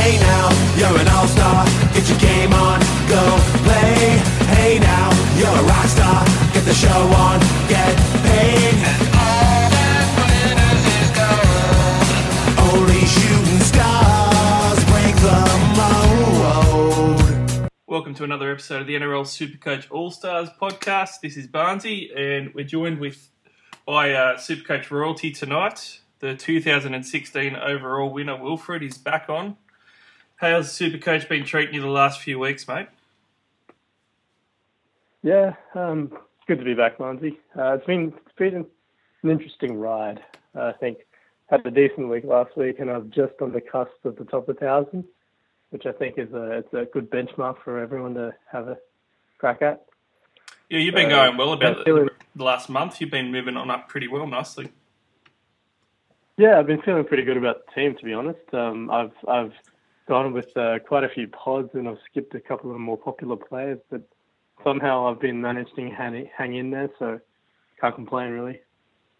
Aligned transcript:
Hey 0.00 0.18
now, 0.18 0.48
you're 0.78 0.98
an 0.98 1.08
all-star. 1.08 1.66
Get 1.92 2.08
your 2.08 2.18
game 2.18 2.54
on, 2.54 2.80
go 3.06 3.20
play. 3.60 4.16
Hey 4.48 4.78
now, 4.78 5.10
you're 5.36 5.46
a 5.46 5.62
rock 5.64 5.84
star. 5.88 6.24
Get 6.54 6.64
the 6.64 6.72
show 6.72 6.88
on, 6.88 7.38
get 7.68 7.94
paid. 8.24 8.80
And 8.80 9.08
all 9.20 9.68
that 9.76 10.08
glitters 10.16 10.84
is 10.96 11.10
gold. 11.20 12.80
Only 12.80 13.04
shooting 13.04 13.60
stars 13.60 14.80
break 14.88 15.14
the 15.20 15.40
mold. 17.60 17.68
Welcome 17.86 18.14
to 18.14 18.24
another 18.24 18.50
episode 18.50 18.80
of 18.80 18.86
the 18.86 18.94
NRL 18.94 19.26
Supercoach 19.26 19.86
All 19.90 20.10
Stars 20.10 20.48
podcast. 20.58 21.20
This 21.20 21.36
is 21.36 21.46
Barnsey, 21.46 22.08
and 22.18 22.54
we're 22.54 22.64
joined 22.64 23.00
with 23.00 23.28
by 23.84 24.14
uh, 24.14 24.38
Supercoach 24.38 24.90
royalty 24.90 25.30
tonight. 25.30 26.00
The 26.20 26.34
2016 26.34 27.54
overall 27.54 28.08
winner 28.10 28.42
Wilfred 28.42 28.82
is 28.82 28.96
back 28.96 29.28
on. 29.28 29.58
How's 30.40 30.76
the 30.78 30.90
Supercoach 30.90 31.28
been 31.28 31.44
treating 31.44 31.74
you 31.74 31.82
the 31.82 31.88
last 31.88 32.20
few 32.20 32.38
weeks, 32.38 32.66
mate? 32.66 32.86
Yeah, 35.22 35.52
um, 35.74 36.16
good 36.46 36.58
to 36.58 36.64
be 36.64 36.72
back, 36.72 36.98
Lindsay. 36.98 37.38
Uh, 37.58 37.74
it's 37.74 37.84
been 37.86 38.14
it's 38.24 38.34
been 38.38 38.54
an 39.22 39.30
interesting 39.30 39.78
ride. 39.78 40.20
Uh, 40.56 40.68
I 40.68 40.72
think 40.72 40.98
had 41.50 41.66
a 41.66 41.70
decent 41.70 42.08
week 42.08 42.24
last 42.24 42.56
week, 42.56 42.78
and 42.78 42.90
I'm 42.90 43.10
just 43.10 43.34
on 43.42 43.52
the 43.52 43.60
cusp 43.60 44.02
of 44.04 44.16
the 44.16 44.24
top 44.24 44.48
of 44.48 44.56
thousand, 44.58 45.04
which 45.70 45.84
I 45.84 45.92
think 45.92 46.14
is 46.16 46.32
a 46.32 46.52
it's 46.58 46.72
a 46.72 46.86
good 46.90 47.10
benchmark 47.10 47.56
for 47.62 47.78
everyone 47.78 48.14
to 48.14 48.32
have 48.50 48.68
a 48.68 48.78
crack 49.36 49.60
at. 49.60 49.84
Yeah, 50.70 50.78
you've 50.78 50.94
been 50.94 51.12
Uh, 51.12 51.26
going 51.26 51.36
well 51.36 51.52
about 51.52 51.84
feeling- 51.84 52.06
the, 52.06 52.12
the 52.36 52.44
last 52.44 52.70
month. 52.70 52.98
You've 53.02 53.10
been 53.10 53.30
moving 53.30 53.58
on 53.58 53.70
up 53.70 53.88
pretty 53.90 54.08
well, 54.08 54.26
nicely. 54.26 54.72
Yeah, 56.38 56.58
I've 56.58 56.66
been 56.66 56.80
feeling 56.80 57.04
pretty 57.04 57.24
good 57.24 57.36
about 57.36 57.66
the 57.66 57.72
team, 57.78 57.94
to 57.96 58.04
be 58.06 58.14
honest. 58.14 58.54
Um, 58.54 58.90
I've 58.90 59.12
I've 59.28 59.52
gone 60.10 60.32
with 60.32 60.54
uh, 60.56 60.80
quite 60.80 61.04
a 61.04 61.08
few 61.08 61.28
pods, 61.28 61.70
and 61.74 61.88
I've 61.88 61.98
skipped 62.10 62.34
a 62.34 62.40
couple 62.40 62.68
of 62.68 62.74
the 62.74 62.80
more 62.80 62.98
popular 62.98 63.36
players, 63.36 63.78
but 63.90 64.02
somehow 64.64 65.06
I've 65.08 65.20
been 65.20 65.40
managing 65.40 65.90
to 65.90 65.94
hang, 65.94 66.28
hang 66.36 66.56
in 66.56 66.70
there, 66.72 66.90
so 66.98 67.20
can't 67.80 67.94
complain 67.94 68.32
really. 68.32 68.60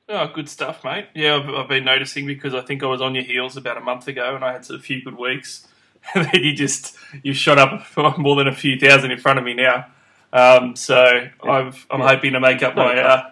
Oh, 0.08 0.26
good 0.34 0.48
stuff, 0.48 0.82
mate. 0.82 1.06
Yeah, 1.14 1.36
I've, 1.36 1.48
I've 1.48 1.68
been 1.68 1.84
noticing 1.84 2.26
because 2.26 2.54
I 2.54 2.62
think 2.62 2.82
I 2.82 2.86
was 2.86 3.00
on 3.00 3.14
your 3.14 3.22
heels 3.22 3.56
about 3.56 3.76
a 3.76 3.80
month 3.80 4.08
ago, 4.08 4.34
and 4.34 4.44
I 4.44 4.52
had 4.52 4.68
a 4.68 4.80
few 4.80 5.02
good 5.02 5.16
weeks. 5.16 5.66
And 6.14 6.24
then 6.32 6.42
you 6.42 6.54
just 6.54 6.96
you 7.22 7.34
shot 7.34 7.58
up 7.58 7.86
more 8.18 8.34
than 8.34 8.48
a 8.48 8.54
few 8.54 8.80
thousand 8.80 9.10
in 9.10 9.18
front 9.18 9.38
of 9.38 9.44
me 9.44 9.52
now. 9.52 9.86
Um, 10.32 10.74
so 10.74 10.96
I've, 11.44 11.86
I'm 11.90 12.00
Yeah. 12.00 12.08
hoping 12.08 12.32
to 12.32 12.40
make 12.40 12.62
up 12.62 12.74
my 12.74 12.98
uh, 12.98 13.30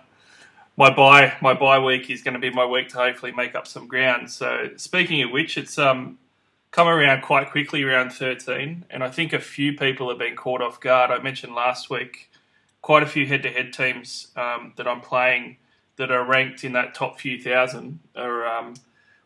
my 0.77 0.91
bye 0.95 1.33
my 1.41 1.55
bye 1.55 1.79
week 1.79 2.11
is 2.11 2.21
going 2.23 2.35
to 2.35 2.41
be 2.41 2.51
my 2.51 2.67
week 2.67 2.91
to 2.91 2.99
hopefully 2.99 3.33
make 3.33 3.55
up 3.55 3.67
some 3.67 3.89
ground. 3.89 4.31
So 4.31 4.69
speaking 4.77 5.23
of 5.23 5.31
which, 5.31 5.57
it's 5.57 5.79
um 5.79 6.19
come 6.71 6.89
around 6.89 7.23
quite 7.23 7.51
quickly 7.51 7.83
around 7.83 8.11
13, 8.13 8.85
and 8.91 9.03
I 9.03 9.11
think 9.11 9.33
a 9.33 9.39
few 9.39 9.73
people 9.73 10.09
have 10.11 10.19
been 10.19 10.37
caught 10.37 10.61
off 10.61 10.81
guard. 10.81 11.11
I 11.11 11.19
mentioned 11.23 11.55
last 11.55 11.91
week 11.91 12.31
quite 12.83 13.03
a 13.03 13.07
few 13.07 13.27
head-to-head 13.27 13.73
teams 13.73 14.29
um, 14.37 14.73
that 14.77 14.87
I'm 14.87 15.01
playing 15.01 15.57
that 15.97 16.11
are 16.13 16.25
ranked 16.25 16.63
in 16.65 16.73
that 16.75 16.95
top 16.95 17.19
few 17.19 17.43
thousand 17.43 17.99
are 18.15 18.47
um, 18.47 18.75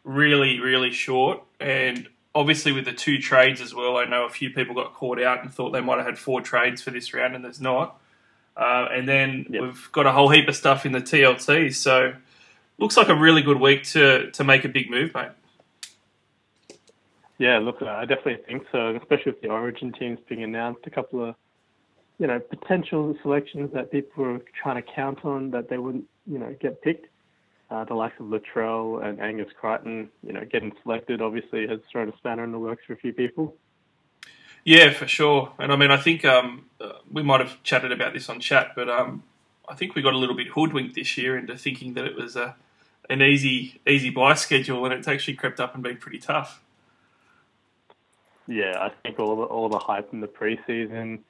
really 0.04 0.58
really 0.60 0.90
short, 0.90 1.42
and 1.60 2.08
obviously 2.34 2.72
with 2.72 2.86
the 2.86 2.92
two 2.92 3.18
trades 3.18 3.60
as 3.60 3.74
well, 3.74 3.98
I 3.98 4.04
know 4.06 4.24
a 4.24 4.30
few 4.30 4.50
people 4.50 4.74
got 4.74 4.94
caught 4.94 5.20
out 5.20 5.42
and 5.42 5.52
thought 5.52 5.70
they 5.72 5.80
might 5.82 5.98
have 5.98 6.06
had 6.06 6.18
four 6.18 6.40
trades 6.40 6.80
for 6.80 6.90
this 6.90 7.12
round, 7.12 7.34
and 7.34 7.44
there's 7.44 7.60
not. 7.60 7.98
Uh, 8.56 8.86
and 8.90 9.08
then 9.08 9.46
Yep. 9.50 9.62
we've 9.62 9.92
got 9.92 10.06
a 10.06 10.12
whole 10.12 10.28
heap 10.30 10.48
of 10.48 10.56
stuff 10.56 10.86
in 10.86 10.92
the 10.92 11.00
TLT, 11.00 11.74
so 11.74 12.14
looks 12.78 12.96
like 12.96 13.08
a 13.08 13.14
really 13.14 13.42
good 13.42 13.60
week 13.60 13.84
to 13.84 14.30
to 14.30 14.44
make 14.44 14.64
a 14.64 14.68
big 14.68 14.90
move, 14.90 15.12
mate. 15.14 15.30
Yeah, 17.42 17.58
look, 17.58 17.82
I 17.82 18.04
definitely 18.04 18.38
think 18.46 18.62
so, 18.70 18.94
especially 18.94 19.32
with 19.32 19.40
the 19.40 19.48
Origin 19.48 19.90
teams 19.90 20.20
being 20.28 20.44
announced. 20.44 20.82
A 20.86 20.90
couple 20.90 21.30
of, 21.30 21.34
you 22.18 22.28
know, 22.28 22.38
potential 22.38 23.16
selections 23.20 23.72
that 23.74 23.90
people 23.90 24.22
were 24.22 24.40
trying 24.62 24.80
to 24.80 24.92
count 24.94 25.24
on 25.24 25.50
that 25.50 25.68
they 25.68 25.76
wouldn't, 25.76 26.04
you 26.24 26.38
know, 26.38 26.54
get 26.60 26.80
picked. 26.82 27.08
Uh, 27.68 27.82
the 27.82 27.94
likes 27.94 28.14
of 28.20 28.26
Latrell 28.26 29.04
and 29.04 29.20
Angus 29.20 29.48
Crichton, 29.60 30.08
you 30.24 30.32
know, 30.32 30.44
getting 30.44 30.70
selected 30.84 31.20
obviously 31.20 31.66
has 31.66 31.80
thrown 31.90 32.08
a 32.10 32.16
spanner 32.16 32.44
in 32.44 32.52
the 32.52 32.60
works 32.60 32.84
for 32.86 32.92
a 32.92 32.96
few 32.96 33.12
people. 33.12 33.56
Yeah, 34.64 34.92
for 34.92 35.08
sure. 35.08 35.52
And 35.58 35.72
I 35.72 35.76
mean, 35.76 35.90
I 35.90 35.96
think 35.96 36.24
um, 36.24 36.66
uh, 36.80 36.92
we 37.10 37.24
might 37.24 37.40
have 37.40 37.60
chatted 37.64 37.90
about 37.90 38.12
this 38.12 38.28
on 38.28 38.38
chat, 38.38 38.68
but 38.76 38.88
um, 38.88 39.24
I 39.68 39.74
think 39.74 39.96
we 39.96 40.02
got 40.02 40.14
a 40.14 40.18
little 40.18 40.36
bit 40.36 40.46
hoodwinked 40.46 40.94
this 40.94 41.18
year 41.18 41.36
into 41.36 41.58
thinking 41.58 41.94
that 41.94 42.04
it 42.04 42.14
was 42.14 42.36
a 42.36 42.54
an 43.10 43.20
easy 43.20 43.80
easy 43.84 44.10
bye 44.10 44.34
schedule, 44.34 44.84
and 44.84 44.94
it's 44.94 45.08
actually 45.08 45.34
crept 45.34 45.58
up 45.58 45.74
and 45.74 45.82
been 45.82 45.96
pretty 45.96 46.20
tough. 46.20 46.62
Yeah, 48.46 48.72
I 48.78 48.90
think 49.02 49.18
all 49.18 49.36
the 49.36 49.42
all 49.42 49.68
the 49.68 49.78
hype 49.78 50.12
in 50.12 50.20
the 50.20 50.26
preseason 50.26 51.20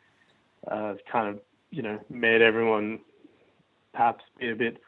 uh, 0.71 0.95
kind 1.11 1.29
of, 1.29 1.41
you 1.71 1.83
know, 1.83 1.99
made 2.09 2.41
everyone 2.41 3.01
perhaps 3.93 4.25
be 4.39 4.51
a 4.51 4.57
bit, 4.57 4.79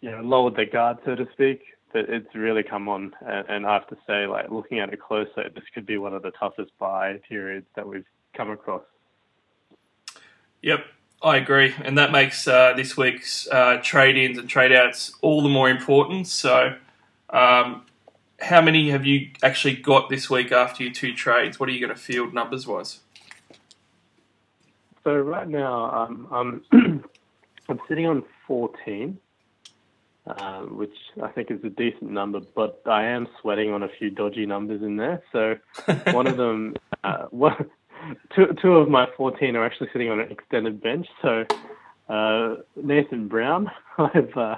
you 0.00 0.10
know, 0.10 0.20
lowered 0.20 0.56
their 0.56 0.66
guard, 0.66 0.98
so 1.04 1.14
to 1.14 1.26
speak. 1.32 1.62
But 1.92 2.10
it's 2.10 2.34
really 2.34 2.62
come 2.62 2.88
on, 2.88 3.14
and, 3.24 3.48
and 3.48 3.66
I 3.66 3.72
have 3.74 3.86
to 3.88 3.96
say, 4.06 4.26
like 4.26 4.50
looking 4.50 4.80
at 4.80 4.92
it 4.92 5.00
closer, 5.00 5.48
this 5.54 5.64
could 5.72 5.86
be 5.86 5.96
one 5.96 6.12
of 6.14 6.22
the 6.22 6.32
toughest 6.32 6.76
bye 6.78 7.20
periods 7.28 7.66
that 7.76 7.86
we've 7.86 8.04
come 8.34 8.50
across. 8.50 8.82
Yep, 10.62 10.84
I 11.22 11.36
agree, 11.36 11.74
and 11.82 11.96
that 11.96 12.12
makes 12.12 12.46
uh, 12.46 12.74
this 12.76 12.96
week's 12.96 13.48
uh, 13.48 13.78
trade 13.82 14.16
ins 14.16 14.36
and 14.36 14.48
trade 14.48 14.72
outs 14.72 15.12
all 15.22 15.42
the 15.42 15.48
more 15.48 15.70
important. 15.70 16.26
So, 16.26 16.76
um, 17.30 17.86
how 18.40 18.60
many 18.60 18.90
have 18.90 19.06
you 19.06 19.30
actually 19.42 19.76
got 19.76 20.08
this 20.08 20.28
week 20.28 20.52
after 20.52 20.82
your 20.82 20.92
two 20.92 21.14
trades? 21.14 21.58
What 21.58 21.68
are 21.68 21.72
you 21.72 21.80
going 21.80 21.94
to 21.94 22.00
field 22.00 22.34
numbers 22.34 22.66
wise? 22.66 23.00
So 25.04 25.14
right 25.16 25.48
now, 25.48 25.90
um, 25.90 26.28
I'm 26.72 27.04
I'm 27.68 27.80
sitting 27.88 28.06
on 28.06 28.22
14, 28.46 29.18
uh, 30.26 30.60
which 30.62 30.94
I 31.22 31.28
think 31.28 31.50
is 31.50 31.62
a 31.64 31.70
decent 31.70 32.10
number, 32.10 32.40
but 32.54 32.82
I 32.86 33.04
am 33.06 33.26
sweating 33.40 33.72
on 33.72 33.82
a 33.82 33.88
few 33.98 34.10
dodgy 34.10 34.46
numbers 34.46 34.82
in 34.82 34.96
there. 34.96 35.22
So 35.32 35.56
one 36.12 36.26
of 36.26 36.36
them, 36.36 36.76
uh, 37.02 37.26
one, 37.30 37.70
two, 38.34 38.54
two 38.60 38.72
of 38.74 38.88
my 38.88 39.06
14 39.16 39.56
are 39.56 39.64
actually 39.64 39.88
sitting 39.92 40.10
on 40.10 40.20
an 40.20 40.30
extended 40.30 40.80
bench. 40.80 41.06
So 41.22 41.44
uh, 42.08 42.56
Nathan 42.76 43.28
Brown, 43.28 43.70
I've 43.98 44.36
uh, 44.36 44.56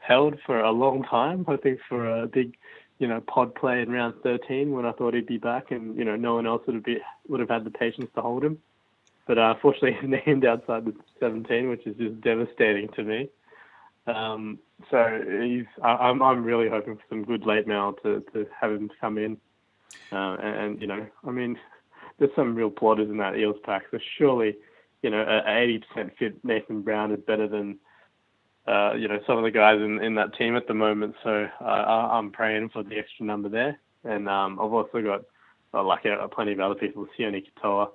held 0.00 0.38
for 0.46 0.60
a 0.60 0.70
long 0.70 1.02
time, 1.04 1.44
hoping 1.46 1.76
for 1.88 2.22
a 2.22 2.26
big, 2.26 2.56
you 2.98 3.06
know, 3.06 3.20
pod 3.20 3.54
play 3.54 3.80
in 3.80 3.90
round 3.90 4.14
13 4.22 4.72
when 4.72 4.84
I 4.84 4.92
thought 4.92 5.14
he'd 5.14 5.26
be 5.26 5.38
back, 5.38 5.70
and 5.70 5.96
you 5.96 6.04
know, 6.04 6.16
no 6.16 6.34
one 6.34 6.46
else 6.46 6.62
would 6.66 6.74
have 6.74 6.84
be 6.84 6.98
would 7.28 7.40
have 7.40 7.48
had 7.48 7.64
the 7.64 7.70
patience 7.70 8.10
to 8.14 8.20
hold 8.20 8.44
him. 8.44 8.58
But 9.26 9.38
uh, 9.38 9.54
fortunately, 9.60 9.92
he's 10.00 10.20
named 10.26 10.44
outside 10.44 10.86
the 10.86 10.94
17, 11.20 11.68
which 11.68 11.86
is 11.86 11.96
just 11.96 12.20
devastating 12.20 12.88
to 12.96 13.04
me. 13.04 13.28
Um, 14.08 14.58
so 14.90 15.20
he's, 15.42 15.66
I, 15.82 15.88
I'm, 15.88 16.22
I'm 16.22 16.42
really 16.42 16.68
hoping 16.68 16.96
for 16.96 17.02
some 17.10 17.24
good 17.24 17.44
late 17.44 17.66
mail 17.66 17.92
to, 18.02 18.24
to 18.32 18.46
have 18.58 18.72
him 18.72 18.90
come 19.00 19.18
in. 19.18 19.36
Uh, 20.10 20.36
and, 20.42 20.56
and, 20.56 20.80
you 20.80 20.86
know, 20.86 21.06
I 21.26 21.30
mean, 21.30 21.58
there's 22.18 22.34
some 22.34 22.54
real 22.54 22.70
plotters 22.70 23.10
in 23.10 23.18
that 23.18 23.36
Eels 23.36 23.58
pack. 23.64 23.84
So 23.90 23.98
surely, 24.16 24.56
you 25.02 25.10
know, 25.10 25.20
a 25.20 25.38
a 25.46 25.80
80% 25.98 26.16
fit 26.18 26.44
Nathan 26.44 26.82
Brown 26.82 27.12
is 27.12 27.20
better 27.20 27.46
than, 27.46 27.78
uh, 28.68 28.92
you 28.94 29.08
know, 29.08 29.18
some 29.26 29.38
of 29.38 29.44
the 29.44 29.50
guys 29.50 29.80
in, 29.80 29.98
in 30.02 30.14
that 30.16 30.36
team 30.36 30.54
at 30.54 30.66
the 30.66 30.74
moment. 30.74 31.14
So 31.24 31.48
uh, 31.60 31.64
I'm 31.64 32.30
praying 32.30 32.68
for 32.68 32.82
the 32.82 32.98
extra 32.98 33.24
number 33.24 33.48
there. 33.48 33.78
And 34.04 34.28
um, 34.28 34.60
I've 34.60 34.72
also 34.72 35.00
got, 35.02 35.22
uh, 35.72 35.82
like 35.82 36.04
uh, 36.04 36.26
plenty 36.28 36.52
of 36.52 36.60
other 36.60 36.74
people, 36.74 37.06
Sione 37.18 37.44
Katoa. 37.62 37.88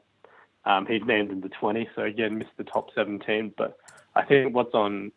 Um, 0.65 0.85
he's 0.85 1.01
named 1.05 1.29
in 1.31 1.41
the 1.41 1.49
20, 1.49 1.89
so 1.95 2.03
again 2.03 2.37
missed 2.37 2.57
the 2.57 2.63
top 2.63 2.89
17. 2.95 3.53
But 3.57 3.77
I 4.15 4.23
think 4.23 4.55
what's 4.55 4.73
on, 4.73 5.11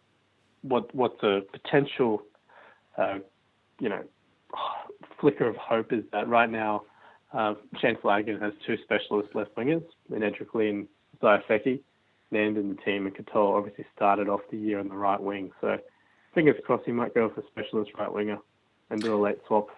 what 0.63 0.93
what's 0.95 1.23
a 1.23 1.43
potential, 1.53 2.23
uh, 2.99 3.19
you 3.79 3.89
know, 3.89 4.03
flicker 5.21 5.49
of 5.49 5.57
hope 5.57 5.93
is 5.93 6.03
that 6.13 6.29
right 6.29 6.51
now, 6.51 6.83
uh, 7.33 7.55
Shane 7.81 7.97
Flanagan 8.03 8.41
has 8.41 8.53
two 8.67 8.77
specialist 8.83 9.35
left 9.35 9.55
wingers, 9.55 9.85
in 10.11 10.21
Edrick 10.21 10.69
and 10.69 10.89
Saia 11.21 11.41
Feki, 11.49 11.81
named 12.31 12.57
in 12.57 12.69
the 12.69 12.75
team, 12.83 13.07
and 13.07 13.15
Katoa 13.15 13.59
obviously 13.59 13.87
started 13.95 14.29
off 14.29 14.41
the 14.51 14.57
year 14.57 14.79
on 14.79 14.89
the 14.89 14.97
right 14.97 15.21
wing. 15.21 15.53
So 15.61 15.79
fingers 16.35 16.57
crossed 16.65 16.85
he 16.87 16.93
might 16.93 17.15
go 17.15 17.29
for 17.29 17.43
specialist 17.51 17.93
right 17.99 18.13
winger 18.13 18.39
and 18.91 19.01
do 19.01 19.15
a 19.15 19.21
late 19.21 19.39
swap. 19.47 19.69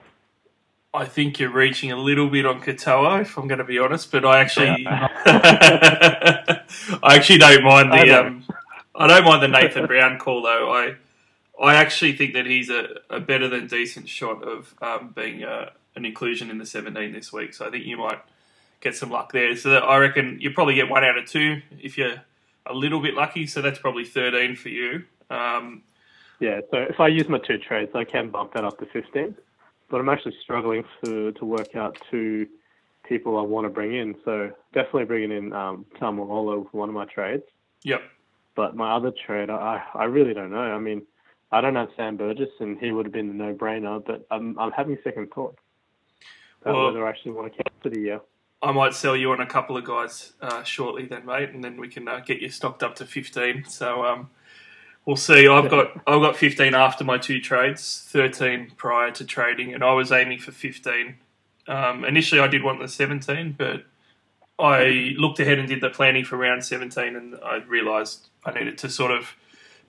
I 0.95 1.05
think 1.05 1.39
you're 1.39 1.53
reaching 1.53 1.93
a 1.93 1.97
little 1.97 2.31
bit 2.31 2.47
on 2.47 2.61
Katoa, 2.63 3.21
if 3.21 3.37
I'm 3.37 3.47
going 3.47 3.59
to 3.59 3.65
be 3.65 3.79
honest. 3.79 4.11
But 4.11 4.25
I 4.25 4.41
actually, 4.41 4.87
I 4.89 6.65
actually 7.03 7.39
don't 7.39 7.63
mind 7.63 7.93
I 7.93 8.01
the, 8.01 8.07
know. 8.07 8.27
um, 8.27 8.45
I 8.95 9.07
don't 9.07 9.25
mind 9.25 9.43
the 9.43 9.49
Nathan 9.49 9.87
Brown 9.87 10.19
call 10.19 10.43
though. 10.43 10.73
I, 10.73 10.97
I 11.63 11.75
actually 11.75 12.15
think 12.17 12.35
that 12.35 12.47
he's 12.47 12.71
a, 12.71 13.01
a 13.11 13.21
better 13.21 13.49
than 13.49 13.67
decent 13.67 14.09
shot 14.09 14.43
of 14.43 14.75
um, 14.81 15.13
being 15.15 15.45
uh 15.45 15.71
an 15.99 16.07
inclusion 16.07 16.51
in 16.51 16.59
the 16.59 16.65
17 16.65 17.13
this 17.13 17.33
week. 17.33 17.53
So 17.53 17.67
I 17.67 17.71
think 17.71 17.85
you 17.85 17.99
might 17.99 18.21
get 18.81 18.95
some 18.95 19.11
luck 19.11 19.33
there. 19.33 19.55
So 19.57 19.71
that 19.71 19.83
I 19.83 19.99
reckon 19.99 20.39
you 20.41 20.53
probably 20.53 20.75
get 20.75 20.89
one 20.89 21.05
out 21.05 21.19
of 21.19 21.27
two 21.27 21.61
if 21.81 21.99
you're 21.99 22.23
a 22.69 22.75
little 22.75 23.01
bit 23.01 23.15
lucky. 23.15 23.47
So 23.47 23.61
that's 23.63 23.79
probably 23.79 24.05
13 24.05 24.57
for 24.57 24.69
you. 24.69 25.05
Um, 25.31 25.83
Yeah, 26.41 26.61
so 26.71 26.79
if 26.79 27.01
I 27.01 27.09
use 27.09 27.29
my 27.29 27.39
two 27.39 27.59
trades, 27.59 27.91
I 27.95 28.05
can 28.05 28.31
bump 28.31 28.53
that 28.55 28.65
up 28.65 28.79
to 28.79 28.87
15. 28.87 29.35
But 29.91 30.01
I'm 30.01 30.09
actually 30.09 30.37
struggling 30.43 30.85
to, 31.05 31.33
to 31.33 31.45
work 31.45 31.75
out 31.75 31.99
two 32.11 32.47
people 33.09 33.39
I 33.39 33.43
want 33.43 33.65
to 33.65 33.71
bring 33.71 33.95
in. 33.95 34.15
So 34.25 34.53
definitely 34.73 35.07
bringing 35.07 35.33
in 35.33 35.53
um, 35.53 35.87
Taumalolo 36.01 36.71
for 36.71 36.79
one 36.79 36.89
of 36.89 36.95
my 36.95 37.07
trades. 37.07 37.43
Yep. 37.85 38.03
But 38.55 38.77
my 38.77 38.93
other 38.93 39.13
trade, 39.27 39.51
I 39.51 39.83
I 39.95 40.05
really 40.05 40.35
don't 40.35 40.51
know. 40.51 40.59
I 40.59 40.79
mean, 40.79 41.03
I 41.53 41.61
don't 41.61 41.77
have 41.77 41.91
Sam 41.97 42.17
Burgess, 42.17 42.51
and 42.61 42.77
he 42.79 42.91
would 42.91 43.07
have 43.07 43.13
been 43.13 43.31
a 43.31 43.33
no-brainer. 43.33 44.05
But 44.05 44.27
I'm 44.31 44.59
I'm 44.59 44.73
having 44.73 44.99
second 45.05 45.31
thoughts 45.33 45.59
about 46.63 46.75
Well- 46.75 46.87
whether 46.87 47.07
I 47.07 47.09
actually 47.11 47.33
want 47.33 47.53
to 47.53 47.57
keep 47.57 47.83
for 47.83 47.89
the 47.89 48.01
year. 48.01 48.21
I 48.61 48.73
might 48.73 48.95
sell 48.95 49.17
you 49.17 49.31
on 49.31 49.41
a 49.41 49.47
couple 49.47 49.77
of 49.77 49.85
guys 49.85 50.33
uh, 50.41 50.65
shortly, 50.65 51.07
then, 51.07 51.25
mate, 51.25 51.51
and 51.51 51.63
then 51.63 51.81
we 51.81 51.89
can 51.89 52.09
uh, 52.09 52.21
get 52.21 52.41
you 52.41 52.49
stocked 52.49 52.83
up 52.83 52.97
to 52.97 53.07
fifteen. 53.07 53.65
So 53.65 54.05
um, 54.05 54.31
we'll 55.05 55.17
see. 55.17 55.47
I've 55.47 55.71
got 55.71 55.93
I've 56.09 56.21
got 56.21 56.37
fifteen 56.37 56.75
after 56.75 57.05
my 57.05 57.19
two 57.19 57.41
trades, 57.41 58.05
thirteen 58.11 58.73
prior 58.77 59.13
to 59.13 59.25
trading, 59.25 59.75
and 59.75 59.85
I 59.85 59.93
was 59.93 60.11
aiming 60.11 60.41
for 60.41 60.51
fifteen. 60.51 61.17
Um, 61.69 62.05
initially, 62.05 62.41
I 62.41 62.49
did 62.49 62.65
want 62.65 62.81
the 62.81 62.89
seventeen, 62.89 63.55
but 63.57 63.85
I 64.59 65.15
looked 65.17 65.39
ahead 65.39 65.61
and 65.61 65.69
did 65.69 65.81
the 65.81 65.91
planning 65.91 66.25
for 66.25 66.37
round 66.37 66.65
seventeen, 66.65 67.15
and 67.15 67.37
I 67.45 67.59
realised 67.59 68.27
I 68.45 68.51
needed 68.53 68.77
to 68.79 68.89
sort 68.89 69.13
of 69.13 69.37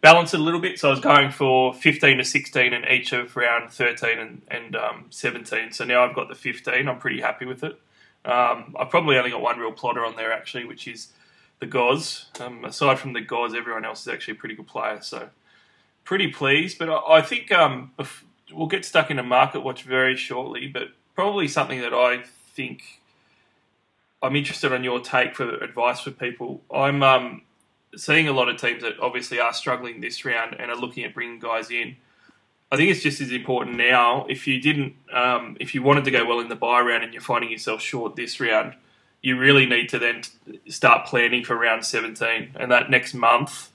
balance 0.01 0.35
it 0.35 0.39
a 0.39 0.43
little 0.43 0.61
bit. 0.61 0.77
So 0.77 0.89
I 0.89 0.91
was 0.91 0.99
going 0.99 1.31
for 1.31 1.73
fifteen 1.73 2.19
to 2.19 2.23
sixteen 2.23 2.73
in 2.73 2.85
each 2.87 3.13
of 3.13 3.35
round 3.35 3.71
thirteen 3.71 4.19
and, 4.19 4.41
and 4.47 4.75
um, 4.75 5.05
seventeen. 5.09 5.71
So 5.71 5.85
now 5.85 6.05
I've 6.05 6.13
got 6.13 6.29
the 6.29 6.35
fifteen. 6.35 6.87
I'm 6.87 6.99
pretty 6.99 7.21
happy 7.21 7.45
with 7.45 7.63
it. 7.63 7.79
Um, 8.25 8.75
I've 8.79 8.89
probably 8.89 9.17
only 9.17 9.31
got 9.31 9.41
one 9.41 9.59
real 9.59 9.71
plotter 9.71 10.05
on 10.05 10.15
there 10.15 10.31
actually, 10.31 10.65
which 10.65 10.87
is 10.87 11.09
the 11.59 11.65
Goz. 11.65 12.25
Um, 12.39 12.65
aside 12.65 12.99
from 12.99 13.13
the 13.13 13.21
Goz, 13.21 13.53
everyone 13.53 13.85
else 13.85 14.01
is 14.01 14.07
actually 14.07 14.33
a 14.33 14.37
pretty 14.37 14.55
good 14.55 14.67
player. 14.67 14.99
So 15.01 15.29
pretty 16.03 16.29
pleased. 16.29 16.77
But 16.79 16.89
I, 16.89 17.17
I 17.17 17.21
think 17.21 17.51
um, 17.51 17.91
we'll 18.51 18.67
get 18.67 18.85
stuck 18.85 19.11
in 19.11 19.19
a 19.19 19.23
market 19.23 19.61
watch 19.61 19.83
very 19.83 20.15
shortly. 20.15 20.67
But 20.67 20.89
probably 21.15 21.47
something 21.47 21.81
that 21.81 21.93
I 21.93 22.23
think 22.53 23.01
I'm 24.21 24.35
interested 24.35 24.73
on 24.73 24.83
your 24.83 24.99
take 24.99 25.35
for 25.35 25.57
advice 25.57 26.01
for 26.01 26.11
people. 26.11 26.61
I'm 26.73 27.03
um, 27.03 27.43
seeing 27.95 28.27
a 28.27 28.33
lot 28.33 28.49
of 28.49 28.57
teams 28.57 28.83
that 28.83 28.99
obviously 28.99 29.39
are 29.39 29.53
struggling 29.53 30.01
this 30.01 30.25
round 30.25 30.55
and 30.59 30.69
are 30.69 30.77
looking 30.77 31.03
at 31.03 31.13
bringing 31.13 31.39
guys 31.39 31.71
in. 31.71 31.95
I 32.71 32.77
think 32.77 32.91
it's 32.91 33.01
just 33.01 33.19
as 33.19 33.31
important 33.31 33.77
now. 33.77 34.25
If 34.29 34.45
you 34.45 34.61
didn't, 34.61 34.95
um, 35.11 35.57
if 35.59 35.73
you 35.73 35.81
wanted 35.81 36.05
to 36.05 36.11
go 36.11 36.25
well 36.25 36.39
in 36.39 36.49
the 36.49 36.55
bye 36.55 36.81
round 36.81 37.03
and 37.03 37.13
you're 37.13 37.21
finding 37.21 37.49
yourself 37.49 37.81
short 37.81 38.15
this 38.15 38.39
round, 38.39 38.75
you 39.21 39.37
really 39.37 39.65
need 39.65 39.89
to 39.89 39.99
then 39.99 40.21
start 40.67 41.07
planning 41.07 41.43
for 41.43 41.55
round 41.57 41.85
17. 41.85 42.51
And 42.55 42.71
that 42.71 42.89
next 42.89 43.13
month, 43.13 43.69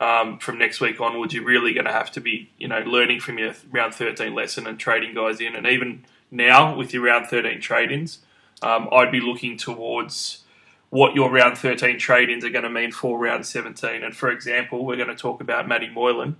um, 0.00 0.38
from 0.38 0.58
next 0.58 0.80
week 0.80 1.00
onwards, 1.00 1.34
you're 1.34 1.44
really 1.44 1.74
going 1.74 1.84
to 1.84 1.92
have 1.92 2.10
to 2.12 2.20
be, 2.20 2.50
you 2.58 2.66
know, 2.66 2.80
learning 2.80 3.20
from 3.20 3.38
your 3.38 3.54
round 3.70 3.94
13 3.94 4.34
lesson 4.34 4.66
and 4.66 4.78
trading 4.78 5.14
guys 5.14 5.40
in. 5.40 5.54
And 5.54 5.66
even 5.66 6.06
now 6.30 6.74
with 6.74 6.94
your 6.94 7.04
round 7.04 7.26
13 7.26 7.60
trade-ins, 7.60 8.20
um, 8.62 8.88
I'd 8.90 9.12
be 9.12 9.20
looking 9.20 9.58
towards 9.58 10.44
what 10.88 11.14
your 11.14 11.30
round 11.30 11.58
13 11.58 11.98
trade-ins 11.98 12.44
are 12.44 12.50
going 12.50 12.64
to 12.64 12.70
mean 12.70 12.90
for 12.90 13.18
round 13.18 13.44
17. 13.44 14.02
And 14.02 14.16
for 14.16 14.30
example, 14.30 14.84
we're 14.84 14.96
going 14.96 15.08
to 15.08 15.14
talk 15.14 15.40
about 15.42 15.68
Matty 15.68 15.88
Moylan. 15.88 16.36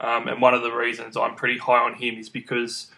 Um, 0.00 0.28
and 0.28 0.40
one 0.40 0.54
of 0.54 0.62
the 0.62 0.72
reasons 0.72 1.16
I'm 1.16 1.34
pretty 1.34 1.58
high 1.58 1.84
on 1.84 1.94
him 1.94 2.16
is 2.16 2.28
because 2.28 2.90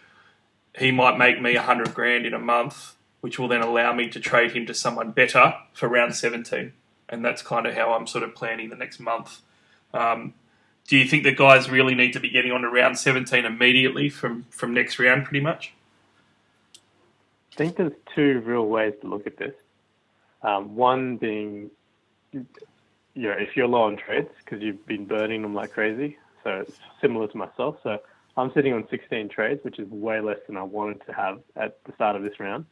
he 0.79 0.93
might 0.93 1.19
make 1.19 1.41
me 1.41 1.55
100 1.55 1.95
grand 1.95 2.25
in 2.27 2.33
a 2.33 2.39
month, 2.39 2.95
which 3.21 3.39
will 3.39 3.49
then 3.49 3.61
allow 3.61 3.93
me 3.93 4.09
to 4.09 4.21
trade 4.21 4.53
him 4.53 4.67
to 4.67 4.75
someone 4.75 5.11
better 5.11 5.55
for 5.73 5.89
round 5.89 6.15
17. 6.15 6.73
And 7.09 7.25
that's 7.25 7.43
kind 7.43 7.67
of 7.67 7.75
how 7.75 7.93
I'm 7.93 8.07
sort 8.07 8.25
of 8.25 8.35
planning 8.35 8.71
the 8.71 8.77
next 8.77 9.01
month. 9.01 9.41
Um, 9.93 10.35
do 10.89 10.97
you 10.97 11.07
think 11.07 11.25
that 11.25 11.37
guys 11.37 11.71
really 11.71 11.95
need 11.95 12.13
to 12.15 12.21
be 12.21 12.31
getting 12.31 12.53
on 12.53 12.63
to 12.63 12.69
round 12.69 12.99
17 12.99 13.45
immediately 13.45 14.09
from, 14.09 14.47
from 14.51 14.73
next 14.73 14.99
round, 14.99 15.25
pretty 15.25 15.43
much? 15.43 15.73
I 17.53 17.57
think 17.57 17.77
there's 17.77 17.93
two 18.15 18.41
real 18.41 18.67
ways 18.67 18.95
to 19.03 19.09
look 19.09 19.27
at 19.27 19.37
this. 19.37 19.55
Um, 20.43 20.75
one 20.75 21.19
being, 21.19 21.71
you 22.33 22.47
know, 23.15 23.33
if 23.33 23.57
you're 23.57 23.69
low 23.69 23.83
on 23.83 23.97
trades 23.97 24.31
because 24.39 24.63
you've 24.63 24.85
been 24.87 25.05
burning 25.05 25.43
them 25.43 25.55
like 25.55 25.73
crazy, 25.73 26.17
so 26.45 26.51
it's 26.61 26.79
similar 27.01 27.29
to 27.29 27.37
myself. 27.37 27.77
So 27.83 27.99
I'm 28.37 28.53
sitting 28.55 28.73
on 28.73 28.87
16 28.91 29.29
trades, 29.29 29.61
which 29.65 29.79
is 29.79 29.89
way 29.89 30.21
less 30.21 30.39
than 30.47 30.57
I 30.57 30.63
wanted 30.63 31.05
to 31.07 31.13
have 31.13 31.41
at 31.57 31.79
the 31.85 31.93
start 31.95 32.17
of 32.17 32.23
this 32.23 32.39
round. 32.41 32.67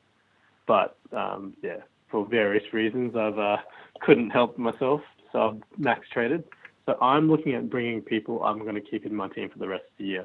But 0.67 0.97
um, 1.13 1.55
yeah, 1.63 1.79
for 2.11 2.27
various 2.27 2.73
reasons, 2.73 3.17
I've 3.17 3.39
uh, 3.39 3.59
couldn't 4.01 4.31
help 4.31 4.59
myself, 4.59 5.01
so 5.33 5.49
I've 5.49 5.79
max 5.79 6.09
traded. 6.13 6.45
So 6.87 6.97
I'm 7.01 7.31
looking 7.31 7.55
at 7.55 7.69
bringing 7.69 8.01
people 8.01 8.43
I'm 8.43 8.61
going 8.61 8.75
to 8.75 8.81
keep 8.81 9.07
in 9.07 9.15
my 9.15 9.29
team 9.29 9.51
for 9.51 9.59
the 9.59 9.69
rest 9.69 9.85
of 9.85 9.99
the 9.99 10.05
year. 10.05 10.25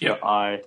Yeah, 0.00 0.16
So 0.20 0.26
I, 0.26 0.60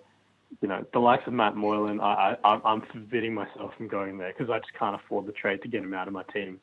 you 0.61 0.67
know, 0.67 0.85
the 0.93 0.99
likes 0.99 1.23
of 1.27 1.33
Matt 1.33 1.55
Moylan, 1.55 1.99
I, 1.99 2.37
I 2.43 2.49
I'm- 2.49 2.61
I'm 2.63 2.81
forbidding 2.81 3.33
myself 3.33 3.73
from 3.75 3.87
going 3.87 4.17
there 4.17 4.31
because 4.31 4.49
I 4.49 4.59
just 4.59 4.73
can't 4.73 4.95
afford 4.95 5.25
the 5.25 5.31
trade 5.33 5.61
to 5.63 5.67
get 5.67 5.83
him 5.83 5.93
out 5.93 6.07
of 6.07 6.13
my 6.13 6.23
team 6.23 6.59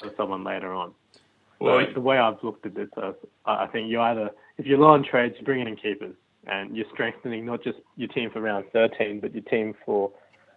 for 0.00 0.10
someone 0.16 0.44
later 0.44 0.72
on. 0.74 0.92
Well, 1.60 1.84
So 1.86 1.92
the 1.94 2.00
way 2.00 2.18
I've 2.18 2.42
looked 2.42 2.66
at 2.66 2.74
this, 2.74 2.88
uh, 2.96 3.12
I 3.46 3.66
think 3.68 3.90
you 3.90 4.00
either, 4.00 4.30
if 4.58 4.66
you're 4.66 4.78
low 4.78 4.88
on 4.88 5.04
trades, 5.04 5.34
you're 5.36 5.44
bringing 5.44 5.68
in 5.68 5.76
keepers, 5.76 6.14
and 6.46 6.76
you're 6.76 6.86
strengthening 6.92 7.46
not 7.46 7.62
just 7.62 7.78
your 7.96 8.08
team 8.08 8.30
for 8.30 8.40
round 8.40 8.66
13, 8.72 9.20
but 9.20 9.32
your 9.34 9.44
team 9.44 9.74
for, 9.84 10.10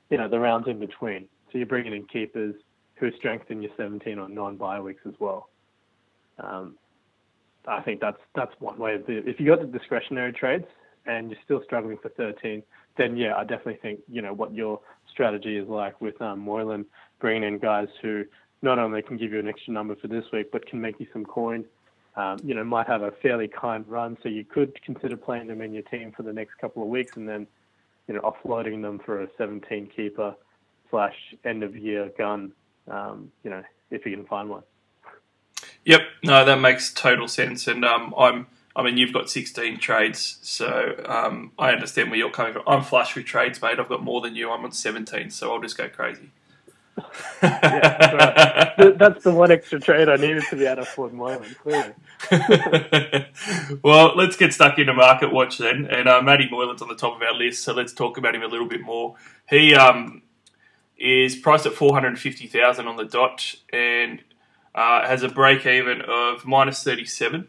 you 0.10 0.18
know, 0.18 0.28
the 0.28 0.40
rounds 0.40 0.68
in 0.68 0.80
between. 0.80 1.28
So 1.52 1.58
you're 1.58 1.68
bringing 1.68 1.94
in 1.94 2.06
keepers 2.06 2.56
who 2.96 3.12
strengthen 3.18 3.62
your 3.62 3.72
17 3.78 4.20
on 4.20 4.34
non-bye 4.34 4.80
weeks 4.80 5.02
as 5.08 5.14
well. 5.20 5.50
Um, 6.40 6.76
I 7.68 7.82
think 7.82 8.00
that's 8.00 8.20
that's 8.34 8.54
one 8.60 8.78
way 8.78 8.96
of. 8.96 9.04
If 9.08 9.40
you 9.40 9.48
got 9.48 9.60
the 9.60 9.68
discretionary 9.68 10.32
trades 10.32 10.66
and 11.06 11.30
you're 11.30 11.40
still 11.44 11.62
struggling 11.66 11.98
for 12.02 12.10
13, 12.10 12.64
then 12.98 13.18
yeah, 13.18 13.36
I 13.36 13.42
definitely 13.42 13.80
think 13.82 14.00
you 14.10 14.22
know 14.22 14.34
what 14.34 14.54
your 14.54 14.80
strategy 15.12 15.58
is 15.58 15.68
like 15.68 16.00
with 16.00 16.22
um, 16.22 16.40
Moylan 16.40 16.86
bringing 17.20 17.44
in 17.44 17.60
guys 17.60 17.88
who 18.02 18.24
not 18.62 18.80
only 18.80 19.02
can 19.02 19.18
give 19.18 19.32
you 19.32 19.40
an 19.40 19.48
extra 19.48 19.74
number 19.74 19.96
for 19.96 20.08
this 20.08 20.26
week, 20.32 20.52
but 20.52 20.66
can 20.66 20.82
make 20.82 21.00
you 21.00 21.08
some 21.14 21.26
coin. 21.26 21.66
Um, 22.16 22.40
you 22.44 22.56
know, 22.56 22.64
might 22.64 22.88
have 22.88 23.04
a 23.04 23.12
fairly 23.12 23.48
kind 23.48 23.88
run, 23.88 24.18
so 24.24 24.30
you 24.30 24.44
could 24.44 24.82
consider 24.82 25.16
playing 25.16 25.48
them 25.48 25.62
in 25.62 25.74
your 25.74 25.84
team 25.84 26.12
for 26.16 26.24
the 26.24 26.34
next 26.34 26.56
couple 26.60 26.82
of 26.82 26.90
weeks, 26.90 27.16
and 27.16 27.30
then, 27.30 27.46
you 28.08 28.16
know, 28.16 28.22
offloading 28.22 28.82
them 28.82 29.00
for 29.00 29.22
a 29.22 29.28
17 29.38 29.88
keeper 29.96 30.36
slash 30.90 31.16
end 31.46 31.62
of 31.62 31.76
year 31.76 32.12
gun. 32.18 32.52
Um, 32.90 33.32
you 33.44 33.52
know, 33.52 33.64
if 33.92 34.06
you 34.06 34.16
can 34.16 34.26
find 34.26 34.50
one. 34.50 34.64
Yep, 35.86 36.02
no, 36.24 36.44
that 36.44 36.60
makes 36.60 36.92
total 36.92 37.28
sense. 37.28 37.68
And 37.68 37.86
um, 37.86 38.14
I'm, 38.18 38.48
I 38.76 38.84
mean, 38.84 38.98
you've 38.98 39.14
got 39.14 39.30
16 39.30 39.78
trades, 39.80 40.40
so 40.42 40.96
um, 41.06 41.52
I 41.60 41.72
understand 41.72 42.10
where 42.10 42.18
you're 42.18 42.32
coming 42.32 42.54
from. 42.54 42.64
I'm 42.68 42.82
flush 42.82 43.16
with 43.16 43.26
trades, 43.26 43.62
mate. 43.62 43.80
I've 43.80 43.90
got 43.90 44.04
more 44.04 44.22
than 44.22 44.36
you. 44.36 44.52
I'm 44.52 44.64
on 44.66 44.72
17, 44.72 45.30
so 45.30 45.54
I'll 45.54 45.62
just 45.62 45.78
go 45.78 45.88
crazy. 45.88 46.32
Yeah, 47.70 47.94
Th- 48.80 48.96
That's 48.98 49.24
the 49.24 49.34
one 49.34 49.52
extra 49.52 49.80
trade 49.80 50.10
I 50.10 50.18
needed 50.18 50.48
to 50.50 50.58
be 50.58 50.66
able 50.66 50.78
to 50.78 50.82
afford 50.84 51.14
Moylan, 51.14 51.56
clearly. 51.64 51.94
well, 53.84 54.16
let's 54.16 54.38
get 54.38 54.54
stuck 54.54 54.80
into 54.80 54.94
market 54.94 55.34
watch 55.34 55.58
then. 55.60 55.88
And 55.92 56.10
uh, 56.10 56.22
Matty 56.22 56.50
Moylan's 56.52 56.82
on 56.82 56.90
the 56.90 56.96
top 56.96 57.16
of 57.16 57.22
our 57.24 57.34
list, 57.36 57.64
so 57.64 57.74
let's 57.74 57.94
talk 57.94 58.18
about 58.18 58.36
him 58.36 58.44
a 58.44 58.48
little 58.48 58.68
bit 58.68 58.82
more. 58.82 59.16
He 59.50 59.76
um, 59.76 60.24
is 60.98 61.36
priced 61.36 61.66
at 61.68 61.74
450000 61.74 62.88
on 62.88 62.98
the 62.98 63.06
dot 63.06 63.56
and 63.74 64.24
uh, 64.76 65.08
has 65.08 65.24
a 65.24 65.30
break 65.30 65.66
even 65.66 66.02
of 66.02 66.46
minus 66.46 66.84
37 66.84 67.48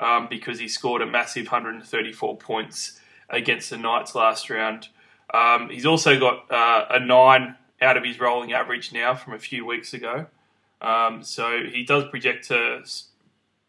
um, 0.00 0.28
because 0.30 0.58
he 0.60 0.68
scored 0.68 1.02
a 1.02 1.06
massive 1.06 1.46
134 1.46 2.38
points 2.38 3.00
against 3.30 3.70
the 3.70 3.78
Knights 3.78 4.14
last 4.14 4.50
round. 4.50 4.88
Um, 5.34 5.70
he's 5.70 5.86
also 5.86 6.18
got 6.20 6.50
uh, 6.52 6.86
a 6.90 7.00
9 7.00 7.56
out 7.80 7.96
of 7.96 8.04
his 8.04 8.18
rolling 8.18 8.52
average 8.52 8.92
now 8.92 9.14
from 9.14 9.34
a 9.34 9.38
few 9.38 9.64
weeks 9.66 9.92
ago. 9.94 10.26
Um, 10.80 11.22
so 11.22 11.64
he 11.70 11.84
does 11.84 12.04
project 12.08 12.48
to 12.48 12.82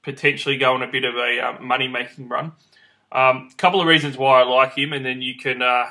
potentially 0.04 0.58
go 0.58 0.74
on 0.74 0.84
a 0.84 0.88
bit 0.88 1.04
of 1.04 1.16
a 1.16 1.40
um, 1.40 1.66
money 1.66 1.88
making 1.88 2.30
run. 2.30 2.54
A 3.12 3.20
um, 3.20 3.50
couple 3.58 3.82
of 3.82 3.88
reasons 3.88 4.18
why 4.18 4.42
I 4.42 4.44
like 4.44 4.78
him, 4.78 4.94
and 4.94 5.06
then 5.06 5.22
you 5.22 5.36
can 5.36 5.62
uh, 5.62 5.86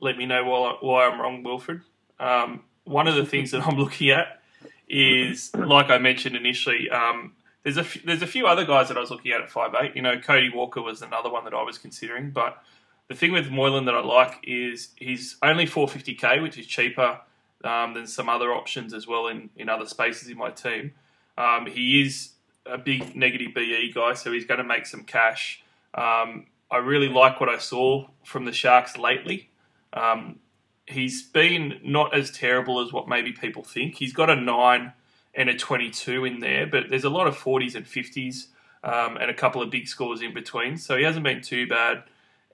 let 0.00 0.16
me 0.16 0.26
know 0.26 0.44
why, 0.44 0.76
why 0.80 1.06
I'm 1.06 1.20
wrong, 1.20 1.42
Wilfred. 1.42 1.80
Um, 2.18 2.62
one 2.84 3.08
of 3.08 3.14
the 3.14 3.24
things 3.24 3.50
that 3.52 3.66
I'm 3.66 3.76
looking 3.78 4.10
at 4.10 4.40
is, 4.88 5.54
like 5.54 5.90
I 5.90 5.98
mentioned 5.98 6.36
initially, 6.36 6.90
um, 6.90 7.32
there's 7.62 7.76
a 7.76 7.82
f- 7.82 8.02
there's 8.04 8.22
a 8.22 8.26
few 8.26 8.46
other 8.46 8.64
guys 8.64 8.88
that 8.88 8.96
I 8.96 9.00
was 9.00 9.10
looking 9.10 9.32
at 9.32 9.40
at 9.40 9.50
five 9.50 9.74
eight. 9.80 9.94
You 9.94 10.02
know, 10.02 10.18
Cody 10.18 10.50
Walker 10.50 10.80
was 10.80 11.02
another 11.02 11.30
one 11.30 11.44
that 11.44 11.54
I 11.54 11.62
was 11.62 11.78
considering, 11.78 12.30
but 12.30 12.62
the 13.08 13.14
thing 13.14 13.32
with 13.32 13.50
Moylan 13.50 13.84
that 13.86 13.94
I 13.94 14.00
like 14.00 14.38
is 14.42 14.90
he's 14.96 15.36
only 15.42 15.66
450k, 15.66 16.40
which 16.42 16.56
is 16.56 16.66
cheaper 16.66 17.20
um, 17.64 17.94
than 17.94 18.06
some 18.06 18.28
other 18.28 18.52
options 18.52 18.94
as 18.94 19.06
well 19.06 19.28
in, 19.28 19.50
in 19.56 19.68
other 19.68 19.86
spaces 19.86 20.28
in 20.28 20.36
my 20.36 20.50
team. 20.50 20.92
Um, 21.36 21.66
he 21.66 22.02
is 22.02 22.32
a 22.66 22.78
big 22.78 23.16
negative 23.16 23.54
BE 23.54 23.92
guy, 23.94 24.14
so 24.14 24.32
he's 24.32 24.44
going 24.44 24.58
to 24.58 24.64
make 24.64 24.86
some 24.86 25.04
cash. 25.04 25.62
Um, 25.94 26.46
I 26.70 26.78
really 26.78 27.08
like 27.08 27.40
what 27.40 27.48
I 27.48 27.58
saw 27.58 28.08
from 28.24 28.44
the 28.44 28.52
Sharks 28.52 28.96
lately. 28.96 29.50
Um, 29.92 30.38
he's 30.86 31.22
been 31.22 31.80
not 31.82 32.14
as 32.14 32.30
terrible 32.30 32.80
as 32.80 32.92
what 32.92 33.08
maybe 33.08 33.32
people 33.32 33.62
think. 33.62 33.96
He's 33.96 34.12
got 34.12 34.30
a 34.30 34.36
9 34.36 34.92
and 35.34 35.48
a 35.48 35.56
22 35.56 36.24
in 36.24 36.40
there, 36.40 36.66
but 36.66 36.84
there's 36.88 37.04
a 37.04 37.10
lot 37.10 37.26
of 37.26 37.36
40s 37.36 37.74
and 37.74 37.86
50s 37.86 38.46
um, 38.82 39.16
and 39.16 39.30
a 39.30 39.34
couple 39.34 39.62
of 39.62 39.70
big 39.70 39.88
scores 39.88 40.22
in 40.22 40.34
between, 40.34 40.76
so 40.76 40.96
he 40.96 41.04
hasn't 41.04 41.24
been 41.24 41.42
too 41.42 41.66
bad. 41.66 42.04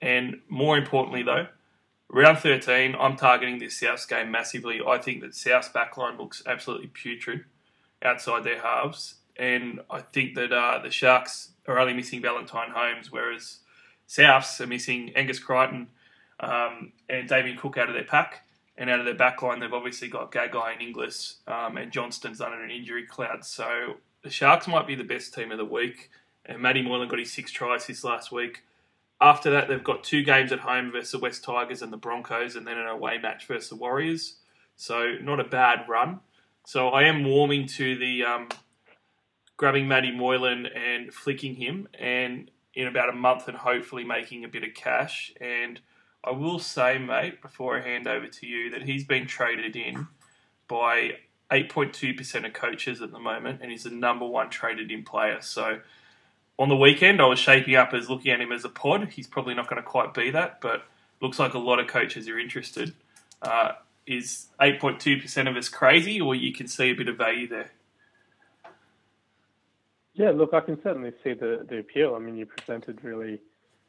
And 0.01 0.41
more 0.47 0.77
importantly, 0.77 1.23
though, 1.23 1.47
Round 2.09 2.37
13, 2.37 2.95
I'm 2.97 3.17
targeting 3.17 3.59
this 3.59 3.79
South 3.79 4.07
game 4.07 4.31
massively. 4.31 4.79
I 4.85 4.97
think 4.97 5.21
that 5.21 5.35
South's 5.35 5.69
backline 5.69 6.17
looks 6.17 6.41
absolutely 6.45 6.87
putrid 6.87 7.43
outside 8.01 8.43
their 8.45 8.61
halves. 8.61 9.15
And 9.35 9.81
I 9.89 10.01
think 10.01 10.35
that 10.35 10.51
uh, 10.53 10.79
the 10.81 10.89
Sharks 10.89 11.51
are 11.67 11.77
only 11.77 11.93
missing 11.93 12.21
Valentine 12.21 12.71
Holmes, 12.73 13.11
whereas 13.11 13.59
Souths 14.07 14.59
are 14.61 14.67
missing 14.67 15.11
Angus 15.15 15.39
Crichton 15.39 15.87
um, 16.39 16.93
and 17.09 17.27
Damien 17.27 17.57
Cook 17.57 17.77
out 17.77 17.89
of 17.89 17.93
their 17.93 18.05
pack. 18.05 18.43
And 18.77 18.89
out 18.89 18.99
of 18.99 19.05
their 19.05 19.15
backline, 19.15 19.59
they've 19.59 19.73
obviously 19.73 20.07
got 20.07 20.31
Gagai 20.31 20.73
and 20.73 20.81
Inglis, 20.81 21.37
um, 21.47 21.77
and 21.77 21.91
Johnston's 21.91 22.39
under 22.39 22.63
an 22.63 22.69
injury 22.69 23.05
cloud. 23.05 23.43
So 23.43 23.95
the 24.21 24.29
Sharks 24.29 24.67
might 24.67 24.85
be 24.85 24.95
the 24.95 25.03
best 25.03 25.33
team 25.33 25.51
of 25.51 25.57
the 25.57 25.65
week. 25.65 26.11
And 26.45 26.61
Matty 26.61 26.83
Moylan 26.83 27.09
got 27.09 27.19
his 27.19 27.33
six 27.33 27.51
tries 27.51 27.87
this 27.87 28.03
last 28.03 28.31
week. 28.31 28.63
After 29.19 29.49
that, 29.51 29.67
they've 29.67 29.83
got 29.83 30.03
two 30.03 30.23
games 30.23 30.51
at 30.51 30.59
home 30.59 30.91
versus 30.91 31.11
the 31.11 31.19
West 31.19 31.43
Tigers 31.43 31.81
and 31.81 31.91
the 31.91 31.97
Broncos, 31.97 32.55
and 32.55 32.67
then 32.67 32.77
an 32.77 32.87
away 32.87 33.17
match 33.17 33.47
versus 33.47 33.69
the 33.69 33.75
Warriors. 33.75 34.35
So 34.75 35.15
not 35.21 35.39
a 35.39 35.43
bad 35.43 35.89
run. 35.89 36.19
So 36.65 36.89
I 36.89 37.03
am 37.03 37.23
warming 37.23 37.67
to 37.67 37.97
the 37.97 38.23
um, 38.23 38.49
grabbing 39.55 39.87
Matty 39.87 40.11
Moylan 40.11 40.67
and 40.67 41.11
flicking 41.11 41.55
him, 41.55 41.87
and 41.99 42.51
in 42.75 42.87
about 42.87 43.09
a 43.09 43.13
month, 43.13 43.47
and 43.47 43.57
hopefully 43.57 44.03
making 44.03 44.43
a 44.43 44.47
bit 44.47 44.63
of 44.63 44.75
cash. 44.75 45.33
And 45.41 45.79
I 46.23 46.31
will 46.31 46.59
say, 46.59 46.99
mate, 46.99 47.41
before 47.41 47.79
I 47.79 47.81
hand 47.81 48.07
over 48.07 48.27
to 48.27 48.45
you, 48.45 48.69
that 48.71 48.83
he's 48.83 49.03
been 49.03 49.25
traded 49.25 49.75
in 49.75 50.07
by 50.67 51.13
8.2% 51.49 52.45
of 52.45 52.53
coaches 52.53 53.01
at 53.01 53.11
the 53.11 53.19
moment, 53.19 53.61
and 53.61 53.71
he's 53.71 53.83
the 53.83 53.89
number 53.89 54.25
one 54.25 54.49
traded 54.49 54.91
in 54.91 55.03
player. 55.03 55.41
So 55.41 55.79
on 56.59 56.69
the 56.69 56.75
weekend, 56.75 57.21
I 57.21 57.25
was 57.25 57.39
shaping 57.39 57.75
up 57.75 57.93
as 57.93 58.09
looking 58.09 58.31
at 58.31 58.41
him 58.41 58.51
as 58.51 58.65
a 58.65 58.69
pod. 58.69 59.09
He's 59.11 59.27
probably 59.27 59.53
not 59.53 59.69
going 59.69 59.81
to 59.81 59.87
quite 59.87 60.13
be 60.13 60.31
that, 60.31 60.59
but 60.61 60.83
looks 61.21 61.39
like 61.39 61.53
a 61.53 61.59
lot 61.59 61.79
of 61.79 61.87
coaches 61.87 62.27
are 62.27 62.39
interested. 62.39 62.93
Uh, 63.41 63.73
is 64.07 64.47
8.2% 64.59 65.49
of 65.49 65.55
us 65.55 65.69
crazy, 65.69 66.19
or 66.19 66.33
you 66.33 66.53
can 66.53 66.67
see 66.67 66.89
a 66.89 66.93
bit 66.93 67.09
of 67.09 67.17
value 67.17 67.47
there? 67.47 67.71
Yeah, 70.13 70.31
look, 70.31 70.53
I 70.53 70.61
can 70.61 70.81
certainly 70.81 71.11
see 71.23 71.33
the, 71.33 71.65
the 71.69 71.79
appeal. 71.79 72.15
I 72.15 72.19
mean, 72.19 72.37
you 72.37 72.47
presented 72.47 73.03
really 73.03 73.39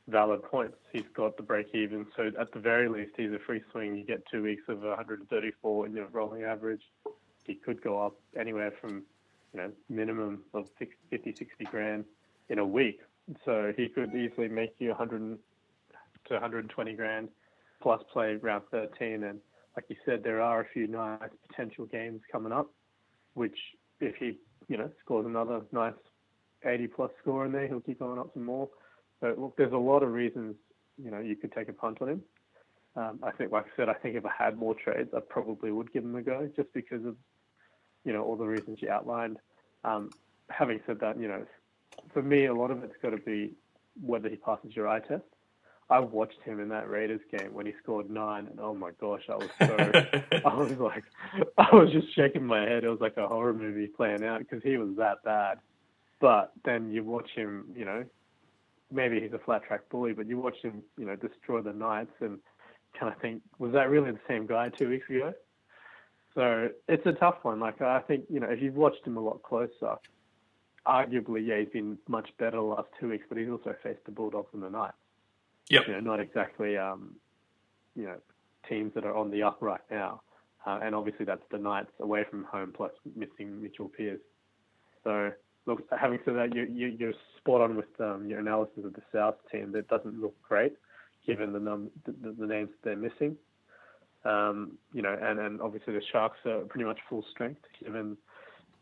valid 0.08 0.42
points. 0.42 0.76
He's 0.92 1.08
got 1.14 1.38
the 1.38 1.42
break 1.42 1.68
even, 1.75 2.06
so 2.16 2.30
at 2.38 2.52
the 2.52 2.58
very 2.58 2.88
least, 2.88 3.12
he's 3.16 3.32
a 3.32 3.38
free 3.38 3.62
swing. 3.72 3.96
You 3.96 4.04
get 4.04 4.26
two 4.30 4.42
weeks 4.42 4.64
of 4.68 4.82
134 4.82 5.87
in 5.87 5.94
your 5.94 6.06
rolling 6.08 6.42
average. 6.42 6.82
He 7.44 7.54
could 7.54 7.80
go 7.80 8.04
up 8.04 8.14
anywhere 8.38 8.72
from, 8.78 9.04
you 9.54 9.60
know, 9.60 9.72
minimum 9.88 10.40
of 10.52 10.68
50, 10.78 11.34
60 11.34 11.64
grand 11.64 12.04
in 12.49 12.59
a 12.59 12.67
week. 12.67 13.00
So 13.45 13.73
he 13.76 13.88
could 13.88 14.14
easily 14.14 14.49
make 14.49 14.75
you 14.78 14.88
100 14.88 15.38
to 16.28 16.35
120 16.35 16.93
grand 16.95 17.28
plus 17.83 18.02
play 18.12 18.37
round 18.37 18.64
13. 18.71 19.25
And 19.25 19.40
like 19.76 19.85
you 19.88 19.97
said, 20.05 20.23
there 20.23 20.40
are 20.40 20.61
a 20.61 20.69
few 20.73 20.87
nice 20.87 21.21
potential 21.49 21.87
games 21.87 22.21
coming 22.31 22.52
up, 22.52 22.71
which 23.35 23.57
if 24.00 24.17
he, 24.17 24.38
you 24.69 24.76
know, 24.76 24.90
scores 25.05 25.26
another 25.26 25.61
nice 25.73 25.95
80 26.64 26.88
plus 26.88 27.11
score 27.21 27.47
in 27.47 27.52
there, 27.52 27.69
he'll 27.69 27.81
keep 27.81 27.99
going 27.99 28.19
up 28.19 28.31
some 28.35 28.45
more. 28.45 28.69
But 29.21 29.38
look, 29.38 29.57
there's 29.57 29.73
a 29.73 29.76
lot 29.76 30.02
of 30.02 30.12
reasons, 30.12 30.55
you 31.02 31.11
know, 31.11 31.21
you 31.21 31.37
could 31.37 31.52
take 31.52 31.69
a 31.69 31.73
punt 31.73 31.99
on 32.00 32.09
him. 32.09 32.23
Um, 32.97 33.21
I 33.23 33.31
think, 33.31 33.52
like 33.52 33.67
I 33.67 33.76
said, 33.76 33.88
I 33.88 33.95
think 33.95 34.17
if 34.17 34.25
I 34.25 34.33
had 34.37 34.57
more 34.57 34.75
trades, 34.75 35.11
I 35.17 35.21
probably 35.21 35.71
would 35.71 35.93
give 35.93 36.02
him 36.02 36.17
a 36.17 36.23
go 36.23 36.49
just 36.57 36.73
because 36.73 37.05
of, 37.05 37.17
you 38.05 38.12
know, 38.12 38.25
all 38.25 38.37
the 38.37 38.47
reasons 38.47 38.78
you 38.81 38.90
outlined. 38.90 39.38
Um, 39.85 40.11
having 40.50 40.81
said 40.87 40.99
that, 41.00 41.21
you 41.21 41.28
know, 41.28 41.47
for 42.12 42.23
me, 42.23 42.47
a 42.47 42.54
lot 42.54 42.71
of 42.71 42.83
it's 42.85 42.97
got 43.02 43.11
to 43.11 43.18
be 43.18 43.52
whether 44.00 44.28
he 44.28 44.37
passes 44.37 44.75
your 44.75 44.88
eye 44.88 45.00
test. 45.00 45.25
I 45.90 46.00
watched 46.00 46.42
him 46.45 46.61
in 46.61 46.68
that 46.68 46.90
Raiders 46.90 47.21
game 47.30 47.54
when 47.54 47.64
he 47.64 47.73
scored 47.83 48.11
nine, 48.11 48.47
and 48.47 48.61
oh 48.61 48.75
my 48.75 48.90
gosh, 49.00 49.23
I 49.28 49.37
was 49.37 49.49
so, 49.59 49.76
I 50.45 50.54
was 50.54 50.73
like, 50.78 51.04
I 51.59 51.75
was 51.75 51.90
just 51.92 52.14
shaking 52.14 52.45
my 52.45 52.61
head. 52.61 52.85
It 52.85 52.90
was 52.90 53.00
like 53.00 53.16
a 53.16 53.26
horror 53.26 53.54
movie 53.54 53.87
playing 53.87 54.23
out 54.23 54.40
because 54.40 54.62
he 54.62 54.76
was 54.76 54.90
that 54.99 55.23
bad. 55.25 55.59
But 56.21 56.52
then 56.64 56.90
you 56.90 57.04
watch 57.04 57.30
him, 57.35 57.66
you 57.75 57.85
know, 57.85 58.04
maybe 58.90 59.21
he's 59.21 59.33
a 59.33 59.38
flat 59.38 59.64
track 59.64 59.88
bully, 59.88 60.12
but 60.12 60.26
you 60.26 60.38
watch 60.38 60.57
him, 60.62 60.83
you 60.99 61.07
know, 61.07 61.16
destroy 61.16 61.62
the 61.62 61.73
Knights 61.73 62.12
and 62.21 62.38
kind 62.99 63.12
of 63.12 63.21
think, 63.21 63.42
was 63.59 63.73
that 63.73 63.88
really 63.88 64.11
the 64.11 64.21
same 64.28 64.47
guy 64.47 64.68
two 64.68 64.88
weeks 64.88 65.09
ago? 65.09 65.33
So 66.35 66.68
it's 66.87 67.07
a 67.07 67.12
tough 67.12 67.38
one. 67.42 67.61
Like 67.61 67.80
I 67.80 68.00
think, 68.00 68.25
you 68.28 68.40
know, 68.40 68.49
if 68.49 68.61
you've 68.61 68.75
watched 68.75 69.07
him 69.07 69.16
a 69.16 69.21
lot 69.21 69.42
closer, 69.42 69.97
arguably, 70.88 71.47
yeah, 71.47 71.61
he's 71.61 71.68
been 71.68 71.99
much 72.09 72.30
better 72.38 72.57
the 72.57 72.62
last 72.62 72.88
two 72.99 73.11
weeks, 73.11 73.25
but 73.28 73.38
he's 73.38 73.49
also 73.49 73.75
faced 73.83 74.04
the 74.07 74.11
Bulldogs 74.11 74.49
and 74.54 74.62
the 74.62 74.71
Knights. 74.71 74.95
Yep. 75.68 75.83
You 75.87 75.92
know, 75.95 76.00
not 76.00 76.21
exactly, 76.21 76.76
um, 76.78 77.14
you 77.95 78.04
know, 78.04 78.16
teams 78.68 78.92
that 78.95 79.04
are 79.04 79.14
on 79.14 79.30
the 79.30 79.42
up 79.42 79.59
right 79.61 79.80
now. 79.90 80.23
Uh, 80.66 80.80
and 80.83 80.95
obviously 80.95 81.25
that's 81.25 81.42
the 81.50 81.59
Knights 81.59 81.92
away 82.00 82.25
from 82.28 82.45
home 82.45 82.73
plus 82.75 82.92
missing 83.14 83.62
Mitchell 83.62 83.88
Pearce. 83.88 84.21
So, 85.04 85.30
look, 85.66 85.83
having 85.99 86.18
said 86.25 86.37
that, 86.37 86.54
you, 86.54 86.66
you, 86.71 86.88
you're 86.99 87.12
spot 87.37 87.61
on 87.61 87.76
with 87.76 88.00
um, 88.00 88.26
your 88.26 88.40
analysis 88.40 88.85
of 88.85 88.95
the 88.95 89.02
South 89.12 89.37
team. 89.52 89.73
That 89.73 89.88
doesn't 89.88 90.21
look 90.21 90.35
great 90.42 90.73
given 91.26 91.52
the, 91.52 91.61
num- 91.61 91.90
the, 92.07 92.35
the 92.38 92.47
names 92.47 92.71
they're 92.83 92.97
missing. 92.97 93.37
Um, 94.25 94.78
you 94.92 95.02
know, 95.02 95.16
and, 95.21 95.38
and 95.38 95.61
obviously 95.61 95.92
the 95.92 96.02
Sharks 96.11 96.38
are 96.47 96.61
pretty 96.61 96.85
much 96.85 96.99
full 97.09 97.25
strength 97.30 97.61
given 97.83 98.16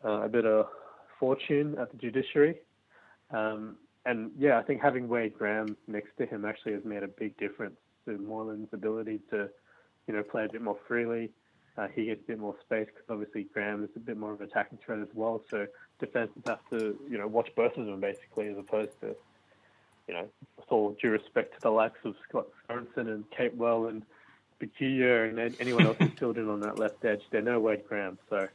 uh, 0.05 0.23
a 0.23 0.29
bit 0.29 0.47
of 0.47 0.67
fortune 1.19 1.77
at 1.79 1.91
the 1.91 1.97
judiciary. 1.97 2.57
Um, 3.31 3.77
and 4.05 4.31
yeah, 4.39 4.59
I 4.59 4.63
think 4.63 4.81
having 4.81 5.09
Wade 5.09 5.35
Graham 5.37 5.77
next 5.89 6.17
to 6.19 6.27
him 6.27 6.45
actually 6.45 6.73
has 6.75 6.85
made 6.85 7.03
a 7.03 7.09
big 7.09 7.37
difference 7.39 7.77
to 8.05 8.13
Moylan's 8.19 8.73
ability 8.73 9.21
to, 9.31 9.49
you 10.07 10.15
know, 10.15 10.23
play 10.23 10.45
a 10.45 10.49
bit 10.49 10.63
more 10.63 10.79
freely. 10.87 11.31
Uh, 11.77 11.89
he 11.89 12.07
gets 12.07 12.23
a 12.23 12.27
bit 12.29 12.39
more 12.39 12.55
space 12.65 12.87
because 12.87 13.11
obviously 13.11 13.45
Graham 13.53 13.85
is 13.85 13.91
a 13.97 13.99
bit 13.99 14.17
more 14.17 14.33
of 14.33 14.41
an 14.41 14.47
attacking 14.47 14.79
threat 14.85 15.01
as 15.01 15.09
well. 15.13 15.43
So 15.51 15.67
defenses 15.99 16.43
have 16.47 16.61
to, 16.71 16.97
you 17.11 17.19
know, 17.19 17.27
watch 17.27 17.51
both 17.55 17.77
of 17.77 17.85
them 17.85 18.01
basically, 18.01 18.49
as 18.49 18.57
opposed 18.57 18.99
to, 19.01 19.15
you 20.09 20.15
know, 20.15 20.29
with 20.57 20.67
all 20.71 20.97
due 21.03 21.11
respect 21.11 21.55
to 21.55 21.61
the 21.61 21.71
likes 21.71 21.99
of 22.05 22.15
Scott 22.29 22.47
Sorensen 22.69 23.09
and 23.09 23.25
Kurt 23.37 23.59
Capewell 23.59 23.91
and 23.91 24.05
Bukuya 24.61 25.29
and 25.29 25.57
anyone 25.61 25.85
else 25.87 25.97
who's 25.99 26.13
filled 26.19 26.39
in 26.39 26.49
on 26.49 26.61
that 26.61 26.79
left 26.79 27.05
edge, 27.05 27.23
they're 27.31 27.43
no 27.43 27.61
Wade 27.61 27.87
Graham. 27.87 28.19
So 28.31 28.49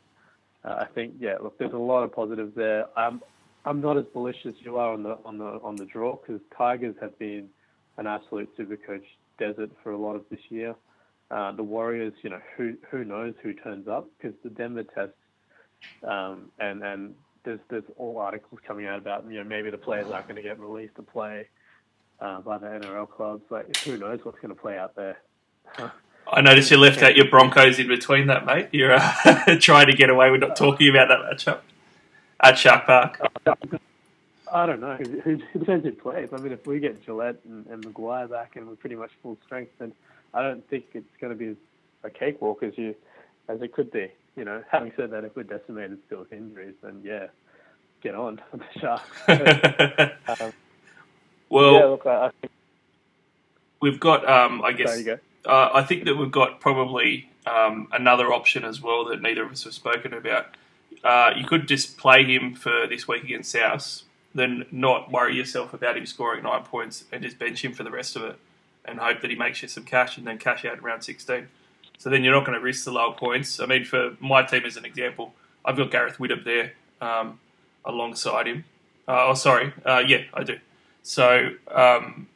uh, 0.63 0.75
I 0.79 0.85
think, 0.93 1.15
yeah, 1.19 1.37
look, 1.41 1.57
there's 1.57 1.73
a 1.73 1.77
lot 1.77 2.03
of 2.03 2.11
positives 2.13 2.53
there. 2.55 2.85
I'm, 2.97 3.21
I'm 3.65 3.81
not 3.81 3.97
as 3.97 4.05
bullish 4.13 4.37
as 4.45 4.53
you 4.59 4.77
are 4.77 4.93
on 4.93 5.03
the 5.03 5.17
on 5.23 5.37
the 5.37 5.45
on 5.45 5.75
the 5.75 5.85
draw 5.85 6.15
because 6.15 6.41
Tigers 6.57 6.95
have 6.99 7.17
been 7.19 7.47
an 7.97 8.07
absolute 8.07 8.49
super 8.57 8.77
coach 8.77 9.05
desert 9.37 9.69
for 9.83 9.91
a 9.91 9.97
lot 9.97 10.15
of 10.15 10.23
this 10.29 10.39
year. 10.49 10.75
Uh, 11.29 11.51
the 11.51 11.63
Warriors, 11.63 12.13
you 12.23 12.29
know, 12.29 12.41
who 12.57 12.75
who 12.89 13.05
knows 13.05 13.33
who 13.41 13.53
turns 13.53 13.87
up 13.87 14.07
because 14.17 14.35
the 14.43 14.49
Denver 14.49 14.83
test, 14.83 15.13
um, 16.03 16.51
and 16.59 16.83
and 16.83 17.15
there's 17.43 17.59
there's 17.69 17.83
all 17.97 18.17
articles 18.17 18.59
coming 18.65 18.87
out 18.87 18.97
about 18.97 19.25
you 19.29 19.37
know 19.37 19.43
maybe 19.43 19.69
the 19.69 19.77
players 19.77 20.07
aren't 20.11 20.27
going 20.27 20.35
to 20.35 20.41
get 20.41 20.59
released 20.59 20.95
to 20.95 21.03
play 21.03 21.47
uh, 22.19 22.41
by 22.41 22.57
the 22.57 22.65
NRL 22.65 23.09
clubs. 23.09 23.43
Like 23.51 23.77
who 23.77 23.97
knows 23.97 24.19
what's 24.23 24.39
going 24.39 24.53
to 24.53 24.59
play 24.59 24.77
out 24.77 24.95
there. 24.95 25.19
I 26.31 26.41
noticed 26.41 26.71
you 26.71 26.77
left 26.77 27.01
out 27.01 27.15
your 27.15 27.29
Broncos 27.29 27.79
in 27.79 27.87
between 27.87 28.27
that, 28.27 28.45
mate. 28.45 28.69
You're 28.71 28.93
uh, 28.93 29.57
trying 29.59 29.87
to 29.87 29.93
get 29.93 30.09
away 30.09 30.31
with 30.31 30.41
not 30.41 30.55
talking 30.55 30.89
about 30.89 31.09
that 31.09 31.19
matchup 31.19 31.59
at 32.39 32.57
Shark 32.57 32.85
Park. 32.85 33.21
I 34.53 34.65
don't 34.65 34.81
know. 34.81 34.95
Who 34.95 35.37
depends 35.57 35.85
who 35.85 35.91
plays. 35.93 36.29
I 36.33 36.37
mean, 36.37 36.51
if 36.51 36.67
we 36.67 36.79
get 36.79 37.05
Gillett 37.05 37.37
and, 37.45 37.65
and 37.67 37.85
Maguire 37.85 38.27
back 38.27 38.55
and 38.55 38.67
we're 38.67 38.75
pretty 38.75 38.95
much 38.95 39.11
full 39.23 39.37
strength, 39.45 39.71
then 39.79 39.93
I 40.33 40.41
don't 40.41 40.67
think 40.69 40.85
it's 40.93 41.17
going 41.19 41.31
to 41.31 41.37
be 41.37 41.55
a 42.03 42.09
cakewalk 42.09 42.63
as 42.63 42.77
you 42.77 42.95
as 43.47 43.61
it 43.61 43.73
could 43.73 43.91
be. 43.91 44.11
You 44.35 44.45
know, 44.45 44.63
having 44.69 44.91
said 44.95 45.11
that, 45.11 45.25
if 45.25 45.35
we're 45.35 45.43
decimated 45.43 45.99
still 46.05 46.19
with 46.19 46.33
injuries, 46.33 46.75
then 46.81 47.01
yeah, 47.03 47.27
get 48.01 48.15
on 48.15 48.41
the 48.53 48.79
Sharks. 48.79 49.03
um, 50.41 50.53
well, 51.49 51.73
yeah, 51.73 51.85
look, 51.85 52.05
I, 52.05 52.27
I 52.27 52.31
think, 52.39 52.51
we've 53.81 53.99
got, 53.99 54.27
um, 54.27 54.61
I 54.63 54.71
there 54.71 54.85
guess, 54.85 54.97
you 54.97 55.03
go. 55.03 55.19
Uh, 55.45 55.69
I 55.73 55.83
think 55.83 56.05
that 56.05 56.15
we've 56.15 56.31
got 56.31 56.59
probably 56.59 57.29
um, 57.45 57.87
another 57.91 58.33
option 58.33 58.63
as 58.63 58.81
well 58.81 59.05
that 59.05 59.21
neither 59.21 59.43
of 59.43 59.51
us 59.51 59.63
have 59.63 59.73
spoken 59.73 60.13
about. 60.13 60.47
Uh, 61.03 61.31
you 61.35 61.45
could 61.45 61.67
just 61.67 61.97
play 61.97 62.23
him 62.23 62.53
for 62.53 62.85
this 62.87 63.07
week 63.07 63.23
against 63.23 63.51
South, 63.51 64.03
then 64.35 64.65
not 64.71 65.11
worry 65.11 65.35
yourself 65.35 65.73
about 65.73 65.97
him 65.97 66.05
scoring 66.05 66.43
nine 66.43 66.63
points 66.63 67.05
and 67.11 67.23
just 67.23 67.39
bench 67.39 67.63
him 67.63 67.73
for 67.73 67.83
the 67.83 67.91
rest 67.91 68.15
of 68.15 68.23
it 68.23 68.37
and 68.85 68.99
hope 68.99 69.21
that 69.21 69.29
he 69.29 69.35
makes 69.35 69.61
you 69.61 69.67
some 69.67 69.83
cash 69.83 70.17
and 70.17 70.25
then 70.25 70.37
cash 70.37 70.65
out 70.65 70.79
around 70.79 71.01
16. 71.01 71.47
So 71.97 72.09
then 72.09 72.23
you're 72.23 72.33
not 72.33 72.45
going 72.45 72.57
to 72.57 72.63
risk 72.63 72.85
the 72.85 72.91
lower 72.91 73.13
points. 73.13 73.59
I 73.59 73.65
mean, 73.65 73.85
for 73.85 74.15
my 74.19 74.43
team 74.43 74.65
as 74.65 74.77
an 74.77 74.85
example, 74.85 75.33
I've 75.63 75.77
got 75.77 75.91
Gareth 75.91 76.17
Widdop 76.17 76.43
there 76.43 76.73
um, 76.99 77.39
alongside 77.85 78.47
him. 78.47 78.65
Uh, 79.07 79.27
oh, 79.27 79.33
sorry. 79.33 79.73
Uh, 79.85 80.03
yeah, 80.05 80.23
I 80.33 80.43
do. 80.43 80.57
So 81.03 81.51
um, 81.69 82.27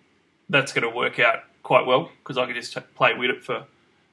that's 0.50 0.74
going 0.74 0.88
to 0.88 0.96
work 0.96 1.20
out 1.20 1.44
quite 1.66 1.86
well 1.88 2.12
because 2.20 2.38
I 2.38 2.46
can 2.46 2.54
just 2.54 2.74
t- 2.74 2.80
play 2.96 3.12
it 3.12 3.44
for, 3.44 3.66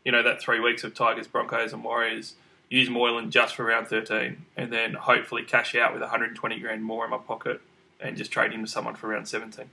you 0.06 0.10
know, 0.10 0.22
that 0.22 0.40
three 0.40 0.58
weeks 0.58 0.84
of 0.84 0.94
Tigers, 0.94 1.28
Broncos, 1.28 1.72
and 1.72 1.84
Warriors. 1.84 2.34
Use 2.70 2.88
Moylan 2.88 3.30
just 3.30 3.54
for 3.54 3.66
round 3.66 3.88
13, 3.88 4.46
and 4.56 4.72
then 4.72 4.94
hopefully 4.94 5.42
cash 5.42 5.74
out 5.74 5.92
with 5.92 6.00
120 6.00 6.58
grand 6.58 6.82
more 6.82 7.04
in 7.04 7.10
my 7.10 7.18
pocket, 7.18 7.60
and 8.00 8.16
just 8.16 8.32
trade 8.32 8.50
him 8.50 8.64
to 8.64 8.70
someone 8.70 8.94
for 8.94 9.08
round 9.08 9.28
17. 9.28 9.66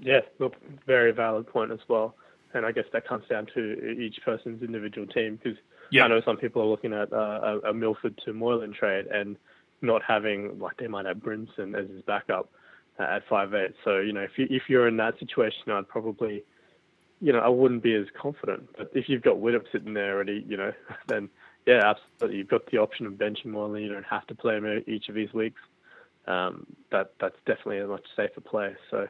Yeah, 0.00 0.20
look, 0.38 0.54
very 0.86 1.12
valid 1.12 1.46
point 1.46 1.70
as 1.70 1.80
well. 1.88 2.14
and 2.54 2.64
I 2.64 2.72
guess 2.72 2.86
that 2.94 3.06
comes 3.06 3.26
down 3.28 3.46
to 3.52 3.90
each 4.00 4.20
person's 4.24 4.62
individual 4.62 5.06
team 5.06 5.38
because 5.42 5.58
Yeah. 5.90 6.04
I 6.04 6.08
know 6.08 6.22
some 6.22 6.38
people 6.38 6.62
are 6.62 6.66
looking 6.66 6.94
at 6.94 7.12
uh, 7.12 7.60
a, 7.62 7.74
Milford 7.74 8.16
to 8.24 8.32
Moylan 8.32 8.72
trade 8.72 9.06
and 9.08 9.36
not 9.82 10.02
having 10.02 10.58
like 10.58 10.78
they 10.78 10.86
might 10.86 11.04
have 11.04 11.18
Brimson 11.18 11.74
as 11.78 11.90
his 11.90 12.00
backup 12.00 12.48
at 12.98 13.22
five 13.28 13.54
eight. 13.54 13.74
So 13.84 13.98
you 13.98 14.12
know 14.12 14.22
if 14.22 14.32
you 14.36 14.46
if 14.50 14.62
you're 14.68 14.88
in 14.88 14.96
that 14.98 15.18
situation, 15.18 15.70
I'd 15.70 15.88
probably 15.88 16.44
you 17.20 17.32
know 17.32 17.40
I 17.40 17.48
wouldn't 17.48 17.82
be 17.82 17.94
as 17.94 18.06
confident. 18.20 18.68
But 18.76 18.90
if 18.94 19.08
you've 19.08 19.22
got 19.22 19.36
Widdop 19.36 19.64
sitting 19.72 19.94
there 19.94 20.14
already, 20.14 20.44
you 20.46 20.56
know 20.56 20.72
then 21.06 21.28
yeah, 21.66 21.82
absolutely 21.84 22.38
you've 22.38 22.48
got 22.48 22.70
the 22.70 22.78
option 22.78 23.06
of 23.06 23.14
benching 23.14 23.46
Moylan. 23.46 23.82
You 23.82 23.92
don't 23.92 24.04
have 24.04 24.26
to 24.28 24.34
play 24.34 24.56
him 24.56 24.84
each 24.86 25.08
of 25.08 25.14
these 25.14 25.32
weeks. 25.32 25.60
Um, 26.26 26.66
that 26.90 27.12
that's 27.20 27.36
definitely 27.46 27.78
a 27.78 27.86
much 27.86 28.06
safer 28.16 28.40
play. 28.40 28.76
So 28.90 29.08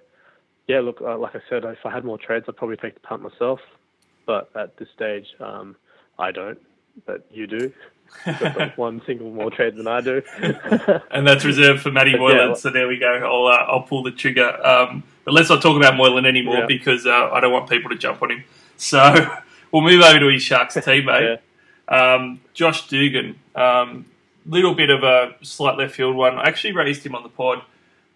yeah, 0.69 0.81
look, 0.81 1.01
uh, 1.01 1.17
like 1.19 1.35
I 1.35 1.41
said, 1.49 1.65
if 1.65 1.85
I 1.85 1.91
had 1.91 2.05
more 2.05 2.19
trades, 2.19 2.45
I'd 2.49 2.57
probably 2.57 2.77
take 2.77 2.95
the 2.95 3.01
punt 3.01 3.23
myself. 3.23 3.61
But 4.27 4.51
at 4.55 4.77
this 4.77 4.89
stage, 4.95 5.27
um, 5.41 5.77
I 6.19 6.31
don't. 6.31 6.59
But 7.07 7.27
you 7.31 7.47
do. 7.47 7.73
You've 8.27 8.77
one 8.77 9.01
single 9.07 9.31
more 9.31 9.51
trade 9.51 9.77
than 9.77 9.87
I 9.87 10.01
do. 10.01 10.23
and 11.11 11.27
that's 11.27 11.45
reserved 11.45 11.83
for 11.83 11.91
Matty 11.91 12.17
Moylan. 12.17 12.49
yeah. 12.49 12.55
So 12.55 12.71
there 12.71 12.89
we 12.89 12.99
go. 12.99 13.07
I'll 13.09 13.47
uh, 13.47 13.73
I'll 13.73 13.83
pull 13.83 14.03
the 14.03 14.11
trigger. 14.11 14.65
Um, 14.67 15.03
but 15.25 15.35
let's 15.35 15.49
not 15.49 15.63
talk 15.63 15.77
about 15.77 15.97
Moylan 15.97 16.27
anymore 16.27 16.59
Yeah. 16.59 16.67
because 16.67 17.07
uh, 17.07 17.31
I 17.33 17.41
don't 17.41 17.53
want 17.53 17.69
people 17.71 17.91
to 17.91 17.97
jump 17.97 18.23
on 18.23 18.31
him. 18.33 18.45
So 18.77 19.15
we'll 19.73 19.83
move 19.83 20.03
over 20.03 20.19
to 20.19 20.29
his 20.29 20.43
Sharks 20.43 20.77
teammate, 20.77 21.39
um, 21.89 22.41
Josh 22.55 22.89
Dugan. 22.89 23.39
Um, 23.55 24.07
little 24.47 24.75
bit 24.75 24.91
of 24.91 25.03
a 25.03 25.35
slight 25.43 25.77
left 25.79 25.95
field 25.95 26.17
one. 26.17 26.39
I 26.39 26.45
actually 26.45 26.73
raised 26.73 27.05
him 27.05 27.15
on 27.15 27.23
the 27.23 27.29
pod 27.29 27.63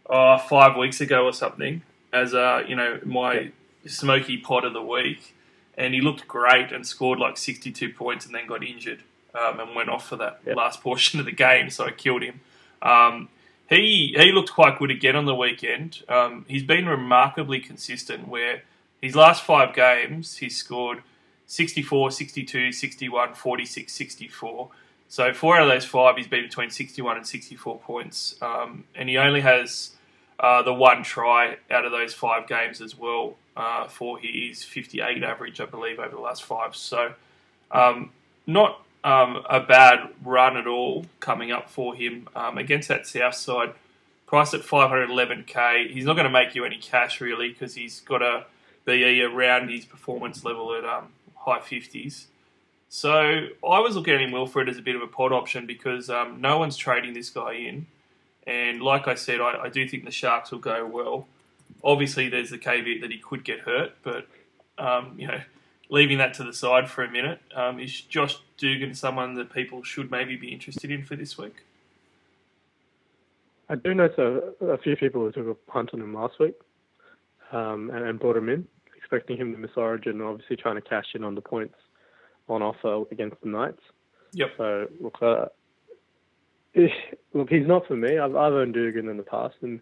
uh, 0.08 0.38
five 0.38 0.76
weeks 0.76 1.00
ago 1.00 1.24
or 1.26 1.32
something 1.32 1.82
as 2.12 2.34
uh, 2.34 2.64
you 2.66 2.76
know 2.76 3.00
my 3.04 3.50
smoky 3.86 4.36
pod 4.38 4.64
of 4.64 4.72
the 4.72 4.82
week, 4.82 5.34
and 5.76 5.94
he 5.94 6.00
looked 6.00 6.26
great 6.28 6.72
and 6.72 6.86
scored 6.86 7.18
like 7.18 7.36
62 7.36 7.90
points 7.90 8.26
and 8.26 8.34
then 8.34 8.46
got 8.46 8.62
injured 8.64 9.02
um, 9.38 9.60
and 9.60 9.74
went 9.74 9.88
off 9.88 10.08
for 10.08 10.16
that 10.16 10.40
Yep. 10.46 10.56
last 10.56 10.80
portion 10.82 11.20
of 11.20 11.26
the 11.26 11.32
game, 11.32 11.70
so 11.70 11.86
I 11.86 11.90
killed 11.90 12.22
him. 12.22 12.40
Um, 12.82 13.28
he 13.68 14.14
he 14.18 14.32
looked 14.32 14.52
quite 14.52 14.78
good 14.78 14.90
again 14.90 15.16
on 15.16 15.24
the 15.24 15.34
weekend. 15.34 16.02
Um, 16.08 16.44
he's 16.48 16.62
been 16.64 16.86
remarkably 16.86 17.60
consistent 17.60 18.28
where 18.28 18.62
his 19.00 19.16
last 19.16 19.42
five 19.44 19.74
games 19.74 20.36
he's 20.36 20.56
scored 20.56 21.02
64, 21.46 22.10
62, 22.10 22.72
61, 22.72 23.34
46, 23.34 23.92
64. 23.92 24.70
So 25.08 25.32
four 25.34 25.56
out 25.56 25.62
of 25.62 25.68
those 25.68 25.84
five 25.84 26.16
he's 26.16 26.26
been 26.26 26.44
between 26.44 26.70
61 26.70 27.16
and 27.18 27.26
64 27.26 27.78
points. 27.80 28.36
Um, 28.42 28.84
and 28.94 29.08
he 29.08 29.16
only 29.18 29.40
has 29.42 29.90
uh, 30.40 30.62
the 30.62 30.72
one 30.74 31.02
try 31.02 31.56
out 31.70 31.84
of 31.84 31.92
those 31.92 32.14
five 32.14 32.46
games 32.48 32.80
as 32.80 32.98
well 32.98 33.36
uh, 33.56 33.86
for 33.88 34.18
his 34.18 34.62
58 34.64 35.22
average, 35.22 35.60
I 35.60 35.66
believe, 35.66 35.98
over 35.98 36.14
the 36.14 36.20
last 36.20 36.42
five. 36.44 36.74
So 36.74 37.12
um, 37.70 38.10
not 38.46 38.81
um, 39.04 39.44
a 39.48 39.60
bad 39.60 40.10
run 40.24 40.56
at 40.56 40.66
all 40.66 41.06
coming 41.20 41.50
up 41.50 41.68
for 41.68 41.94
him 41.94 42.28
um, 42.34 42.58
against 42.58 42.88
that 42.88 43.06
South 43.06 43.34
side. 43.34 43.74
Priced 44.26 44.54
at 44.54 44.62
511k. 44.62 45.90
He's 45.90 46.04
not 46.04 46.14
going 46.14 46.24
to 46.24 46.30
make 46.30 46.54
you 46.54 46.64
any 46.64 46.78
cash 46.78 47.20
really 47.20 47.50
because 47.50 47.74
he's 47.74 48.00
got 48.00 48.18
to 48.18 48.46
BE 48.84 49.22
around 49.22 49.68
his 49.68 49.84
performance 49.84 50.44
level 50.44 50.74
at 50.74 50.84
um, 50.84 51.08
high 51.34 51.58
50s. 51.58 52.26
So 52.88 53.48
I 53.66 53.80
was 53.80 53.96
looking 53.96 54.14
at 54.14 54.20
him 54.20 54.32
Wilfred 54.32 54.68
as 54.68 54.78
a 54.78 54.82
bit 54.82 54.96
of 54.96 55.02
a 55.02 55.06
pod 55.06 55.32
option 55.32 55.66
because 55.66 56.10
um, 56.10 56.40
no 56.40 56.58
one's 56.58 56.76
trading 56.76 57.14
this 57.14 57.30
guy 57.30 57.54
in. 57.54 57.86
And 58.46 58.82
like 58.82 59.08
I 59.08 59.14
said, 59.14 59.40
I, 59.40 59.64
I 59.64 59.68
do 59.68 59.88
think 59.88 60.04
the 60.04 60.10
Sharks 60.10 60.50
will 60.50 60.58
go 60.58 60.86
well. 60.86 61.26
Obviously, 61.82 62.28
there's 62.28 62.50
the 62.50 62.58
caveat 62.58 63.00
that 63.00 63.10
he 63.10 63.18
could 63.18 63.44
get 63.44 63.60
hurt, 63.60 63.94
but 64.02 64.26
um, 64.78 65.14
you 65.16 65.26
know, 65.26 65.40
leaving 65.92 66.16
that 66.16 66.32
to 66.32 66.42
the 66.42 66.54
side 66.54 66.88
for 66.88 67.04
a 67.04 67.10
minute, 67.10 67.38
um, 67.54 67.78
is 67.78 68.00
Josh 68.00 68.38
Dugan 68.56 68.94
someone 68.94 69.34
that 69.34 69.52
people 69.52 69.82
should 69.82 70.10
maybe 70.10 70.36
be 70.36 70.48
interested 70.48 70.90
in 70.90 71.04
for 71.04 71.16
this 71.16 71.36
week? 71.36 71.64
I 73.68 73.74
do 73.74 73.92
know 73.94 74.08
so 74.16 74.54
a 74.66 74.78
few 74.78 74.96
people 74.96 75.20
who 75.20 75.32
took 75.32 75.46
a 75.46 75.70
punt 75.70 75.90
on 75.92 76.00
him 76.00 76.14
last 76.14 76.40
week 76.40 76.54
um, 77.52 77.90
and, 77.90 78.06
and 78.06 78.18
brought 78.18 78.38
him 78.38 78.48
in, 78.48 78.66
expecting 78.96 79.36
him 79.36 79.52
to 79.52 79.58
miss 79.58 79.72
Origin, 79.76 80.22
obviously 80.22 80.56
trying 80.56 80.76
to 80.76 80.80
cash 80.80 81.08
in 81.14 81.24
on 81.24 81.34
the 81.34 81.42
points 81.42 81.76
on 82.48 82.62
offer 82.62 83.04
against 83.12 83.36
the 83.42 83.50
Knights. 83.50 83.82
Yep. 84.32 84.48
So 84.56 84.86
look, 84.98 85.18
uh, 85.20 85.44
look, 87.34 87.50
he's 87.50 87.66
not 87.66 87.86
for 87.86 87.96
me. 87.96 88.18
I've, 88.18 88.34
I've 88.34 88.54
owned 88.54 88.72
Dugan 88.72 89.10
in 89.10 89.18
the 89.18 89.22
past, 89.22 89.56
and 89.60 89.78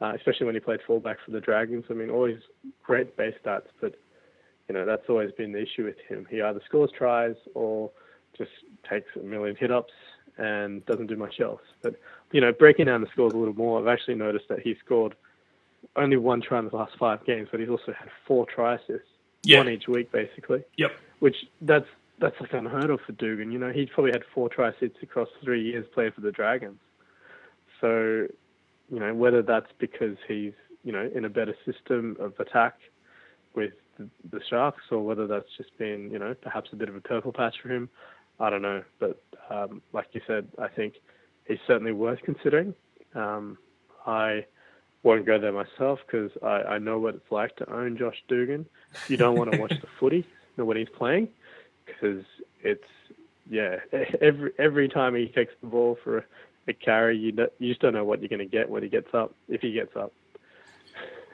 uh, 0.00 0.12
especially 0.14 0.46
when 0.46 0.54
he 0.54 0.60
played 0.60 0.80
fullback 0.86 1.18
for 1.24 1.32
the 1.32 1.40
Dragons. 1.40 1.84
I 1.90 1.94
mean, 1.94 2.08
always 2.08 2.38
great 2.84 3.16
base 3.16 3.34
stats, 3.44 3.66
but 3.80 3.96
you 4.70 4.74
know 4.74 4.84
that's 4.86 5.08
always 5.08 5.32
been 5.32 5.50
the 5.50 5.58
issue 5.60 5.84
with 5.84 5.96
him. 6.08 6.28
He 6.30 6.40
either 6.40 6.60
scores 6.64 6.92
tries 6.96 7.34
or 7.54 7.90
just 8.38 8.52
takes 8.88 9.08
a 9.16 9.18
million 9.18 9.56
hit 9.56 9.72
ups 9.72 9.92
and 10.38 10.86
doesn't 10.86 11.08
do 11.08 11.16
much 11.16 11.40
else. 11.40 11.60
But 11.82 11.96
you 12.30 12.40
know, 12.40 12.52
breaking 12.52 12.86
down 12.86 13.00
the 13.00 13.08
scores 13.12 13.34
a 13.34 13.36
little 13.36 13.52
more, 13.54 13.80
I've 13.80 13.88
actually 13.88 14.14
noticed 14.14 14.44
that 14.48 14.60
he 14.60 14.76
scored 14.84 15.16
only 15.96 16.16
one 16.18 16.40
try 16.40 16.60
in 16.60 16.68
the 16.68 16.76
last 16.76 16.92
five 17.00 17.24
games, 17.26 17.48
but 17.50 17.58
he's 17.58 17.68
also 17.68 17.92
had 17.92 18.10
four 18.28 18.46
try 18.46 18.76
assists, 18.76 19.08
Yeah. 19.42 19.58
one 19.58 19.68
each 19.70 19.88
week 19.88 20.12
basically 20.12 20.62
Yep. 20.76 20.92
which 21.18 21.48
that's 21.62 21.88
that's 22.20 22.40
like 22.40 22.52
unheard 22.52 22.90
of 22.90 23.00
for 23.00 23.10
Dugan. 23.10 23.50
You 23.50 23.58
know, 23.58 23.72
he's 23.72 23.88
probably 23.88 24.12
had 24.12 24.22
four 24.32 24.48
try 24.48 24.70
hits 24.78 25.02
across 25.02 25.30
three 25.42 25.64
years 25.64 25.84
playing 25.92 26.12
for 26.12 26.20
the 26.20 26.30
Dragons. 26.30 26.78
So, 27.80 28.28
you 28.88 29.00
know, 29.00 29.14
whether 29.14 29.42
that's 29.42 29.72
because 29.80 30.16
he's 30.28 30.52
you 30.84 30.92
know 30.92 31.10
in 31.12 31.24
a 31.24 31.28
better 31.28 31.56
system 31.66 32.16
of 32.20 32.38
attack 32.38 32.78
with 33.56 33.72
the, 34.00 34.38
the 34.38 34.44
Sharks, 34.48 34.84
or 34.90 35.04
whether 35.04 35.26
that's 35.26 35.48
just 35.56 35.76
been 35.78 36.10
you 36.10 36.18
know 36.18 36.34
perhaps 36.34 36.70
a 36.72 36.76
bit 36.76 36.88
of 36.88 36.96
a 36.96 37.00
purple 37.00 37.32
patch 37.32 37.54
for 37.62 37.68
him, 37.68 37.88
I 38.38 38.50
don't 38.50 38.62
know. 38.62 38.82
But 38.98 39.22
um, 39.50 39.82
like 39.92 40.08
you 40.12 40.20
said, 40.26 40.48
I 40.58 40.68
think 40.68 40.94
he's 41.46 41.58
certainly 41.66 41.92
worth 41.92 42.20
considering. 42.24 42.74
Um, 43.14 43.58
I 44.06 44.46
won't 45.02 45.26
go 45.26 45.38
there 45.38 45.52
myself 45.52 46.00
because 46.06 46.30
I, 46.42 46.74
I 46.74 46.78
know 46.78 46.98
what 46.98 47.14
it's 47.14 47.30
like 47.30 47.56
to 47.56 47.72
own 47.72 47.96
Josh 47.96 48.22
Dugan. 48.28 48.66
You 49.08 49.16
don't 49.16 49.36
want 49.36 49.52
to 49.52 49.58
watch 49.58 49.74
the 49.80 49.88
footy 49.98 50.26
when 50.56 50.76
he's 50.76 50.88
playing 50.88 51.28
because 51.86 52.24
it's 52.62 52.84
yeah 53.48 53.76
every 54.20 54.52
every 54.58 54.88
time 54.88 55.14
he 55.14 55.28
takes 55.28 55.52
the 55.60 55.66
ball 55.66 55.98
for 56.04 56.18
a, 56.18 56.24
a 56.68 56.72
carry 56.72 57.16
you 57.16 57.32
you 57.58 57.68
just 57.68 57.80
don't 57.80 57.94
know 57.94 58.04
what 58.04 58.20
you're 58.20 58.28
going 58.28 58.38
to 58.38 58.44
get 58.44 58.68
when 58.68 58.82
he 58.82 58.88
gets 58.88 59.12
up 59.14 59.34
if 59.48 59.60
he 59.60 59.72
gets 59.72 59.96
up. 59.96 60.12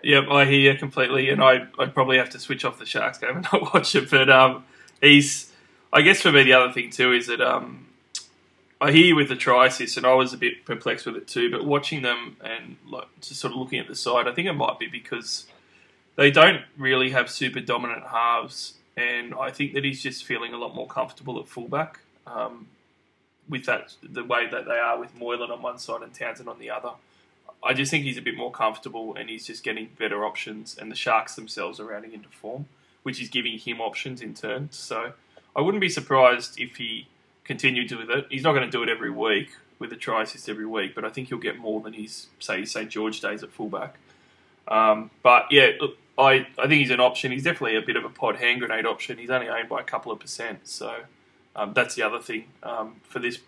Yep, 0.03 0.25
I 0.31 0.45
hear 0.45 0.73
you 0.73 0.79
completely, 0.79 1.31
and 1.31 1.43
I, 1.43 1.67
I'd 1.79 1.95
probably 1.95 2.19
have 2.19 2.31
to 2.31 2.39
switch 2.39 2.65
off 2.65 2.79
the 2.79 2.87
Sharks 2.87 3.19
game 3.19 3.31
and 3.37 3.49
not 3.53 3.75
watch 3.75 3.95
it. 3.95 4.11
But 4.11 4.31
um, 4.31 4.65
he's, 5.01 5.53
I 5.93 6.03
guess 6.03 6.21
for 6.21 6.33
me, 6.33 6.45
the 6.45 6.53
other 6.53 6.73
thing 6.73 6.91
too 6.91 7.13
is 7.13 7.27
that 7.27 7.41
um, 7.41 7.87
I 8.81 8.93
hear 8.93 9.07
you 9.07 9.17
with 9.17 9.29
the 9.29 9.37
try 9.37 9.67
assist, 9.67 9.97
and 9.97 10.07
I 10.07 10.15
was 10.15 10.33
a 10.33 10.39
bit 10.39 10.65
perplexed 10.65 11.07
with 11.07 11.17
it 11.17 11.27
too. 11.27 11.51
But 11.51 11.65
watching 11.65 12.03
them 12.03 12.37
and 12.45 12.77
like 12.89 13.07
just 13.21 13.41
sort 13.41 13.53
of 13.53 13.59
looking 13.59 13.79
at 13.79 13.89
the 13.89 13.97
side, 13.97 14.29
I 14.29 14.33
think 14.33 14.49
it 14.49 14.53
might 14.53 14.79
be 14.79 14.87
because 14.87 15.47
they 16.17 16.31
don't 16.31 16.63
really 16.77 17.11
have 17.11 17.31
super 17.31 17.61
dominant 17.61 18.05
halves, 18.07 18.75
and 18.97 19.35
I 19.35 19.51
think 19.51 19.75
that 19.75 19.85
he's 19.85 20.03
just 20.03 20.25
feeling 20.25 20.53
a 20.53 20.59
lot 20.59 20.75
more 20.75 20.87
comfortable 20.87 21.39
at 21.41 21.49
fullback 21.49 22.01
um, 22.27 22.69
with 23.49 23.65
that 23.67 23.95
the 24.03 24.25
way 24.25 24.47
that 24.51 24.67
they 24.67 24.79
are 24.79 24.99
with 24.99 25.15
Moylan 25.19 25.51
on 25.51 25.63
one 25.63 25.79
side 25.79 26.03
and 26.03 26.13
Townsend 26.13 26.49
on 26.49 26.59
the 26.59 26.71
other. 26.71 26.91
I 27.67 27.75
just 27.75 27.91
think 27.91 28.05
he's 28.05 28.19
a 28.19 28.23
bit 28.23 28.37
more 28.37 28.51
comfortable 28.51 29.15
and 29.17 29.29
he's 29.29 29.47
just 29.47 29.63
getting 29.63 29.91
better 29.99 30.25
options, 30.25 30.77
and 30.79 30.91
the 30.91 30.97
Sharks 30.97 31.35
themselves 31.35 31.81
are 31.81 31.85
rounding 31.85 32.13
into 32.13 32.29
form, 32.29 32.67
which 33.03 33.21
is 33.21 33.29
giving 33.29 33.59
him 33.59 33.81
options 33.81 34.21
in 34.23 34.35
turn. 34.35 34.69
So 34.71 35.13
I 35.55 35.61
wouldn't 35.61 35.81
be 35.81 35.89
surprised 35.89 36.61
if 36.61 36.77
he 36.77 37.09
continued 37.45 37.91
with 37.93 38.11
it. 38.11 38.27
He's 38.31 38.43
not 38.43 38.53
going 38.53 38.65
to 38.65 38.71
do 38.71 38.83
it 38.83 38.89
every 38.89 39.11
week 39.11 39.51
with 39.79 39.93
a 39.93 39.97
try 39.97 40.23
assist 40.23 40.49
every 40.49 40.67
week, 40.67 40.95
but 40.95 41.05
I 41.05 41.11
think 41.11 41.29
he'll 41.29 41.39
get 41.39 41.59
more 41.59 41.81
than 41.81 41.93
his 41.93 42.29
say 42.39 42.65
St 42.65 42.91
George 42.91 43.21
days 43.21 43.43
at 43.43 43.53
fullback. 43.53 43.97
Um, 44.69 45.11
but 45.23 45.47
yeah, 45.51 45.71
look, 45.81 45.97
I, 46.19 46.47
I 46.59 46.63
think 46.63 46.81
he's 46.81 46.91
an 46.91 47.01
option. 47.01 47.31
He's 47.31 47.45
definitely 47.45 47.77
a 47.77 47.83
bit 47.83 47.97
of 47.97 48.05
a 48.05 48.09
pod 48.09 48.37
hand 48.37 48.61
grenade 48.61 48.87
option. 48.87 49.19
He's 49.19 49.31
only 49.31 49.49
owned 49.49 49.69
by 49.69 49.81
a 49.81 49.85
couple 49.85 50.11
of 50.13 50.19
percent, 50.19 50.67
so 50.67 51.01
um, 51.55 51.73
that's 51.75 51.95
the 51.95 52.03
other 52.03 52.21
thing 52.21 52.47
um, 52.63 52.97
for 53.05 53.19
this 53.19 53.39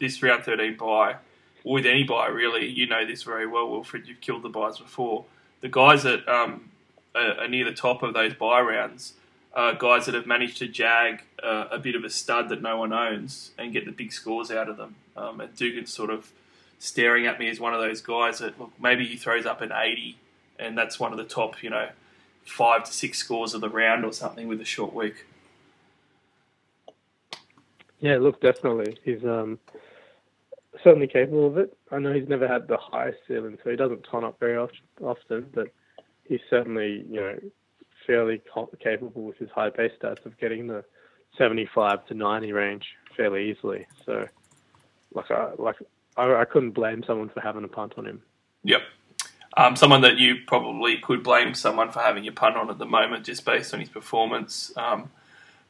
this 0.00 0.22
round 0.22 0.44
thirteen 0.44 0.76
bye. 0.76 1.16
With 1.64 1.86
any 1.86 2.02
bye, 2.02 2.28
really, 2.28 2.66
you 2.68 2.86
know 2.86 3.06
this 3.06 3.22
very 3.22 3.46
well, 3.46 3.70
Wilfred. 3.70 4.08
You've 4.08 4.20
killed 4.20 4.42
the 4.42 4.48
byes 4.48 4.78
before. 4.78 5.24
The 5.60 5.68
guys 5.68 6.02
that 6.02 6.26
um, 6.28 6.70
are, 7.14 7.46
near 7.46 7.64
the 7.64 7.72
top 7.72 8.02
of 8.02 8.14
those 8.14 8.34
bye 8.34 8.60
rounds 8.60 9.14
are 9.54 9.74
guys 9.74 10.06
that 10.06 10.14
have 10.14 10.26
managed 10.26 10.58
to 10.58 10.66
jag 10.66 11.22
uh, 11.42 11.66
a 11.70 11.78
bit 11.78 11.94
of 11.94 12.04
a 12.04 12.10
stud 12.10 12.48
that 12.48 12.62
no 12.62 12.78
one 12.78 12.92
owns 12.92 13.52
and 13.58 13.72
get 13.72 13.84
the 13.84 13.92
big 13.92 14.12
scores 14.12 14.50
out 14.50 14.68
of 14.68 14.76
them. 14.76 14.96
Um, 15.16 15.40
and 15.40 15.54
Dugan's 15.54 15.92
sort 15.92 16.10
of 16.10 16.32
staring 16.78 17.26
at 17.26 17.38
me 17.38 17.48
as 17.48 17.60
one 17.60 17.74
of 17.74 17.80
those 17.80 18.00
guys 18.00 18.38
that 18.38 18.58
look 18.58 18.72
maybe 18.80 19.06
he 19.06 19.16
throws 19.16 19.46
up 19.46 19.60
an 19.60 19.70
eighty, 19.72 20.16
and 20.58 20.76
that's 20.76 20.98
one 20.98 21.12
of 21.12 21.18
the 21.18 21.24
top, 21.24 21.62
you 21.62 21.70
know, 21.70 21.90
five 22.44 22.82
to 22.84 22.92
six 22.92 23.18
scores 23.18 23.54
of 23.54 23.60
the 23.60 23.68
round 23.68 24.04
or 24.04 24.12
something 24.12 24.48
with 24.48 24.60
a 24.60 24.64
short 24.64 24.92
week. 24.92 25.26
Yeah, 28.00 28.18
look, 28.18 28.40
definitely. 28.40 28.98
He's 29.04 29.24
um, 29.24 29.60
certainly 30.84 31.06
capable 31.06 31.46
of 31.46 31.58
it. 31.58 31.76
I 31.90 31.98
know 31.98 32.12
he's 32.12 32.28
never 32.28 32.48
had 32.48 32.68
the 32.68 32.76
highest 32.76 33.18
ceiling, 33.26 33.58
so 33.62 33.70
he 33.70 33.76
doesn't 33.76 34.06
ton 34.10 34.24
up 34.24 34.38
very 34.38 34.56
often, 34.56 35.46
but 35.54 35.68
he's 36.24 36.40
certainly, 36.48 37.04
you 37.08 37.20
know, 37.20 37.38
fairly 38.06 38.40
capable 38.82 39.22
with 39.22 39.38
his 39.38 39.50
high 39.50 39.70
base 39.70 39.92
stats 40.00 40.24
of 40.26 40.38
getting 40.38 40.66
the 40.66 40.84
75 41.38 42.06
to 42.06 42.14
90 42.14 42.52
range 42.52 42.86
fairly 43.16 43.50
easily. 43.50 43.86
So, 44.04 44.26
like, 45.14 45.30
I, 45.30 45.50
like 45.58 45.76
I, 46.16 46.34
I 46.34 46.44
couldn't 46.44 46.72
blame 46.72 47.02
someone 47.06 47.28
for 47.28 47.40
having 47.40 47.64
a 47.64 47.68
punt 47.68 47.94
on 47.96 48.06
him. 48.06 48.22
Yep. 48.64 48.82
Um, 49.56 49.76
someone 49.76 50.00
that 50.00 50.18
you 50.18 50.36
probably 50.46 50.96
could 50.98 51.22
blame 51.22 51.54
someone 51.54 51.90
for 51.90 52.00
having 52.00 52.24
your 52.24 52.32
punt 52.32 52.56
on 52.56 52.70
at 52.70 52.78
the 52.78 52.86
moment, 52.86 53.24
just 53.26 53.44
based 53.44 53.74
on 53.74 53.80
his 53.80 53.88
performance. 53.88 54.72
Um, 54.76 55.10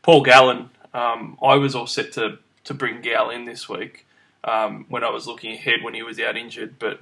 Paul 0.03 0.23
Gallen. 0.23 0.71
Um, 0.95 1.39
I 1.43 1.55
was 1.55 1.75
all 1.75 1.87
set 1.87 2.13
to 2.13 2.39
to 2.65 2.75
bring 2.75 3.01
Gal 3.01 3.31
in 3.31 3.45
this 3.45 3.69
week 3.69 4.07
um, 4.45 4.87
when 4.89 5.05
I 5.05 5.11
was 5.11 5.27
looking 5.27 5.53
ahead 5.53 5.83
when 5.83 5.95
he 5.95 6.03
was 6.03 6.19
out 6.21 6.37
injured, 6.37 6.79
but 6.79 7.01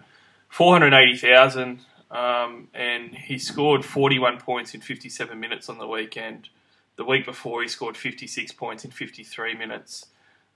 four 0.48 0.72
hundred 0.72 0.94
eighty 0.94 1.16
thousand, 1.16 1.80
um, 2.10 2.68
and 2.74 3.14
he 3.14 3.38
scored 3.38 3.84
forty 3.84 4.18
one 4.18 4.38
points 4.38 4.74
in 4.74 4.80
fifty 4.80 5.08
seven 5.08 5.40
minutes 5.40 5.68
on 5.68 5.78
the 5.78 5.86
weekend. 5.86 6.48
The 6.96 7.04
week 7.04 7.24
before, 7.24 7.62
he 7.62 7.68
scored 7.68 7.96
fifty 7.96 8.26
six 8.26 8.52
points 8.52 8.84
in 8.84 8.90
fifty 8.90 9.24
three 9.24 9.54
minutes. 9.54 10.06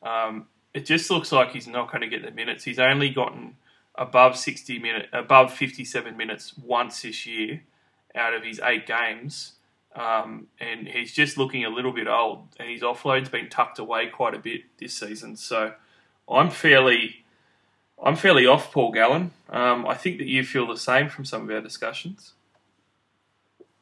Um, 0.03 0.47
it 0.75 0.85
just 0.85 1.11
looks 1.11 1.31
like 1.31 1.53
he's 1.53 1.69
not 1.69 1.91
going 1.91 2.03
to 2.03 2.09
get 2.09 2.23
the 2.23 2.33
minutes. 2.33 2.65
He's 2.65 2.81
only 2.81 3.09
gotten 3.09 3.57
above 3.95 4.37
60 4.37 4.81
minute, 4.81 5.09
above 5.13 5.55
57 5.55 6.17
minutes 6.17 6.53
once 6.59 7.03
this 7.03 7.27
year 7.27 7.63
out 8.15 8.35
of 8.35 8.43
his 8.43 8.61
eight 8.63 8.87
games, 8.87 9.53
um, 9.95 10.49
and 10.61 10.89
he's 10.89 11.13
just 11.13 11.39
looking 11.39 11.65
a 11.65 11.69
little 11.69 11.93
bit 11.93 12.09
old. 12.09 12.49
And 12.59 12.69
his 12.69 12.83
offload's 12.83 13.29
been 13.29 13.49
tucked 13.49 13.79
away 13.79 14.09
quite 14.09 14.35
a 14.35 14.39
bit 14.39 14.63
this 14.79 14.95
season, 14.95 15.37
so 15.37 15.75
I'm 16.29 16.51
fairly, 16.51 17.25
I'm 18.03 18.17
fairly 18.17 18.47
off 18.47 18.73
Paul 18.73 18.93
Gallen. 18.93 19.33
Um, 19.51 19.87
I 19.87 19.95
think 19.95 20.19
that 20.19 20.27
you 20.27 20.45
feel 20.45 20.67
the 20.67 20.77
same 20.77 21.09
from 21.09 21.25
some 21.25 21.43
of 21.43 21.51
our 21.51 21.61
discussions. 21.61 22.35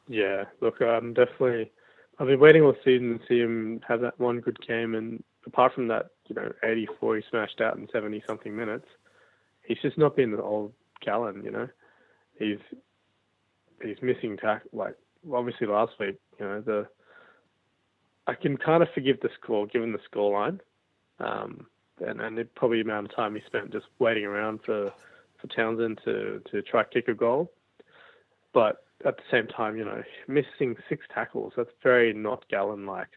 Yeah, 0.07 0.45
look, 0.61 0.81
I'm 0.81 1.13
definitely. 1.13 1.71
I've 2.19 2.27
been 2.27 2.39
waiting 2.39 2.61
all 2.61 2.75
season 2.83 3.19
to 3.19 3.25
see 3.27 3.39
him 3.39 3.81
have 3.87 4.01
that 4.01 4.19
one 4.19 4.39
good 4.39 4.59
game, 4.67 4.93
and 4.95 5.23
apart 5.47 5.73
from 5.73 5.87
that, 5.87 6.07
you 6.27 6.35
know, 6.35 6.51
84 6.63 7.17
he 7.17 7.23
smashed 7.29 7.61
out 7.61 7.77
in 7.77 7.87
70 7.91 8.23
something 8.27 8.55
minutes. 8.55 8.85
He's 9.63 9.79
just 9.81 9.97
not 9.97 10.15
been 10.15 10.31
the 10.31 10.41
old 10.41 10.73
Gallen, 11.01 11.43
you 11.43 11.51
know. 11.51 11.69
He's 12.37 12.59
he's 13.81 14.01
missing 14.01 14.37
tack 14.37 14.63
like 14.71 14.95
obviously 15.31 15.67
last 15.67 15.93
week, 15.99 16.17
you 16.39 16.45
know, 16.45 16.61
the 16.61 16.87
I 18.27 18.35
can 18.35 18.57
kind 18.57 18.83
of 18.83 18.89
forgive 18.93 19.19
the 19.21 19.29
score 19.41 19.67
given 19.67 19.91
the 19.91 19.99
score 20.05 20.33
line. 20.33 20.61
Um, 21.19 21.67
and, 22.05 22.21
and 22.21 22.37
the 22.37 22.45
probably 22.45 22.81
amount 22.81 23.07
of 23.09 23.15
time 23.15 23.35
he 23.35 23.41
spent 23.45 23.71
just 23.71 23.85
waiting 23.99 24.25
around 24.25 24.59
for, 24.65 24.91
for 25.39 25.47
Townsend 25.47 25.99
to, 26.05 26.41
to 26.51 26.61
try 26.61 26.83
kick 26.83 27.07
a 27.07 27.13
goal. 27.13 27.51
But 28.53 28.83
at 29.05 29.17
the 29.17 29.23
same 29.31 29.47
time, 29.47 29.77
you 29.77 29.85
know, 29.85 30.03
missing 30.27 30.75
six 30.89 31.05
tackles, 31.13 31.53
that's 31.55 31.69
very 31.81 32.13
not 32.13 32.47
Gallen 32.49 32.85
like. 32.85 33.09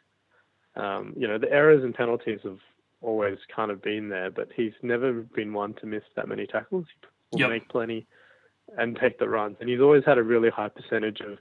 Um, 0.75 1.15
you 1.17 1.27
know, 1.27 1.39
the 1.39 1.51
errors 1.51 1.83
and 1.85 1.95
penalties 1.95 2.41
have 2.45 2.59
always 3.01 3.39
kind 3.55 3.71
of 3.71 3.83
been 3.83 4.09
there, 4.09 4.31
but 4.31 4.49
he's 4.55 4.73
never 4.83 5.12
been 5.12 5.53
one 5.53 5.75
to 5.75 5.87
miss 5.87 6.03
that 6.17 6.29
many 6.29 6.47
tackles. 6.47 6.87
He 7.31 7.37
will 7.37 7.41
Yep. 7.41 7.51
make 7.51 7.69
plenty 7.69 8.07
and 8.77 8.97
take 8.97 9.19
the 9.19 9.29
runs. 9.29 9.57
And 9.61 9.69
he's 9.69 9.81
always 9.81 10.05
had 10.05 10.19
a 10.19 10.23
really 10.23 10.51
high 10.51 10.69
percentage 10.69 11.21
of 11.21 11.39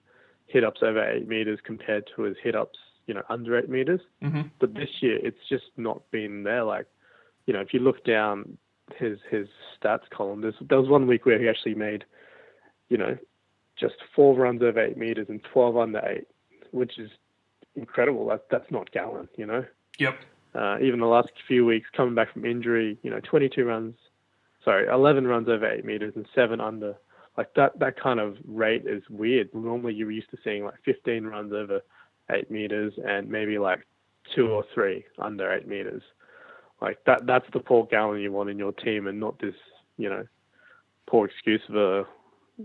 hit 0.48 0.63
ups 0.63 0.82
over 0.84 1.04
eight 1.04 1.28
meters 1.28 1.60
compared 1.63 2.10
to 2.15 2.24
his 2.24 2.38
hit 2.43 2.56
ups, 2.56 2.78
you 3.08 3.13
know, 3.13 3.24
under 3.30 3.58
eight 3.58 3.69
meters. 3.69 4.02
hmm 4.21 4.43
But 4.60 4.74
this 4.74 4.89
year, 5.02 5.19
it's 5.24 5.39
just 5.50 5.65
not 5.78 6.02
been 6.12 6.43
there. 6.43 6.63
Like, 6.63 6.86
you 7.45 7.53
know, 7.53 7.62
if 7.62 7.73
you 7.73 7.79
look 7.79 8.03
down 8.03 8.58
his 8.95 9.19
his 9.29 9.47
stats 9.79 10.10
column, 10.10 10.41
there's 10.41 10.55
there 10.62 10.79
was 10.79 10.89
one 10.89 11.08
week 11.08 11.25
where 11.25 11.39
he 11.39 11.49
actually 11.49 11.75
made, 11.75 12.05
you 12.89 12.97
know, 12.97 13.17
just 13.75 13.95
four 14.15 14.36
runs 14.36 14.62
over 14.62 14.79
eight 14.79 14.97
meters 14.97 15.27
and 15.29 15.43
twelve 15.43 15.77
under 15.77 15.99
eight, 16.08 16.27
which 16.71 16.97
is 16.97 17.12
incredible. 17.75 18.27
That 18.27 18.45
that's 18.49 18.69
not 18.71 18.91
Gallen, 18.91 19.29
you 19.36 19.45
know. 19.45 19.65
Yep. 19.99 20.17
Uh, 20.53 20.77
even 20.81 20.99
the 21.01 21.05
last 21.05 21.31
few 21.47 21.65
weeks, 21.65 21.89
coming 21.95 22.15
back 22.15 22.31
from 22.31 22.45
injury, 22.45 22.97
you 23.03 23.10
know, 23.10 23.19
22 23.19 23.65
runs, 23.65 23.93
sorry, 24.63 24.88
11 24.88 25.27
runs 25.27 25.49
over 25.49 25.69
eight 25.69 25.84
meters 25.84 26.13
and 26.15 26.25
seven 26.34 26.62
under. 26.62 26.95
Like 27.38 27.53
that, 27.55 27.77
that 27.79 27.99
kind 27.99 28.21
of 28.21 28.38
rate 28.47 28.86
is 28.88 29.03
weird. 29.10 29.53
Normally, 29.53 29.93
you're 29.93 30.12
used 30.12 30.31
to 30.31 30.38
seeing 30.45 30.63
like 30.63 30.75
15 30.86 31.25
runs 31.25 31.51
over 31.51 31.81
eight 32.31 32.49
meters 32.49 32.93
and 33.05 33.29
maybe 33.29 33.58
like 33.58 33.86
two 34.34 34.47
or 34.47 34.63
three 34.73 35.03
under 35.19 35.51
eight 35.51 35.67
meters. 35.67 36.01
Like 36.81 37.03
that, 37.05 37.25
that's 37.25 37.45
the 37.53 37.59
Paul 37.59 37.88
Gallen 37.89 38.21
you 38.21 38.31
want 38.31 38.49
in 38.49 38.59
your 38.59 38.73
team, 38.73 39.07
and 39.07 39.19
not 39.19 39.39
this, 39.39 39.55
you 39.97 40.09
know, 40.09 40.25
poor 41.07 41.25
excuse 41.25 41.61
of 41.69 41.75
a 41.75 42.05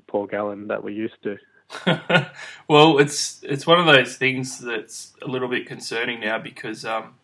Paul 0.08 0.26
Gallen 0.26 0.68
that 0.68 0.82
we're 0.82 0.90
used 0.90 1.22
to. 1.22 1.38
well, 2.68 2.98
it's 2.98 3.40
it's 3.44 3.66
one 3.66 3.78
of 3.78 3.86
those 3.86 4.16
things 4.16 4.58
that's 4.58 5.12
a 5.22 5.28
little 5.28 5.48
bit 5.48 5.66
concerning 5.66 6.20
now 6.20 6.38
because 6.38 6.84
um, 6.84 7.14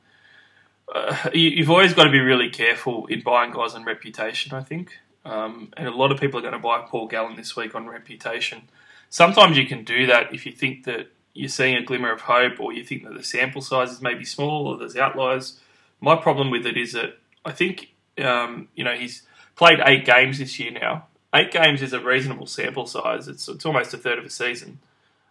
uh, 0.94 1.16
you, 1.32 1.50
you've 1.50 1.70
always 1.70 1.94
got 1.94 2.04
to 2.04 2.10
be 2.10 2.20
really 2.20 2.50
careful 2.50 3.06
in 3.06 3.22
buying 3.22 3.50
guys 3.50 3.74
on 3.74 3.84
reputation. 3.84 4.54
I 4.54 4.62
think, 4.62 4.92
um, 5.24 5.72
and 5.76 5.88
a 5.88 5.94
lot 5.94 6.12
of 6.12 6.20
people 6.20 6.38
are 6.38 6.42
going 6.42 6.52
to 6.52 6.60
buy 6.60 6.84
Paul 6.88 7.08
Gallen 7.08 7.36
this 7.36 7.56
week 7.56 7.74
on 7.74 7.88
reputation. 7.88 8.62
Sometimes 9.10 9.56
you 9.56 9.66
can 9.66 9.84
do 9.84 10.06
that 10.06 10.32
if 10.32 10.46
you 10.46 10.52
think 10.52 10.84
that 10.84 11.10
you're 11.34 11.48
seeing 11.48 11.76
a 11.76 11.82
glimmer 11.82 12.12
of 12.12 12.22
hope, 12.22 12.60
or 12.60 12.72
you 12.72 12.84
think 12.84 13.04
that 13.04 13.14
the 13.14 13.24
sample 13.24 13.60
size 13.60 13.90
is 13.90 14.00
maybe 14.00 14.24
small, 14.24 14.68
or 14.68 14.78
there's 14.78 14.96
outliers. 14.96 15.60
My 16.06 16.14
problem 16.14 16.52
with 16.52 16.64
it 16.66 16.76
is 16.76 16.92
that 16.92 17.18
I 17.44 17.50
think 17.50 17.92
um, 18.22 18.68
you 18.76 18.84
know 18.84 18.94
he's 18.94 19.24
played 19.56 19.80
eight 19.84 20.04
games 20.04 20.38
this 20.38 20.60
year 20.60 20.70
now. 20.70 21.08
Eight 21.34 21.50
games 21.50 21.82
is 21.82 21.92
a 21.92 21.98
reasonable 21.98 22.46
sample 22.46 22.86
size. 22.86 23.26
It's 23.26 23.48
it's 23.48 23.66
almost 23.66 23.92
a 23.92 23.98
third 23.98 24.20
of 24.20 24.24
a 24.24 24.30
season. 24.30 24.78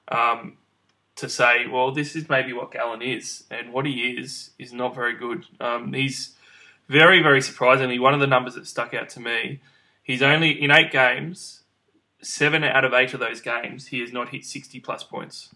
Um, 0.10 0.58
to 1.16 1.30
say, 1.30 1.66
well, 1.66 1.94
this 1.94 2.14
is 2.14 2.28
maybe 2.28 2.52
what 2.52 2.74
Gallen 2.74 3.02
is, 3.02 3.46
and 3.50 3.72
what 3.72 3.86
he 3.86 4.18
is 4.20 4.50
is 4.60 4.74
not 4.74 4.94
very 4.94 5.16
good. 5.16 5.46
Um, 5.62 5.94
he's 5.94 6.36
very, 6.90 7.24
very 7.24 7.42
surprisingly 7.42 7.98
one 7.98 8.14
of 8.14 8.20
the 8.20 8.28
numbers 8.28 8.56
that 8.56 8.68
stuck 8.68 8.94
out 8.94 9.08
to 9.12 9.22
me. 9.22 9.62
He's 10.04 10.22
only 10.22 10.62
in 10.62 10.72
eight 10.72 10.92
games, 10.92 11.62
seven 12.22 12.66
out 12.66 12.84
of 12.84 12.94
eight 12.94 13.14
of 13.14 13.22
those 13.22 13.40
games, 13.40 13.88
he 13.88 14.02
has 14.02 14.12
not 14.12 14.28
hit 14.28 14.44
sixty 14.44 14.82
plus 14.82 15.06
points. 15.06 15.56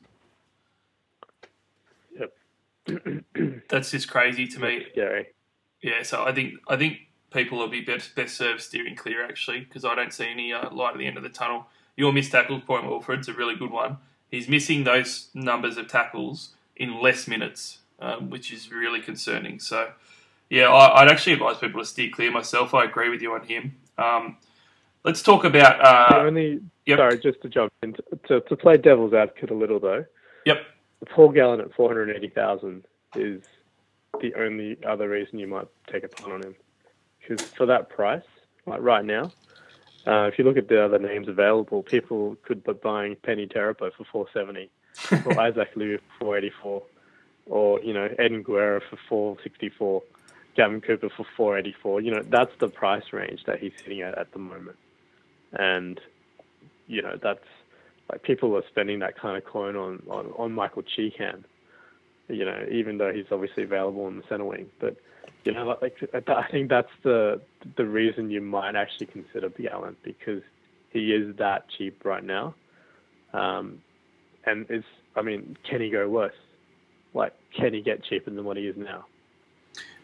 That's 3.69 3.91
just 3.91 4.10
crazy 4.10 4.47
to 4.47 4.60
me. 4.60 4.86
Scary. 4.91 5.28
Yeah, 5.82 6.04
so 6.04 6.23
I 6.23 6.34
think 6.34 6.56
I 6.67 6.75
think 6.75 6.99
people 7.32 7.58
will 7.58 7.67
be 7.69 7.82
best 7.82 8.15
best 8.15 8.36
served 8.36 8.62
steering 8.62 8.95
clear 8.95 9.23
actually 9.23 9.62
because 9.62 9.86
I 9.86 9.95
don't 9.95 10.13
see 10.13 10.28
any 10.28 10.52
uh, 10.54 10.69
light 10.71 10.93
at 10.93 10.97
the 10.97 11.08
end 11.08 11.17
of 11.17 11.23
the 11.23 11.30
tunnel. 11.30 11.67
Your 11.95 12.13
missed 12.13 12.32
tackle 12.32 12.62
point, 12.62 12.86
Wilfred's 12.86 13.28
a 13.28 13.34
really 13.34 13.56
good 13.56 13.71
one. 13.71 13.97
He's 14.32 14.47
missing 14.47 14.84
those 14.84 15.30
numbers 15.34 15.78
of 15.78 15.88
tackles 15.88 16.54
in 16.75 17.02
less 17.02 17.28
minutes, 17.28 17.80
um, 17.99 18.30
which 18.30 18.54
is 18.54 18.71
really 18.71 19.02
concerning. 19.02 19.60
So, 19.60 19.91
yeah, 20.49 20.69
I, 20.69 21.02
I'd 21.02 21.10
actually 21.10 21.34
advise 21.34 21.58
people 21.58 21.82
to 21.82 21.86
steer 21.86 22.10
clear 22.10 22.32
myself. 22.32 22.73
I 22.73 22.86
agree 22.86 23.10
with 23.10 23.21
you 23.21 23.34
on 23.34 23.43
him. 23.43 23.75
Um, 23.97 24.38
let's 25.04 25.21
talk 25.21 25.43
about. 25.43 25.80
The 25.80 26.15
Uh, 26.15 26.23
only 26.25 26.62
yep. 26.86 26.99
sorry, 26.99 27.19
just 27.19 27.41
to 27.41 27.49
jump 27.49 27.73
in 27.84 27.95
to, 28.28 28.41
to 28.41 28.56
play 28.56 28.78
devil's 28.78 29.13
advocate 29.13 29.49
a 29.49 29.56
little 29.56 29.80
though. 29.80 30.06
Yep. 30.45 30.58
Paul 31.07 31.29
Gallen 31.29 31.62
at 31.62 31.73
four 31.73 31.88
hundred 31.88 32.15
eighty 32.15 32.29
thousand 32.29 32.85
is 33.15 33.41
the 34.21 34.33
only 34.35 34.77
other 34.85 35.09
reason 35.09 35.39
you 35.39 35.47
might 35.47 35.67
take 35.91 36.03
a 36.03 36.07
punt 36.07 36.33
on 36.33 36.43
him, 36.43 36.55
because 37.19 37.45
for 37.49 37.65
that 37.65 37.89
price, 37.89 38.23
like 38.65 38.81
right 38.81 39.05
now, 39.05 39.31
uh, 40.07 40.27
if 40.31 40.38
you 40.38 40.43
look 40.43 40.57
at 40.57 40.67
the 40.67 40.83
other 40.83 40.99
names 40.99 41.27
available, 41.27 41.83
people 41.83 42.35
could 42.43 42.63
be 42.63 42.73
buying 42.73 43.15
Peni 43.17 43.51
Terepo 43.51 43.91
for 43.93 44.03
four 44.12 44.27
seventy, 44.33 44.69
or 45.25 45.39
Isaac 45.39 45.69
Liu 45.75 45.97
for 45.97 46.25
four 46.25 46.38
eighty 46.38 46.51
four, 46.62 46.83
or 47.45 47.79
you 47.81 47.93
know 47.93 48.09
Aidan 48.19 48.43
Guerra 48.43 48.81
for 48.89 48.97
four 49.07 49.38
sixty 49.43 49.69
four, 49.69 50.03
Gavin 50.55 50.81
Cooper 50.81 51.09
for 51.15 51.25
four 51.38 51.57
eighty 51.57 51.75
four. 51.81 52.01
You 52.01 52.12
know 52.12 52.23
that's 52.23 52.55
the 52.59 52.67
price 52.67 53.13
range 53.13 53.45
that 53.45 53.59
he's 53.59 53.73
sitting 53.81 54.01
at 54.01 54.17
at 54.17 54.31
the 54.33 54.39
moment, 54.39 54.77
and 55.53 55.99
you 56.88 57.01
know 57.01 57.17
that's 57.21 57.45
like 58.12 58.24
people 58.24 58.56
are 58.56 58.63
spending 58.69 59.00
that 59.00 59.17
kind 59.17 59.38
of 59.38 59.45
coin 59.45 59.76
on 59.76 60.02
on, 60.10 60.34
on 60.38 60.52
Michael 60.54 60.84
Chee-Kam. 60.84 61.45
You 62.28 62.45
know, 62.45 62.65
even 62.72 62.98
though 63.00 63.12
he's 63.12 63.26
obviously 63.32 63.63
available 63.63 64.08
in 64.08 64.17
the 64.17 64.24
center 64.30 64.45
wing, 64.45 64.67
but 64.80 64.95
you 65.45 65.52
know, 65.52 65.78
like 65.82 65.98
I 66.28 66.43
think 66.52 66.69
that's 66.69 66.91
the 67.04 67.41
the 67.76 67.86
reason 67.86 68.30
you 68.30 68.41
might 68.41 68.76
actually 68.76 69.08
consider 69.08 69.50
Gallen 69.50 69.95
because 70.04 70.43
he 70.91 71.12
is 71.13 71.36
that 71.38 71.65
cheap 71.76 72.04
right 72.06 72.24
now, 72.24 72.54
um, 73.34 73.82
and 74.45 74.65
it's 74.69 74.86
I 75.15 75.22
mean, 75.24 75.58
can 75.67 75.82
he 75.82 75.89
go 75.89 76.08
worse? 76.08 76.36
Like, 77.13 77.34
can 77.56 77.74
he 77.74 77.82
get 77.82 78.04
cheaper 78.04 78.30
than 78.30 78.43
what 78.45 78.58
he 78.58 78.67
is 78.67 78.78
now? 78.78 79.06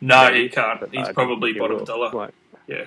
no, 0.01 0.25
Maybe, 0.25 0.43
he 0.43 0.49
can't. 0.49 0.79
but 0.79 0.89
I 0.97 1.05
He's 1.05 1.13
probably 1.13 1.53
he 1.53 1.59
bottom 1.59 1.77
will. 1.77 1.85
dollar. 1.85 2.09
Like, 2.11 2.33
Yeah. 2.67 2.85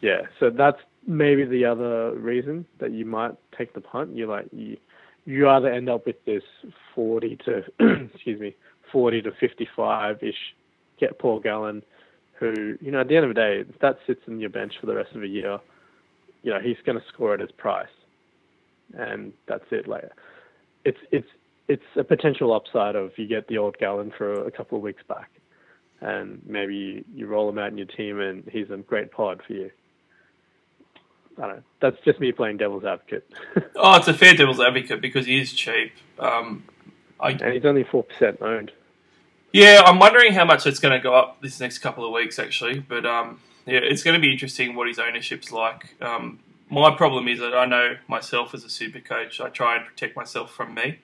yeah, 0.00 0.22
so 0.40 0.50
that's 0.50 0.80
maybe 1.06 1.44
the 1.44 1.64
other 1.64 2.12
reason 2.14 2.66
that 2.78 2.90
you 2.90 3.04
might 3.04 3.34
take 3.56 3.74
the 3.74 3.80
punt. 3.80 4.16
You're 4.16 4.28
like 4.28 4.46
you 4.52 4.76
you 5.24 5.48
either 5.48 5.68
end 5.72 5.88
up 5.88 6.06
with 6.06 6.24
this 6.24 6.42
forty 6.94 7.36
to 7.44 7.62
excuse 8.14 8.40
me 8.40 8.54
forty 8.90 9.22
to 9.22 9.30
fifty 9.40 9.68
five 9.76 10.22
ish 10.22 10.34
get 10.98 11.18
Paul 11.18 11.40
Gallen, 11.40 11.82
who 12.38 12.76
you 12.80 12.90
know 12.90 13.00
at 13.00 13.08
the 13.08 13.16
end 13.16 13.24
of 13.26 13.30
the 13.30 13.40
day 13.40 13.64
if 13.68 13.78
that 13.80 13.98
sits 14.06 14.20
in 14.26 14.40
your 14.40 14.50
bench 14.50 14.74
for 14.80 14.86
the 14.86 14.94
rest 14.94 15.14
of 15.14 15.20
the 15.20 15.28
year, 15.28 15.58
you 16.42 16.52
know 16.52 16.60
he's 16.60 16.76
going 16.84 16.98
to 16.98 17.04
score 17.12 17.34
at 17.34 17.40
his 17.40 17.52
price, 17.52 17.86
and 18.94 19.32
that's 19.46 19.64
it. 19.70 19.88
Like 19.88 20.04
it's 20.84 20.98
it's 21.10 21.28
it's 21.68 21.82
a 21.96 22.04
potential 22.04 22.52
upside 22.52 22.96
of 22.96 23.12
you 23.16 23.26
get 23.26 23.46
the 23.48 23.58
old 23.58 23.78
Gallen 23.78 24.12
for 24.16 24.46
a 24.46 24.50
couple 24.50 24.76
of 24.76 24.82
weeks 24.82 25.02
back, 25.08 25.30
and 26.00 26.40
maybe 26.46 26.74
you, 26.74 27.04
you 27.14 27.26
roll 27.26 27.48
him 27.48 27.58
out 27.58 27.70
in 27.70 27.78
your 27.78 27.86
team, 27.86 28.20
and 28.20 28.44
he's 28.50 28.70
a 28.70 28.76
great 28.78 29.10
pod 29.12 29.40
for 29.46 29.52
you. 29.52 29.70
I 31.38 31.46
don't 31.46 31.56
know. 31.56 31.62
That's 31.80 31.96
just 32.04 32.20
me 32.20 32.32
playing 32.32 32.58
devil's 32.58 32.84
advocate. 32.84 33.28
Oh, 33.76 33.96
it's 33.96 34.06
a 34.06 34.14
fair 34.14 34.34
devil's 34.34 34.60
advocate 34.60 35.00
because 35.00 35.26
he 35.26 35.40
is 35.40 35.52
cheap. 35.52 35.92
Um, 36.18 36.64
I, 37.18 37.30
and 37.30 37.52
he's 37.54 37.64
only 37.64 37.84
4% 37.84 38.40
owned. 38.42 38.70
yeah, 39.52 39.82
I'm 39.84 39.98
wondering 39.98 40.32
how 40.32 40.44
much 40.44 40.66
it's 40.66 40.78
going 40.78 40.92
to 40.92 41.00
go 41.02 41.14
up 41.14 41.40
this 41.40 41.58
next 41.58 41.78
couple 41.78 42.04
of 42.04 42.12
weeks, 42.12 42.38
actually. 42.38 42.78
But 42.80 43.04
um, 43.06 43.40
yeah, 43.66 43.80
it's 43.82 44.02
going 44.02 44.14
to 44.14 44.20
be 44.20 44.30
interesting 44.30 44.74
what 44.76 44.86
his 44.88 44.98
ownership's 44.98 45.50
like. 45.52 45.96
Um, 46.00 46.38
my 46.70 46.94
problem 46.94 47.26
is 47.28 47.40
that 47.40 47.54
I 47.54 47.64
know 47.66 47.96
myself 48.08 48.54
as 48.54 48.64
a 48.64 48.70
super 48.70 49.00
coach, 49.00 49.40
I 49.40 49.48
try 49.48 49.76
and 49.76 49.86
protect 49.86 50.16
myself 50.16 50.52
from 50.54 50.74
me 50.74 50.98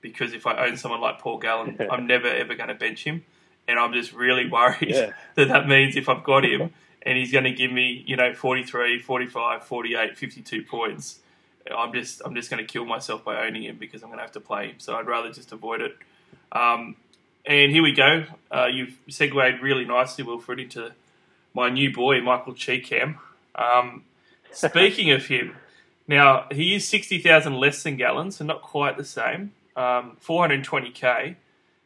because 0.00 0.32
if 0.32 0.46
I 0.46 0.66
own 0.66 0.76
someone 0.76 1.00
like 1.00 1.18
Paul 1.18 1.38
Gallen, 1.38 1.76
I'm 1.90 2.06
never 2.06 2.28
ever 2.28 2.54
going 2.54 2.68
to 2.68 2.74
bench 2.74 3.04
him, 3.04 3.24
and 3.68 3.78
I'm 3.78 3.92
just 3.92 4.12
really 4.12 4.48
worried 4.48 4.88
Yeah. 4.90 5.12
that 5.36 5.48
that 5.48 5.68
means 5.68 5.96
if 5.96 6.08
I've 6.08 6.24
got 6.24 6.44
him 6.44 6.72
and 7.04 7.18
he's 7.18 7.32
going 7.32 7.44
to 7.44 7.52
give 7.52 7.72
me, 7.72 8.04
you 8.06 8.16
know, 8.16 8.32
43, 8.32 9.00
45, 9.00 9.64
48, 9.64 10.16
52 10.16 10.62
points, 10.62 11.18
I'm 11.70 11.92
just 11.92 12.22
I'm 12.24 12.34
just 12.34 12.50
going 12.50 12.64
to 12.64 12.70
kill 12.70 12.84
myself 12.84 13.24
by 13.24 13.46
owning 13.46 13.64
him 13.64 13.76
because 13.78 14.02
I'm 14.02 14.08
going 14.08 14.18
to 14.18 14.24
have 14.24 14.32
to 14.32 14.40
play 14.40 14.68
him. 14.68 14.76
So 14.78 14.94
I'd 14.96 15.06
rather 15.06 15.32
just 15.32 15.52
avoid 15.52 15.80
it. 15.80 15.96
Um, 16.50 16.96
and 17.46 17.72
here 17.72 17.82
we 17.82 17.92
go. 17.92 18.24
Uh, 18.50 18.66
you've 18.66 18.96
segued 19.08 19.62
really 19.62 19.84
nicely, 19.84 20.24
Wilfred, 20.24 20.60
into 20.60 20.92
my 21.54 21.68
new 21.68 21.92
boy, 21.92 22.20
Michael 22.20 22.54
Chee-Kam. 22.54 23.18
Um, 23.54 24.04
speaking 24.52 25.10
of 25.10 25.26
him, 25.26 25.56
now 26.06 26.46
he 26.50 26.74
is 26.74 26.86
60,000 26.88 27.54
less 27.54 27.82
than 27.82 27.96
Gallen, 27.96 28.30
so 28.30 28.44
not 28.44 28.62
quite 28.62 28.96
the 28.96 29.04
same. 29.04 29.52
Um, 29.76 30.16
420k. 30.24 31.36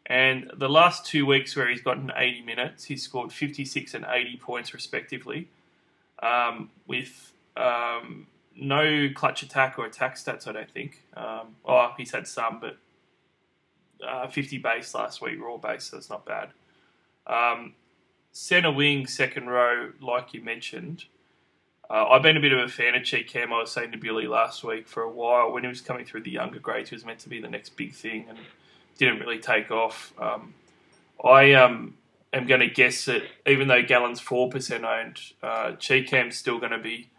And 0.08 0.50
the 0.56 0.68
last 0.68 1.04
two 1.04 1.26
weeks 1.26 1.56
where 1.56 1.68
he's 1.68 1.80
gotten 1.80 2.12
80 2.14 2.42
minutes, 2.42 2.84
he's 2.84 3.02
scored 3.02 3.32
56 3.32 3.92
and 3.94 4.06
80 4.08 4.36
points 4.36 4.72
respectively, 4.72 5.48
um, 6.22 6.70
with 6.86 7.32
um, 7.56 8.28
no 8.54 9.08
clutch 9.14 9.42
attack 9.42 9.78
or 9.78 9.86
attack 9.86 10.14
stats. 10.14 10.46
I 10.46 10.52
don't 10.52 10.70
think. 10.70 11.02
Um, 11.16 11.56
oh, 11.64 11.92
he's 11.96 12.12
had 12.12 12.28
some, 12.28 12.60
but 12.60 12.76
uh, 14.06 14.28
50 14.28 14.58
base 14.58 14.94
last 14.94 15.20
week, 15.20 15.40
raw 15.40 15.56
base, 15.56 15.84
so 15.84 15.96
it's 15.96 16.10
not 16.10 16.24
bad. 16.24 16.50
Um, 17.26 17.74
center 18.30 18.70
wing, 18.70 19.08
second 19.08 19.48
row, 19.48 19.90
like 20.00 20.32
you 20.32 20.40
mentioned. 20.40 21.06
Uh, 21.90 22.06
I've 22.08 22.22
been 22.22 22.36
a 22.36 22.40
bit 22.40 22.52
of 22.52 22.60
a 22.60 22.68
fan 22.68 22.94
of 22.94 23.04
Chee-Kam. 23.04 23.52
I 23.52 23.60
was 23.60 23.72
saying 23.72 23.92
to 23.92 23.98
Billy 23.98 24.26
last 24.26 24.62
week 24.62 24.86
for 24.88 25.02
a 25.02 25.10
while 25.10 25.52
when 25.52 25.62
he 25.62 25.68
was 25.68 25.80
coming 25.80 26.04
through 26.04 26.22
the 26.22 26.30
younger 26.30 26.58
grades, 26.58 26.90
he 26.90 26.96
was 26.96 27.04
meant 27.04 27.20
to 27.20 27.28
be 27.28 27.40
the 27.40 27.48
next 27.48 27.76
big 27.76 27.92
thing 27.92 28.26
and 28.28 28.38
didn't 28.98 29.20
really 29.20 29.38
take 29.38 29.70
off. 29.70 30.12
Um, 30.18 30.54
I 31.24 31.52
um, 31.54 31.94
am 32.32 32.46
going 32.46 32.60
to 32.60 32.68
guess 32.68 33.04
that 33.06 33.22
even 33.46 33.68
though 33.68 33.82
Gallen's 33.82 34.20
4% 34.20 34.84
owned, 34.84 35.20
uh, 35.42 35.72
Chee-Kam's 35.76 36.36
still 36.36 36.58
going 36.58 36.72
to 36.72 36.78
be 36.78 37.10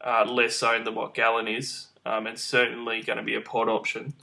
uh, 0.00 0.24
less 0.28 0.62
owned 0.62 0.86
than 0.86 0.94
what 0.94 1.14
Gallen 1.14 1.48
is 1.48 1.88
um, 2.04 2.26
and 2.26 2.38
certainly 2.38 3.02
going 3.02 3.18
to 3.18 3.22
be 3.22 3.34
a 3.34 3.40
pod 3.40 3.68
option. 3.68 4.14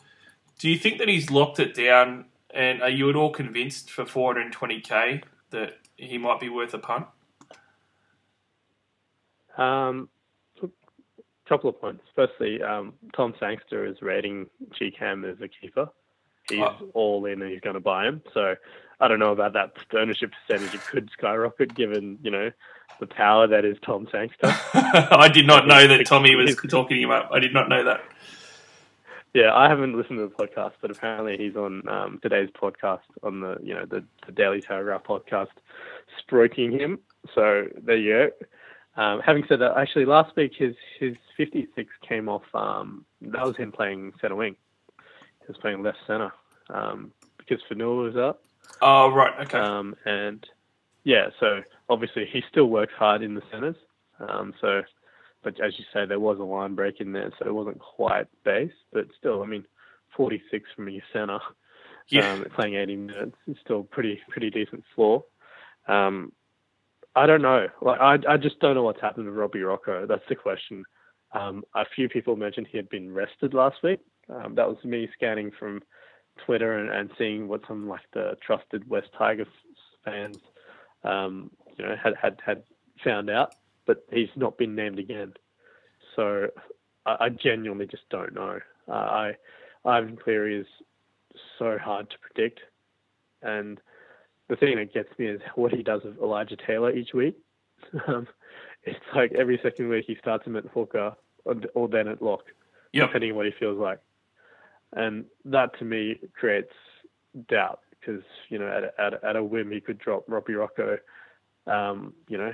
Do 0.60 0.70
you 0.70 0.78
think 0.78 1.00
that 1.00 1.08
he's 1.08 1.32
locked 1.32 1.60
it 1.60 1.74
down 1.74 2.26
and 2.52 2.82
are 2.82 2.90
you 2.90 3.10
at 3.10 3.16
all 3.16 3.32
convinced 3.32 3.92
for 3.92 4.06
420k 4.06 5.24
that 5.52 5.78
he 5.96 6.18
might 6.18 6.40
be 6.40 6.50
worth 6.50 6.74
a 6.74 6.80
punt? 6.80 7.08
Um, 9.58 10.10
a 10.64 10.68
couple 11.48 11.70
of 11.70 11.80
points. 11.80 12.04
Firstly, 12.16 12.62
um, 12.62 12.94
Tom 13.16 13.34
Sangster 13.40 13.86
is 13.86 14.02
rating 14.02 14.48
Chee-Kam 14.74 15.26
as 15.26 15.38
a 15.42 15.48
keeper. 15.48 15.90
He's 16.50 16.60
Oh. 16.60 16.90
all 16.94 17.26
in 17.26 17.42
and 17.42 17.52
he's 17.52 17.62
going 17.62 17.76
to 17.76 17.80
buy 17.80 18.06
him. 18.08 18.22
So 18.34 18.56
I 19.00 19.08
don't 19.08 19.20
know 19.20 19.32
about 19.32 19.54
that 19.54 19.74
ownership 19.98 20.32
percentage. 20.48 20.74
It 20.74 20.82
could 20.82 21.10
skyrocket 21.12 21.74
given, 21.76 22.18
you 22.22 22.32
know, 22.32 22.52
the 23.00 23.08
power 23.08 23.48
that 23.48 23.64
is 23.66 23.78
Tom 23.86 24.08
Sangster. 24.12 24.48
I 24.74 25.30
did 25.34 25.48
not 25.48 25.68
know 25.68 25.88
that 25.88 26.06
Tommy 26.06 26.36
was 26.36 26.56
talking 26.70 27.02
him 27.02 27.12
up. 27.12 27.30
I 27.32 27.40
did 27.40 27.54
not 27.54 27.70
know 27.70 27.84
that. 27.86 28.02
Yeah, 29.34 29.54
I 29.56 29.70
haven't 29.70 29.96
listened 29.96 30.18
to 30.20 30.28
the 30.28 30.34
podcast, 30.48 30.72
but 30.82 30.90
apparently 30.90 31.38
he's 31.38 31.56
on 31.56 31.88
um, 31.88 32.20
today's 32.22 32.50
podcast 32.50 33.02
on 33.22 33.42
the 33.42 33.58
you 33.62 33.76
know 33.76 33.86
the, 33.86 34.04
the 34.26 34.32
Daily 34.32 34.60
Telegraph 34.60 35.04
podcast, 35.04 35.50
stroking 36.20 36.72
him. 36.72 36.98
So 37.36 37.68
there 37.84 37.96
you 37.96 38.32
go. 38.96 39.02
Um, 39.02 39.20
having 39.24 39.46
said 39.48 39.60
that, 39.62 39.78
actually 39.78 40.06
last 40.06 40.36
week 40.36 40.54
his 40.58 40.74
his 41.00 41.16
56 41.38 41.90
came 42.08 42.28
off. 42.28 42.42
Um, 42.56 43.06
that 43.22 43.46
was 43.46 43.56
him 43.56 43.72
playing 43.72 44.14
centre 44.20 44.36
wing. 44.36 44.56
Playing 45.58 45.84
left 45.84 45.98
centre 46.08 46.32
um, 46.70 47.12
because 47.38 47.60
Fonua 47.70 48.04
was 48.06 48.16
up. 48.18 48.44
Oh, 48.82 49.12
right. 49.12 49.34
Okay. 49.48 49.58
Um, 49.58 49.96
and 50.06 50.46
yeah, 51.04 51.30
so 51.40 51.62
obviously 51.90 52.26
he 52.32 52.44
still 52.50 52.66
works 52.68 52.94
hard 52.98 53.22
in 53.22 53.34
the 53.36 53.42
centres. 53.52 53.76
Um, 54.20 54.54
so, 54.62 54.84
but 55.44 55.60
as 55.60 55.78
you 55.80 55.86
say, 55.94 56.06
there 56.06 56.20
was 56.20 56.40
a 56.40 56.44
line 56.44 56.76
break 56.76 57.02
in 57.02 57.12
there, 57.14 57.32
so 57.40 57.46
it 57.48 57.54
wasn't 57.54 57.80
quite 57.80 58.28
base, 58.44 58.72
but 58.94 59.08
still, 59.18 59.42
I 59.42 59.46
mean, 59.48 59.66
46 60.16 60.70
from 60.76 60.90
your 60.90 61.02
centre, 61.12 61.40
Yeah. 62.10 62.32
um, 62.34 62.46
playing 62.56 62.76
80 62.76 62.96
minutes 62.98 63.38
is 63.48 63.58
still 63.64 63.84
pretty 63.84 64.20
pretty 64.30 64.50
decent 64.50 64.84
floor. 64.96 65.24
Um, 65.88 66.32
I 67.16 67.26
don't 67.26 67.42
know. 67.42 67.68
Like 67.82 68.00
I 68.00 68.18
I 68.28 68.38
just 68.38 68.60
don't 68.60 68.76
know 68.76 68.84
what's 68.84 69.02
happened 69.02 69.26
to 69.26 69.32
Robbie 69.32 69.60
Rochow. 69.60 70.08
That's 70.08 70.28
the 70.30 70.36
question. 70.36 70.84
Um, 71.32 71.64
a 71.76 71.86
few 71.96 72.08
people 72.10 72.36
mentioned 72.36 72.68
he 72.68 72.78
had 72.78 72.90
been 72.90 73.12
rested 73.14 73.54
last 73.54 73.78
week. 73.84 74.00
Um, 74.30 74.56
that 74.56 74.68
was 74.68 74.78
me 74.84 75.10
scanning 75.14 75.52
from 75.58 75.82
Twitter 76.46 76.78
and, 76.78 76.90
and 76.90 77.10
seeing 77.18 77.48
what 77.48 77.62
some 77.68 77.88
like 77.88 78.02
the 78.14 78.38
trusted 78.46 78.88
West 78.90 79.10
Tigers 79.18 79.48
fans, 80.06 80.38
um, 81.04 81.52
you 81.78 81.86
know, 81.86 81.96
had 82.02 82.16
had 82.16 82.40
had 82.46 82.64
found 83.04 83.30
out. 83.30 83.54
But 83.86 84.06
he's 84.12 84.30
not 84.36 84.58
been 84.58 84.76
named 84.76 85.00
again. 85.00 85.34
So 86.16 86.48
I, 87.06 87.18
I 87.22 87.30
genuinely 87.30 87.88
just 87.88 88.08
don't 88.10 88.34
know. 88.34 88.60
Uh, 88.88 88.92
I 88.92 89.34
Ivan 89.86 90.18
Cleary 90.18 90.60
is 90.60 90.68
so 91.58 91.78
hard 91.78 92.10
to 92.12 92.18
predict, 92.20 92.60
and 93.42 93.80
the 94.48 94.56
thing 94.56 94.78
that 94.78 94.94
gets 94.94 95.10
me 95.18 95.28
is 95.28 95.42
what 95.56 95.72
he 95.74 95.84
does 95.84 96.04
with 96.04 96.18
Elijah 96.20 96.58
Taylor 96.58 96.92
each 96.92 97.14
week. 97.14 97.38
Um, 98.08 98.28
it's 98.84 99.00
like 99.16 99.32
every 99.34 99.60
second 99.64 99.88
week 99.90 100.06
he 100.06 100.16
starts 100.16 100.46
him 100.46 100.56
at 100.56 100.66
hooker 100.66 101.14
or, 101.46 101.56
or 101.76 101.88
then 101.88 102.08
at 102.08 102.22
lock, 102.22 102.44
Yep. 102.94 103.08
depending 103.08 103.32
on 103.32 103.38
what 103.38 103.46
he 103.46 103.52
feels 103.60 103.78
like. 103.78 104.00
And 104.94 105.26
that 105.46 105.78
to 105.80 105.86
me 105.86 106.20
creates 106.34 106.74
doubt 107.48 107.82
because 108.00 108.24
you 108.50 108.58
know 108.58 108.68
at 108.68 108.84
a, 108.84 109.02
at 109.02 109.24
at 109.24 109.36
a 109.36 109.44
whim 109.44 109.72
he 109.72 109.82
could 109.82 110.00
drop 110.00 110.24
Robbie 110.28 110.54
Rochow. 110.54 110.98
Um, 111.68 112.14
you 112.28 112.38
know, 112.38 112.54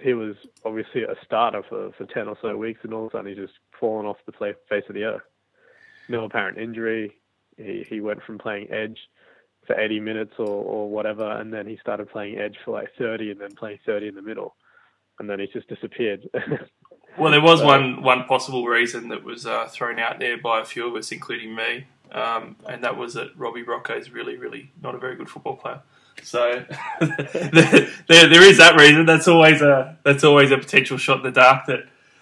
he 0.00 0.14
was 0.14 0.36
obviously 0.64 1.02
a 1.02 1.14
starter 1.24 1.62
for, 1.68 1.92
for 1.92 2.06
ten 2.06 2.28
or 2.28 2.36
so 2.40 2.56
weeks, 2.56 2.80
and 2.82 2.94
all 2.94 3.06
of 3.06 3.12
a 3.12 3.16
sudden 3.16 3.28
he's 3.28 3.36
just 3.36 3.58
fallen 3.78 4.06
off 4.06 4.16
the 4.26 4.32
play, 4.32 4.54
face 4.68 4.84
of 4.88 4.94
the 4.94 5.04
earth. 5.04 5.22
No 6.08 6.24
apparent 6.24 6.58
injury. 6.58 7.16
He 7.56 7.84
he 7.88 8.00
went 8.00 8.22
from 8.22 8.38
playing 8.38 8.70
edge 8.70 8.98
for 9.66 9.78
80 9.78 10.00
minutes 10.00 10.32
or, 10.38 10.46
or 10.46 10.88
whatever, 10.88 11.30
and 11.30 11.52
then 11.52 11.66
he 11.66 11.76
started 11.76 12.10
playing 12.10 12.38
edge 12.38 12.56
for 12.64 12.70
like 12.72 12.88
30, 12.98 13.32
and 13.32 13.40
then 13.40 13.54
playing 13.54 13.78
30 13.84 14.08
in 14.08 14.14
the 14.14 14.22
middle, 14.22 14.56
and 15.18 15.28
then 15.28 15.38
he 15.40 15.46
just 15.46 15.68
disappeared. 15.68 16.26
Well, 17.16 17.30
there 17.32 17.40
was 17.40 17.60
So- 17.60 17.66
one 17.66 18.02
one 18.02 18.24
possible 18.24 18.66
reason 18.66 19.08
that 19.08 19.24
was 19.24 19.46
uh, 19.46 19.66
thrown 19.68 19.98
out 19.98 20.18
there 20.18 20.36
by 20.38 20.60
a 20.60 20.64
few 20.64 20.86
of 20.88 20.94
us, 20.94 21.10
including 21.12 21.54
me, 21.54 21.86
um, 22.12 22.56
and 22.68 22.82
that 22.84 22.96
was 22.96 23.14
that 23.14 23.28
Robbie 23.36 23.62
Rochow 23.64 23.98
is 23.98 24.10
really, 24.10 24.36
really 24.36 24.70
not 24.82 24.94
a 24.94 24.98
very 24.98 25.16
good 25.16 25.28
football 25.28 25.56
player. 25.56 25.80
So 26.22 26.64
there, 27.00 27.88
there, 28.08 28.28
there 28.28 28.42
is 28.42 28.58
that 28.58 28.76
reason. 28.78 29.06
That's 29.06 29.28
always 29.28 29.62
a 29.62 29.96
that's 30.04 30.24
always 30.24 30.50
a 30.50 30.58
potential 30.58 30.96
shot 30.98 31.18
in 31.18 31.22
the 31.24 31.30
dark 31.40 31.66
that 31.66 31.80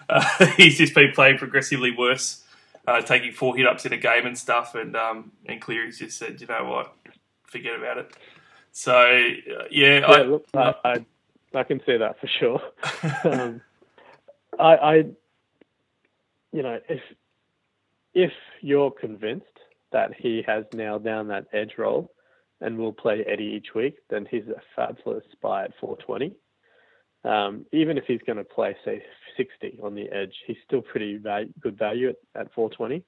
uh, 0.09 0.45
he's 0.57 0.77
just 0.77 0.93
been 0.95 1.11
playing 1.13 1.37
progressively 1.37 1.91
worse, 1.91 2.43
uh, 2.87 3.01
taking 3.01 3.31
four 3.31 3.55
hit 3.57 3.65
ups 3.67 3.85
in 3.85 3.93
a 3.93 3.97
game 3.97 4.25
and 4.25 4.37
stuff. 4.37 4.75
And 4.75 4.95
um, 4.95 5.31
and 5.45 5.59
Cleary's 5.61 5.99
just 5.99 6.17
said, 6.17 6.39
you 6.41 6.47
know 6.47 6.65
what, 6.65 6.93
forget 7.43 7.75
about 7.75 7.97
it. 7.97 8.15
So 8.71 8.93
uh, 8.93 9.63
yeah, 9.71 9.99
yeah, 9.99 10.05
I, 10.05 10.21
look, 10.23 10.45
I, 10.53 10.75
I 10.83 11.05
I 11.55 11.63
can 11.63 11.81
see 11.85 11.97
that 11.97 12.19
for 12.19 12.27
sure. 12.27 12.61
um, 13.23 13.61
I, 14.59 14.75
I, 14.75 14.93
you 16.51 16.63
know, 16.63 16.79
if 16.89 17.01
if 18.13 18.31
you're 18.61 18.91
convinced 18.91 19.45
that 19.91 20.11
he 20.17 20.43
has 20.47 20.65
nailed 20.73 21.03
down 21.03 21.27
that 21.27 21.45
edge 21.53 21.73
role 21.77 22.11
and 22.61 22.77
will 22.77 22.93
play 22.93 23.23
Eddie 23.27 23.53
each 23.55 23.75
week, 23.75 23.97
then 24.09 24.27
he's 24.29 24.47
a 24.47 24.61
fabulous 24.75 25.23
buy 25.41 25.65
at 25.65 25.71
420. 25.79 26.33
Um, 27.23 27.65
even 27.71 27.97
if 27.97 28.05
he's 28.07 28.21
going 28.25 28.37
to 28.37 28.43
play, 28.43 28.75
say, 28.83 29.03
60 29.37 29.79
on 29.83 29.93
the 29.93 30.09
edge, 30.11 30.33
he's 30.47 30.57
still 30.65 30.81
pretty 30.81 31.17
val- 31.17 31.45
good 31.59 31.77
value 31.77 32.09
at, 32.09 32.15
at 32.35 32.53
420, 32.53 33.03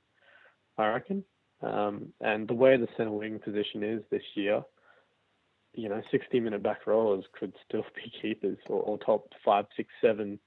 I 0.77 0.87
reckon. 0.87 1.23
Um, 1.61 2.13
and 2.21 2.47
the 2.47 2.53
way 2.53 2.77
the 2.77 2.87
center 2.95 3.11
wing 3.11 3.39
position 3.43 3.83
is 3.83 4.01
this 4.11 4.23
year, 4.35 4.61
you 5.73 5.89
know, 5.89 6.01
60 6.11 6.39
minute 6.39 6.63
back 6.63 6.85
rollers 6.85 7.25
could 7.37 7.53
still 7.67 7.85
be 7.95 8.11
keepers 8.21 8.57
or, 8.67 8.81
or 8.81 8.97
top 8.99 9.27
five, 9.43 9.65
six, 9.75 9.89
seven 10.01 10.39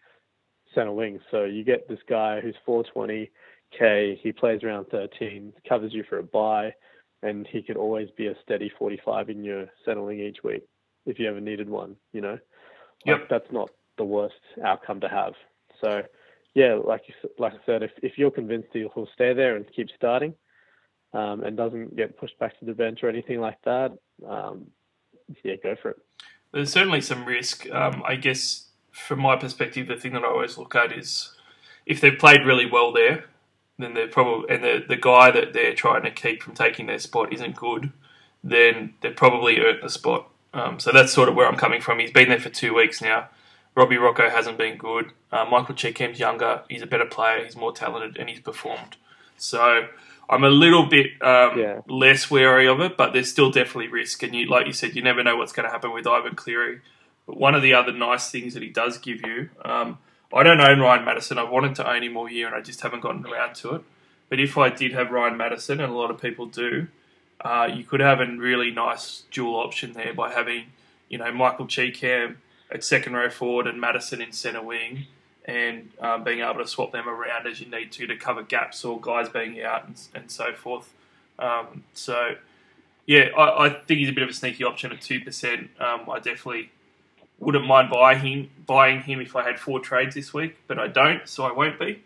center 0.74 0.92
wing. 0.92 1.20
So 1.30 1.44
you 1.44 1.64
get 1.64 1.88
this 1.88 1.98
guy 2.08 2.40
who's 2.40 2.56
420, 2.64 3.30
K, 3.78 4.20
he 4.22 4.32
plays 4.32 4.62
around 4.62 4.86
13, 4.90 5.52
covers 5.68 5.94
you 5.94 6.04
for 6.08 6.18
a 6.18 6.22
bye, 6.22 6.74
and 7.22 7.46
he 7.46 7.62
could 7.62 7.76
always 7.76 8.08
be 8.16 8.26
a 8.26 8.34
steady 8.42 8.70
45 8.78 9.30
in 9.30 9.44
your 9.44 9.66
settling 9.84 10.20
each 10.20 10.38
week 10.44 10.64
if 11.06 11.18
you 11.18 11.28
ever 11.28 11.40
needed 11.40 11.68
one, 11.68 11.96
you 12.12 12.20
know? 12.20 12.38
Yep. 13.04 13.20
Like, 13.20 13.28
that's 13.28 13.52
not 13.52 13.70
the 13.98 14.04
worst 14.04 14.34
outcome 14.64 15.00
to 15.00 15.08
have. 15.08 15.34
So, 15.80 16.02
yeah, 16.54 16.74
like 16.74 17.02
you, 17.08 17.30
like 17.38 17.54
I 17.54 17.66
said, 17.66 17.82
if, 17.82 17.92
if 18.02 18.18
you're 18.18 18.30
convinced 18.30 18.68
he'll 18.72 18.90
he'll 18.94 19.08
stay 19.14 19.32
there 19.32 19.56
and 19.56 19.64
keep 19.74 19.88
starting 19.96 20.34
um, 21.12 21.42
and 21.42 21.56
doesn't 21.56 21.96
get 21.96 22.18
pushed 22.18 22.38
back 22.38 22.58
to 22.58 22.64
the 22.64 22.74
bench 22.74 23.00
or 23.02 23.08
anything 23.08 23.40
like 23.40 23.58
that, 23.64 23.92
um, 24.28 24.66
yeah, 25.42 25.54
go 25.62 25.74
for 25.80 25.90
it. 25.90 25.96
There's 26.52 26.70
certainly 26.70 27.00
some 27.00 27.24
risk. 27.24 27.68
Um, 27.70 28.02
I 28.06 28.16
guess 28.16 28.68
from 28.92 29.20
my 29.20 29.36
perspective, 29.36 29.88
the 29.88 29.96
thing 29.96 30.12
that 30.12 30.22
I 30.24 30.28
always 30.28 30.56
look 30.58 30.74
at 30.76 30.92
is 30.92 31.32
if 31.86 32.00
they've 32.00 32.18
played 32.18 32.44
really 32.46 32.66
well 32.66 32.92
there, 32.92 33.24
then 33.78 33.94
they're 33.94 34.06
probably 34.08 34.54
and 34.54 34.62
the 34.62 34.84
the 34.86 34.96
guy 34.96 35.30
that 35.30 35.52
they're 35.52 35.74
trying 35.74 36.02
to 36.04 36.10
keep 36.10 36.42
from 36.42 36.54
taking 36.54 36.86
their 36.86 36.98
spot 36.98 37.32
isn't 37.32 37.56
good, 37.56 37.90
then 38.44 38.94
they've 39.00 39.16
probably 39.16 39.58
earned 39.60 39.82
the 39.82 39.90
spot. 39.90 40.28
Um, 40.54 40.78
so 40.78 40.92
that's 40.92 41.12
sort 41.12 41.28
of 41.28 41.34
where 41.34 41.48
I'm 41.48 41.56
coming 41.56 41.80
from. 41.80 41.98
He's 41.98 42.10
been 42.12 42.28
there 42.28 42.38
for 42.38 42.50
two 42.50 42.74
weeks 42.74 43.00
now. 43.00 43.28
Robbie 43.74 43.96
Rochow 43.96 44.28
hasn't 44.30 44.58
been 44.58 44.76
good. 44.76 45.12
Uh, 45.32 45.46
Michael 45.50 45.74
Chee-Kam's 45.74 46.18
younger. 46.20 46.60
He's 46.68 46.82
a 46.82 46.86
better 46.86 47.06
player. 47.06 47.42
He's 47.42 47.56
more 47.56 47.72
talented, 47.72 48.18
and 48.18 48.28
he's 48.28 48.40
performed. 48.40 48.96
So 49.38 49.88
I'm 50.28 50.44
a 50.44 50.50
little 50.50 50.84
bit 50.86 51.06
um, 51.22 51.58
Yeah. 51.58 51.80
less 51.88 52.30
wary 52.30 52.68
of 52.68 52.80
it, 52.80 52.98
but 52.98 53.14
there's 53.14 53.30
still 53.30 53.50
definitely 53.50 53.88
risk. 53.88 54.22
And 54.22 54.34
you, 54.34 54.44
like 54.46 54.66
you 54.66 54.74
said, 54.74 54.94
you 54.94 55.00
never 55.00 55.22
know 55.22 55.36
what's 55.36 55.52
going 55.52 55.64
to 55.66 55.72
happen 55.72 55.90
with 55.94 56.06
Ivan 56.06 56.34
Cleary. 56.34 56.82
But 57.26 57.38
one 57.38 57.54
of 57.54 57.62
the 57.62 57.74
other 57.74 57.92
nice 57.92 58.30
things 58.30 58.54
that 58.54 58.62
he 58.62 58.68
does 58.68 58.98
give 58.98 59.20
you, 59.24 59.50
um, 59.64 59.98
I 60.34 60.42
don't 60.42 60.60
own 60.60 60.80
Ryan 60.80 61.04
Matterson. 61.04 61.38
I 61.38 61.44
wanted 61.44 61.74
to 61.76 61.90
own 61.90 62.02
him 62.02 62.16
all 62.16 62.28
year, 62.28 62.46
and 62.46 62.56
I 62.56 62.60
just 62.60 62.80
haven't 62.80 63.00
gotten 63.00 63.26
around 63.26 63.54
to 63.56 63.74
it. 63.76 63.82
But 64.28 64.40
if 64.40 64.56
I 64.56 64.70
did 64.70 64.92
have 64.92 65.10
Ryan 65.10 65.36
Matterson, 65.36 65.80
and 65.80 65.92
a 65.92 65.96
lot 65.96 66.10
of 66.10 66.20
people 66.20 66.46
do, 66.46 66.88
uh, 67.44 67.68
you 67.72 67.84
could 67.84 68.00
have 68.00 68.20
a 68.20 68.26
really 68.26 68.70
nice 68.70 69.24
dual 69.30 69.56
option 69.56 69.92
there 69.92 70.14
by 70.14 70.32
having, 70.32 70.66
you 71.08 71.18
know, 71.18 71.30
Michael 71.32 71.66
Chee-Kam 71.66 72.38
at 72.70 72.82
second 72.82 73.12
row 73.12 73.28
forward 73.28 73.66
and 73.66 73.78
Matterson 73.80 74.22
in 74.22 74.32
centre 74.32 74.62
wing, 74.62 75.06
and 75.44 75.90
uh, 76.00 76.18
being 76.18 76.40
able 76.40 76.62
to 76.62 76.66
swap 76.66 76.92
them 76.92 77.08
around 77.08 77.46
as 77.46 77.60
you 77.60 77.68
need 77.68 77.92
to 77.92 78.06
to 78.06 78.16
cover 78.16 78.42
gaps 78.42 78.84
or 78.84 79.00
guys 79.00 79.28
being 79.28 79.62
out 79.62 79.86
and, 79.86 80.00
and 80.14 80.30
so 80.30 80.52
forth. 80.52 80.94
Um, 81.38 81.84
so, 81.92 82.36
yeah, 83.06 83.28
I, 83.36 83.66
I 83.66 83.68
think 83.70 84.00
he's 84.00 84.08
a 84.08 84.12
bit 84.12 84.22
of 84.22 84.30
a 84.30 84.32
sneaky 84.32 84.64
option 84.64 84.92
at 84.92 85.00
two 85.02 85.20
percent. 85.20 85.70
Um, 85.78 86.08
I 86.08 86.20
definitely 86.20 86.70
wouldn't 87.42 87.66
mind 87.66 87.90
buying 87.90 88.20
him, 88.20 88.50
buying 88.66 89.00
him 89.00 89.20
if 89.20 89.34
I 89.34 89.42
had 89.42 89.58
four 89.58 89.80
trades 89.80 90.14
this 90.14 90.32
week, 90.32 90.58
but 90.68 90.78
I 90.78 90.86
don't, 90.86 91.28
so 91.28 91.42
I 91.44 91.52
won't 91.52 91.78
be. 91.78 92.02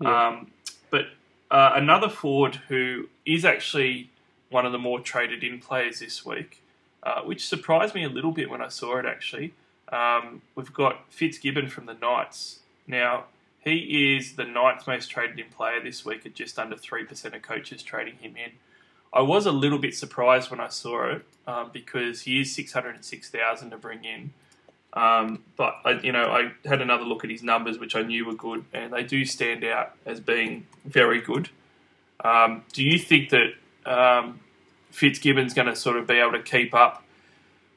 Yeah. 0.00 0.28
Um, 0.28 0.50
but 0.90 1.06
uh, 1.50 1.72
another 1.74 2.08
forward 2.08 2.56
who 2.68 3.08
is 3.26 3.44
actually 3.44 4.10
one 4.50 4.64
of 4.64 4.72
the 4.72 4.78
more 4.78 5.00
traded 5.00 5.42
in 5.42 5.58
players 5.58 5.98
this 5.98 6.24
week, 6.24 6.62
uh, 7.02 7.22
which 7.22 7.46
surprised 7.46 7.94
me 7.94 8.04
a 8.04 8.08
little 8.08 8.30
bit 8.30 8.48
when 8.48 8.62
I 8.62 8.68
saw 8.68 8.98
it 8.98 9.04
actually. 9.04 9.52
Um, 9.92 10.42
we've 10.54 10.72
got 10.72 11.12
Fitzgibbon 11.12 11.68
from 11.68 11.86
the 11.86 11.94
Knights. 11.94 12.60
Now, 12.86 13.24
he 13.60 14.16
is 14.16 14.36
the 14.36 14.44
ninth 14.44 14.86
most 14.86 15.08
traded 15.08 15.40
in 15.40 15.46
player 15.46 15.82
this 15.82 16.04
week 16.04 16.24
at 16.24 16.34
just 16.34 16.58
under 16.58 16.76
3% 16.76 17.34
of 17.34 17.42
coaches 17.42 17.82
trading 17.82 18.14
him 18.16 18.36
in. 18.36 18.52
I 19.12 19.22
was 19.22 19.46
a 19.46 19.52
little 19.52 19.78
bit 19.78 19.96
surprised 19.96 20.50
when 20.50 20.60
I 20.60 20.68
saw 20.68 21.10
it 21.10 21.24
um, 21.46 21.70
because 21.72 22.22
he 22.22 22.40
is 22.40 22.54
606,000 22.54 23.70
to 23.70 23.76
bring 23.76 24.04
in. 24.04 24.32
Um, 24.92 25.44
but 25.56 25.76
I, 25.84 26.00
you 26.00 26.12
know, 26.12 26.24
I 26.24 26.52
had 26.68 26.80
another 26.80 27.04
look 27.04 27.24
at 27.24 27.30
his 27.30 27.42
numbers, 27.42 27.78
which 27.78 27.94
I 27.94 28.02
knew 28.02 28.24
were 28.26 28.34
good, 28.34 28.64
and 28.72 28.92
they 28.92 29.02
do 29.02 29.24
stand 29.24 29.64
out 29.64 29.92
as 30.06 30.20
being 30.20 30.66
very 30.84 31.20
good. 31.20 31.50
Um, 32.24 32.64
do 32.72 32.82
you 32.82 32.98
think 32.98 33.30
that 33.30 33.52
um, 33.86 34.40
Fitzgibbon's 34.90 35.54
going 35.54 35.68
to 35.68 35.76
sort 35.76 35.96
of 35.96 36.06
be 36.06 36.14
able 36.14 36.32
to 36.32 36.42
keep 36.42 36.74
up 36.74 37.04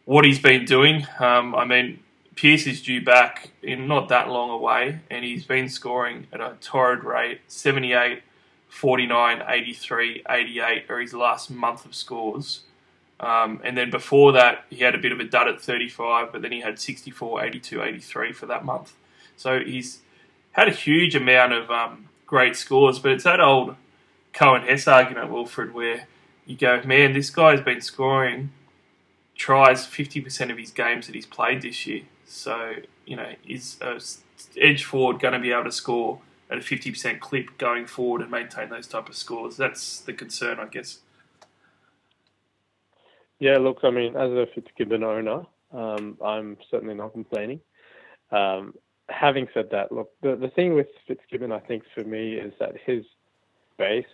what 0.05 0.25
he's 0.25 0.39
been 0.39 0.65
doing? 0.65 1.05
Um, 1.19 1.53
I 1.53 1.65
mean, 1.65 1.99
Pierce 2.35 2.65
is 2.65 2.81
due 2.81 3.03
back 3.03 3.49
in 3.61 3.87
not 3.87 4.09
that 4.09 4.29
long 4.29 4.49
away, 4.49 4.99
and 5.09 5.23
he's 5.23 5.45
been 5.45 5.69
scoring 5.69 6.27
at 6.33 6.39
a 6.41 6.55
torrid 6.61 7.03
rate 7.03 7.41
78, 7.47 8.23
49, 8.69 9.43
83, 9.47 10.23
88 10.29 10.89
are 10.89 10.99
his 10.99 11.13
last 11.13 11.51
month 11.51 11.85
of 11.85 11.93
scores. 11.93 12.61
Um, 13.21 13.61
and 13.63 13.77
then 13.77 13.91
before 13.91 14.31
that, 14.33 14.65
he 14.69 14.77
had 14.77 14.95
a 14.95 14.97
bit 14.97 15.11
of 15.11 15.19
a 15.19 15.23
dud 15.23 15.47
at 15.47 15.61
35, 15.61 16.31
but 16.31 16.41
then 16.41 16.51
he 16.51 16.61
had 16.61 16.79
64, 16.79 17.45
82, 17.45 17.83
83 17.83 18.33
for 18.33 18.47
that 18.47 18.65
month. 18.65 18.93
So 19.37 19.59
he's 19.59 19.99
had 20.53 20.67
a 20.67 20.71
huge 20.71 21.15
amount 21.15 21.53
of 21.53 21.69
um, 21.69 22.09
great 22.25 22.55
scores, 22.55 22.99
but 22.99 23.11
it's 23.11 23.23
that 23.23 23.39
old 23.39 23.75
Coen 24.33 24.67
Hess 24.67 24.87
argument, 24.87 25.31
Wilfred, 25.31 25.73
where 25.73 26.07
you 26.47 26.57
go, 26.57 26.81
man, 26.83 27.13
this 27.13 27.29
guy's 27.29 27.61
been 27.61 27.81
scoring 27.81 28.49
tries 29.35 29.87
50% 29.87 30.51
of 30.51 30.57
his 30.57 30.69
games 30.71 31.07
that 31.07 31.15
he's 31.15 31.25
played 31.25 31.63
this 31.63 31.87
year. 31.87 32.03
So, 32.27 32.75
you 33.05 33.15
know, 33.15 33.33
is 33.47 33.77
s- 33.81 34.21
edge 34.55 34.83
forward 34.83 35.19
going 35.19 35.33
to 35.33 35.39
be 35.39 35.51
able 35.51 35.63
to 35.63 35.71
score 35.71 36.19
at 36.49 36.59
a 36.59 36.61
50% 36.61 37.19
clip 37.19 37.57
going 37.57 37.87
forward 37.87 38.21
and 38.21 38.29
maintain 38.29 38.69
those 38.69 38.85
type 38.87 39.09
of 39.09 39.15
scores? 39.15 39.57
That's 39.57 39.99
the 40.01 40.13
concern, 40.13 40.59
I 40.59 40.65
guess. 40.65 40.99
Yeah, 43.41 43.57
look, 43.57 43.79
I 43.81 43.89
mean, 43.89 44.15
as 44.15 44.29
a 44.29 44.45
Fitzgibbon 44.53 45.03
owner, 45.03 45.41
um, 45.73 46.15
I'm 46.23 46.57
certainly 46.69 46.93
not 46.93 47.11
complaining. 47.11 47.59
Um, 48.31 48.75
having 49.09 49.47
said 49.51 49.69
that, 49.71 49.91
look, 49.91 50.11
the, 50.21 50.35
the 50.35 50.49
thing 50.49 50.75
with 50.75 50.85
Fitzgibbon, 51.07 51.51
I 51.51 51.57
think, 51.57 51.81
for 51.95 52.03
me, 52.03 52.35
is 52.35 52.53
that 52.59 52.75
his 52.85 53.03
base 53.79 54.05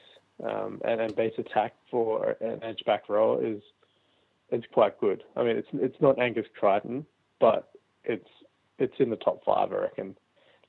um, 0.42 0.82
and, 0.86 1.02
and 1.02 1.14
base 1.14 1.34
attack 1.38 1.74
for 1.92 2.38
an 2.40 2.64
edge 2.64 2.82
back 2.86 3.10
row 3.10 3.38
is 3.40 3.62
is 4.50 4.64
quite 4.72 4.98
good. 4.98 5.26
I 5.36 5.44
mean, 5.44 5.58
it's 5.58 5.68
it's 5.74 6.00
not 6.02 6.20
Angus 6.20 6.48
Crichton, 6.58 7.06
but 7.42 7.70
it's 8.06 8.30
it's 8.80 8.96
in 9.00 9.10
the 9.10 9.18
top 9.18 9.44
five, 9.44 9.74
I 9.74 9.76
reckon. 9.76 10.16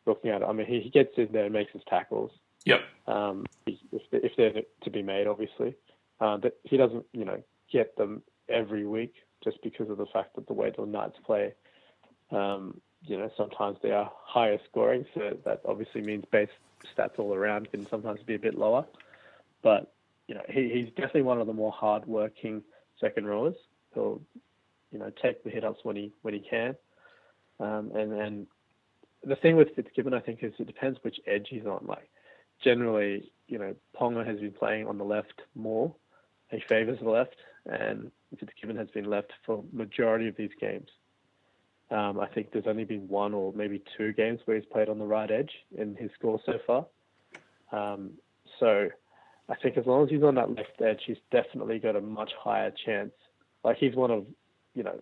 Looking 0.05 0.31
at 0.31 0.43
it, 0.43 0.47
I 0.47 0.53
mean, 0.53 0.67
he, 0.67 0.81
he 0.81 0.91
gets 0.91 1.13
in 1.17 1.29
there 1.31 1.45
and 1.45 1.53
makes 1.53 1.73
his 1.73 1.83
tackles 1.89 2.33
Yep. 2.65 2.81
um, 3.07 3.47
if, 3.67 4.03
if 4.11 4.33
they're 4.37 4.63
to 4.83 4.91
be 4.91 5.03
made, 5.03 5.29
obviously. 5.29 5.77
Uh, 6.21 6.39
but 6.39 6.59
he 6.65 6.77
doesn't, 6.77 7.05
you 7.13 7.25
know, 7.25 7.41
get 7.71 7.97
them 7.97 8.23
every 8.49 8.87
week 8.87 9.15
just 9.43 9.63
because 9.63 9.89
of 9.91 9.99
the 9.99 10.07
fact 10.07 10.35
that 10.37 10.47
the 10.47 10.53
way 10.53 10.73
the 10.77 10.85
Knights 10.85 11.19
play. 11.25 11.55
Um, 12.31 12.81
you 13.03 13.17
know, 13.17 13.31
sometimes 13.37 13.79
they 13.83 13.93
are 13.93 14.11
higher 14.25 14.59
scoring, 14.69 15.07
so 15.15 15.37
that 15.45 15.61
obviously 15.65 16.01
means 16.01 16.25
base 16.31 16.49
stats 16.97 17.19
all 17.19 17.35
around 17.35 17.71
can 17.71 17.87
sometimes 17.89 18.21
be 18.27 18.35
a 18.35 18.39
bit 18.39 18.57
lower. 18.57 18.85
But 19.63 19.93
you 20.27 20.35
know, 20.35 20.43
he, 20.49 20.69
he's 20.73 20.89
definitely 20.89 21.23
one 21.23 21.41
of 21.41 21.47
the 21.47 21.53
more 21.53 21.73
hard-working 21.73 22.63
second 23.01 23.27
rowers. 23.27 23.55
He'll, 23.95 24.21
you 24.93 24.99
know, 24.99 25.11
take 25.23 25.43
the 25.43 25.51
hit 25.51 25.65
ups 25.65 25.81
when 25.85 25.97
he 25.97 26.13
when 26.23 26.35
he 26.35 26.41
can. 26.41 26.77
Um, 27.61 27.93
and 27.95 28.13
and 28.13 28.47
the 29.25 29.37
thing 29.37 29.57
with 29.57 29.75
Fitzgibbon, 29.75 30.15
I 30.15 30.21
think, 30.21 30.43
is 30.43 30.53
it 30.59 30.67
depends 30.67 30.99
which 31.03 31.19
edge 31.27 31.47
he's 31.49 31.67
on. 31.67 31.85
Like 31.87 32.09
generally, 32.63 33.31
you 33.47 33.59
know, 33.59 33.75
Ponga 33.99 34.27
has 34.27 34.39
been 34.41 34.53
playing 34.53 34.87
on 34.87 34.99
the 34.99 35.05
left 35.05 35.43
more. 35.55 35.95
He 36.51 36.61
favours 36.69 36.99
the 37.01 37.11
left, 37.11 37.37
and 37.69 38.11
Fitzgibbon 38.39 38.77
has 38.77 38.89
been 38.91 39.05
left 39.05 39.33
for 39.45 39.65
majority 39.73 40.29
of 40.29 40.37
these 40.37 40.51
games. 40.61 40.89
Um, 41.91 42.21
I 42.21 42.27
think 42.27 42.53
there's 42.53 42.67
only 42.67 42.85
been 42.85 43.09
one 43.09 43.33
or 43.33 43.53
maybe 43.55 43.83
two 43.97 44.13
games 44.13 44.41
where 44.45 44.57
he's 44.57 44.67
played 44.67 44.89
on 44.89 44.99
the 44.99 45.07
right 45.07 45.31
edge 45.31 45.51
in 45.77 45.95
his 45.95 46.11
score 46.19 46.41
so 46.45 46.59
far. 46.67 46.87
Um, 47.73 48.13
so 48.61 48.89
I 49.49 49.55
think 49.63 49.79
as 49.79 49.87
long 49.87 50.05
as 50.05 50.11
he's 50.11 50.23
on 50.23 50.35
that 50.35 50.55
left 50.55 50.81
edge, 50.85 51.01
he's 51.07 51.17
definitely 51.31 51.79
got 51.79 51.97
a 51.97 52.01
much 52.01 52.33
higher 52.39 52.73
chance. 52.85 53.13
Like 53.65 53.79
he's 53.79 53.95
one 53.95 54.11
of, 54.11 54.27
you 54.75 54.83
know, 54.83 55.01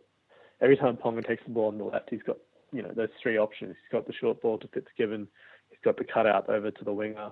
every 0.61 0.77
time 0.77 0.97
Ponga 0.97 1.27
takes 1.27 1.43
the 1.45 1.51
ball 1.51 1.69
on 1.69 1.79
the 1.79 1.85
left, 1.85 2.09
he's 2.11 2.23
got, 2.23 2.37
you 2.73 2.83
know, 2.83 2.93
those 2.95 3.09
three 3.21 3.37
options. 3.37 3.75
He's 3.83 3.93
got 3.93 4.07
the 4.07 4.13
short 4.13 4.41
ball 4.41 4.59
to 4.59 4.69
Fitzgibbon, 4.69 5.27
he's 5.71 5.79
got 5.85 5.97
the 5.97 6.05
cutout 6.05 6.49
over 6.49 6.71
to 6.71 6.85
the 6.85 6.93
winger, 6.93 7.31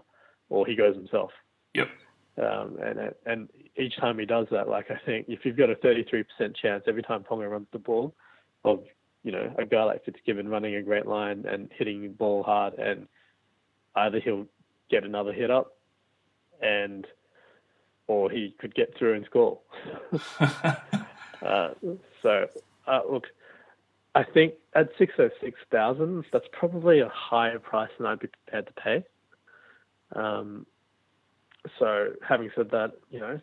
or 0.48 0.66
he 0.66 0.74
goes 0.74 0.96
himself. 0.96 1.30
Yep. 1.74 1.88
Um, 2.36 2.78
and 2.82 3.14
and 3.26 3.48
each 3.76 3.96
time 3.96 4.18
he 4.18 4.26
does 4.26 4.46
that, 4.50 4.68
like 4.68 4.90
I 4.90 4.98
think 5.06 5.26
if 5.28 5.44
you've 5.44 5.56
got 5.56 5.70
a 5.70 5.76
33% 5.76 6.24
chance 6.60 6.84
every 6.88 7.02
time 7.02 7.22
Ponga 7.22 7.48
runs 7.48 7.68
the 7.72 7.78
ball, 7.78 8.14
of 8.64 8.82
you 9.22 9.30
know 9.30 9.54
a 9.56 9.64
guy 9.64 9.84
like 9.84 10.04
Fitzgibbon 10.04 10.48
running 10.48 10.74
a 10.74 10.82
great 10.82 11.06
line 11.06 11.44
and 11.46 11.70
hitting 11.76 12.02
the 12.02 12.08
ball 12.08 12.42
hard, 12.42 12.74
and 12.74 13.06
either 13.94 14.18
he'll 14.18 14.46
get 14.90 15.04
another 15.04 15.32
hit 15.32 15.50
up, 15.50 15.76
and 16.60 17.06
or 18.08 18.30
he 18.30 18.54
could 18.58 18.74
get 18.74 18.96
through 18.98 19.14
and 19.14 19.26
score. 19.26 19.60
uh, 20.40 21.70
so 22.20 22.48
uh, 22.88 23.00
look, 23.08 23.28
I 24.16 24.24
think 24.24 24.54
at 24.74 24.88
six 24.98 25.14
oh 25.18 25.30
six 25.40 25.58
thousand, 25.70 26.24
that's 26.32 26.48
probably 26.52 26.98
a 26.98 27.08
higher 27.08 27.60
price 27.60 27.90
than 27.96 28.08
I'd 28.08 28.18
be 28.18 28.28
prepared 28.28 28.66
to 28.66 28.72
pay. 28.72 29.04
Um, 30.16 30.66
so 31.78 32.12
having 32.26 32.50
said 32.54 32.70
that, 32.70 32.92
you 33.10 33.20
know, 33.20 33.40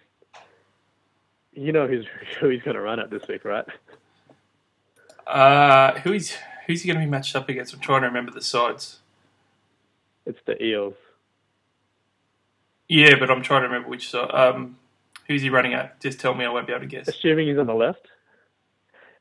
you 1.54 1.72
know 1.72 1.88
who's 1.88 2.06
who 2.40 2.50
he's 2.50 2.62
going 2.62 2.76
to 2.76 2.82
run 2.82 3.00
at 3.00 3.10
this 3.10 3.28
week, 3.28 3.46
right? 3.46 3.66
Uh, 5.28 6.00
who 6.00 6.14
is 6.14 6.36
who's 6.68 6.82
he 6.82 6.88
going 6.88 7.00
to 7.00 7.06
be 7.06 7.10
matched 7.10 7.36
up 7.36 7.50
against? 7.50 7.74
I'm 7.74 7.80
trying 7.80 8.02
to 8.02 8.08
remember 8.08 8.32
the 8.32 8.42
sides. 8.42 9.00
It's 10.26 10.40
the 10.46 10.62
Eels. 10.64 10.96
Yeah, 12.88 13.16
but 13.18 13.32
I'm 13.32 13.42
trying 13.42 13.62
to 13.62 13.68
remember 13.68 13.90
which 13.90 14.10
side. 14.10 14.30
Um, 14.32 14.78
who's 15.28 15.42
he 15.42 15.50
running 15.50 15.74
at? 15.74 16.00
Just 16.02 16.20
tell 16.20 16.34
me, 16.34 16.44
I 16.46 16.50
won't 16.50 16.68
be 16.68 16.74
able 16.74 16.82
to 16.82 16.88
guess. 16.88 17.08
Assuming 17.08 17.48
he's 17.48 17.58
on 17.58 17.68
the 17.68 17.74
left. 17.74 18.08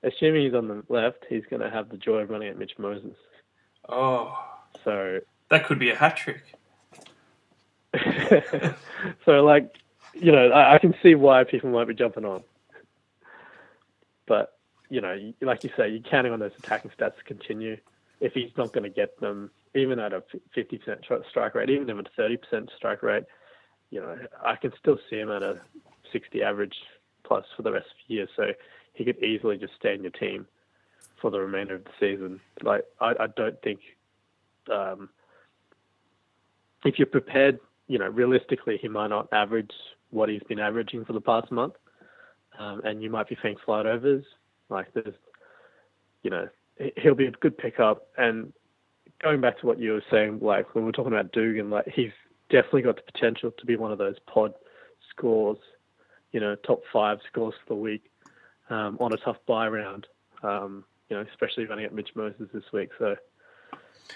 Assuming 0.03 0.45
he's 0.45 0.55
on 0.55 0.67
the 0.67 0.83
left, 0.89 1.25
he's 1.29 1.45
going 1.49 1.63
to 1.63 1.71
have 1.71 1.89
the 1.89 1.97
joy 1.97 2.19
of 2.19 2.31
running 2.31 2.49
at 2.49 2.59
Mitch 2.59 2.73
Moses. 2.79 3.15
Oh, 3.89 4.37
So, 4.85 5.21
that 5.51 5.67
could 5.67 5.79
be 5.79 5.91
a 5.91 5.97
hat 5.97 6.17
trick. 6.17 6.43
so 9.25 9.45
like, 9.45 9.77
you 10.15 10.33
know, 10.33 10.51
I, 10.51 10.75
I 10.75 10.79
can 10.79 10.95
see 11.03 11.15
why 11.15 11.45
people 11.45 11.71
might 11.71 11.89
be 11.89 11.95
jumping 11.95 12.25
on. 12.25 12.43
But 14.27 14.57
you 14.89 15.01
know, 15.01 15.33
like 15.41 15.65
you 15.65 15.71
say, 15.77 15.89
you're 15.89 16.03
counting 16.03 16.33
on 16.33 16.41
those 16.41 16.53
attacking 16.59 16.91
stats 16.99 17.17
to 17.17 17.25
continue. 17.25 17.77
If 18.21 18.35
he's 18.35 18.51
not 18.57 18.73
going 18.73 18.85
to 18.85 18.91
get 18.91 19.19
them, 19.21 19.51
even 19.75 19.99
at 19.99 20.13
a 20.13 20.23
50% 20.55 21.29
strike 21.29 21.55
rate, 21.55 21.71
even 21.71 21.89
at 21.91 22.07
a 22.07 22.21
30% 22.21 22.69
strike 22.77 23.03
rate, 23.03 23.25
you 23.91 24.01
know, 24.01 24.19
I 24.45 24.57
can 24.57 24.73
still 24.79 24.99
see 25.09 25.17
him 25.17 25.31
at 25.31 25.43
a 25.43 25.61
60 26.13 26.43
average 26.43 26.75
plus 27.25 27.47
for 27.57 27.63
the 27.63 27.73
rest 27.73 27.87
of 27.87 28.09
the 28.09 28.15
year. 28.15 28.29
So 28.37 28.53
he 28.93 29.05
could 29.05 29.23
easily 29.23 29.57
just 29.57 29.75
stay 29.79 29.95
in 29.95 30.03
your 30.03 30.11
team 30.11 30.47
for 31.21 31.31
the 31.31 31.41
remainder 31.41 31.77
of 31.77 31.85
the 31.85 31.91
season. 31.99 32.41
Like, 32.63 32.85
I, 33.01 33.15
I 33.21 33.27
don't 33.37 33.61
think 33.63 33.81
um, 34.71 35.09
if 36.85 36.99
you're 36.99 37.07
prepared, 37.07 37.59
you 37.91 37.99
know, 37.99 38.07
realistically, 38.07 38.79
he 38.81 38.87
might 38.87 39.09
not 39.09 39.29
average 39.33 39.73
what 40.11 40.29
he's 40.29 40.45
been 40.45 40.61
averaging 40.61 41.05
for 41.05 41.13
the 41.13 41.21
past 41.21 41.51
month, 41.51 41.75
um, 42.57 42.81
and 42.85 43.03
you 43.03 43.11
might 43.11 43.29
be 43.29 43.37
seeing 43.43 43.57
flight 43.65 43.85
overs. 43.85 44.25
Like 44.69 44.95
there's, 44.95 45.17
you 46.23 46.31
know, 46.31 46.49
he- 46.79 46.93
he'll 46.97 47.17
be 47.17 47.27
a 47.27 47.33
good 47.33 47.59
pickup. 47.59 48.07
And 48.17 48.53
going 49.21 49.41
back 49.41 49.59
to 49.59 49.67
what 49.67 49.81
you 49.81 49.91
were 49.91 50.05
saying, 50.09 50.39
like 50.39 50.73
when 50.77 50.85
we're 50.85 50.93
talking 50.93 51.13
about 51.13 51.33
Dugan, 51.33 51.69
like 51.69 51.89
he's 51.89 52.13
definitely 52.49 52.83
got 52.83 52.95
the 52.95 53.13
potential 53.13 53.51
to 53.51 53.67
be 53.67 53.75
one 53.75 53.91
of 53.91 53.99
those 53.99 54.21
pod 54.21 54.55
scores, 55.11 55.59
you 56.31 56.39
know, 56.39 56.55
top 56.55 56.83
five 56.93 57.19
scores 57.27 57.55
for 57.67 57.75
the 57.75 57.81
week 57.81 58.09
um, 58.69 58.99
on 59.01 59.13
a 59.13 59.17
tough 59.17 59.39
bye 59.47 59.67
round. 59.67 60.07
Um, 60.45 60.85
you 61.09 61.17
know, 61.17 61.27
especially 61.29 61.67
running 61.67 61.87
at 61.87 61.93
Mitch 61.93 62.11
Moses 62.15 62.49
this 62.55 62.71
week. 62.73 62.91
So 63.01 63.17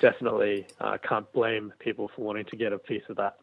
definitely 0.01 0.69
uh, 0.81 0.97
can't 0.99 1.31
blame 1.33 1.73
people 1.81 2.09
for 2.15 2.23
wanting 2.23 2.45
to 2.45 2.57
get 2.57 2.73
a 2.73 2.79
piece 2.79 3.03
of 3.09 3.17
that. 3.17 3.35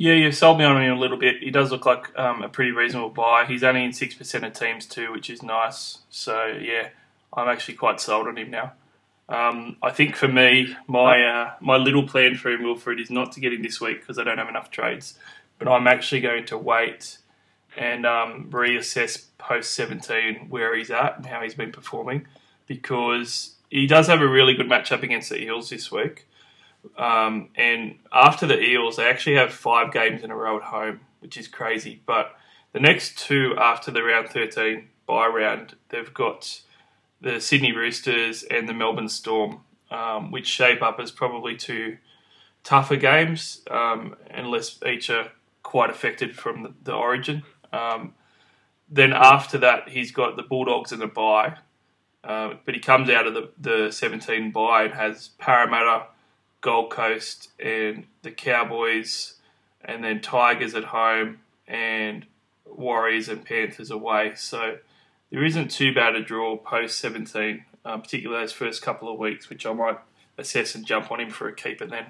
Yeah, 0.00 0.14
you've 0.14 0.34
sold 0.34 0.56
me 0.56 0.64
on 0.64 0.82
him 0.82 0.96
a 0.96 0.98
little 0.98 1.18
bit. 1.18 1.42
He 1.42 1.50
does 1.50 1.70
look 1.70 1.84
like 1.84 2.18
um, 2.18 2.42
a 2.42 2.48
pretty 2.48 2.70
reasonable 2.70 3.10
buy. 3.10 3.44
He's 3.44 3.62
only 3.62 3.84
in 3.84 3.90
6% 3.90 4.46
of 4.46 4.52
teams 4.54 4.86
too, 4.86 5.12
which 5.12 5.28
is 5.28 5.42
nice. 5.42 5.98
So, 6.08 6.46
yeah, 6.46 6.88
I'm 7.34 7.50
actually 7.50 7.74
quite 7.74 8.00
sold 8.00 8.26
on 8.26 8.38
him 8.38 8.50
now. 8.50 8.72
Um, 9.28 9.76
I 9.82 9.90
think 9.90 10.16
for 10.16 10.26
me, 10.26 10.74
my 10.86 11.22
uh, 11.22 11.52
my 11.60 11.76
little 11.76 12.08
plan 12.08 12.36
for 12.36 12.50
him, 12.50 12.62
Wilfred, 12.62 12.98
is 12.98 13.10
not 13.10 13.32
to 13.32 13.40
get 13.40 13.52
him 13.52 13.60
this 13.60 13.78
week 13.78 14.00
because 14.00 14.18
I 14.18 14.24
don't 14.24 14.38
have 14.38 14.48
enough 14.48 14.70
trades. 14.70 15.18
But 15.58 15.68
I'm 15.68 15.86
actually 15.86 16.22
going 16.22 16.46
to 16.46 16.56
wait 16.56 17.18
and 17.76 18.06
um, 18.06 18.48
reassess 18.50 19.26
post 19.36 19.74
17 19.74 20.46
where 20.48 20.74
he's 20.74 20.90
at 20.90 21.18
and 21.18 21.26
how 21.26 21.42
he's 21.42 21.54
been 21.54 21.72
performing 21.72 22.26
because 22.66 23.56
he 23.68 23.86
does 23.86 24.06
have 24.06 24.22
a 24.22 24.26
really 24.26 24.54
good 24.54 24.66
matchup 24.66 25.02
against 25.02 25.28
the 25.28 25.42
Eels 25.42 25.68
this 25.68 25.92
week. 25.92 26.26
Um, 26.96 27.48
and 27.56 27.98
after 28.12 28.46
the 28.46 28.60
Eels, 28.60 28.96
they 28.96 29.08
actually 29.08 29.36
have 29.36 29.52
five 29.52 29.92
games 29.92 30.22
in 30.22 30.30
a 30.30 30.36
row 30.36 30.56
at 30.56 30.62
home, 30.62 31.00
which 31.20 31.36
is 31.36 31.48
crazy. 31.48 32.02
But 32.06 32.34
the 32.72 32.80
next 32.80 33.18
two 33.18 33.54
after 33.58 33.90
the 33.90 34.02
round 34.02 34.28
13 34.28 34.88
bye 35.06 35.26
round, 35.26 35.76
they've 35.88 36.12
got 36.12 36.60
the 37.20 37.40
Sydney 37.40 37.72
Roosters 37.72 38.42
and 38.44 38.68
the 38.68 38.74
Melbourne 38.74 39.08
Storm, 39.08 39.60
um, 39.90 40.30
which 40.30 40.46
shape 40.46 40.82
up 40.82 40.98
as 41.00 41.10
probably 41.10 41.56
two 41.56 41.98
tougher 42.64 42.96
games, 42.96 43.62
um, 43.70 44.16
unless 44.30 44.78
each 44.86 45.10
are 45.10 45.32
quite 45.62 45.90
affected 45.90 46.36
from 46.36 46.62
the, 46.62 46.74
the 46.82 46.94
origin. 46.94 47.42
Um, 47.72 48.14
then 48.88 49.12
after 49.12 49.58
that, 49.58 49.88
he's 49.88 50.10
got 50.10 50.36
the 50.36 50.42
Bulldogs 50.42 50.92
and 50.92 51.00
the 51.00 51.06
bye. 51.06 51.56
Uh, 52.22 52.54
but 52.64 52.74
he 52.74 52.80
comes 52.80 53.08
out 53.08 53.26
of 53.26 53.34
the, 53.34 53.50
the 53.58 53.90
17 53.90 54.50
bye 54.50 54.84
and 54.84 54.94
has 54.94 55.28
Parramatta, 55.38 56.06
Gold 56.60 56.90
Coast, 56.90 57.50
and 57.58 58.06
the 58.22 58.30
Cowboys, 58.30 59.34
and 59.84 60.04
then 60.04 60.20
Tigers 60.20 60.74
at 60.74 60.84
home, 60.84 61.40
and 61.66 62.26
Warriors 62.66 63.28
and 63.28 63.44
Panthers 63.44 63.90
away. 63.90 64.32
So 64.36 64.78
there 65.30 65.44
isn't 65.44 65.70
too 65.70 65.94
bad 65.94 66.16
a 66.16 66.22
draw 66.22 66.56
post 66.56 66.98
17, 66.98 67.64
uh, 67.84 67.98
particularly 67.98 68.42
those 68.42 68.52
first 68.52 68.82
couple 68.82 69.12
of 69.12 69.18
weeks, 69.18 69.48
which 69.48 69.64
I 69.64 69.72
might 69.72 69.98
assess 70.38 70.74
and 70.74 70.84
jump 70.84 71.10
on 71.10 71.20
him 71.20 71.30
for 71.30 71.48
a 71.48 71.54
keeper 71.54 71.86
then. 71.86 72.06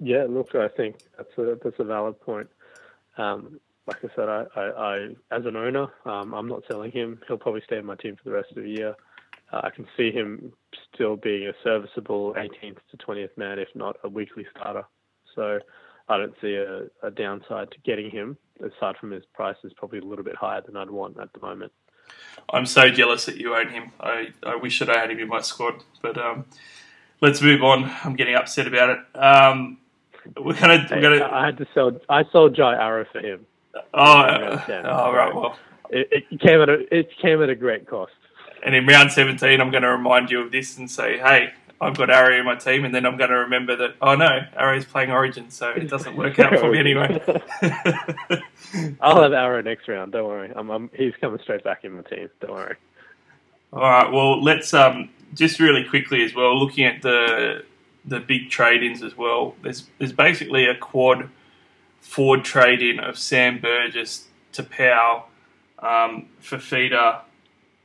Yeah, 0.00 0.26
look, 0.28 0.54
I 0.54 0.68
think 0.68 0.96
that's 1.16 1.30
a 1.38 1.56
that's 1.62 1.78
a 1.78 1.84
valid 1.84 2.20
point. 2.20 2.48
Um, 3.18 3.60
like 3.86 3.98
I 4.04 4.08
said, 4.16 4.28
I, 4.28 4.44
I, 4.56 4.62
I 4.62 4.96
as 5.30 5.46
an 5.46 5.56
owner, 5.56 5.86
um, 6.04 6.34
I'm 6.34 6.48
not 6.48 6.62
selling 6.68 6.90
him. 6.90 7.20
He'll 7.28 7.36
probably 7.36 7.62
stay 7.64 7.78
in 7.78 7.86
my 7.86 7.94
team 7.94 8.16
for 8.16 8.28
the 8.28 8.34
rest 8.34 8.50
of 8.50 8.64
the 8.64 8.68
year. 8.68 8.96
I 9.52 9.70
can 9.70 9.86
see 9.96 10.10
him 10.10 10.52
still 10.94 11.16
being 11.16 11.46
a 11.48 11.52
serviceable 11.62 12.34
18th 12.34 12.78
to 12.90 12.96
20th 12.96 13.36
man, 13.36 13.58
if 13.58 13.68
not 13.74 13.96
a 14.04 14.08
weekly 14.08 14.46
starter. 14.56 14.84
So 15.34 15.58
I 16.08 16.16
don't 16.16 16.34
see 16.40 16.54
a, 16.54 16.84
a 17.06 17.10
downside 17.10 17.70
to 17.72 17.78
getting 17.84 18.10
him. 18.10 18.36
Aside 18.60 18.96
from 19.00 19.10
his 19.10 19.24
price 19.34 19.56
is 19.64 19.72
probably 19.74 19.98
a 19.98 20.04
little 20.04 20.24
bit 20.24 20.36
higher 20.36 20.60
than 20.60 20.76
I'd 20.76 20.90
want 20.90 21.18
at 21.20 21.32
the 21.32 21.40
moment. 21.40 21.72
I'm 22.50 22.66
so 22.66 22.90
jealous 22.90 23.26
that 23.26 23.36
you 23.36 23.54
own 23.54 23.68
him. 23.68 23.92
I, 24.00 24.28
I 24.42 24.56
wish 24.56 24.78
that 24.78 24.90
I 24.90 24.98
had 24.98 25.10
him 25.10 25.18
in 25.18 25.28
my 25.28 25.40
squad. 25.40 25.82
But 26.00 26.18
um, 26.18 26.44
let's 27.20 27.40
move 27.42 27.62
on. 27.62 27.90
I'm 28.04 28.16
getting 28.16 28.34
upset 28.34 28.66
about 28.66 28.90
it. 28.90 28.98
Um, 29.18 29.78
we're 30.38 30.58
gonna 30.58 30.86
we're 30.90 31.00
gonna. 31.00 31.24
I 31.30 31.46
had 31.46 31.58
to 31.58 31.66
sell. 31.74 31.98
I 32.08 32.24
sold 32.32 32.54
Jai 32.54 32.74
Arrow 32.74 33.06
for 33.10 33.20
him. 33.20 33.46
Oh, 33.94 34.20
uh, 34.20 34.62
oh 34.84 35.12
right. 35.12 35.34
Well, 35.34 35.58
It, 35.90 36.24
it 36.30 36.40
came 36.40 36.60
at 36.60 36.68
a 36.68 36.96
it 36.96 37.08
came 37.20 37.42
at 37.42 37.48
a 37.48 37.54
great 37.54 37.88
cost. 37.88 38.12
And 38.62 38.74
in 38.74 38.86
round 38.86 39.10
17, 39.10 39.60
I'm 39.60 39.70
going 39.70 39.82
to 39.82 39.90
remind 39.90 40.30
you 40.30 40.40
of 40.40 40.52
this 40.52 40.78
and 40.78 40.90
say, 40.90 41.18
hey, 41.18 41.52
I've 41.82 41.96
got 41.96 42.10
Arrow 42.10 42.38
in 42.38 42.46
my 42.46 42.54
team, 42.54 42.84
and 42.84 42.94
then 42.94 43.04
I'm 43.04 43.16
going 43.16 43.30
to 43.30 43.38
remember 43.38 43.74
that. 43.74 43.96
Oh 44.00 44.14
no, 44.14 44.46
Arrow's 44.56 44.84
playing 44.84 45.10
Origin, 45.10 45.50
so 45.50 45.70
it 45.70 45.90
doesn't 45.90 46.16
work 46.16 46.38
out 46.38 46.56
for 46.60 46.70
me 46.70 46.78
anyway. 46.78 47.20
I'll 49.00 49.20
have 49.20 49.32
Arrow 49.32 49.62
next 49.62 49.88
round. 49.88 50.12
Don't 50.12 50.28
worry. 50.28 50.52
I'm, 50.54 50.70
I'm, 50.70 50.90
he's 50.94 51.12
coming 51.20 51.40
straight 51.42 51.64
back 51.64 51.84
in 51.84 51.94
my 51.96 52.02
team. 52.02 52.30
Don't 52.40 52.52
worry. 52.52 52.76
All 53.72 53.80
right. 53.80 54.12
Well, 54.12 54.40
let's 54.40 54.72
um, 54.72 55.10
just 55.34 55.58
really 55.58 55.82
quickly 55.82 56.22
as 56.22 56.36
well, 56.36 56.56
looking 56.56 56.84
at 56.84 57.02
the 57.02 57.64
the 58.04 58.20
big 58.20 58.50
trade-ins 58.50 59.02
as 59.02 59.16
well. 59.16 59.56
There's 59.62 59.88
there's 59.98 60.12
basically 60.12 60.66
a 60.66 60.76
quad 60.76 61.30
forward 62.00 62.44
trade-in 62.44 63.00
of 63.00 63.18
Sam 63.18 63.58
Burgess 63.60 64.28
to 64.52 64.62
Powell, 64.62 65.26
um, 65.80 66.28
Fifita, 66.40 67.22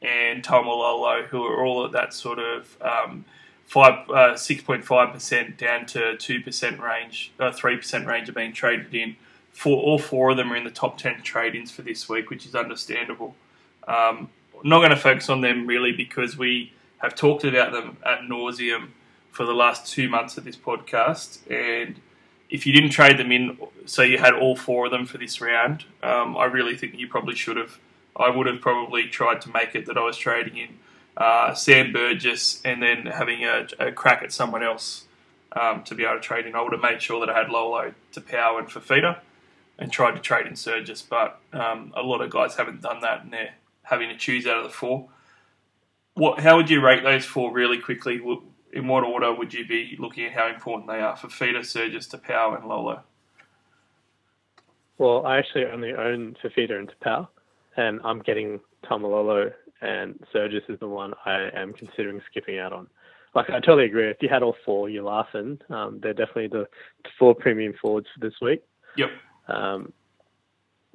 and 0.02 0.44
Taumalolo, 0.44 1.26
who 1.26 1.44
are 1.44 1.66
all 1.66 1.86
at 1.86 1.92
that 1.92 2.14
sort 2.14 2.40
of 2.40 2.78
um, 2.82 3.26
five 3.66 4.10
uh, 4.10 4.36
six 4.36 4.64
point 4.64 4.86
five 4.86 5.14
percent 5.14 5.58
down 5.58 5.86
to 5.88 6.18
two 6.18 6.42
percent 6.42 6.80
range, 6.80 7.32
uh, 7.40 7.52
three 7.52 7.78
percent 7.78 8.08
range 8.08 8.30
are 8.30 8.34
being 8.34 8.54
traded 8.54 8.94
in. 8.94 9.16
For 9.52 9.76
all 9.76 9.98
four 9.98 10.32
of 10.32 10.38
them 10.38 10.54
are 10.54 10.56
in 10.56 10.64
the 10.64 10.72
top 10.72 10.98
ten 10.98 11.22
trade-ins 11.24 11.72
for 11.72 11.82
this 11.82 12.08
week, 12.08 12.30
which 12.30 12.46
is 12.46 12.54
understandable. 12.54 13.36
Um, 13.88 14.30
not 14.64 14.80
going 14.80 14.92
to 14.92 14.96
focus 14.98 15.30
on 15.30 15.42
them 15.42 15.66
really 15.66 15.92
because 15.92 16.38
we 16.38 16.74
have 17.00 17.16
talked 17.16 17.44
about 17.44 17.72
them 17.72 17.98
at 18.06 18.22
nauseum 18.22 18.90
for 19.32 19.46
the 19.46 19.54
last 19.54 19.92
two 19.92 20.10
months 20.10 20.38
of 20.38 20.44
this 20.44 20.56
podcast. 20.56 21.40
And 21.52 22.00
if 22.50 22.66
you 22.66 22.74
didn't 22.74 22.92
trade 22.92 23.18
them 23.18 23.32
in, 23.32 23.58
so 23.86 24.02
you 24.02 24.18
had 24.18 24.34
all 24.34 24.56
four 24.56 24.86
of 24.86 24.92
them 24.92 25.06
for 25.06 25.18
this 25.18 25.42
round, 25.42 25.86
um, 26.04 26.38
I 26.38 26.46
really 26.46 26.76
think 26.78 26.98
you 26.98 27.08
probably 27.08 27.36
should 27.36 27.58
have. 27.58 27.80
I 28.18 28.30
would 28.30 28.48
have 28.48 28.62
probably 28.62 29.08
tried 29.08 29.42
to 29.42 29.50
make 29.50 29.76
it 29.76 29.86
that 29.86 29.98
I 29.98 30.04
was 30.04 30.18
trading 30.18 30.58
in 30.58 30.80
uh, 31.16 31.54
Sam 31.54 31.94
Burgess 31.94 32.62
and 32.66 32.82
then 32.82 33.06
having 33.06 33.44
a, 33.44 33.68
a 33.80 33.92
crack 33.92 34.24
at 34.24 34.32
someone 34.32 34.64
else 34.64 35.06
um, 35.54 35.84
to 35.84 35.96
be 35.96 36.04
able 36.04 36.16
to 36.16 36.22
trade 36.22 36.46
in. 36.46 36.56
I 36.56 36.62
would 36.62 36.74
have 36.74 36.82
made 36.82 37.02
sure 37.02 37.20
that 37.26 37.30
I 37.30 37.38
had 37.38 37.50
Lolo 37.50 37.94
to 38.12 38.22
Power 38.22 38.60
and 38.60 38.68
Fifita 38.68 39.20
and 39.80 39.92
tried 39.92 40.16
to 40.16 40.22
trade 40.22 40.48
in 40.48 40.56
Surges, 40.56 41.02
but 41.02 41.40
um, 41.54 41.94
a 41.96 42.02
lot 42.02 42.22
of 42.22 42.30
guys 42.30 42.56
haven't 42.56 42.82
done 42.82 43.02
that 43.02 43.24
and 43.24 43.32
they're 43.32 43.54
having 43.84 44.10
to 44.10 44.18
choose 44.18 44.46
out 44.46 44.58
of 44.58 44.64
the 44.64 44.70
four. 44.70 45.08
What? 46.14 46.40
How 46.40 46.58
would 46.58 46.70
you 46.70 46.84
rate 46.84 47.04
those 47.04 47.26
four 47.26 47.54
really 47.54 47.78
quickly? 47.78 48.20
In 48.74 48.88
what 48.88 49.04
order 49.04 49.34
would 49.34 49.54
you 49.54 49.66
be 49.66 49.96
looking 50.00 50.26
at 50.26 50.34
how 50.34 50.48
important 50.48 50.88
they 50.88 51.00
are 51.00 51.16
for 51.16 51.28
Fifita, 51.28 51.66
Surges, 51.66 52.08
to 52.08 52.18
Power, 52.18 52.58
and 52.58 52.68
Lolo? 52.68 53.02
Well, 54.98 55.26
I 55.26 55.38
actually 55.38 55.66
only 55.66 55.94
own 55.94 56.36
Fifita 56.44 56.78
and 56.78 56.92
Taupau, 57.02 57.28
and 57.78 58.02
I'm 58.04 58.20
getting 58.20 58.60
Taumalolo 58.84 59.54
and 59.82 60.20
Surges 60.34 60.64
is 60.68 60.80
the 60.80 60.88
one 60.88 61.14
I 61.26 61.50
am 61.54 61.74
considering 61.74 62.22
skipping 62.30 62.60
out 62.60 62.74
on. 62.74 62.88
Like, 63.36 63.50
I 63.50 63.60
totally 63.60 63.86
agree. 63.86 64.10
If 64.10 64.18
you 64.22 64.30
had 64.30 64.42
all 64.42 64.56
four, 64.66 64.90
you're 64.90 65.04
laughing. 65.04 65.60
Um, 65.70 66.00
they're 66.02 66.14
definitely 66.14 66.48
the, 66.48 66.68
four 67.20 67.36
premium 67.36 67.74
forwards 67.80 68.08
for 68.14 68.28
this 68.28 68.36
week. 68.42 68.64
Yep. 68.96 69.10
Um, 69.48 69.94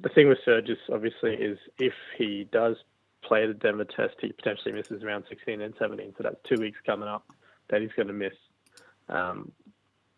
the 0.01 0.09
thing 0.09 0.27
with 0.27 0.39
Surges, 0.43 0.77
obviously, 0.91 1.35
is 1.35 1.57
if 1.79 1.93
he 2.17 2.47
does 2.51 2.75
play 3.21 3.47
the 3.47 3.53
Denver 3.53 3.85
test, 3.85 4.15
he 4.19 4.33
potentially 4.33 4.73
misses 4.73 5.03
round 5.03 5.23
16 5.29 5.61
and 5.61 5.73
17. 5.79 6.15
So 6.17 6.23
that's 6.23 6.35
two 6.47 6.59
weeks 6.59 6.77
coming 6.85 7.07
up 7.07 7.25
that 7.69 7.81
he's 7.81 7.93
going 7.95 8.07
to 8.07 8.13
miss. 8.13 8.33
Um, 9.07 9.51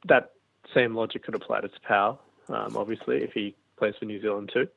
that 0.07 0.32
same 0.74 0.95
logic 0.95 1.24
could 1.24 1.36
apply 1.36 1.61
to 1.61 1.70
Taupau, 1.70 2.18
um, 2.49 2.76
obviously, 2.76 3.18
if 3.18 3.34
he 3.34 3.55
plays 3.78 3.93
for 3.99 4.05
New 4.05 4.22
Zealand 4.22 4.49
too. 4.51 4.68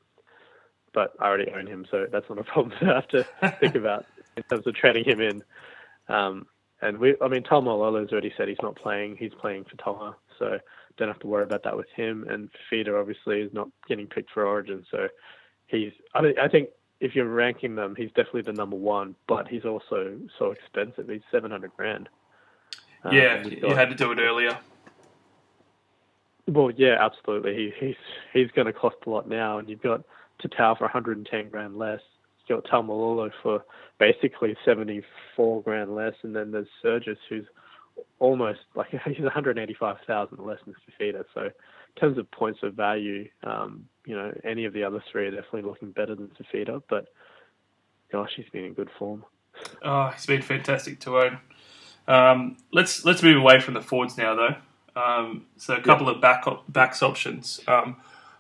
But 0.99 1.12
I 1.20 1.28
already 1.28 1.49
own 1.53 1.68
him, 1.68 1.86
so 1.92 2.09
that's 2.11 2.28
not 2.28 2.40
a 2.40 2.42
problem 2.53 2.76
to 2.80 2.86
have 2.86 3.07
to 3.11 3.24
think 3.61 3.74
about 3.76 4.05
in 4.36 4.42
terms 4.42 4.66
of 4.66 4.74
trading 4.74 5.05
him 5.05 5.20
in. 5.20 5.44
Um, 6.09 6.46
and 6.82 6.99
we, 6.99 7.14
I 7.22 7.28
mean, 7.28 7.44
Taumalolo's 7.44 8.11
already 8.11 8.34
said 8.36 8.49
he's 8.49 8.57
not 8.64 8.74
playing. 8.74 9.16
He's 9.16 9.30
playing 9.40 9.66
for 9.66 9.76
Tonga, 9.76 10.16
so 10.40 10.59
don't 10.96 11.07
have 11.07 11.20
to 11.20 11.28
worry 11.28 11.44
about 11.44 11.62
that 11.62 11.76
with 11.76 11.86
him. 11.94 12.26
And 12.28 12.49
Fifita 12.51 13.01
obviously 13.01 13.42
is 13.42 13.53
not 13.53 13.68
getting 13.86 14.09
picked 14.09 14.32
for 14.32 14.44
Origin, 14.44 14.84
so 14.90 15.07
he's. 15.68 15.92
I, 16.16 16.22
mean, 16.22 16.34
I 16.42 16.49
think 16.49 16.70
if 16.99 17.14
you're 17.14 17.26
ranking 17.26 17.76
them, 17.76 17.94
he's 17.96 18.09
definitely 18.09 18.42
the 18.42 18.55
number 18.55 18.74
one. 18.74 19.14
But 19.28 19.46
he's 19.46 19.64
also 19.64 20.18
so 20.36 20.51
expensive. 20.51 21.09
He's 21.09 21.22
seven 21.30 21.53
hundred 21.53 21.76
grand. 21.76 22.09
Um, 23.05 23.14
yeah, 23.14 23.46
you 23.46 23.72
had 23.72 23.90
to 23.90 23.94
do 23.94 24.11
it 24.11 24.18
earlier. 24.18 24.59
Well, 26.49 26.72
yeah, 26.72 26.96
absolutely. 26.99 27.55
He, 27.55 27.86
he's 27.86 27.96
he's 28.32 28.51
going 28.51 28.66
to 28.66 28.72
cost 28.72 28.96
a 29.07 29.11
lot 29.11 29.28
now, 29.28 29.59
and 29.59 29.68
you've 29.68 29.80
got 29.80 30.03
Tatao 30.43 30.76
for 30.78 30.84
110 30.84 31.49
grand 31.49 31.76
less. 31.76 32.01
You've 32.47 32.62
got 32.62 32.70
Taumalolo 32.70 33.30
for 33.43 33.64
basically 33.99 34.57
74 34.64 35.62
grand 35.62 35.95
less, 35.95 36.14
and 36.22 36.34
then 36.34 36.51
there's 36.51 36.68
Surges 36.82 37.18
who's 37.28 37.45
almost 38.18 38.61
like 38.74 38.89
he's 39.05 39.20
185,000 39.20 40.39
less 40.39 40.59
than 40.64 40.74
Fifita. 40.74 41.24
So, 41.34 41.43
in 41.43 42.01
terms 42.01 42.18
of 42.18 42.30
points 42.30 42.61
of 42.62 42.74
value, 42.74 43.28
um, 43.43 43.89
you 44.07 44.14
know, 44.14 44.32
any 44.45 44.64
of 44.64 44.72
the 44.72 44.84
other 44.84 45.03
three 45.11 45.26
are 45.26 45.30
definitely 45.30 45.62
looking 45.62 45.91
better 45.91 46.14
than 46.14 46.28
Fifita. 46.28 46.82
But 46.89 47.09
gosh, 48.11 48.32
he's 48.36 48.49
been 48.51 48.64
in 48.64 48.74
good 48.74 48.91
form. 48.99 49.24
Oh, 49.82 50.09
he's 50.09 50.26
been 50.26 50.43
fantastic 50.43 51.01
to 51.01 51.18
own. 51.18 51.39
Um, 52.07 52.57
let's 52.72 53.05
let's 53.05 53.22
move 53.22 53.36
away 53.36 53.61
from 53.61 53.74
the 53.74 53.82
forwards 53.82 54.16
now, 54.16 54.34
though. 54.34 54.57
Um, 55.01 55.47
so 55.57 55.74
a 55.74 55.80
couple 55.80 56.09
of 56.09 56.20
back 56.20 56.45
backs 56.68 57.03
options. 57.03 57.61
Um, 57.68 57.97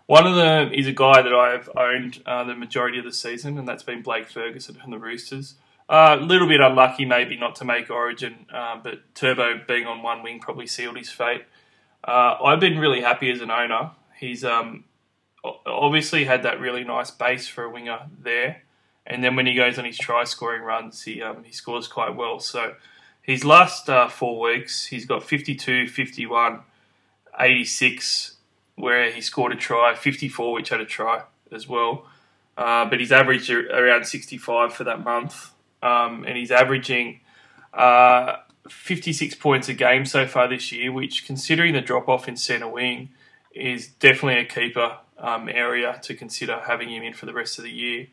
one 0.08 0.26
of 0.26 0.36
them 0.36 0.72
is 0.72 0.86
a 0.86 0.92
guy 0.92 1.20
that 1.20 1.34
I've 1.34 1.68
owned 1.76 2.22
uh, 2.24 2.42
the 2.44 2.54
majority 2.54 2.98
of 2.98 3.04
the 3.04 3.12
season, 3.12 3.58
and 3.58 3.68
that's 3.68 3.82
been 3.82 4.00
Blake 4.00 4.26
Ferguson 4.26 4.74
from 4.74 4.90
the 4.90 4.98
Roosters. 4.98 5.56
Uh, 5.86 6.16
a 6.18 6.24
little 6.24 6.48
bit 6.48 6.62
unlucky, 6.62 7.04
maybe 7.04 7.36
not 7.36 7.56
to 7.56 7.66
make 7.66 7.90
Origin, 7.90 8.46
uh, 8.50 8.80
but 8.82 9.14
Turbo 9.14 9.60
being 9.68 9.86
on 9.86 10.02
one 10.02 10.22
wing 10.22 10.40
probably 10.40 10.66
sealed 10.66 10.96
his 10.96 11.10
fate. 11.10 11.42
Uh, 12.02 12.36
I've 12.42 12.58
been 12.58 12.78
really 12.78 13.02
happy 13.02 13.30
as 13.30 13.42
an 13.42 13.50
owner. 13.50 13.90
He's 14.18 14.46
um, 14.46 14.84
obviously 15.66 16.24
had 16.24 16.42
that 16.44 16.58
really 16.58 16.84
nice 16.84 17.10
base 17.10 17.46
for 17.46 17.64
a 17.64 17.70
winger 17.70 18.00
there, 18.18 18.62
and 19.06 19.22
then 19.22 19.36
when 19.36 19.44
he 19.44 19.54
goes 19.54 19.78
on 19.78 19.84
his 19.84 19.98
try 19.98 20.24
scoring 20.24 20.62
runs, 20.62 21.02
he 21.02 21.20
um, 21.20 21.44
he 21.44 21.52
scores 21.52 21.86
quite 21.86 22.16
well. 22.16 22.40
So 22.40 22.76
his 23.20 23.44
last 23.44 23.90
uh, 23.90 24.08
four 24.08 24.40
weeks, 24.40 24.86
he's 24.86 25.04
got 25.04 25.22
52, 25.22 25.86
51, 25.86 26.60
86, 27.38 28.36
where 28.78 29.10
he 29.10 29.20
scored 29.20 29.52
a 29.52 29.56
try, 29.56 29.94
54, 29.94 30.52
which 30.52 30.68
had 30.68 30.80
a 30.80 30.86
try 30.86 31.22
as 31.52 31.68
well. 31.68 32.06
Uh, 32.56 32.84
but 32.86 32.98
he's 32.98 33.12
averaged 33.12 33.50
around 33.50 34.04
65 34.04 34.72
for 34.72 34.84
that 34.84 35.04
month, 35.04 35.52
um, 35.82 36.24
and 36.24 36.36
he's 36.36 36.50
averaging 36.50 37.20
uh, 37.72 38.36
56 38.68 39.34
points 39.36 39.68
a 39.68 39.74
game 39.74 40.04
so 40.04 40.26
far 40.26 40.48
this 40.48 40.72
year, 40.72 40.90
which, 40.90 41.26
considering 41.26 41.74
the 41.74 41.80
drop 41.80 42.08
off 42.08 42.28
in 42.28 42.36
centre 42.36 42.68
wing, 42.68 43.10
is 43.52 43.88
definitely 43.88 44.40
a 44.40 44.44
keeper 44.44 44.98
um, 45.18 45.48
area 45.48 45.98
to 46.02 46.14
consider 46.14 46.60
having 46.66 46.90
him 46.90 47.02
in 47.02 47.12
for 47.12 47.26
the 47.26 47.32
rest 47.32 47.58
of 47.58 47.64
the 47.64 47.70
year. 47.70 48.06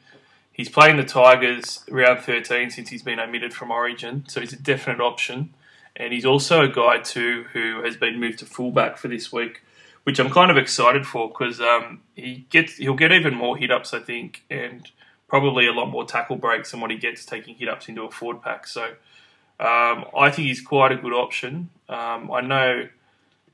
He's 0.52 0.70
playing 0.70 0.98
the 0.98 1.04
Tigers 1.04 1.84
round 1.90 2.22
13 2.22 2.70
since 2.70 2.90
he's 2.90 3.04
been 3.04 3.20
omitted 3.20 3.54
from 3.54 3.72
Origin, 3.72 4.24
so 4.28 4.40
he's 4.40 4.54
a 4.54 4.62
definite 4.62 5.02
option. 5.02 5.54
And 5.98 6.14
he's 6.14 6.26
also 6.26 6.62
a 6.62 6.68
guy 6.68 7.00
too 7.00 7.46
who 7.54 7.84
has 7.84 7.98
been 7.98 8.20
moved 8.20 8.40
to 8.40 8.46
fullback 8.46 8.98
for 8.98 9.08
this 9.08 9.32
week, 9.32 9.64
which 10.06 10.20
I'm 10.20 10.30
kind 10.30 10.52
of 10.52 10.58
excited 10.58 11.06
for 11.06 11.28
because 11.28 11.60
um, 11.60 12.02
he 12.16 12.46
gets 12.50 12.78
he'll 12.78 12.94
get 12.94 13.12
even 13.12 13.34
more 13.34 13.58
hit 13.58 13.72
ups, 13.72 13.94
I 13.94 14.00
think, 14.00 14.44
and 14.50 14.90
probably 15.28 15.68
a 15.68 15.74
lot 15.74 15.88
more 15.88 16.06
tackle 16.06 16.36
breaks 16.36 16.72
than 16.72 16.80
what 16.80 16.92
he 16.92 16.98
gets 16.98 17.26
taking 17.26 17.56
hit 17.56 17.68
ups 17.68 17.90
into 17.90 18.04
a 18.04 18.12
forward 18.12 18.42
pack. 18.44 18.68
So 18.68 18.84
um, 19.60 20.06
I 20.16 20.30
think 20.30 20.48
he's 20.48 20.62
quite 20.62 20.92
a 20.92 20.96
good 20.96 21.12
option. 21.12 21.70
Um, 21.90 22.32
I 22.32 22.42
know 22.42 22.88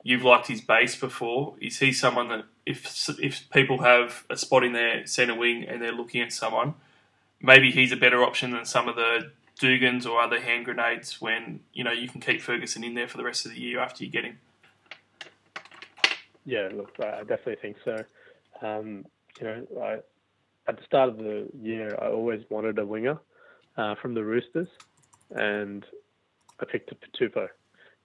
you've 0.03 0.23
liked 0.23 0.47
his 0.47 0.59
base 0.59 0.95
before. 0.95 1.55
Is 1.61 1.79
he 1.79 1.93
someone 1.93 2.27
that 2.27 2.43
if 2.65 3.09
if 3.19 3.49
people 3.51 3.83
have 3.83 4.25
a 4.29 4.35
spot 4.35 4.65
in 4.65 4.73
their 4.73 5.07
centre 5.07 5.35
wing 5.35 5.63
and 5.63 5.81
they're 5.81 5.93
looking 5.93 6.21
at 6.21 6.33
someone, 6.33 6.73
maybe 7.41 7.71
he's 7.71 7.93
a 7.93 7.97
better 7.97 8.23
option 8.23 8.51
than 8.51 8.65
some 8.65 8.89
of 8.89 8.97
the 8.97 9.31
Dugans 9.57 10.05
or 10.05 10.19
other 10.19 10.41
hand 10.41 10.65
grenades 10.65 11.21
when 11.21 11.61
you 11.71 11.85
know 11.85 11.91
you 11.93 12.09
can 12.09 12.19
keep 12.19 12.41
Ferguson 12.41 12.83
in 12.83 12.95
there 12.95 13.07
for 13.07 13.15
the 13.15 13.23
rest 13.23 13.45
of 13.45 13.53
the 13.53 13.59
year 13.59 13.79
after 13.79 14.03
you 14.03 14.09
get 14.09 14.25
him. 14.25 14.39
Yeah, 16.45 16.69
look, 16.73 16.91
I 16.99 17.19
definitely 17.21 17.57
think 17.61 17.77
so. 17.85 17.97
Um, 18.61 19.05
you 19.39 19.47
know, 19.47 19.67
I, 19.81 19.97
at 20.67 20.77
the 20.77 20.83
start 20.85 21.09
of 21.09 21.17
the 21.17 21.47
year, 21.59 21.97
I 22.01 22.07
always 22.07 22.41
wanted 22.49 22.79
a 22.79 22.85
winger 22.85 23.19
uh, 23.77 23.95
from 24.01 24.13
the 24.13 24.23
Roosters, 24.23 24.67
and 25.31 25.85
I 26.59 26.65
picked 26.65 26.91
a 26.91 26.95
Patupo 26.95 27.47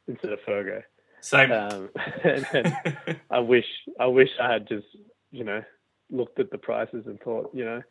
instead 0.08 0.32
of 0.32 0.38
Fergo. 0.46 0.82
Same. 1.20 1.50
Um, 1.50 1.90
and, 2.24 2.46
and 2.52 3.20
I 3.30 3.38
wish, 3.38 3.66
I 3.98 4.06
wish 4.06 4.30
I 4.40 4.52
had 4.52 4.68
just, 4.68 4.86
you 5.30 5.44
know, 5.44 5.62
looked 6.10 6.38
at 6.38 6.50
the 6.50 6.58
prices 6.58 7.04
and 7.06 7.20
thought, 7.20 7.50
you 7.52 7.64
know, 7.64 7.82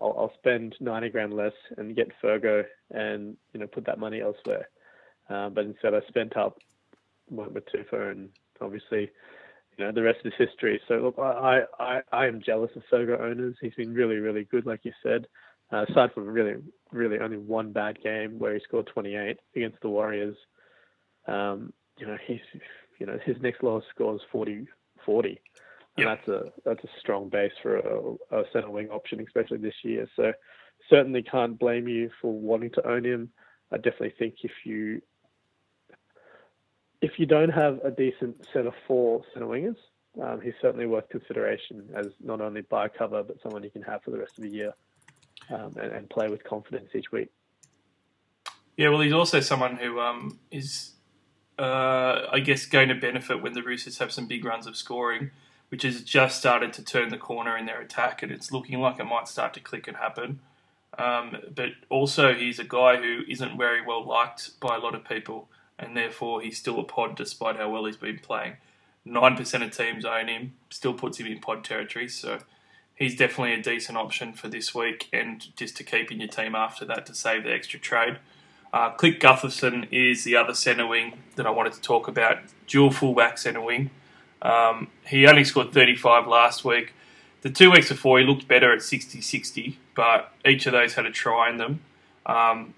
I'll, 0.00 0.14
I'll 0.18 0.32
spend 0.38 0.76
ninety 0.80 1.08
grand 1.08 1.34
less 1.34 1.54
and 1.76 1.96
get 1.96 2.12
Fergo, 2.22 2.64
and 2.90 3.36
you 3.52 3.60
know, 3.60 3.66
put 3.66 3.86
that 3.86 3.98
money 3.98 4.20
elsewhere. 4.20 4.68
Uh, 5.28 5.48
but 5.48 5.64
instead, 5.64 5.94
I 5.94 6.00
spent 6.08 6.36
up, 6.36 6.58
went 7.30 7.52
with 7.52 7.64
Tufo, 7.66 8.10
and 8.10 8.28
obviously, 8.60 9.10
you 9.76 9.84
know, 9.84 9.92
the 9.92 10.02
rest 10.02 10.20
is 10.24 10.32
history. 10.38 10.80
So 10.88 10.94
look, 10.94 11.18
I, 11.18 11.62
I, 11.78 12.00
I 12.12 12.26
am 12.26 12.42
jealous 12.44 12.70
of 12.76 12.82
Fergo 12.90 13.20
owners. 13.20 13.56
He's 13.60 13.74
been 13.74 13.92
really, 13.94 14.16
really 14.16 14.44
good, 14.44 14.66
like 14.66 14.80
you 14.84 14.92
said. 15.02 15.26
Uh, 15.72 15.84
aside 15.88 16.12
from 16.14 16.26
really, 16.26 16.54
really 16.92 17.18
only 17.18 17.36
one 17.36 17.72
bad 17.72 18.00
game 18.00 18.38
where 18.38 18.54
he 18.54 18.60
scored 18.60 18.86
28 18.86 19.36
against 19.56 19.80
the 19.82 19.88
Warriors, 19.88 20.36
um, 21.26 21.72
you 21.98 22.06
know, 22.06 22.16
he's, 22.26 22.40
you 23.00 23.06
know, 23.06 23.18
his 23.24 23.36
next 23.40 23.62
lowest 23.62 23.88
score 23.92 24.14
is 24.14 24.20
40, 24.30 24.66
40. 25.04 25.40
And 25.98 26.06
Yep. 26.06 26.18
that's 26.18 26.28
a 26.28 26.52
that's 26.64 26.84
a 26.84 27.00
strong 27.00 27.30
base 27.30 27.52
for 27.62 27.78
a, 27.78 28.12
a 28.30 28.44
centre 28.52 28.70
wing 28.70 28.90
option, 28.90 29.18
especially 29.20 29.58
this 29.58 29.74
year. 29.82 30.06
So 30.14 30.32
certainly 30.90 31.22
can't 31.22 31.58
blame 31.58 31.88
you 31.88 32.10
for 32.20 32.32
wanting 32.32 32.70
to 32.72 32.86
own 32.86 33.04
him. 33.04 33.30
I 33.72 33.76
definitely 33.76 34.14
think 34.18 34.34
if 34.42 34.52
you 34.64 35.00
if 37.00 37.18
you 37.18 37.26
don't 37.26 37.50
have 37.50 37.80
a 37.84 37.90
decent 37.90 38.46
set 38.52 38.66
of 38.66 38.74
four 38.86 39.22
centre 39.32 39.46
wingers, 39.46 39.76
um, 40.22 40.40
he's 40.40 40.54
certainly 40.60 40.86
worth 40.86 41.08
consideration 41.08 41.88
as 41.94 42.06
not 42.22 42.40
only 42.40 42.62
bye 42.62 42.88
cover 42.88 43.22
but 43.22 43.36
someone 43.42 43.62
you 43.62 43.70
can 43.70 43.82
have 43.82 44.02
for 44.02 44.10
the 44.10 44.18
rest 44.18 44.38
of 44.38 44.44
the 44.44 44.50
year 44.50 44.72
um, 45.50 45.74
and, 45.80 45.92
and 45.92 46.10
play 46.10 46.28
with 46.28 46.42
confidence 46.44 46.88
each 46.94 47.12
week. 47.12 47.28
Yeah, 48.76 48.90
well, 48.90 49.00
he's 49.00 49.12
also 49.12 49.40
someone 49.40 49.76
who 49.76 50.00
um, 50.00 50.38
is, 50.50 50.92
uh, 51.58 52.26
I 52.30 52.40
guess, 52.40 52.66
going 52.66 52.88
to 52.88 52.94
benefit 52.94 53.42
when 53.42 53.54
the 53.54 53.62
Roosters 53.62 53.98
have 53.98 54.12
some 54.12 54.26
big 54.26 54.44
runs 54.44 54.66
of 54.66 54.76
scoring, 54.76 55.30
which 55.70 55.82
has 55.82 56.02
just 56.02 56.38
started 56.38 56.74
to 56.74 56.84
turn 56.84 57.08
the 57.08 57.16
corner 57.16 57.56
in 57.56 57.64
their 57.64 57.80
attack, 57.80 58.22
and 58.22 58.30
it's 58.30 58.52
looking 58.52 58.78
like 58.80 59.00
it 59.00 59.04
might 59.04 59.28
start 59.28 59.54
to 59.54 59.60
click 59.60 59.88
and 59.88 59.96
happen. 59.96 60.40
Um, 60.98 61.36
but 61.54 61.70
also, 61.88 62.34
he's 62.34 62.58
a 62.58 62.64
guy 62.64 62.96
who 62.96 63.22
isn't 63.28 63.56
very 63.56 63.80
well 63.84 64.06
liked 64.06 64.60
by 64.60 64.76
a 64.76 64.78
lot 64.78 64.94
of 64.94 65.04
people, 65.04 65.48
and 65.78 65.96
therefore 65.96 66.40
he's 66.40 66.58
still 66.58 66.80
a 66.80 66.84
pod 66.84 67.16
despite 67.16 67.56
how 67.56 67.70
well 67.70 67.84
he's 67.84 67.96
been 67.96 68.18
playing. 68.18 68.56
Nine 69.04 69.36
percent 69.36 69.62
of 69.62 69.76
teams 69.76 70.04
own 70.04 70.28
him, 70.28 70.54
still 70.70 70.94
puts 70.94 71.18
him 71.18 71.26
in 71.26 71.38
pod 71.38 71.64
territory, 71.64 72.08
so 72.08 72.38
he's 72.94 73.16
definitely 73.16 73.54
a 73.54 73.62
decent 73.62 73.96
option 73.96 74.32
for 74.32 74.48
this 74.48 74.74
week, 74.74 75.08
and 75.12 75.54
just 75.56 75.76
to 75.76 75.84
keep 75.84 76.10
in 76.10 76.18
your 76.18 76.28
team 76.28 76.54
after 76.54 76.84
that 76.86 77.06
to 77.06 77.14
save 77.14 77.44
the 77.44 77.52
extra 77.52 77.78
trade. 77.78 78.18
Uh, 78.72 78.90
Clint 78.90 79.20
Gutherson 79.20 79.86
is 79.92 80.24
the 80.24 80.36
other 80.36 80.54
centre 80.54 80.86
wing 80.86 81.18
that 81.36 81.46
I 81.46 81.50
wanted 81.50 81.72
to 81.74 81.80
talk 81.80 82.08
about. 82.08 82.38
Dual 82.66 82.90
fullback 82.90 83.38
centre 83.38 83.60
wing. 83.60 83.90
Um, 84.42 84.88
he 85.06 85.26
only 85.26 85.44
scored 85.44 85.72
35 85.72 86.26
last 86.26 86.64
week. 86.64 86.92
The 87.42 87.50
two 87.50 87.70
weeks 87.70 87.88
before, 87.88 88.18
he 88.18 88.24
looked 88.24 88.48
better 88.48 88.72
at 88.72 88.82
60 88.82 89.20
60, 89.20 89.78
but 89.94 90.32
each 90.44 90.66
of 90.66 90.72
those 90.72 90.94
had 90.94 91.06
a 91.06 91.10
try 91.10 91.48
in 91.48 91.58
them. 91.58 91.80
Um, 92.26 92.74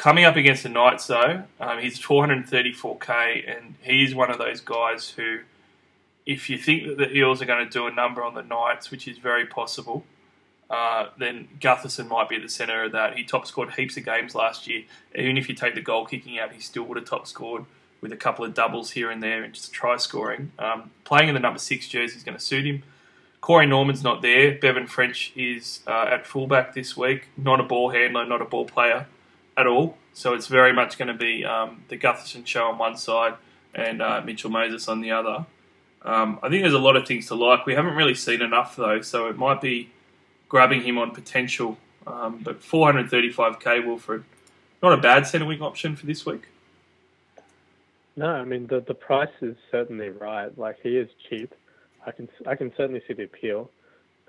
coming 0.00 0.24
up 0.24 0.34
against 0.34 0.62
the 0.62 0.68
Knights, 0.70 1.06
though, 1.08 1.42
um, 1.60 1.78
he's 1.78 2.00
434k, 2.00 3.54
and 3.54 3.74
he's 3.82 4.14
one 4.14 4.30
of 4.30 4.38
those 4.38 4.62
guys 4.62 5.10
who, 5.10 5.40
if 6.24 6.48
you 6.48 6.56
think 6.56 6.86
that 6.86 6.96
the 6.96 7.14
Eels 7.14 7.42
are 7.42 7.44
going 7.44 7.62
to 7.62 7.70
do 7.70 7.86
a 7.86 7.92
number 7.92 8.24
on 8.24 8.32
the 8.32 8.42
Knights, 8.42 8.90
which 8.90 9.06
is 9.06 9.18
very 9.18 9.44
possible, 9.44 10.06
uh, 10.70 11.08
then 11.18 11.48
Gutherson 11.60 12.08
might 12.08 12.30
be 12.30 12.36
at 12.36 12.42
the 12.42 12.48
centre 12.48 12.84
of 12.84 12.92
that. 12.92 13.18
He 13.18 13.24
top 13.24 13.46
scored 13.46 13.74
heaps 13.74 13.98
of 13.98 14.06
games 14.06 14.34
last 14.34 14.66
year. 14.66 14.84
Even 15.14 15.36
if 15.36 15.50
you 15.50 15.54
take 15.54 15.74
the 15.74 15.82
goal 15.82 16.06
kicking 16.06 16.38
out, 16.38 16.52
he 16.52 16.62
still 16.62 16.84
would 16.84 16.96
have 16.96 17.06
top 17.06 17.26
scored 17.26 17.66
with 18.00 18.10
a 18.10 18.16
couple 18.16 18.42
of 18.46 18.54
doubles 18.54 18.92
here 18.92 19.10
and 19.10 19.22
there 19.22 19.42
and 19.42 19.52
just 19.52 19.70
try 19.70 19.98
scoring. 19.98 20.52
Um, 20.58 20.92
playing 21.04 21.28
in 21.28 21.34
the 21.34 21.40
number 21.40 21.58
six 21.58 21.86
jersey 21.86 22.16
is 22.16 22.24
going 22.24 22.38
to 22.38 22.42
suit 22.42 22.64
him. 22.64 22.84
Corey 23.42 23.66
Norman's 23.66 24.02
not 24.02 24.22
there. 24.22 24.54
Bevan 24.54 24.86
French 24.86 25.34
is 25.36 25.80
uh, 25.86 26.06
at 26.10 26.26
fullback 26.26 26.72
this 26.72 26.96
week. 26.96 27.28
Not 27.36 27.60
a 27.60 27.64
ball 27.64 27.90
handler, 27.90 28.24
not 28.24 28.40
a 28.40 28.46
ball 28.46 28.64
player 28.64 29.06
at 29.60 29.66
all. 29.66 29.96
So 30.12 30.34
it's 30.34 30.48
very 30.48 30.72
much 30.72 30.98
going 30.98 31.08
to 31.08 31.14
be 31.14 31.44
um, 31.44 31.84
the 31.88 31.96
Gutherson 31.96 32.44
show 32.46 32.64
on 32.64 32.78
one 32.78 32.96
side 32.96 33.34
and 33.74 34.02
uh, 34.02 34.20
Mitchell 34.24 34.50
Moses 34.50 34.88
on 34.88 35.00
the 35.00 35.12
other. 35.12 35.46
Um, 36.02 36.38
I 36.42 36.48
think 36.48 36.62
there's 36.62 36.74
a 36.74 36.78
lot 36.78 36.96
of 36.96 37.06
things 37.06 37.26
to 37.26 37.34
like. 37.34 37.66
We 37.66 37.74
haven't 37.74 37.94
really 37.94 38.14
seen 38.14 38.42
enough 38.42 38.76
though, 38.76 39.00
so 39.02 39.28
it 39.28 39.36
might 39.36 39.60
be 39.60 39.90
grabbing 40.48 40.82
him 40.82 40.98
on 40.98 41.12
potential. 41.12 41.78
Um, 42.06 42.40
but 42.42 42.60
435k 42.60 43.86
Wilfred, 43.86 44.24
not 44.82 44.98
a 44.98 45.00
bad 45.00 45.26
centre 45.26 45.46
wing 45.46 45.60
option 45.60 45.94
for 45.94 46.06
this 46.06 46.24
week. 46.24 46.48
No, 48.16 48.28
I 48.28 48.44
mean 48.44 48.66
the 48.66 48.80
the 48.80 48.94
price 48.94 49.30
is 49.40 49.56
certainly 49.70 50.08
right. 50.08 50.56
Like 50.58 50.78
he 50.82 50.96
is 50.96 51.08
cheap. 51.28 51.54
I 52.06 52.10
can 52.10 52.28
I 52.46 52.56
can 52.56 52.72
certainly 52.76 53.02
see 53.06 53.14
the 53.14 53.24
appeal. 53.24 53.70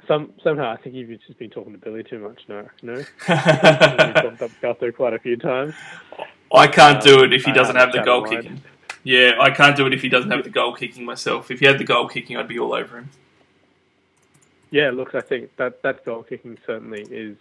Some 0.08 0.34
somehow 0.43 0.72
I 0.72 0.78
think 0.78 0.95
you've 0.95 1.10
just 1.26 1.38
been 1.38 1.49
talking 1.49 1.74
to 1.74 1.78
Billy 1.78 2.04
too 2.04 2.20
much. 2.20 2.41
No, 2.47 2.68
no. 2.82 2.93
Up 3.28 4.52
Gutho 4.62 4.93
quite 4.95 5.14
a 5.14 5.20
few 5.20 5.38
times. 5.38 5.74
I 6.54 6.68
can't 6.68 7.02
do 7.02 7.24
it 7.24 7.34
if 7.34 7.43
he 7.45 7.52
doesn't 7.52 7.76
have 7.76 7.93
have 7.93 7.93
the 7.93 8.04
goal 8.04 8.24
kicking. 8.24 8.62
Yeah, 9.04 9.34
I 9.39 9.49
can't 9.52 9.76
do 9.76 9.88
it 9.88 9.93
if 9.93 10.02
he 10.02 10.10
doesn't 10.10 10.30
have 10.32 10.43
the 10.43 10.49
goal 10.49 10.74
kicking 10.74 11.06
myself. 11.06 11.49
If 11.49 11.60
he 11.60 11.66
had 11.66 11.80
the 11.80 11.84
goal 11.84 12.08
kicking, 12.08 12.38
I'd 12.38 12.47
be 12.47 12.60
all 12.60 12.74
over 12.74 12.97
him. 12.97 13.10
Yeah, 14.70 14.91
look, 14.91 15.16
I 15.16 15.22
think 15.22 15.56
that 15.58 15.82
that 15.82 16.06
goal 16.06 16.24
kicking 16.24 16.58
certainly 16.66 17.02
is 17.10 17.38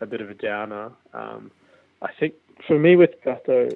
a 0.00 0.06
bit 0.06 0.20
of 0.20 0.30
a 0.30 0.34
downer. 0.34 0.92
Um, 1.14 1.50
I 2.02 2.12
think 2.12 2.34
for 2.66 2.78
me 2.78 2.96
with 2.96 3.20
Gutho, 3.22 3.74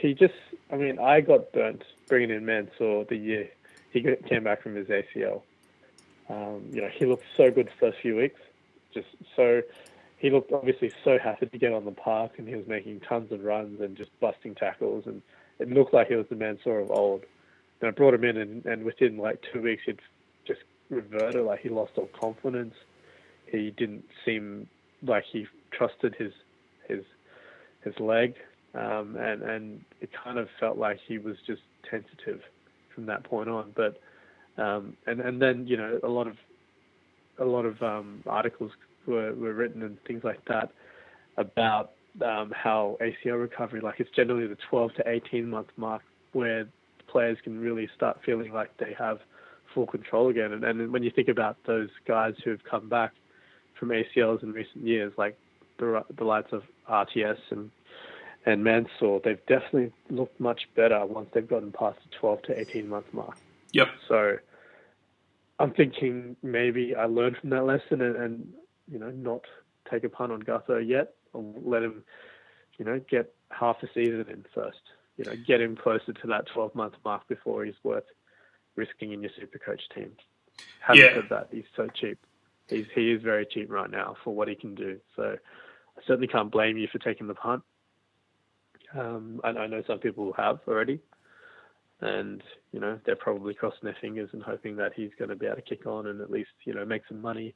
he 0.00 0.14
just, 0.14 0.34
I 0.72 0.76
mean, 0.76 0.98
I 0.98 1.20
got 1.20 1.52
burnt 1.52 1.82
bringing 2.08 2.30
in 2.30 2.44
Mansour 2.44 3.04
the 3.04 3.16
year 3.16 3.50
he 3.92 4.02
came 4.28 4.44
back 4.44 4.62
from 4.62 4.76
his 4.76 4.86
ACL. 4.88 5.42
Um, 6.30 6.62
you 6.72 6.80
know, 6.80 6.88
he 6.88 7.06
looked 7.06 7.24
so 7.36 7.50
good 7.50 7.66
the 7.66 7.72
first 7.80 7.98
few 8.00 8.16
weeks, 8.16 8.40
just 8.94 9.08
so. 9.34 9.62
He 10.18 10.28
looked 10.30 10.52
obviously 10.52 10.92
so 11.02 11.18
happy 11.18 11.46
to 11.46 11.58
get 11.58 11.72
on 11.72 11.84
the 11.84 11.92
park, 11.92 12.32
and 12.38 12.46
he 12.46 12.54
was 12.54 12.66
making 12.66 13.00
tons 13.00 13.32
of 13.32 13.42
runs 13.42 13.80
and 13.80 13.96
just 13.96 14.10
busting 14.20 14.54
tackles, 14.54 15.04
and 15.06 15.22
it 15.58 15.70
looked 15.70 15.94
like 15.94 16.08
he 16.08 16.14
was 16.14 16.26
the 16.28 16.36
Mansour 16.36 16.78
of 16.78 16.90
old. 16.90 17.24
And 17.80 17.88
I 17.88 17.90
brought 17.90 18.14
him 18.14 18.24
in, 18.24 18.36
and, 18.36 18.64
and 18.66 18.84
within 18.84 19.16
like 19.16 19.42
two 19.52 19.62
weeks, 19.62 19.82
he'd 19.86 20.00
just 20.46 20.60
reverted. 20.90 21.44
Like 21.44 21.60
he 21.60 21.68
lost 21.68 21.92
all 21.96 22.10
confidence. 22.18 22.74
He 23.46 23.70
didn't 23.70 24.04
seem 24.24 24.68
like 25.02 25.24
he 25.30 25.46
trusted 25.72 26.14
his 26.16 26.32
his 26.86 27.04
his 27.82 27.98
leg, 27.98 28.34
um, 28.74 29.16
and 29.16 29.42
and 29.42 29.84
it 30.00 30.10
kind 30.12 30.38
of 30.38 30.48
felt 30.60 30.76
like 30.76 31.00
he 31.08 31.18
was 31.18 31.36
just 31.46 31.62
tentative 31.90 32.42
from 32.94 33.06
that 33.06 33.24
point 33.24 33.48
on. 33.48 33.72
But 33.74 34.00
um, 34.58 34.96
and 35.06 35.20
and 35.20 35.40
then 35.40 35.66
you 35.66 35.76
know 35.76 35.98
a 36.02 36.08
lot 36.08 36.26
of 36.26 36.36
a 37.38 37.44
lot 37.44 37.64
of 37.64 37.82
um, 37.82 38.22
articles 38.26 38.70
were, 39.06 39.34
were 39.34 39.54
written 39.54 39.82
and 39.82 39.96
things 40.04 40.22
like 40.24 40.44
that 40.46 40.70
about 41.36 41.92
um, 42.24 42.52
how 42.54 42.98
ACL 43.00 43.40
recovery, 43.40 43.80
like 43.80 43.98
it's 43.98 44.10
generally 44.14 44.46
the 44.46 44.58
12 44.68 44.94
to 44.94 45.08
18 45.08 45.48
month 45.48 45.68
mark 45.76 46.02
where 46.32 46.68
players 47.08 47.38
can 47.42 47.58
really 47.58 47.88
start 47.96 48.18
feeling 48.24 48.52
like 48.52 48.76
they 48.78 48.94
have 48.98 49.18
full 49.74 49.86
control 49.86 50.28
again. 50.28 50.52
And, 50.52 50.64
and 50.64 50.92
when 50.92 51.02
you 51.02 51.10
think 51.10 51.28
about 51.28 51.56
those 51.66 51.88
guys 52.06 52.34
who 52.44 52.50
have 52.50 52.64
come 52.64 52.88
back 52.88 53.12
from 53.78 53.88
ACLs 53.88 54.42
in 54.42 54.52
recent 54.52 54.84
years, 54.84 55.12
like 55.16 55.36
the, 55.78 56.04
the 56.16 56.24
likes 56.24 56.52
of 56.52 56.62
RTS 56.88 57.38
and 57.50 57.70
and 58.46 58.64
Mansour, 58.64 59.20
they've 59.22 59.44
definitely 59.46 59.92
looked 60.08 60.40
much 60.40 60.62
better 60.74 61.04
once 61.04 61.28
they've 61.34 61.46
gotten 61.46 61.72
past 61.72 61.98
the 62.02 62.16
12 62.20 62.42
to 62.44 62.58
18 62.58 62.88
month 62.88 63.04
mark. 63.12 63.36
Yep. 63.72 63.88
So 64.08 64.36
I'm 65.58 65.72
thinking 65.72 66.36
maybe 66.42 66.94
I 66.94 67.04
learned 67.04 67.36
from 67.38 67.50
that 67.50 67.64
lesson 67.64 68.00
and, 68.00 68.16
and 68.16 68.48
you 68.90 68.98
know 68.98 69.10
not 69.10 69.42
take 69.90 70.04
a 70.04 70.08
punt 70.08 70.32
on 70.32 70.42
Gutho 70.42 70.86
yet. 70.86 71.14
I'll 71.34 71.54
let 71.64 71.82
him, 71.82 72.02
you 72.78 72.84
know, 72.84 73.00
get 73.10 73.32
half 73.50 73.76
a 73.82 73.86
season 73.94 74.26
in 74.28 74.44
first. 74.54 74.80
You 75.16 75.24
know, 75.24 75.36
get 75.36 75.60
him 75.60 75.76
closer 75.76 76.12
to 76.12 76.26
that 76.28 76.46
12 76.54 76.74
month 76.74 76.94
mark 77.04 77.28
before 77.28 77.64
he's 77.64 77.74
worth 77.82 78.04
risking 78.76 79.12
in 79.12 79.22
your 79.22 79.30
super 79.38 79.58
coach 79.58 79.82
team. 79.94 80.12
Having 80.78 81.02
Yeah. 81.02 81.14
said 81.14 81.28
that, 81.30 81.48
he's 81.52 81.64
so 81.76 81.88
cheap. 81.88 82.18
He's 82.68 82.86
he 82.94 83.12
is 83.12 83.22
very 83.22 83.46
cheap 83.46 83.70
right 83.70 83.90
now 83.90 84.16
for 84.24 84.34
what 84.34 84.48
he 84.48 84.54
can 84.54 84.74
do. 84.74 84.98
So 85.16 85.36
I 85.98 86.00
certainly 86.06 86.28
can't 86.28 86.50
blame 86.50 86.78
you 86.78 86.88
for 86.90 86.98
taking 86.98 87.26
the 87.26 87.34
punt. 87.34 87.62
Um, 88.98 89.40
I, 89.44 89.48
I 89.50 89.66
know 89.66 89.82
some 89.86 89.98
people 89.98 90.32
have 90.34 90.60
already, 90.66 91.00
and 92.00 92.42
you 92.72 92.80
know 92.80 92.98
they're 93.04 93.16
probably 93.16 93.54
crossing 93.54 93.80
their 93.82 93.96
fingers 94.00 94.30
and 94.32 94.42
hoping 94.42 94.76
that 94.76 94.92
he's 94.94 95.10
going 95.18 95.28
to 95.28 95.36
be 95.36 95.46
able 95.46 95.56
to 95.56 95.62
kick 95.62 95.86
on 95.86 96.06
and 96.06 96.20
at 96.20 96.30
least 96.30 96.50
you 96.64 96.74
know 96.74 96.84
make 96.84 97.02
some 97.08 97.20
money. 97.20 97.54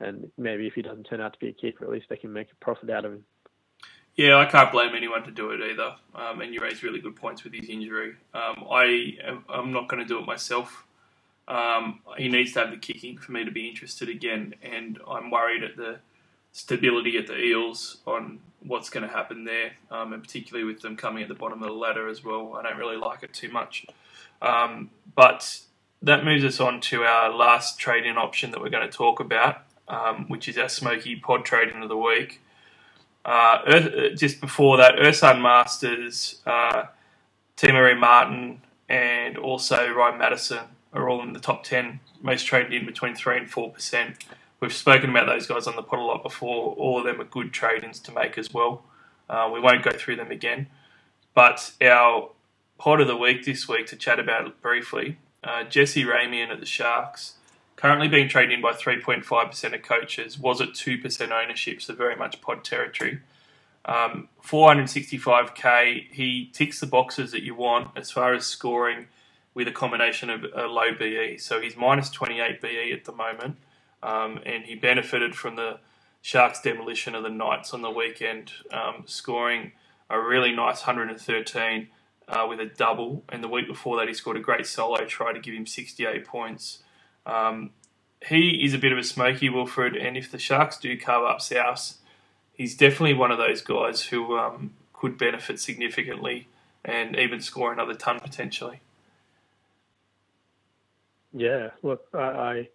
And 0.00 0.30
maybe 0.38 0.66
if 0.66 0.74
he 0.74 0.82
doesn't 0.82 1.04
turn 1.04 1.20
out 1.20 1.34
to 1.34 1.38
be 1.38 1.48
a 1.48 1.52
keeper, 1.52 1.84
at 1.84 1.90
least 1.90 2.06
they 2.08 2.16
can 2.16 2.32
make 2.32 2.48
a 2.50 2.64
profit 2.64 2.88
out 2.88 3.04
of 3.04 3.12
him. 3.12 3.24
Yeah, 4.16 4.36
I 4.36 4.46
can't 4.46 4.72
blame 4.72 4.94
anyone 4.94 5.22
to 5.24 5.30
do 5.30 5.50
it 5.50 5.60
either. 5.60 5.94
Um, 6.14 6.40
and 6.40 6.54
you 6.54 6.60
raise 6.60 6.82
really 6.82 7.00
good 7.00 7.16
points 7.16 7.44
with 7.44 7.52
his 7.52 7.68
injury. 7.68 8.14
Um, 8.34 8.64
I 8.70 9.14
am, 9.24 9.44
I'm 9.48 9.72
not 9.72 9.88
going 9.88 10.02
to 10.02 10.08
do 10.08 10.18
it 10.18 10.26
myself. 10.26 10.84
Um, 11.46 12.00
he 12.16 12.28
needs 12.28 12.52
to 12.52 12.60
have 12.60 12.70
the 12.70 12.76
kicking 12.76 13.18
for 13.18 13.32
me 13.32 13.44
to 13.44 13.50
be 13.50 13.68
interested 13.68 14.08
again, 14.08 14.54
and 14.62 15.00
I'm 15.08 15.30
worried 15.30 15.64
at 15.64 15.76
the 15.76 15.98
stability 16.52 17.16
at 17.16 17.26
the 17.26 17.36
Eels 17.36 17.98
on 18.06 18.38
what's 18.66 18.90
going 18.90 19.06
to 19.06 19.12
happen 19.12 19.44
there, 19.44 19.72
um, 19.90 20.12
and 20.12 20.22
particularly 20.22 20.64
with 20.64 20.82
them 20.82 20.96
coming 20.96 21.22
at 21.22 21.28
the 21.28 21.34
bottom 21.34 21.62
of 21.62 21.68
the 21.68 21.74
ladder 21.74 22.08
as 22.08 22.24
well. 22.24 22.54
I 22.56 22.62
don't 22.62 22.78
really 22.78 22.96
like 22.96 23.22
it 23.22 23.32
too 23.32 23.50
much. 23.50 23.86
Um, 24.42 24.90
but 25.14 25.60
that 26.02 26.24
moves 26.24 26.44
us 26.44 26.60
on 26.60 26.80
to 26.82 27.02
our 27.02 27.34
last 27.34 27.78
trade-in 27.78 28.16
option 28.16 28.50
that 28.50 28.60
we're 28.60 28.70
going 28.70 28.88
to 28.88 28.96
talk 28.96 29.20
about, 29.20 29.62
um, 29.88 30.26
which 30.28 30.48
is 30.48 30.56
our 30.58 30.68
smoky 30.68 31.16
pod 31.16 31.44
trade-in 31.44 31.82
of 31.82 31.88
the 31.88 31.96
week. 31.96 32.40
Uh, 33.24 33.58
Ur- 33.66 34.14
just 34.14 34.40
before 34.40 34.78
that, 34.78 34.94
Ursan 34.96 35.42
Masters, 35.42 36.40
uh, 36.46 36.84
Marie 37.62 37.94
Martin, 37.94 38.62
and 38.88 39.36
also 39.36 39.90
Ryan 39.92 40.18
Madison 40.18 40.60
are 40.92 41.08
all 41.08 41.22
in 41.22 41.32
the 41.32 41.40
top 41.40 41.62
10 41.64 42.00
most 42.22 42.44
traded 42.44 42.72
in 42.72 42.86
between 42.86 43.14
3 43.14 43.38
and 43.38 43.50
4%. 43.50 44.14
We've 44.60 44.72
spoken 44.72 45.10
about 45.10 45.26
those 45.26 45.46
guys 45.46 45.66
on 45.66 45.76
the 45.76 45.82
pod 45.82 45.98
a 45.98 46.02
lot 46.02 46.22
before. 46.22 46.74
All 46.74 46.98
of 46.98 47.04
them 47.04 47.20
are 47.20 47.24
good 47.24 47.52
trade 47.52 47.82
ins 47.82 47.98
to 48.00 48.12
make 48.12 48.36
as 48.36 48.52
well. 48.52 48.82
Uh, 49.28 49.50
we 49.52 49.60
won't 49.60 49.82
go 49.82 49.90
through 49.90 50.16
them 50.16 50.30
again. 50.30 50.66
But 51.34 51.72
our 51.80 52.30
pod 52.78 53.00
of 53.00 53.06
the 53.06 53.16
week 53.16 53.44
this 53.44 53.68
week 53.68 53.86
to 53.88 53.96
chat 53.96 54.18
about 54.18 54.46
it 54.46 54.60
briefly 54.60 55.18
uh, 55.42 55.64
Jesse 55.64 56.04
Ramien 56.04 56.50
at 56.50 56.60
the 56.60 56.66
Sharks 56.66 57.34
currently 57.80 58.08
being 58.08 58.28
traded 58.28 58.52
in 58.52 58.60
by 58.60 58.72
3.5% 58.72 59.74
of 59.74 59.82
coaches, 59.82 60.38
was 60.38 60.60
at 60.60 60.68
2% 60.70 61.30
ownership, 61.30 61.80
so 61.80 61.94
very 61.94 62.14
much 62.14 62.38
pod 62.42 62.62
territory. 62.62 63.20
Um, 63.86 64.28
465k, 64.44 66.10
he 66.12 66.50
ticks 66.52 66.78
the 66.78 66.86
boxes 66.86 67.32
that 67.32 67.42
you 67.42 67.54
want 67.54 67.88
as 67.96 68.10
far 68.10 68.34
as 68.34 68.44
scoring 68.44 69.06
with 69.54 69.66
a 69.66 69.72
combination 69.72 70.28
of 70.28 70.44
a 70.54 70.66
low 70.66 70.92
BE. 70.92 71.38
So 71.38 71.58
he's 71.58 71.74
minus 71.74 72.10
28 72.10 72.60
BE 72.60 72.92
at 72.92 73.06
the 73.06 73.12
moment, 73.12 73.56
um, 74.02 74.40
and 74.44 74.64
he 74.64 74.74
benefited 74.74 75.34
from 75.34 75.56
the 75.56 75.78
Sharks' 76.22 76.60
demolition 76.60 77.14
of 77.14 77.22
the 77.22 77.30
Knights 77.30 77.72
on 77.72 77.82
the 77.82 77.90
weekend, 77.90 78.52
um, 78.72 79.04
scoring 79.06 79.72
a 80.08 80.20
really 80.20 80.52
nice 80.52 80.86
113 80.86 81.88
uh, 82.28 82.46
with 82.48 82.60
a 82.60 82.66
double. 82.66 83.24
And 83.28 83.42
the 83.42 83.48
week 83.48 83.66
before 83.66 83.96
that, 83.98 84.08
he 84.08 84.14
scored 84.14 84.36
a 84.36 84.40
great 84.40 84.66
solo 84.66 85.04
try 85.04 85.32
to 85.32 85.40
give 85.40 85.54
him 85.54 85.66
68 85.66 86.24
points. 86.26 86.82
Um, 87.26 87.70
he 88.26 88.64
is 88.64 88.74
a 88.74 88.78
bit 88.78 88.92
of 88.92 88.98
a 88.98 89.04
smoky 89.04 89.48
Wilfred, 89.48 89.96
and 89.96 90.16
if 90.16 90.30
the 90.30 90.38
Sharks 90.38 90.78
do 90.78 90.98
carve 90.98 91.24
up 91.24 91.40
South, 91.40 91.96
he's 92.52 92.76
definitely 92.76 93.14
one 93.14 93.30
of 93.30 93.38
those 93.38 93.62
guys 93.62 94.02
who 94.02 94.36
um, 94.36 94.74
could 94.92 95.16
benefit 95.16 95.58
significantly 95.58 96.48
and 96.84 97.16
even 97.16 97.40
score 97.40 97.72
another 97.72 97.94
ton 97.94 98.20
potentially. 98.20 98.80
Yeah, 101.32 101.70
look, 101.82 102.06
I, 102.12 102.18
I, 102.18 102.68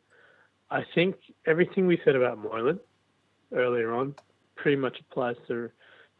I 0.71 0.83
think 0.95 1.15
everything 1.45 1.87
we 1.87 1.99
said 2.03 2.15
about 2.15 2.37
Moylan 2.39 2.79
earlier 3.53 3.93
on 3.93 4.15
pretty 4.55 4.77
much 4.77 4.97
applies 4.99 5.35
to 5.47 5.69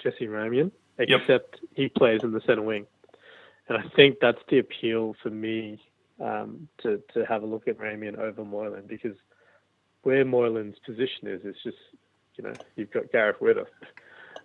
Jesse 0.04 0.28
Ramien, 0.28 0.72
Yep. 1.00 1.22
except 1.22 1.60
he 1.74 1.90
plays 1.90 2.22
in 2.24 2.32
the 2.32 2.42
centre 2.42 2.62
wing, 2.62 2.86
and 3.68 3.78
I 3.78 3.84
think 3.96 4.18
that's 4.22 4.42
the 4.50 4.60
appeal 4.60 5.16
for 5.22 5.30
me 5.30 5.80
um, 6.22 6.68
to 6.84 7.02
to 7.14 7.26
have 7.26 7.44
a 7.44 7.46
look 7.46 7.68
at 7.68 7.78
Ramien 7.80 8.18
over 8.18 8.44
Moylan 8.46 8.86
because 8.88 9.16
where 10.04 10.24
Moylan's 10.24 10.78
position 10.86 11.28
is, 11.28 11.42
it's 11.44 11.62
just 11.64 11.78
you 12.36 12.44
know 12.44 12.54
you've 12.76 12.92
got 12.92 13.12
Gareth 13.12 13.38
Widdop, 13.42 13.68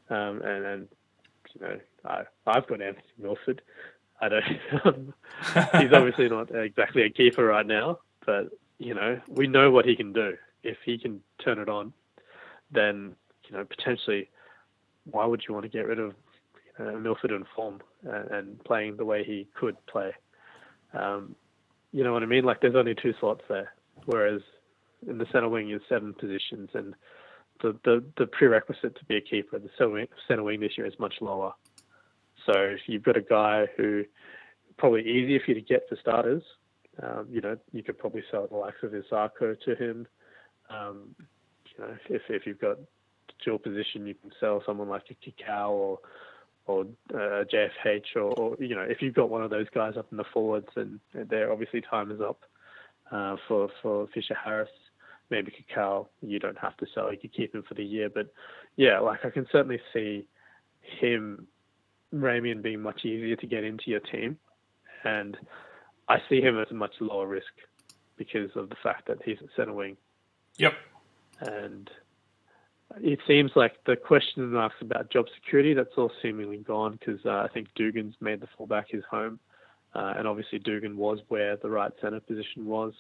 um, 0.09 0.41
and 0.43 0.65
and 0.65 0.89
you 1.55 1.61
know 1.61 1.79
I 2.05 2.23
I've 2.47 2.67
got 2.67 2.81
Anthony 2.81 3.05
Milford. 3.19 3.63
I 4.21 4.29
don't. 4.29 4.45
Um, 4.85 5.15
he's 5.81 5.93
obviously 5.93 6.29
not 6.29 6.55
exactly 6.55 7.03
a 7.03 7.11
keeper 7.11 7.45
right 7.45 7.67
now, 7.67 7.99
but 8.25 8.51
you 8.81 8.95
know 8.95 9.21
we 9.29 9.47
know 9.47 9.71
what 9.71 9.85
he 9.85 9.95
can 9.95 10.13
do. 10.13 10.37
If 10.65 10.79
he 10.85 10.99
can 10.99 11.21
turn 11.45 11.59
it 11.59 11.69
on, 11.69 11.93
then 12.73 13.15
you 13.49 13.57
know 13.57 13.65
potentially, 13.65 14.31
why 15.05 15.27
would 15.27 15.43
you 15.47 15.55
want 15.55 15.65
to 15.65 15.71
get 15.71 15.87
rid 15.87 16.01
of 16.01 16.15
you 16.79 16.85
know, 16.87 16.99
Milford 16.99 17.31
in 17.31 17.45
form 17.55 17.81
and, 18.03 18.31
and 18.31 18.65
playing 18.65 18.97
the 18.97 19.05
way 19.05 19.23
he 19.23 19.47
could 19.55 19.77
play? 19.87 20.13
Um, 20.95 21.37
you 21.93 22.03
know 22.03 22.13
what 22.13 22.23
I 22.23 22.27
mean? 22.27 22.45
Like 22.45 22.61
there's 22.63 22.75
only 22.75 22.95
two 22.95 23.13
slots 23.21 23.43
there, 23.49 23.73
whereas 24.07 24.41
in 25.07 25.19
the 25.19 25.27
center 25.31 25.49
wing 25.49 25.71
is 25.71 25.83
seven 25.89 26.15
positions, 26.15 26.71
and 26.73 26.95
the 27.63 27.79
the, 27.85 28.03
the 28.17 28.27
prerequisite 28.27 28.97
to 28.97 29.05
be 29.05 29.17
a 29.17 29.21
keeper, 29.21 29.59
the 29.59 29.69
center 29.77 29.91
wing, 29.91 30.09
center 30.27 30.43
wing 30.43 30.61
this 30.61 30.79
year 30.79 30.87
is 30.87 30.99
much 30.99 31.15
lower. 31.21 31.53
So 32.47 32.53
if 32.57 32.81
you've 32.87 33.03
got 33.03 33.19
a 33.19 33.23
guy 33.23 33.67
who 33.77 34.05
probably 34.79 35.03
easier 35.03 35.41
for 35.45 35.51
you 35.51 35.55
to 35.57 35.61
get 35.61 35.87
for 35.87 35.97
starters, 36.01 36.43
Um, 37.03 37.27
you 37.31 37.41
know, 37.41 37.57
you 37.73 37.83
could 37.83 37.99
probably 37.99 38.23
sell 38.31 38.47
the 38.47 38.57
likes 38.57 38.83
of 38.83 38.93
Isaako 38.93 39.61
to 39.61 39.75
him. 39.75 40.07
Um, 40.69 41.15
you 41.19 41.85
know, 41.85 41.97
if 42.09 42.23
if 42.29 42.47
you've 42.47 42.61
got 42.61 42.79
dual 43.45 43.59
position, 43.59 44.07
you 44.07 44.15
can 44.15 44.31
sell 44.41 44.63
someone 44.67 44.89
like 44.89 45.05
a 45.11 45.15
Kikau 45.15 45.71
or 45.71 45.99
or 46.67 46.83
uh, 47.15 47.45
JFH, 47.53 48.17
or, 48.17 48.33
or 48.39 48.57
you 48.59 48.75
know, 48.75 48.83
if 48.83 49.03
you've 49.03 49.15
got 49.15 49.31
one 49.31 49.43
of 49.43 49.51
those 49.51 49.69
guys 49.75 49.97
up 49.97 50.07
in 50.11 50.17
the 50.17 50.25
forwards, 50.33 50.69
and 50.77 51.01
there 51.13 51.51
obviously 51.53 51.81
time 51.81 52.11
is 52.11 52.21
up 52.21 52.41
uh, 53.11 53.37
for 53.49 53.69
for 53.83 54.07
Fisher 54.15 54.37
Harris. 54.43 54.71
Maybe 55.31 55.53
Kikau, 55.53 56.09
you 56.23 56.39
don't 56.39 56.59
have 56.59 56.77
to 56.79 56.87
sell; 56.95 57.11
you 57.13 57.19
could 57.19 57.33
keep 57.33 57.55
him 57.55 57.63
for 57.67 57.75
the 57.75 57.85
year. 57.85 58.09
But 58.09 58.33
yeah, 58.77 58.99
like 58.99 59.25
I 59.25 59.31
can 59.31 59.47
certainly 59.51 59.81
see 59.93 60.27
him, 60.81 61.47
Ramien, 62.15 62.63
being 62.63 62.83
much 62.83 63.05
easier 63.05 63.37
to 63.37 63.47
get 63.47 63.65
into 63.65 63.85
your 63.87 64.01
team, 64.01 64.39
and 65.05 65.37
I 66.11 66.23
see 66.29 66.41
him 66.41 66.59
as 66.59 66.67
a 66.71 66.75
much 66.75 66.95
lower 67.01 67.27
risk 67.27 67.53
because 68.17 68.51
of 68.57 68.69
the 68.69 68.77
fact 68.83 69.07
that 69.07 69.19
he's 69.25 69.39
a 69.39 69.49
centre 69.57 69.73
wing. 69.73 69.97
Yep. 70.57 70.75
And 71.41 71.89
it 73.01 73.21
seems 73.27 73.53
like 73.55 73.85
the 73.85 73.95
question 73.95 74.51
marks 74.51 74.75
about 74.81 75.11
job 75.11 75.27
security, 75.37 75.73
that's 75.73 75.97
all 75.97 76.11
seemingly 76.21 76.59
gone 76.59 76.99
because 76.99 77.25
uh, 77.25 77.31
I 77.31 77.49
think 77.55 77.69
Dugan's 77.77 78.17
made 78.21 78.41
the 78.41 78.49
fullback 78.59 78.91
his 78.91 79.05
home. 79.09 79.39
Uh, 79.95 80.15
and 80.17 80.27
obviously 80.27 80.59
Dugan 80.59 80.97
was 80.97 81.21
where 81.29 81.57
the 81.57 81.71
right 81.71 81.93
centre 82.01 82.21
position 82.21 82.67
was 82.67 82.93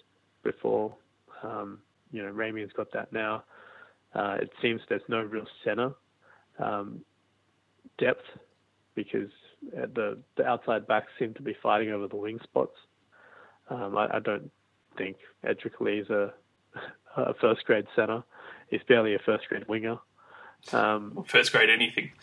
before. 0.42 0.94
Um, 1.42 1.80
you 2.12 2.22
know, 2.22 2.32
Ramien's 2.32 2.72
got 2.72 2.92
that 2.92 3.12
now. 3.12 3.42
Uh, 4.14 4.38
it 4.40 4.50
seems 4.62 4.80
there's 4.88 5.02
no 5.08 5.20
real 5.20 5.46
centre 5.64 5.92
um, 6.58 7.00
depth 7.98 8.24
because 8.94 9.30
uh, 9.76 9.86
the 9.94 10.18
the 10.36 10.44
outside 10.44 10.86
backs 10.86 11.12
seem 11.18 11.34
to 11.34 11.42
be 11.42 11.56
fighting 11.62 11.90
over 11.90 12.08
the 12.08 12.16
wing 12.16 12.40
spots. 12.42 12.74
Um, 13.70 13.96
I, 13.96 14.16
I, 14.16 14.18
don't 14.18 14.50
think 14.96 15.16
Edrick 15.44 15.80
Lee's 15.80 16.10
a, 16.10 16.32
a 17.16 17.34
first 17.34 17.64
grade 17.64 17.86
centre. 17.94 18.22
He's 18.68 18.82
barely 18.86 19.14
a 19.14 19.18
first 19.18 19.48
grade 19.48 19.66
winger. 19.68 19.98
Um, 20.72 21.24
first 21.26 21.52
grade 21.52 21.70
anything. 21.70 22.10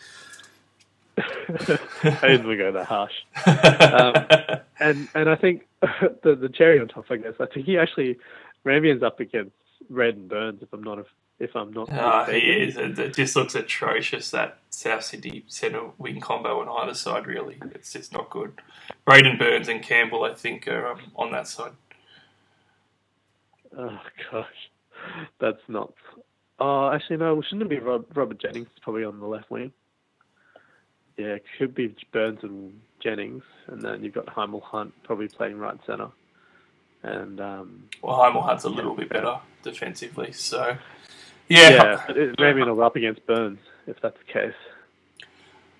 I 1.18 2.28
didn't 2.28 2.58
go 2.58 2.72
that 2.72 2.86
harsh. 2.86 3.12
Um, 3.44 4.60
and 4.78 5.08
and 5.14 5.28
I 5.28 5.34
think 5.34 5.66
the 5.80 6.36
the 6.36 6.48
cherry 6.48 6.78
on 6.78 6.88
top, 6.88 7.06
I 7.10 7.16
guess, 7.16 7.34
I 7.40 7.46
think 7.46 7.66
he 7.66 7.78
actually 7.78 8.18
Ramien's 8.64 9.02
up 9.02 9.18
against 9.18 9.52
Red 9.88 10.14
and 10.14 10.28
Burns 10.28 10.62
if 10.62 10.72
I'm 10.72 10.82
not 10.82 10.98
if 11.38 11.54
I'm 11.54 11.72
not. 11.72 11.88
Oh, 11.92 12.24
he 12.24 12.38
is. 12.38 12.76
It 12.76 13.14
just 13.14 13.36
looks 13.36 13.54
atrocious 13.54 14.30
that 14.30 14.58
South 14.70 15.04
Sydney 15.04 15.44
centre 15.46 15.90
wing 15.98 16.20
combo 16.20 16.60
on 16.60 16.82
either 16.82 16.94
side. 16.94 17.26
Really, 17.26 17.58
it's 17.72 17.92
just 17.92 18.12
not 18.12 18.30
good. 18.30 18.60
Braidon 19.06 19.38
Burns 19.38 19.68
and 19.68 19.82
Campbell, 19.82 20.24
I 20.24 20.34
think, 20.34 20.66
are 20.68 20.92
um, 20.92 21.12
on 21.16 21.32
that 21.32 21.48
side. 21.48 21.72
Oh 23.76 23.98
gosh, 24.30 24.70
that's 25.40 25.62
not. 25.68 25.92
Oh, 26.58 26.90
actually, 26.90 27.18
no. 27.18 27.40
Shouldn't 27.42 27.62
it 27.62 27.68
be 27.68 27.78
Rob, 27.78 28.06
Robert 28.16 28.40
Jennings 28.40 28.68
probably 28.82 29.04
on 29.04 29.20
the 29.20 29.26
left 29.26 29.50
wing? 29.50 29.72
Yeah, 31.16 31.34
it 31.34 31.44
could 31.56 31.74
be 31.74 31.94
Burns 32.12 32.40
and 32.42 32.80
Jennings, 33.00 33.42
and 33.66 33.80
then 33.82 34.02
you've 34.02 34.14
got 34.14 34.26
Hymel 34.26 34.62
Hunt 34.62 34.92
probably 35.04 35.28
playing 35.28 35.58
right 35.58 35.78
centre. 35.86 36.08
And 37.02 37.40
um, 37.40 37.88
well, 38.02 38.18
Hymel 38.18 38.44
Hunt's 38.44 38.64
a 38.64 38.68
little 38.68 38.94
bit 38.94 39.08
better 39.08 39.38
defensively, 39.62 40.32
so 40.32 40.76
yeah, 41.48 42.02
yeah. 42.08 42.32
Maybe 42.38 42.60
it'll 42.62 42.82
up 42.82 42.96
against 42.96 43.26
Burns 43.26 43.58
if 43.86 44.00
that's 44.00 44.18
the 44.18 44.32
case. 44.32 44.54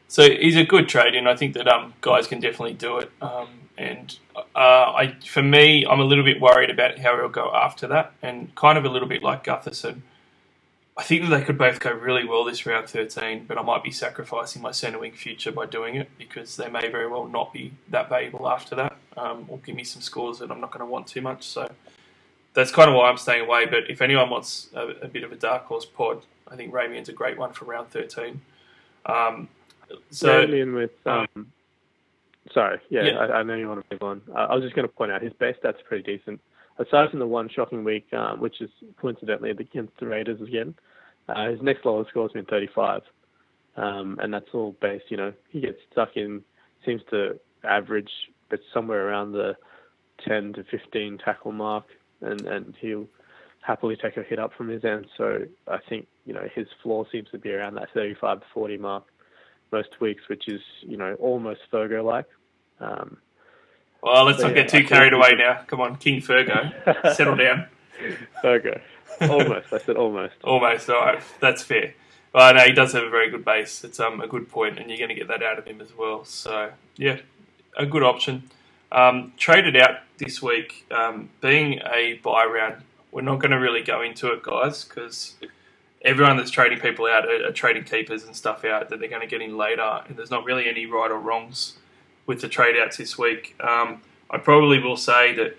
So 0.09 0.23
he's 0.31 0.57
a 0.57 0.65
good 0.65 0.89
trade 0.89 1.15
and 1.15 1.29
I 1.29 1.37
think 1.37 1.55
that 1.55 1.69
um, 1.69 1.95
guys 2.01 2.27
can 2.27 2.41
definitely 2.41 2.75
do 2.75 2.99
it. 2.99 3.11
Um, 3.21 3.49
and 3.79 4.19
uh, 4.35 4.43
I, 4.57 5.17
for 5.25 5.43
me, 5.43 5.87
I'm 5.87 6.01
a 6.01 6.05
little 6.05 6.25
bit 6.25 6.41
worried 6.41 6.71
about 6.71 6.99
how 6.99 7.17
he'll 7.17 7.29
go 7.29 7.53
after 7.55 7.87
that, 7.89 8.13
and 8.23 8.53
kind 8.57 8.77
of 8.77 8.85
a 8.85 8.89
little 8.89 9.09
bit 9.09 9.23
like 9.23 9.45
Gutherson. 9.45 10.03
I 10.97 11.05
think 11.05 11.23
that 11.23 11.31
they 11.31 11.45
could 11.45 11.57
both 11.57 11.79
go 11.79 11.93
really 11.93 12.27
well 12.27 12.43
this 12.43 12.67
round 12.67 12.89
13, 12.89 13.45
but 13.47 13.57
I 13.57 13.63
might 13.63 13.85
be 13.85 13.93
sacrificing 13.93 14.63
my 14.63 14.73
centre 14.73 14.99
wing 14.99 15.13
future 15.13 15.53
by 15.53 15.67
doing 15.67 15.95
it 15.95 16.11
because 16.19 16.57
they 16.57 16.69
may 16.69 16.89
very 16.89 17.07
well 17.07 17.29
not 17.29 17.53
be 17.53 17.73
that 17.91 18.09
valuable 18.09 18.49
after 18.49 18.75
that, 18.75 18.97
um, 19.17 19.45
or 19.47 19.59
give 19.59 19.77
me 19.77 19.85
some 19.85 20.03
scores 20.03 20.41
that 20.41 20.51
I'm 20.51 20.61
not 20.61 20.73
going 20.73 20.85
to 20.85 20.91
want 20.91 21.07
too 21.07 21.23
much. 21.23 21.47
So 21.47 21.71
that's 22.59 22.73
kind 22.73 22.91
of 22.91 22.97
why 22.97 23.09
I'm 23.09 23.17
staying 23.17 23.43
away. 23.43 23.67
But 23.67 23.89
if 23.89 24.03
anyone 24.03 24.31
wants 24.31 24.69
a, 24.75 24.89
a 25.03 25.09
bit 25.09 25.23
of 25.23 25.31
a 25.31 25.37
dark 25.37 25.67
horse 25.67 25.85
pod, 25.85 26.25
I 26.51 26.57
think 26.57 26.73
Ramien's 26.73 27.09
a 27.09 27.13
great 27.13 27.39
one 27.39 27.53
for 27.53 27.67
round 27.67 27.89
13. 27.91 28.41
Um, 29.07 29.49
so 30.11 30.45
Ramien 30.45 30.75
with, 30.75 30.91
um, 31.07 31.53
sorry, 32.53 32.81
yeah, 32.91 33.05
yeah. 33.05 33.19
I, 33.19 33.39
I, 33.39 33.43
know 33.45 33.55
you 33.55 33.69
want 33.69 33.89
to 33.89 33.95
move 33.95 34.03
on. 34.03 34.23
I, 34.35 34.45
I 34.47 34.55
was 34.57 34.65
just 34.65 34.75
going 34.75 34.89
to 34.89 34.93
point 34.93 35.13
out 35.13 35.23
his 35.23 35.33
best 35.35 35.63
stats 35.63 35.77
pretty 35.87 36.17
decent. 36.17 36.41
Aside 36.79 37.11
from 37.11 37.21
the 37.21 37.27
one 37.27 37.49
shocking 37.49 37.85
week, 37.85 38.13
um, 38.13 38.41
which 38.41 38.61
is 38.61 38.71
coincidentally 39.01 39.51
against 39.51 39.93
the 40.01 40.07
Raiders 40.07 40.41
again, 40.41 40.75
uh, 41.29 41.51
his 41.51 41.63
next 41.63 41.85
lowest 41.85 42.11
score 42.11 42.25
has 42.25 42.33
been 42.33 42.45
35. 42.45 43.03
Um, 43.77 44.19
and 44.21 44.35
that's 44.35 44.49
all 44.53 44.75
based, 44.81 45.05
you 45.11 45.17
know, 45.17 45.33
he 45.51 45.61
gets 45.61 45.79
stuck 45.93 46.17
in, 46.17 46.43
seems 46.85 47.03
to 47.11 47.39
average, 47.63 48.11
but 48.49 48.59
somewhere 48.75 49.09
around 49.09 49.31
the 49.33 49.57
10 50.27 50.55
to 50.55 50.65
15 50.65 51.19
tackle 51.19 51.53
mark 51.53 51.85
and, 52.21 52.41
and 52.47 52.75
he'll 52.81 53.07
happily 53.61 53.97
take 53.97 54.17
a 54.17 54.23
hit 54.23 54.39
up 54.39 54.53
from 54.55 54.69
his 54.69 54.85
end. 54.85 55.07
So 55.17 55.43
I 55.67 55.79
think 55.89 56.07
you 56.25 56.33
know 56.33 56.49
his 56.55 56.67
floor 56.83 57.07
seems 57.13 57.29
to 57.31 57.39
be 57.39 57.53
around 57.53 57.75
that 57.75 57.89
35 57.95 58.41
to 58.41 58.47
40 58.53 58.77
mark 58.79 59.05
most 59.73 60.01
weeks, 60.01 60.23
which 60.29 60.49
is 60.49 60.61
you 60.81 60.97
know 60.97 61.15
almost 61.15 61.61
Fergo 61.73 62.05
like. 62.05 62.27
Um, 62.81 63.19
well, 64.03 64.25
let's 64.25 64.41
not 64.41 64.51
yeah, 64.55 64.63
get 64.63 64.69
too 64.69 64.85
carried 64.85 65.13
away 65.13 65.35
now. 65.37 65.63
Come 65.67 65.81
on, 65.81 65.97
King 65.97 66.21
Fergo, 66.21 66.73
settle 67.15 67.37
down. 67.37 67.67
Fergo, 68.43 68.81
almost. 69.23 69.73
I 69.73 69.79
said 69.79 69.97
almost. 69.97 70.35
almost. 70.45 70.89
All 70.89 71.01
right, 71.01 71.21
that's 71.41 71.63
fair. 71.63 71.95
But 72.33 72.57
no, 72.57 72.63
he 72.63 72.73
does 72.73 72.93
have 72.93 73.03
a 73.03 73.11
very 73.11 73.31
good 73.31 73.45
base. 73.45 73.83
It's 73.85 73.99
um, 73.99 74.21
a 74.21 74.29
good 74.29 74.49
point, 74.49 74.79
and 74.79 74.89
you're 74.89 74.99
going 74.99 75.09
to 75.09 75.15
get 75.15 75.29
that 75.29 75.43
out 75.43 75.59
of 75.59 75.67
him 75.67 75.81
as 75.81 75.97
well. 75.97 76.25
So 76.25 76.71
yeah, 76.97 77.19
a 77.77 77.87
good 77.87 78.03
option. 78.03 78.45
Um, 78.91 79.33
traded 79.37 79.77
out 79.77 79.99
this 80.17 80.41
week, 80.41 80.87
um, 80.91 81.29
being 81.41 81.81
a 81.95 82.15
bye 82.23 82.47
round, 82.47 82.83
we're 83.13 83.23
not 83.23 83.39
going 83.39 83.51
to 83.51 83.59
really 83.59 83.83
go 83.83 84.03
into 84.03 84.33
it, 84.33 84.43
guys, 84.43 84.85
because 84.85 85.35
everyone 86.03 86.37
that's 86.37 86.51
trading 86.51 86.81
people 86.81 87.07
out 87.07 87.27
are, 87.27 87.49
are, 87.49 87.53
trading 87.53 87.85
keepers 87.85 88.25
and 88.25 88.35
stuff 88.35 88.65
out 88.65 88.89
that 88.89 88.99
they're 88.99 89.09
going 89.09 89.21
to 89.21 89.27
get 89.27 89.43
in 89.43 89.57
later, 89.57 90.03
and 90.07 90.17
there's 90.17 90.31
not 90.31 90.45
really 90.45 90.69
any 90.69 90.87
right 90.87 91.11
or 91.11 91.19
wrongs 91.19 91.75
with 92.27 92.41
the 92.41 92.49
trade 92.49 92.77
outs 92.79 92.97
this 92.97 93.19
week. 93.19 93.55
Um, 93.61 94.01
I 94.31 94.39
probably 94.39 94.79
will 94.79 94.97
say 94.97 95.35
that 95.35 95.57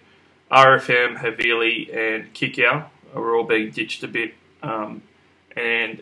RFM, 0.52 1.18
Havili, 1.18 1.96
and 1.96 2.34
Kikau 2.34 2.86
are 3.16 3.36
all 3.36 3.44
being 3.44 3.70
ditched 3.70 4.04
a 4.04 4.08
bit, 4.08 4.34
um, 4.64 5.04
and 5.56 6.02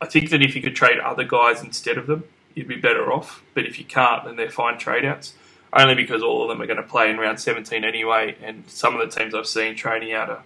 I 0.00 0.06
think 0.06 0.30
that 0.30 0.42
if 0.42 0.54
you 0.54 0.62
could 0.62 0.76
trade 0.76 1.00
other 1.00 1.24
guys 1.24 1.62
instead 1.62 1.98
of 1.98 2.06
them, 2.06 2.24
you'd 2.54 2.68
be 2.68 2.76
better 2.76 3.12
off. 3.12 3.42
But 3.54 3.66
if 3.66 3.78
you 3.78 3.84
can't, 3.84 4.24
then 4.24 4.36
they're 4.36 4.50
fine 4.50 4.78
trade 4.78 5.04
outs 5.04 5.34
only 5.78 5.94
because 5.94 6.22
all 6.22 6.42
of 6.42 6.48
them 6.48 6.60
are 6.62 6.66
going 6.66 6.78
to 6.78 6.82
play 6.82 7.10
in 7.10 7.18
round 7.18 7.40
17 7.40 7.84
anyway. 7.84 8.36
And 8.42 8.64
some 8.68 8.96
of 8.98 9.00
the 9.00 9.18
teams 9.18 9.34
I've 9.34 9.46
seen 9.46 9.74
training 9.74 10.12
out 10.12 10.30
a, 10.30 10.42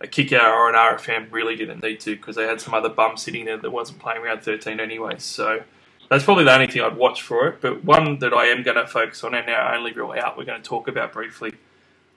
a 0.00 0.06
Kikau 0.06 0.52
or 0.52 0.68
an 0.68 0.74
RFM 0.74 1.30
really 1.30 1.56
didn't 1.56 1.82
need 1.82 2.00
to 2.00 2.16
because 2.16 2.36
they 2.36 2.44
had 2.44 2.60
some 2.60 2.74
other 2.74 2.88
bum 2.88 3.16
sitting 3.16 3.44
there 3.44 3.56
that 3.56 3.70
wasn't 3.70 3.98
playing 3.98 4.22
round 4.22 4.42
13 4.42 4.80
anyway. 4.80 5.16
So 5.18 5.62
that's 6.08 6.24
probably 6.24 6.44
the 6.44 6.54
only 6.54 6.66
thing 6.66 6.82
I'd 6.82 6.96
watch 6.96 7.22
for 7.22 7.48
it. 7.48 7.60
But 7.60 7.84
one 7.84 8.18
that 8.20 8.32
I 8.32 8.46
am 8.46 8.62
going 8.62 8.76
to 8.76 8.86
focus 8.86 9.24
on 9.24 9.34
and 9.34 9.48
our 9.48 9.74
only 9.74 9.92
real 9.92 10.12
out 10.12 10.36
we're 10.36 10.44
going 10.44 10.62
to 10.62 10.68
talk 10.68 10.88
about 10.88 11.12
briefly 11.12 11.54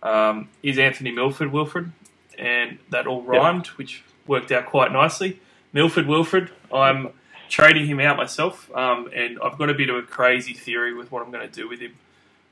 um, 0.03 0.49
is 0.63 0.77
Anthony 0.77 1.11
Milford 1.11 1.51
Wilfred. 1.51 1.91
And 2.37 2.77
that 2.91 3.07
all 3.07 3.23
rhymed, 3.23 3.65
yep. 3.65 3.77
which 3.77 4.03
worked 4.27 4.51
out 4.51 4.67
quite 4.67 4.91
nicely. 4.91 5.39
Milford 5.73 6.05
Wilfred, 6.05 6.51
I'm 6.71 7.09
trading 7.49 7.87
him 7.87 7.99
out 7.99 8.17
myself, 8.17 8.73
um, 8.75 9.09
and 9.15 9.39
I've 9.43 9.57
got 9.57 9.69
a 9.69 9.73
bit 9.73 9.89
of 9.89 9.95
a 9.95 10.01
crazy 10.01 10.53
theory 10.53 10.93
with 10.93 11.11
what 11.11 11.23
I'm 11.23 11.31
going 11.31 11.47
to 11.47 11.53
do 11.53 11.67
with 11.67 11.79
him. 11.79 11.95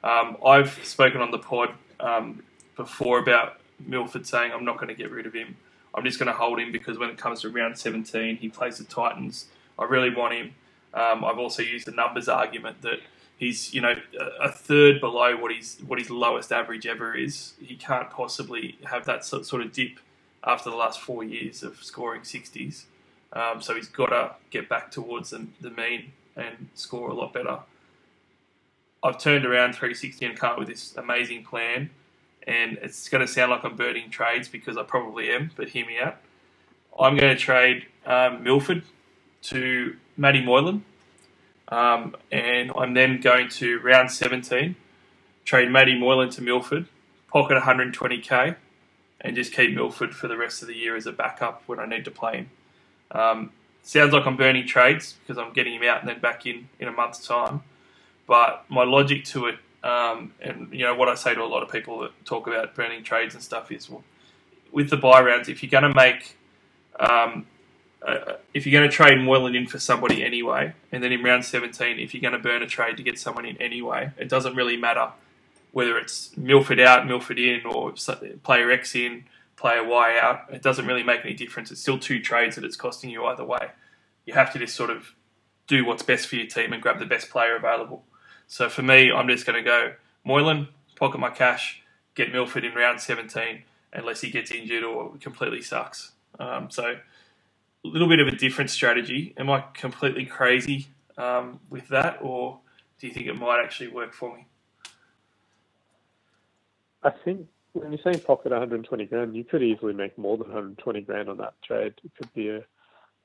Um, 0.06 0.38
I've 0.46 0.80
spoken 0.86 1.20
on 1.22 1.32
the 1.32 1.40
pod 1.40 1.72
um, 2.00 2.44
before 2.78 3.20
about 3.20 3.60
Milford 3.86 4.28
saying 4.28 4.52
I'm 4.54 4.64
not 4.64 4.78
going 4.78 4.90
to 4.90 4.94
get 4.94 5.12
rid 5.12 5.26
of 5.26 5.34
him. 5.34 5.58
I'm 5.94 6.04
just 6.06 6.20
going 6.20 6.28
to 6.28 6.34
hold 6.34 6.60
him 6.60 6.72
because 6.72 6.98
when 7.00 7.10
it 7.10 7.18
comes 7.18 7.42
to 7.42 7.50
round 7.50 7.78
17, 7.78 8.38
he 8.38 8.50
plays 8.50 8.78
the 8.78 8.84
Titans. 8.84 9.48
I 9.80 9.86
really 9.86 10.14
want 10.14 10.34
him. 10.36 10.54
Um, 10.94 11.26
I've 11.26 11.40
also 11.40 11.64
used 11.64 11.88
the 11.88 11.92
numbers 11.92 12.30
argument 12.30 12.82
that 12.84 13.00
he's 13.38 13.74
you 13.74 13.82
know 13.82 13.96
a 14.42 14.50
third 14.50 15.02
below 15.02 15.36
what 15.36 15.54
his 15.54 15.78
what 15.86 16.00
his 16.00 16.10
lowest 16.10 16.52
average 16.52 16.86
ever 16.86 17.16
is. 17.16 17.54
He 17.62 17.76
can't 17.76 18.10
possibly 18.10 18.78
have 18.86 19.06
that 19.06 19.26
sort 19.26 19.62
of 19.62 19.74
dip 19.74 20.00
after 20.44 20.70
the 20.70 20.76
last 20.76 21.02
four 21.02 21.24
years 21.24 21.64
of 21.64 21.84
scoring 21.84 22.22
60s. 22.22 22.84
Um, 23.34 23.62
so 23.62 23.76
he's 23.76 23.90
got 23.90 24.08
to 24.08 24.36
get 24.52 24.70
back 24.70 24.92
towards 24.92 25.32
the, 25.32 25.48
the 25.60 25.72
mean 25.72 26.14
and 26.38 26.70
score 26.76 27.10
a 27.10 27.14
lot 27.14 27.34
better. 27.34 27.60
I've 29.06 29.20
turned 29.20 29.46
around 29.46 29.74
360 29.74 30.26
and 30.26 30.38
come 30.38 30.52
up 30.52 30.60
with 30.60 30.68
this 30.68 30.96
amazing 30.98 31.44
plan, 31.44 31.92
and 32.48 32.78
it's 32.82 33.08
going 33.10 33.26
to 33.26 33.32
sound 33.32 33.52
like 33.52 33.64
I'm 33.64 33.76
burning 33.76 34.10
trades 34.10 34.48
because 34.48 34.78
I 34.78 34.84
probably 34.84 35.30
am, 35.32 35.52
but 35.56 35.70
hear 35.70 35.86
me 35.86 36.00
out. 36.00 36.18
I'm 37.00 37.16
going 37.16 37.36
to 37.36 37.42
trade 37.42 37.86
um, 38.06 38.44
Milford 38.44 38.84
to 39.44 39.96
Matty 40.18 40.44
Moylan, 40.44 40.84
um, 41.68 42.16
and 42.32 42.72
I'm 42.76 42.94
then 42.94 43.22
going 43.22 43.50
to 43.50 43.80
round 43.80 44.12
17 44.12 44.76
trade 45.46 45.70
Matty 45.72 45.98
Moylan 45.98 46.32
to 46.32 46.42
Milford, 46.42 46.88
pocket 47.32 47.62
120k 47.62 48.56
and 49.22 49.36
just 49.36 49.54
keep 49.54 49.74
Milford 49.74 50.14
for 50.16 50.28
the 50.28 50.38
rest 50.38 50.62
of 50.62 50.68
the 50.68 50.76
year 50.76 50.96
as 50.96 51.08
a 51.08 51.12
backup 51.12 51.64
when 51.66 51.80
I 51.80 51.86
need 51.86 52.06
to 52.06 52.12
play 52.12 52.38
him. 52.38 52.50
Um, 53.12 53.52
sounds 53.82 54.14
like 54.14 54.26
I'm 54.26 54.38
burning 54.38 54.68
trades 54.68 55.14
because 55.14 55.42
I'm 55.42 55.52
getting 55.54 55.74
him 55.74 55.84
out 55.84 56.02
and 56.02 56.10
then 56.10 56.20
back 56.20 56.46
in 56.46 56.70
in 56.80 56.88
a 56.88 56.92
month's 56.92 57.26
time. 57.26 57.64
But 58.28 58.66
my 58.70 58.84
logic 58.84 59.26
to 59.26 59.48
it, 59.48 59.60
um, 59.84 60.34
and 60.42 60.70
you 60.72 60.84
know 60.84 60.96
what 60.96 61.10
I 61.10 61.16
say 61.16 61.36
to 61.36 61.44
a 61.44 61.46
lot 61.46 61.64
of 61.64 61.72
people 61.72 62.00
that 62.00 62.26
talk 62.26 62.48
about 62.48 62.74
burning 62.76 63.04
trades 63.04 63.36
and 63.36 63.44
stuff 63.44 63.72
is, 63.72 63.90
well, 63.90 64.04
with 64.72 64.90
the 64.90 64.98
bye 64.98 65.22
rounds, 65.22 65.48
if 65.48 65.62
you're 65.62 65.70
going 65.70 65.84
to 65.84 65.94
make, 65.94 66.38
um, 67.00 67.46
uh, 68.06 68.34
if 68.54 68.66
you're 68.66 68.78
going 68.80 68.90
to 68.90 68.96
trade 68.96 69.20
Moylan 69.20 69.56
in 69.56 69.68
for 69.68 69.80
somebody 69.80 70.24
anyway, 70.24 70.74
and 70.92 71.04
then 71.04 71.12
in 71.12 71.24
round 71.24 71.46
17, 71.46 72.00
if 72.00 72.14
you're 72.14 72.22
going 72.22 72.34
to 72.34 72.40
burn 72.40 72.64
a 72.64 72.68
trade 72.68 72.98
to 72.98 73.04
get 73.04 73.20
someone 73.20 73.46
in 73.46 73.58
anyway, 73.62 74.12
it 74.18 74.28
doesn't 74.28 74.56
really 74.56 74.78
matter 74.78 75.12
whether 75.76 75.98
it's 75.98 76.36
Milford 76.38 76.80
out, 76.80 77.06
Milford 77.06 77.38
in, 77.38 77.66
or 77.66 77.94
player 78.44 78.72
X 78.72 78.96
in, 78.96 79.26
player 79.58 79.84
Y 79.84 80.18
out. 80.18 80.46
It 80.50 80.62
doesn't 80.62 80.86
really 80.86 81.04
make 81.04 81.26
any 81.26 81.34
difference. 81.34 81.70
It's 81.70 81.82
still 81.82 82.00
two 82.00 82.22
trades 82.22 82.56
that 82.56 82.64
it's 82.64 82.78
costing 82.78 83.10
you 83.10 83.26
either 83.26 83.44
way. 83.44 83.72
You 84.26 84.34
have 84.36 84.54
to 84.54 84.60
just 84.60 84.74
sort 84.74 84.90
of 84.90 85.14
do 85.68 85.84
what's 85.84 86.02
best 86.02 86.28
for 86.28 86.38
your 86.38 86.48
team 86.48 86.72
and 86.72 86.82
grab 86.82 87.00
the 87.00 87.06
best 87.06 87.30
player 87.30 87.58
available. 87.58 88.06
So 88.48 88.70
for 88.70 88.82
me, 88.82 89.12
I'm 89.12 89.28
just 89.28 89.46
going 89.46 89.62
to 89.62 89.64
go 89.64 89.94
Moylan, 90.24 90.68
pocket 90.96 91.20
my 91.20 91.30
cash, 91.30 91.82
get 92.16 92.32
Milford 92.32 92.64
in 92.64 92.74
round 92.74 93.02
17, 93.02 93.64
unless 93.94 94.22
he 94.22 94.30
gets 94.30 94.52
injured 94.52 94.84
or 94.84 95.14
completely 95.20 95.62
sucks. 95.62 96.12
Um, 96.40 96.70
so 96.70 96.98
a 97.86 97.88
little 97.88 98.08
bit 98.08 98.20
of 98.20 98.28
a 98.28 98.36
different 98.36 98.70
strategy. 98.70 99.34
Am 99.38 99.50
I 99.50 99.64
completely 99.74 100.26
crazy 100.26 100.88
um, 101.18 101.60
with 101.70 101.88
that, 101.90 102.20
or 102.22 102.60
do 103.00 103.08
you 103.08 103.14
think 103.14 103.28
it 103.28 103.36
might 103.36 103.62
actually 103.64 103.90
work 103.90 104.14
for 104.14 104.36
me? 104.36 104.46
I 107.04 107.12
think 107.24 107.48
when 107.74 107.92
you're 107.92 108.02
saying 108.04 108.20
pocket 108.22 108.52
120 108.52 109.06
grand, 109.06 109.36
you 109.36 109.44
could 109.44 109.62
easily 109.62 109.94
make 109.94 110.18
more 110.18 110.38
than 110.38 110.48
120 110.48 111.02
grand 111.02 111.30
on 111.30 111.38
that 111.38 111.54
trade. 111.62 111.94
It 112.04 112.12
could 112.18 112.34
be 112.34 112.50
a, 112.50 112.62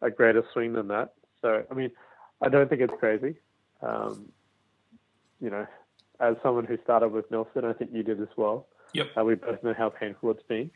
a 0.02 0.10
greater 0.10 0.44
swing 0.52 0.72
than 0.74 0.88
that. 0.88 1.14
So, 1.40 1.64
I 1.70 1.74
mean, 1.74 1.90
I 2.42 2.48
don't 2.48 2.68
think 2.68 2.82
it's 2.82 2.92
crazy. 2.98 3.36
Um, 3.82 4.30
you 5.40 5.50
know, 5.50 5.66
as 6.20 6.36
someone 6.42 6.64
who 6.64 6.78
started 6.84 7.08
with 7.08 7.30
Milford, 7.30 7.64
I 7.64 7.72
think 7.72 7.90
you 7.92 8.02
did 8.02 8.20
as 8.20 8.28
well. 8.36 8.66
Yep. 8.92 9.06
Uh, 9.18 9.24
we 9.24 9.34
both 9.34 9.62
know 9.62 9.74
how 9.76 9.88
painful 9.88 10.30
it's 10.32 10.42
been. 10.42 10.70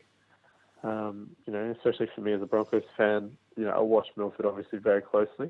Um, 0.83 1.31
you 1.45 1.53
know, 1.53 1.73
especially 1.75 2.07
for 2.13 2.21
me 2.21 2.33
as 2.33 2.41
a 2.41 2.45
Broncos 2.45 2.83
fan, 2.97 3.31
you 3.55 3.65
know, 3.65 3.71
I 3.71 3.79
watch 3.79 4.07
Milford 4.15 4.45
obviously 4.45 4.79
very 4.79 5.01
closely, 5.01 5.49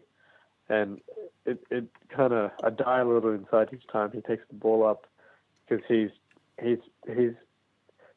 and 0.70 1.00
it 1.46 1.64
it 1.70 1.86
kind 2.16 2.34
of 2.34 2.52
I 2.64 2.70
die 2.70 3.00
a 3.00 3.06
little 3.06 3.34
inside 3.34 3.70
each 3.74 3.86
time 3.88 4.12
he 4.14 4.22
takes 4.22 4.44
the 4.48 4.56
ball 4.56 4.88
up 4.88 5.08
because 5.68 5.84
he's 5.88 6.10
he's 6.62 6.80
he's 7.08 7.34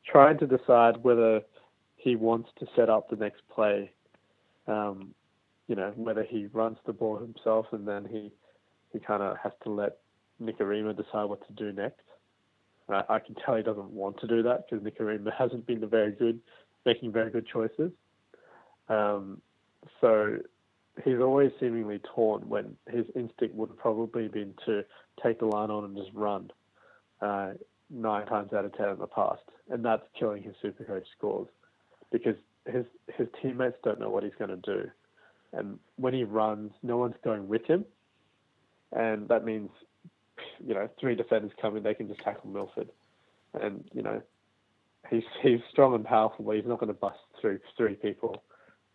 trying 0.07 0.38
to 0.38 0.46
decide 0.46 0.99
whether 1.03 1.42
he 1.96 2.14
wants 2.14 2.51
to 2.61 2.66
set 2.76 2.88
up 2.88 3.11
the 3.11 3.16
next 3.16 3.42
play. 3.53 3.90
Um, 4.66 5.14
you 5.66 5.74
know, 5.74 5.92
whether 5.96 6.22
he 6.22 6.46
runs 6.53 6.78
the 6.86 6.92
ball 6.92 7.18
himself 7.18 7.66
and 7.72 7.86
then 7.86 8.07
he 8.11 8.32
he 8.92 9.01
kind 9.01 9.22
of 9.22 9.36
has 9.42 9.53
to 9.64 9.70
let 9.70 9.99
Nikorima 10.43 10.97
decide 10.97 11.24
what 11.24 11.47
to 11.47 11.53
do 11.53 11.72
next. 11.72 12.03
I, 12.89 13.03
I 13.09 13.18
can 13.18 13.34
tell 13.34 13.57
he 13.57 13.62
doesn't 13.62 13.91
want 13.91 14.20
to 14.20 14.26
do 14.26 14.43
that 14.43 14.64
because 14.68 14.84
Nikorima 14.84 15.32
hasn't 15.36 15.66
been 15.66 15.86
very 15.89 16.12
good, 16.12 16.41
making 16.86 17.12
very 17.12 17.30
good 17.30 17.47
choices. 17.47 17.93
Um, 18.89 19.41
so 20.01 20.39
he's 21.05 21.20
always 21.20 21.53
seemingly 21.61 22.01
torn 22.14 22.49
when 22.49 22.76
his 22.89 23.05
instinct 23.14 23.55
would 23.55 23.76
probably 23.76 24.03
have 24.05 24.12
probably 24.12 24.28
been 24.28 24.55
to 24.66 24.84
take 25.22 25.39
the 25.39 25.47
line 25.47 25.70
on 25.70 25.84
and 25.84 25.97
just 25.97 26.11
run 26.14 26.51
uh, 27.20 27.53
nine 27.91 28.26
times 28.26 28.53
out 28.53 28.64
of 28.64 28.76
ten 28.76 28.89
in 28.89 28.99
the 28.99 29.07
past, 29.07 29.43
and 29.70 29.84
that's 29.84 30.03
killing 30.18 30.43
his 30.43 30.55
super 30.61 30.84
Supercoach 30.84 31.05
scores 31.16 31.49
because 32.11 32.36
his 32.66 32.84
his 33.16 33.28
teammates 33.41 33.76
don't 33.82 34.01
know 34.01 34.11
what 34.11 34.22
he's 34.22 34.34
going 34.39 34.51
to 34.51 34.57
do, 34.57 34.91
and 35.53 35.78
when 35.97 36.14
he 36.14 36.24
runs, 36.24 36.72
no 36.82 36.97
one's 36.97 37.16
going 37.24 37.49
with 37.49 37.64
him, 37.66 37.84
and 38.93 39.28
that 39.28 39.45
means 39.45 39.70
you 40.64 40.74
know, 40.74 40.89
three 41.01 41.14
defenders 41.14 41.53
come 41.61 41.76
in, 41.76 41.82
they 41.82 41.95
can 41.95 42.09
just 42.09 42.20
tackle 42.20 42.51
Milford. 42.51 42.91
And, 43.55 43.84
you 43.93 44.03
know, 44.03 44.22
he's 45.11 45.24
he's 45.43 45.61
strong 45.70 45.95
and 45.95 46.05
powerful, 46.05 46.45
but 46.45 46.57
he's 46.57 46.66
not 46.66 46.78
going 46.78 46.93
to 46.93 46.99
bust 46.99 47.18
through 47.41 47.61
three 47.76 47.95
people 47.95 48.43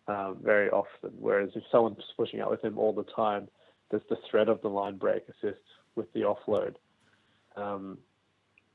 um, 0.08 0.38
very 0.42 0.70
often. 0.70 1.12
Whereas 1.20 1.52
if 1.56 1.64
someone's 1.72 1.98
pushing 2.16 2.40
out 2.40 2.52
with 2.52 2.64
him 2.64 2.78
all 2.78 2.94
the 2.94 3.06
time, 3.16 3.48
there's 3.90 4.04
the 4.10 4.18
threat 4.30 4.50
of 4.50 4.62
the 4.62 4.70
line 4.70 4.98
break 4.98 5.24
assist 5.30 5.62
with 5.96 6.12
the 6.14 6.22
offload. 6.22 6.76
Um, 7.56 7.98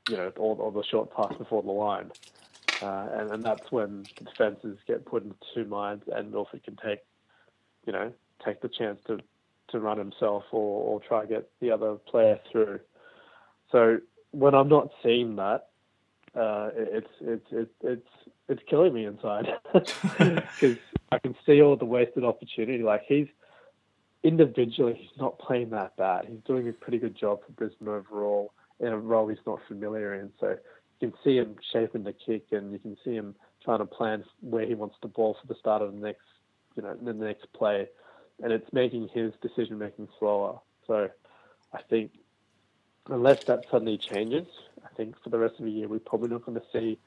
you 0.09 0.17
know, 0.17 0.31
all, 0.37 0.57
all 0.59 0.71
the 0.71 0.83
short 0.83 1.13
pass 1.15 1.33
before 1.37 1.61
the 1.61 1.71
line. 1.71 2.11
Uh, 2.81 3.07
and, 3.13 3.31
and 3.31 3.43
that's 3.43 3.71
when 3.71 4.03
the 4.17 4.25
defenses 4.25 4.77
get 4.87 5.05
put 5.05 5.23
into 5.23 5.35
two 5.53 5.65
minds 5.65 6.03
and 6.11 6.31
Milford 6.31 6.63
can 6.63 6.77
take, 6.77 6.99
you 7.85 7.93
know, 7.93 8.11
take 8.43 8.61
the 8.61 8.69
chance 8.69 8.99
to 9.07 9.19
to 9.71 9.79
run 9.79 9.97
himself 9.97 10.43
or, 10.51 10.83
or 10.83 10.99
try 11.01 11.21
to 11.21 11.27
get 11.27 11.49
the 11.61 11.71
other 11.71 11.95
player 11.95 12.39
through. 12.51 12.79
So 13.71 13.99
when 14.31 14.55
I'm 14.55 14.69
not 14.69 14.89
seeing 15.03 15.35
that, 15.37 15.67
uh, 16.35 16.69
it's 16.75 17.07
it's 17.21 17.45
it's 17.51 17.71
it's 17.81 18.07
it's 18.47 18.61
killing 18.69 18.93
me 18.93 19.05
inside 19.05 19.47
because 19.73 20.77
I 21.11 21.19
can 21.19 21.35
see 21.45 21.61
all 21.61 21.75
the 21.75 21.85
wasted 21.85 22.23
opportunity. 22.23 22.83
Like 22.83 23.03
he's 23.07 23.27
individually, 24.23 24.95
he's 24.95 25.19
not 25.19 25.39
playing 25.39 25.71
that 25.71 25.95
bad. 25.97 26.25
He's 26.29 26.41
doing 26.45 26.67
a 26.67 26.73
pretty 26.73 26.97
good 26.99 27.15
job 27.15 27.39
for 27.45 27.51
Brisbane 27.53 27.87
overall 27.87 28.53
in 28.79 28.87
a 28.87 28.97
role 28.97 29.27
he's 29.27 29.37
not 29.45 29.59
familiar 29.67 30.15
in. 30.15 30.31
So 30.39 30.55
you 30.99 31.09
can 31.09 31.13
see 31.23 31.37
him 31.37 31.55
shaping 31.73 32.03
the 32.03 32.13
kick, 32.13 32.47
and 32.51 32.71
you 32.71 32.79
can 32.79 32.97
see 33.03 33.13
him 33.13 33.35
trying 33.63 33.79
to 33.79 33.85
plan 33.85 34.23
where 34.41 34.65
he 34.65 34.75
wants 34.75 34.95
the 35.01 35.07
ball 35.07 35.35
for 35.39 35.47
the 35.47 35.59
start 35.59 35.81
of 35.81 35.93
the 35.93 35.99
next, 35.99 36.21
you 36.75 36.83
know, 36.83 36.95
the 37.01 37.13
next 37.13 37.51
play 37.53 37.87
and 38.41 38.51
it's 38.51 38.71
making 38.73 39.09
his 39.09 39.33
decision 39.41 39.77
making 39.77 40.07
slower. 40.17 40.59
So 40.87 41.09
I 41.73 41.81
think 41.89 42.11
unless 43.09 43.43
that 43.45 43.65
suddenly 43.69 43.97
changes, 43.97 44.47
I 44.83 44.93
think 44.95 45.15
for 45.23 45.29
the 45.29 45.37
rest 45.37 45.55
of 45.59 45.65
the 45.65 45.71
year 45.71 45.87
we're 45.87 45.99
probably 45.99 46.29
not 46.29 46.45
going 46.45 46.59
to 46.59 46.65
see 46.71 46.99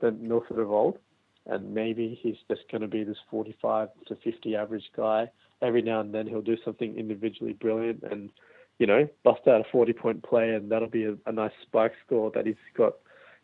the 0.00 0.12
Milford 0.12 0.58
of 0.58 0.70
old, 0.70 0.98
and 1.46 1.74
maybe 1.74 2.18
he's 2.20 2.36
just 2.48 2.70
going 2.70 2.82
to 2.82 2.88
be 2.88 3.04
this 3.04 3.16
45 3.30 3.88
to 4.06 4.16
50 4.16 4.56
average 4.56 4.90
guy. 4.96 5.30
Every 5.60 5.82
now 5.82 6.00
and 6.00 6.14
then 6.14 6.26
he'll 6.26 6.42
do 6.42 6.56
something 6.64 6.96
individually 6.96 7.52
brilliant 7.52 8.04
and 8.04 8.30
you 8.78 8.86
know 8.86 9.08
bust 9.24 9.48
out 9.48 9.60
a 9.60 9.64
40 9.64 9.92
point 9.94 10.22
play, 10.22 10.54
and 10.54 10.70
that'll 10.70 10.88
be 10.88 11.04
a, 11.04 11.16
a 11.26 11.32
nice 11.32 11.52
spike 11.62 11.94
score 12.06 12.30
that 12.32 12.46
he's 12.46 12.56
got. 12.74 12.94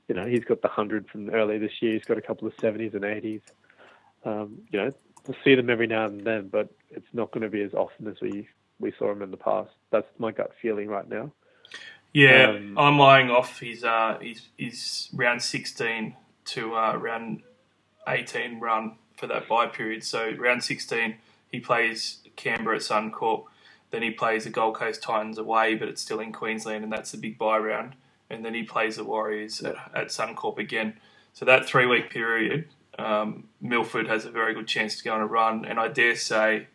You 0.07 0.15
know, 0.15 0.27
he's 0.27 0.45
got 0.45 0.61
the 0.61 0.69
100 0.69 1.09
from 1.09 1.31
earlier 1.31 1.59
this 1.59 1.81
year. 1.81 1.95
He's 1.95 2.05
got 2.05 2.19
a 2.19 2.23
couple 2.23 2.47
of 2.47 2.55
70s 2.59 2.93
and 2.93 3.05
80s. 3.05 3.41
Um, 4.27 4.59
you 4.71 4.79
know, 4.79 4.93
we'll 5.27 5.37
see 5.45 5.55
them 5.55 5.71
every 5.71 5.87
now 5.87 6.07
and 6.07 6.25
then, 6.25 6.49
but 6.49 6.69
it's 6.91 7.07
not 7.13 7.31
going 7.31 7.43
to 7.43 7.49
be 7.49 7.63
as 7.63 7.75
often 7.75 8.07
as 8.09 8.17
we 8.21 8.49
we 8.81 8.93
saw 8.99 9.11
him 9.13 9.23
in 9.23 9.31
the 9.31 9.37
past. 9.37 9.71
That's 9.91 10.07
my 10.19 10.33
gut 10.33 10.53
feeling 10.61 10.89
right 10.89 11.09
now. 11.09 11.31
Yeah, 12.13 12.51
um, 12.51 12.79
I'm 12.79 13.01
eyeing 13.01 13.31
off 13.31 13.61
his 13.61 13.85
uh, 13.85 14.19
his, 14.21 14.43
his 14.57 15.09
round 15.13 15.43
16 15.43 16.17
to 16.47 16.77
uh, 16.77 16.97
round 16.97 17.43
18 18.07 18.61
run 18.61 18.97
for 19.17 19.27
that 19.27 19.49
bye 19.49 19.67
period. 19.67 20.05
So 20.05 20.31
round 20.39 20.63
16, 20.63 21.17
he 21.51 21.61
plays 21.61 22.19
Canberra 22.37 22.77
at 22.77 22.83
Suncorp. 22.83 23.45
Then 23.91 24.03
he 24.03 24.11
plays 24.11 24.45
the 24.45 24.51
Gold 24.51 24.75
Coast 24.75 25.03
Titans 25.03 25.39
away, 25.39 25.75
but 25.75 25.89
it's 25.89 26.03
still 26.03 26.21
in 26.21 26.33
Queensland, 26.33 26.83
and 26.83 26.93
that's 26.93 27.13
the 27.13 27.19
big 27.19 27.39
bye 27.39 27.59
round. 27.59 27.95
And 28.31 28.45
then 28.45 28.55
he 28.55 28.63
plays 28.63 28.97
the 28.97 29.05
Warriors 29.05 29.61
at, 29.61 29.77
at 29.95 30.09
Suncorp 30.09 30.59
again. 30.59 30.95
So 31.33 31.45
that 31.45 31.67
three 31.67 31.87
week 31.87 32.11
period, 32.11 32.69
um, 32.99 33.45
Milford 33.61 34.07
has 34.07 34.25
a 34.25 34.31
very 34.31 34.55
good 34.55 34.67
chance 34.67 34.97
to 34.99 35.05
go 35.05 35.13
on 35.13 35.21
a 35.21 35.27
run, 35.27 35.65
and 35.65 35.79
I 35.79 35.89
dare 35.89 36.17
say, 36.17 36.69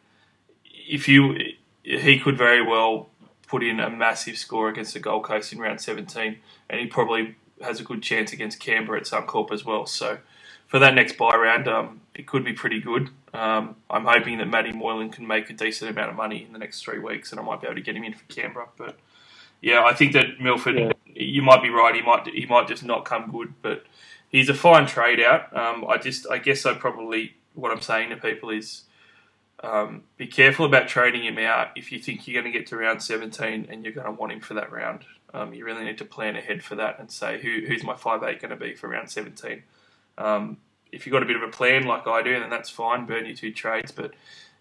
if 0.63 1.07
you 1.07 1.38
he 1.84 2.20
could 2.20 2.38
very 2.38 2.61
well 2.61 3.09
put 3.47 3.63
in 3.63 3.80
a 3.80 3.89
massive 3.89 4.38
score 4.38 4.70
against 4.70 4.93
the 4.93 4.99
Gold 4.99 5.24
Coast 5.24 5.51
in 5.51 5.59
round 5.59 5.82
17, 5.82 6.38
and 6.70 6.80
he 6.80 6.86
probably 6.86 7.36
has 7.61 7.80
a 7.80 7.84
good 7.84 8.03
chance 8.03 8.32
against 8.32 8.59
Canberra 8.59 8.99
at 8.99 9.05
Suncorp 9.05 9.51
as 9.51 9.65
well. 9.65 9.86
So 9.86 10.20
for 10.67 10.78
that 10.80 10.93
next 10.93 11.17
bye 11.17 11.36
round, 11.36 11.67
um, 11.67 12.01
it 12.13 12.28
could 12.28 12.45
be 12.45 12.53
pretty 12.53 12.80
good. 12.80 13.09
Um, 13.34 13.76
I'm 13.89 14.05
hoping 14.05 14.38
that 14.38 14.47
Matty 14.47 14.72
Moylan 14.72 15.09
can 15.09 15.26
make 15.26 15.49
a 15.49 15.53
decent 15.53 15.89
amount 15.89 16.11
of 16.11 16.15
money 16.15 16.43
in 16.45 16.53
the 16.53 16.59
next 16.59 16.84
three 16.84 16.99
weeks, 16.99 17.32
and 17.32 17.39
I 17.39 17.43
might 17.43 17.61
be 17.61 17.67
able 17.67 17.76
to 17.76 17.82
get 17.82 17.95
him 17.95 18.03
in 18.03 18.13
for 18.13 18.26
Canberra. 18.26 18.67
But 18.78 18.97
yeah, 19.61 19.84
I 19.84 19.93
think 19.93 20.13
that 20.13 20.39
Milford, 20.39 20.78
yeah. 20.78 20.91
you 21.05 21.41
might 21.41 21.63
be 21.63 21.70
right. 21.70 21.95
He 21.95 22.01
might 22.01 22.28
he 22.28 22.45
might 22.45 22.67
just 22.67 22.84
not 22.84 23.03
come 23.05 23.32
good, 23.32 23.53
but 23.61 23.84
he's 24.30 24.49
a 24.49 24.53
fine 24.53 24.86
trade 24.88 25.19
out. 25.19 25.55
Um, 25.55 25.86
I 25.88 25.97
just, 25.97 26.30
I 26.30 26.38
guess, 26.38 26.65
I 26.65 26.73
probably 26.73 27.36
what 27.53 27.71
I'm 27.71 27.82
saying 27.82 28.09
to 28.09 28.15
people 28.15 28.49
is 28.49 28.84
um, 29.63 30.03
be 30.17 30.27
careful 30.27 30.65
about 30.65 30.88
trading 30.88 31.23
him 31.23 31.38
out 31.38 31.69
if 31.75 31.91
you 31.91 31.99
think 31.99 32.27
you're 32.27 32.41
going 32.41 32.51
to 32.51 32.57
get 32.57 32.67
to 32.69 32.77
round 32.77 33.03
17 33.03 33.67
and 33.69 33.84
you're 33.84 33.93
going 33.93 34.05
to 34.05 34.13
want 34.13 34.32
him 34.32 34.39
for 34.39 34.53
that 34.53 34.71
round. 34.71 35.01
Um, 35.34 35.53
you 35.53 35.65
really 35.65 35.84
need 35.84 35.97
to 35.99 36.05
plan 36.05 36.36
ahead 36.36 36.63
for 36.63 36.75
that 36.75 36.99
and 36.99 37.11
say 37.11 37.39
who, 37.41 37.65
who's 37.67 37.84
my 37.84 37.95
five 37.95 38.23
eight 38.23 38.41
going 38.41 38.51
to 38.51 38.55
be 38.55 38.73
for 38.73 38.88
round 38.88 39.11
17. 39.11 39.63
Um, 40.17 40.57
if 40.91 41.05
you've 41.05 41.13
got 41.13 41.21
a 41.21 41.25
bit 41.25 41.36
of 41.36 41.43
a 41.43 41.49
plan 41.49 41.86
like 41.86 42.07
I 42.07 42.23
do, 42.23 42.39
then 42.39 42.49
that's 42.49 42.69
fine. 42.69 43.05
Burn 43.05 43.25
your 43.25 43.36
two 43.36 43.51
trades, 43.51 43.91
but 43.91 44.13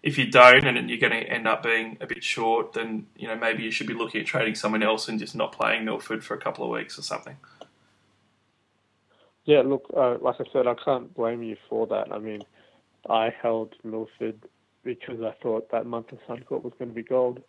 if 0.03 0.17
you 0.17 0.29
don't 0.29 0.65
and 0.65 0.89
you're 0.89 0.99
going 0.99 1.11
to 1.11 1.27
end 1.27 1.47
up 1.47 1.63
being 1.63 1.97
a 2.01 2.07
bit 2.07 2.23
short, 2.23 2.73
then 2.73 3.07
you 3.17 3.27
know 3.27 3.35
maybe 3.35 3.63
you 3.63 3.71
should 3.71 3.87
be 3.87 3.93
looking 3.93 4.21
at 4.21 4.27
trading 4.27 4.55
someone 4.55 4.83
else 4.83 5.07
and 5.07 5.19
just 5.19 5.35
not 5.35 5.51
playing 5.51 5.85
Milford 5.85 6.23
for 6.23 6.35
a 6.35 6.39
couple 6.39 6.63
of 6.63 6.71
weeks 6.71 6.97
or 6.99 7.01
something. 7.01 7.35
Yeah, 9.49 9.61
look, 9.61 9.85
uh, 9.97 10.19
like 10.21 10.35
I 10.39 10.43
said, 10.53 10.67
I 10.67 10.75
can't 10.75 11.11
blame 11.15 11.41
you 11.41 11.57
for 11.67 11.87
that. 11.87 12.11
I 12.11 12.19
mean, 12.19 12.43
I 13.09 13.33
held 13.41 13.73
Milford 13.83 14.39
because 14.83 15.23
I 15.23 15.33
thought 15.41 15.71
that 15.71 15.87
month 15.87 16.11
of 16.11 16.19
Suncorp 16.27 16.61
was 16.61 16.73
going 16.77 16.89
to 16.89 16.93
be 16.93 17.01
gold. 17.01 17.41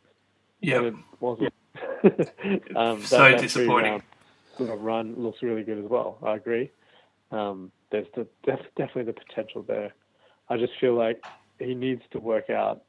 Yeah, 0.63 0.81
it 0.81 0.95
wasn't. 1.21 1.53
um, 2.75 3.05
So 3.05 3.19
that, 3.19 3.33
that 3.33 3.41
disappointing. 3.43 4.03
three-round 4.57 4.83
Run 4.83 5.15
looks 5.19 5.43
really 5.43 5.63
good 5.63 5.77
as 5.77 5.85
well. 5.91 6.17
I 6.23 6.37
agree. 6.37 6.71
Um, 7.33 7.71
there's 7.93 8.07
the, 8.17 8.27
def- 8.45 8.75
definitely 8.79 9.13
the 9.13 9.21
potential 9.21 9.63
there. 9.63 9.93
I 10.49 10.57
just 10.57 10.73
feel 10.81 10.95
like 10.95 11.23
he 11.59 11.75
needs 11.75 12.01
to 12.13 12.19
work 12.19 12.49
out. 12.49 12.81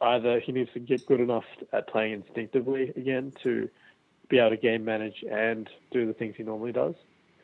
Either 0.00 0.38
he 0.38 0.52
needs 0.52 0.72
to 0.74 0.78
get 0.78 1.04
good 1.06 1.18
enough 1.18 1.46
at 1.72 1.88
playing 1.88 2.12
instinctively 2.12 2.90
again 2.90 3.32
to 3.42 3.68
be 4.28 4.38
able 4.38 4.50
to 4.50 4.56
game 4.56 4.84
manage 4.84 5.24
and 5.28 5.68
do 5.90 6.06
the 6.06 6.12
things 6.12 6.34
he 6.36 6.44
normally 6.44 6.70
does. 6.70 6.94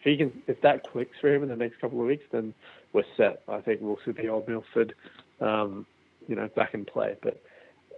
If 0.05 0.11
he 0.11 0.17
can, 0.19 0.43
if 0.47 0.61
that 0.61 0.87
clicks 0.91 1.19
for 1.19 1.35
him 1.35 1.43
in 1.43 1.49
the 1.49 1.57
next 1.57 1.81
couple 1.81 1.99
of 1.99 2.07
weeks, 2.07 2.25
then 2.31 2.53
we're 2.93 3.05
set. 3.17 3.43
I 3.49 3.61
think 3.63 3.81
we'll 3.81 3.99
see 4.05 4.13
the 4.13 4.29
old 4.29 4.47
Milford, 4.47 4.95
um, 5.41 5.87
you 6.29 6.37
know, 6.37 6.49
back 6.55 6.75
in 6.75 6.85
play. 6.85 7.17
But 7.23 7.43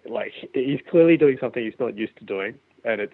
like 0.08 0.32
he's 0.54 0.80
clearly 0.88 1.16
doing 1.16 1.36
something 1.40 1.64
he's 1.64 1.80
not 1.80 1.96
used 1.96 2.16
to 2.18 2.24
doing, 2.24 2.54
and 2.84 3.00
it's 3.00 3.12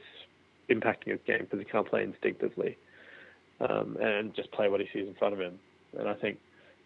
impacting 0.69 1.13
his 1.13 1.21
game 1.27 1.39
because 1.41 1.59
he 1.59 1.65
can't 1.65 1.89
play 1.89 2.03
instinctively 2.03 2.77
um, 3.61 3.97
and 4.01 4.35
just 4.35 4.53
play 4.53 4.69
what 4.69 4.81
he 4.81 4.87
sees 4.93 5.09
in 5.09 5.15
front 5.15 5.33
of 5.33 5.41
him. 5.41 5.59
And 5.99 6.07
I 6.07 6.15
think, 6.15 6.39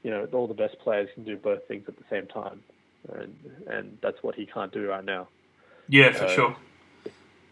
you 0.05 0.11
know, 0.11 0.29
all 0.33 0.47
the 0.47 0.55
best 0.55 0.79
players 0.79 1.09
can 1.15 1.25
do 1.25 1.37
both 1.37 1.67
things 1.67 1.87
at 1.89 1.97
the 1.97 2.05
same 2.09 2.29
time, 2.29 2.63
and 3.15 3.35
and 3.69 3.99
that's 4.01 4.23
what 4.23 4.37
he 4.37 4.47
can't 4.47 4.73
do 4.73 4.89
right 4.89 5.05
now. 5.05 5.27
yeah, 5.89 6.13
for 6.13 6.27
Uh, 6.27 6.29
sure. 6.29 6.57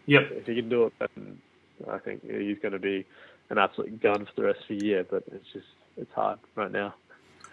Yep. 0.05 0.31
If 0.31 0.45
he 0.47 0.55
can 0.55 0.69
do 0.69 0.85
it, 0.85 0.93
then 0.99 1.41
I 1.89 1.97
think 1.97 2.21
he's 2.23 2.59
going 2.59 2.71
to 2.73 2.79
be 2.79 3.05
an 3.49 3.57
absolute 3.57 4.01
gun 4.01 4.25
for 4.25 4.31
the 4.35 4.43
rest 4.43 4.61
of 4.61 4.79
the 4.79 4.85
year. 4.85 5.05
But 5.09 5.23
it's 5.31 5.47
just 5.53 5.67
it's 5.97 6.11
hard 6.13 6.39
right 6.55 6.71
now. 6.71 6.93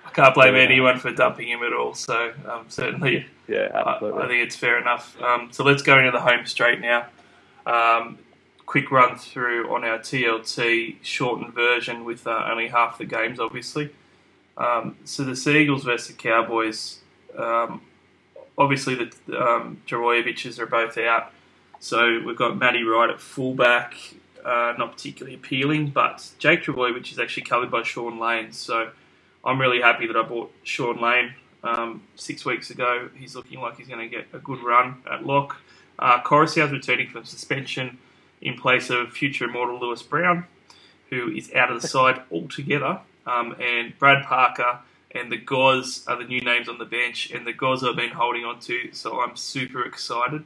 I 0.05 0.11
can't 0.11 0.34
blame 0.34 0.57
anyone 0.57 0.99
for 0.99 1.12
dumping 1.12 1.49
him 1.49 1.62
at 1.62 1.72
all. 1.72 1.95
So 1.95 2.32
um, 2.49 2.64
certainly, 2.68 3.26
Yeah, 3.47 3.68
I, 3.72 3.95
absolutely. 3.95 4.22
I 4.22 4.26
think 4.28 4.43
it's 4.43 4.57
fair 4.57 4.78
enough. 4.80 5.20
Um, 5.22 5.49
so 5.53 5.64
let's 5.64 5.82
go 5.82 5.99
into 5.99 6.11
the 6.11 6.20
home 6.20 6.45
straight 6.45 6.80
now. 6.80 7.07
Um, 7.66 8.18
quick 8.66 8.90
run 8.90 9.16
through 9.16 9.72
on 9.72 9.84
our 9.84 9.99
TLT 9.99 10.97
shortened 11.03 11.55
version 11.55 12.05
with 12.05 12.26
uh, 12.26 12.49
only 12.51 12.68
half 12.68 12.99
the 12.99 13.05
games, 13.05 13.38
obviously. 13.38 13.90
Um, 14.57 14.97
so 15.05 15.24
the 15.24 15.36
Seagulls 15.36 15.84
versus 15.84 16.09
the 16.09 16.14
Cowboys. 16.14 16.99
Um, 17.36 17.82
obviously, 18.59 18.95
the 18.95 19.40
um, 19.40 19.80
Trbojevics 19.86 20.59
are 20.59 20.66
both 20.66 20.99
out. 20.99 21.32
So 21.78 22.20
we've 22.24 22.36
got 22.36 22.57
Matty 22.57 22.82
Wright 22.84 23.11
at 23.11 23.20
fullback, 23.20 23.95
uh, 24.45 24.74
not 24.78 24.93
particularly 24.93 25.34
appealing, 25.36 25.90
but 25.90 26.30
Jake 26.38 26.62
Trbojevic 26.62 27.11
is 27.12 27.18
actually 27.18 27.45
covered 27.45 27.70
by 27.70 27.82
Sean 27.82 28.18
Lane. 28.18 28.53
So 28.53 28.90
I'm 29.45 29.61
really 29.61 29.80
happy 29.80 30.07
that 30.07 30.16
I 30.16 30.22
bought 30.22 30.53
Sean 30.62 31.01
Lane 31.01 31.34
um, 31.62 32.03
six 32.16 32.45
weeks 32.45 32.70
ago. 32.70 33.09
He's 33.16 33.34
looking 33.34 33.61
like 33.61 33.76
he's 33.76 33.88
going 33.88 34.01
to 34.01 34.09
get 34.09 34.26
a 34.32 34.38
good 34.38 34.62
run 34.62 35.03
at 35.11 35.24
lock. 35.24 35.61
Uh, 35.99 36.20
Koroisau's 36.22 36.72
returning 36.72 37.09
from 37.09 37.24
suspension 37.24 37.99
in 38.40 38.57
place 38.57 38.90
of 38.90 39.12
future 39.12 39.45
immortal 39.45 39.78
Lewis 39.78 40.03
Brown, 40.03 40.47
who 41.11 41.30
is 41.30 41.53
out 41.55 41.70
of 41.70 41.80
the 41.80 41.86
side 41.86 42.22
altogether. 42.30 43.01
Um, 43.26 43.55
and 43.61 43.97
Brad 43.99 44.24
Parker 44.24 44.80
and 45.14 45.30
the 45.30 45.36
Goz 45.36 46.05
are 46.09 46.16
the 46.16 46.24
new 46.24 46.40
names 46.40 46.68
on 46.68 46.78
the 46.78 46.84
bench, 46.84 47.30
and 47.30 47.47
the 47.47 47.53
Goz 47.53 47.84
I've 47.84 47.97
been 47.97 48.11
holding 48.11 48.45
on 48.45 48.59
to, 48.61 48.93
so 48.93 49.20
I'm 49.20 49.36
super 49.36 49.84
excited. 49.84 50.45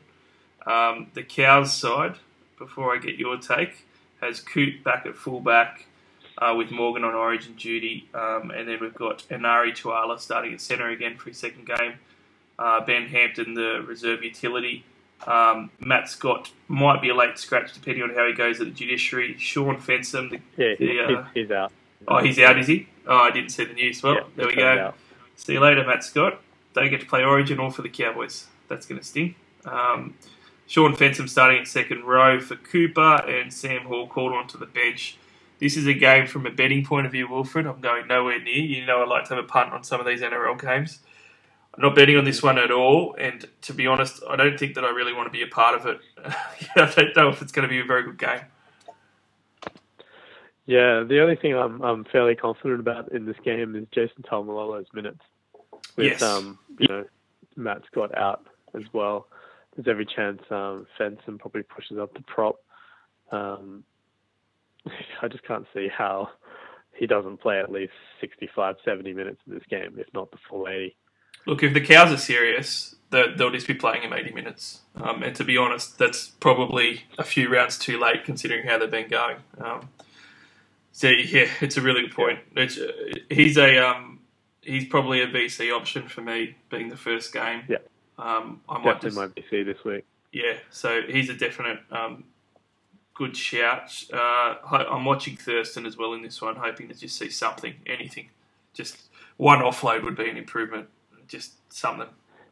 Um, 0.67 1.07
the 1.15 1.23
Cows 1.23 1.73
side, 1.73 2.17
before 2.59 2.95
I 2.95 2.99
get 2.99 3.17
your 3.17 3.37
take, 3.37 3.87
has 4.21 4.41
Coote 4.41 4.83
back 4.83 5.07
at 5.07 5.15
fullback 5.17 5.87
uh, 6.39 6.55
with 6.57 6.71
Morgan 6.71 7.05
on 7.05 7.15
origin 7.15 7.55
duty, 7.55 8.09
um, 8.15 8.51
and 8.51 8.69
then 8.69 8.79
we've 8.81 8.95
got 8.95 9.25
Enari 9.31 9.73
Tuala 9.73 10.19
starting 10.19 10.53
at 10.53 10.61
centre 10.61 10.89
again 10.89 11.17
for 11.17 11.29
his 11.31 11.39
second 11.39 11.67
game. 11.67 11.95
Uh, 12.59 12.81
ben 12.85 13.07
Hampton, 13.09 13.55
the 13.55 13.85
reserve 13.87 14.23
utility. 14.25 14.85
Um, 15.27 15.71
Matt 15.81 16.09
Scott 16.11 16.51
might 16.69 17.01
be 17.01 17.09
a 17.09 17.15
late 17.15 17.39
scratch 17.39 17.73
depending 17.73 18.03
on 18.03 18.15
how 18.15 18.27
he 18.27 18.33
goes 18.35 18.61
at 18.61 18.67
the 18.67 18.73
judiciary. 18.73 19.37
Shaun 19.39 19.77
Fensom, 19.79 20.31
the, 20.31 20.41
yeah, 20.57 20.75
the, 20.79 21.01
uh, 21.01 21.25
he's, 21.35 21.45
he's 21.45 21.51
out. 21.51 21.73
oh, 22.09 22.19
he's 22.19 22.39
out, 22.39 22.59
is 22.59 22.67
he? 22.67 22.89
Oh, 23.07 23.17
I 23.17 23.31
didn't 23.31 23.51
see 23.51 23.65
the 23.65 23.73
news. 23.75 24.03
Well, 24.03 24.15
Yeah, 24.15 24.21
there 24.37 24.47
we 24.47 24.55
go. 24.55 24.79
out. 24.79 24.95
See 25.37 25.55
you 25.55 25.61
later, 25.61 25.85
Matt 25.87 26.05
Scott. 26.05 26.41
Don't 26.75 26.91
get 26.91 27.01
to 27.01 27.07
play 27.07 27.23
Origin 27.25 27.59
or 27.59 27.71
for 27.71 27.83
the 27.83 27.89
Cowboys. 27.89 28.47
That's 28.69 28.85
going 28.87 29.01
to 29.01 29.07
sting. 29.07 29.35
Um, 29.65 30.15
Shaun 30.67 30.97
Fensom 30.97 31.29
starting 31.29 31.61
at 31.61 31.69
second 31.69 32.05
row 32.05 32.41
for 32.41 32.57
Cooper 32.57 33.23
and 33.27 33.53
Sam 33.53 33.83
Hall 33.83 34.07
called 34.09 34.33
onto 34.33 34.59
the 34.59 34.67
bench. 34.67 35.17
This 35.59 35.77
is 35.77 35.87
a 35.87 35.95
game 35.95 36.27
from 36.27 36.45
a 36.45 36.51
betting 36.51 36.85
point 36.85 37.07
of 37.07 37.13
view, 37.13 37.29
Wilfred. 37.29 37.67
I'm 37.67 37.81
going 37.81 38.07
nowhere 38.07 38.41
near. 38.43 38.55
You 38.57 38.85
know 38.85 39.03
I 39.03 39.07
like 39.07 39.25
to 39.29 39.37
have 39.37 39.45
a 39.45 39.47
punt 39.47 39.73
on 39.73 39.85
some 39.85 40.01
of 40.01 40.07
these 40.07 40.21
NRL 40.21 40.61
games. 40.61 40.99
I'm 41.75 41.83
not 41.83 41.95
betting 41.95 42.17
on 42.17 42.25
this 42.25 42.43
one 42.43 42.59
at 42.59 42.71
all, 42.71 43.15
and 43.19 43.47
to 43.63 43.75
be 43.75 43.87
honest, 43.87 44.23
I 44.29 44.37
don't 44.37 44.59
think 44.59 44.75
that 44.75 44.85
I 44.85 44.91
really 44.91 45.13
want 45.13 45.27
to 45.27 45.31
be 45.31 45.43
a 45.43 45.47
part 45.47 45.79
of 45.79 45.87
it. 45.87 46.01
I 46.77 46.93
don't 46.95 47.17
know 47.17 47.29
if 47.29 47.43
it's 47.43 47.53
going 47.53 47.69
to 47.69 47.69
be 47.69 47.81
a 47.81 47.85
very 47.85 48.03
good 48.03 48.19
game. 48.19 48.41
Yeah, 50.67 51.05
the 51.05 51.21
only 51.21 51.37
thing 51.37 51.55
I'm 51.55 51.81
I'm 51.83 52.05
fairly 52.05 52.35
confident 52.35 52.81
about 52.81 53.13
in 53.13 53.25
this 53.25 53.37
game 53.45 53.77
is 53.77 53.87
Jason 53.93 54.23
Taumalolo's 54.23 54.89
minutes. 54.93 55.21
With 55.97 56.07
Yes. 56.07 56.23
um, 56.23 56.59
you 56.79 56.89
know, 56.89 57.05
Matt 57.57 57.83
Scott 57.91 58.17
out 58.17 58.47
as 58.75 58.83
well. 58.93 59.29
There's 59.77 59.89
every 59.89 60.07
chance 60.07 60.41
um 60.51 60.87
Fensom 60.99 61.39
probably 61.39 61.63
pushes 61.63 61.99
up 61.99 62.13
the 62.15 62.23
prop. 62.23 62.57
Um 63.31 63.85
I 65.23 65.29
just 65.29 65.45
can't 65.45 65.67
see 65.75 65.89
how 65.89 66.31
he 66.95 67.07
doesn't 67.07 67.39
play 67.41 67.59
at 67.59 67.71
least 67.71 67.93
65, 68.21 68.77
70 68.85 69.13
minutes 69.13 69.41
in 69.47 69.53
this 69.55 69.65
game, 69.69 69.97
if 69.99 70.07
not 70.15 70.31
the 70.31 70.39
full 70.49 70.67
80. 70.67 70.97
Look, 71.47 71.63
if 71.63 71.75
the 71.75 71.81
cows 71.81 72.11
are 72.11 72.17
serious, 72.17 72.97
they- 73.11 73.33
they'll 73.37 73.51
just 73.51 73.67
be 73.67 73.75
playing 73.75 74.03
him 74.03 74.13
80 74.15 74.33
minutes. 74.33 74.81
Um, 74.97 75.23
and 75.23 75.37
to 75.37 75.45
be 75.45 75.57
honest, 75.59 75.99
that's 75.99 76.29
probably 76.29 77.03
a 77.19 77.23
few 77.25 77.49
rounds 77.53 77.79
too 77.79 77.99
late 77.99 78.25
considering 78.25 78.67
how 78.67 78.79
they've 78.79 78.91
been 78.91 79.09
going. 79.09 79.37
Um, 79.59 79.91
so 80.93 81.09
yeah, 81.09 81.49
it's 81.61 81.77
a 81.77 81.83
really 81.83 82.03
good 82.03 82.15
point. 82.15 82.39
It's, 82.57 82.79
uh, 82.79 82.91
he's 83.29 83.59
a 83.59 83.77
um, 83.79 84.21
he's 84.63 84.87
probably 84.87 85.21
a 85.21 85.27
VC 85.27 85.71
option 85.71 86.09
for 86.09 86.23
me, 86.23 86.57
being 86.71 86.89
the 86.89 86.97
first 86.97 87.33
game. 87.33 87.65
Yeah. 87.69 87.79
Um, 88.19 88.61
I 88.69 88.79
might 88.79 88.85
Definitely 88.85 89.09
just, 89.09 89.17
might 89.17 89.35
be 89.35 89.45
C 89.51 89.63
this 89.63 89.85
week. 89.85 90.05
yeah. 90.33 90.55
So 90.71 91.03
he's 91.09 91.29
a 91.29 91.35
definite 91.35 91.81
um, 91.91 92.25
good 93.15 93.37
shout. 93.37 93.93
Uh, 94.13 94.55
I'm 94.65 95.05
watching 95.05 95.37
Thurston 95.37 95.85
as 95.87 95.97
well 95.97 96.15
in 96.15 96.23
this 96.23 96.41
one, 96.41 96.57
hoping 96.57 96.89
to 96.89 96.95
just 96.95 97.19
see 97.19 97.29
something, 97.31 97.75
anything. 97.87 98.31
Just 98.73 99.11
one 99.37 99.61
offload 99.61 100.03
would 100.05 100.17
be 100.17 100.29
an 100.31 100.37
improvement. 100.37 100.89
Just 101.29 101.55
something. 101.73 102.09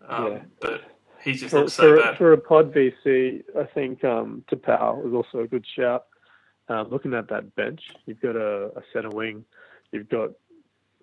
Um, 0.09 0.33
Yeah. 0.33 0.39
But 0.61 0.83
he 1.23 1.33
just 1.33 1.51
For, 1.51 1.69
so 1.71 1.97
for, 1.97 2.03
bad. 2.03 2.19
for 2.19 2.33
a 2.35 2.39
pod 2.39 2.75
VC, 2.75 3.43
I 3.59 3.65
think 3.65 4.05
um, 4.05 4.45
Taupau 4.51 5.07
is 5.07 5.15
also 5.15 5.41
a 5.41 5.47
good 5.47 5.65
shout. 5.67 6.05
Um, 6.69 6.89
looking 6.91 7.15
at 7.15 7.29
that 7.29 7.55
bench, 7.57 7.81
you've 8.07 8.21
got 8.21 8.37
a, 8.37 8.67
a 8.77 8.83
centre 8.93 9.11
wing, 9.11 9.45
you've 9.93 10.09
got 10.09 10.31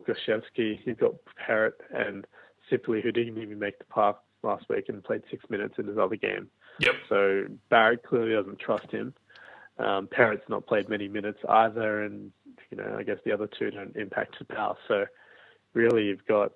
Gosiewski, 0.07 0.79
you've 0.85 0.97
got 0.99 1.13
Parrott 1.35 1.79
and 1.93 2.25
Sipley, 2.69 3.01
who 3.01 3.11
didn't 3.11 3.37
even 3.41 3.59
make 3.59 3.77
the 3.77 3.85
park 3.85 4.17
last 4.43 4.65
week 4.69 4.89
and 4.89 5.03
played 5.03 5.23
six 5.29 5.43
minutes 5.49 5.75
in 5.77 5.87
his 5.87 5.97
other 5.97 6.15
game. 6.15 6.47
Yep. 6.79 6.95
So 7.09 7.45
Barrett 7.69 8.03
clearly 8.03 8.33
doesn't 8.33 8.59
trust 8.59 8.91
him. 8.91 9.13
Um, 9.77 10.07
Parrott's 10.07 10.47
not 10.49 10.67
played 10.67 10.89
many 10.89 11.07
minutes 11.07 11.39
either, 11.47 12.03
and 12.03 12.31
you 12.69 12.77
know 12.77 12.95
I 12.97 13.03
guess 13.03 13.17
the 13.25 13.31
other 13.31 13.47
two 13.47 13.71
don't 13.71 13.95
impact 13.95 14.37
Taupau. 14.39 14.75
So 14.87 15.05
really, 15.73 16.05
you've 16.05 16.25
got 16.25 16.51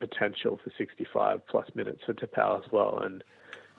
potential 0.00 0.60
for 0.62 0.70
65 0.76 1.46
plus 1.46 1.68
minutes 1.74 2.02
for 2.04 2.14
Taupau 2.14 2.64
as 2.64 2.70
well. 2.72 2.98
And 3.02 3.22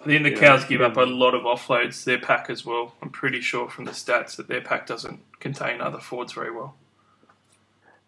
I 0.02 0.06
think 0.06 0.24
the. 0.24 0.32
Cows 0.36 0.66
give 0.66 0.82
up 0.82 0.98
a 0.98 1.02
lot 1.02 1.34
of 1.34 1.44
offloads. 1.44 2.04
Their 2.04 2.20
pack 2.20 2.50
as 2.50 2.66
well. 2.66 2.96
I'm 3.02 3.10
pretty 3.10 3.42
sure 3.42 3.70
from 3.70 3.86
the 3.86 3.92
stats 3.92 4.36
that 4.38 4.48
their 4.48 4.62
pack 4.62 4.88
doesn't 4.88 5.20
contain 5.40 5.82
other 5.82 6.00
forwards 6.00 6.34
very 6.34 6.52
well. 6.52 6.76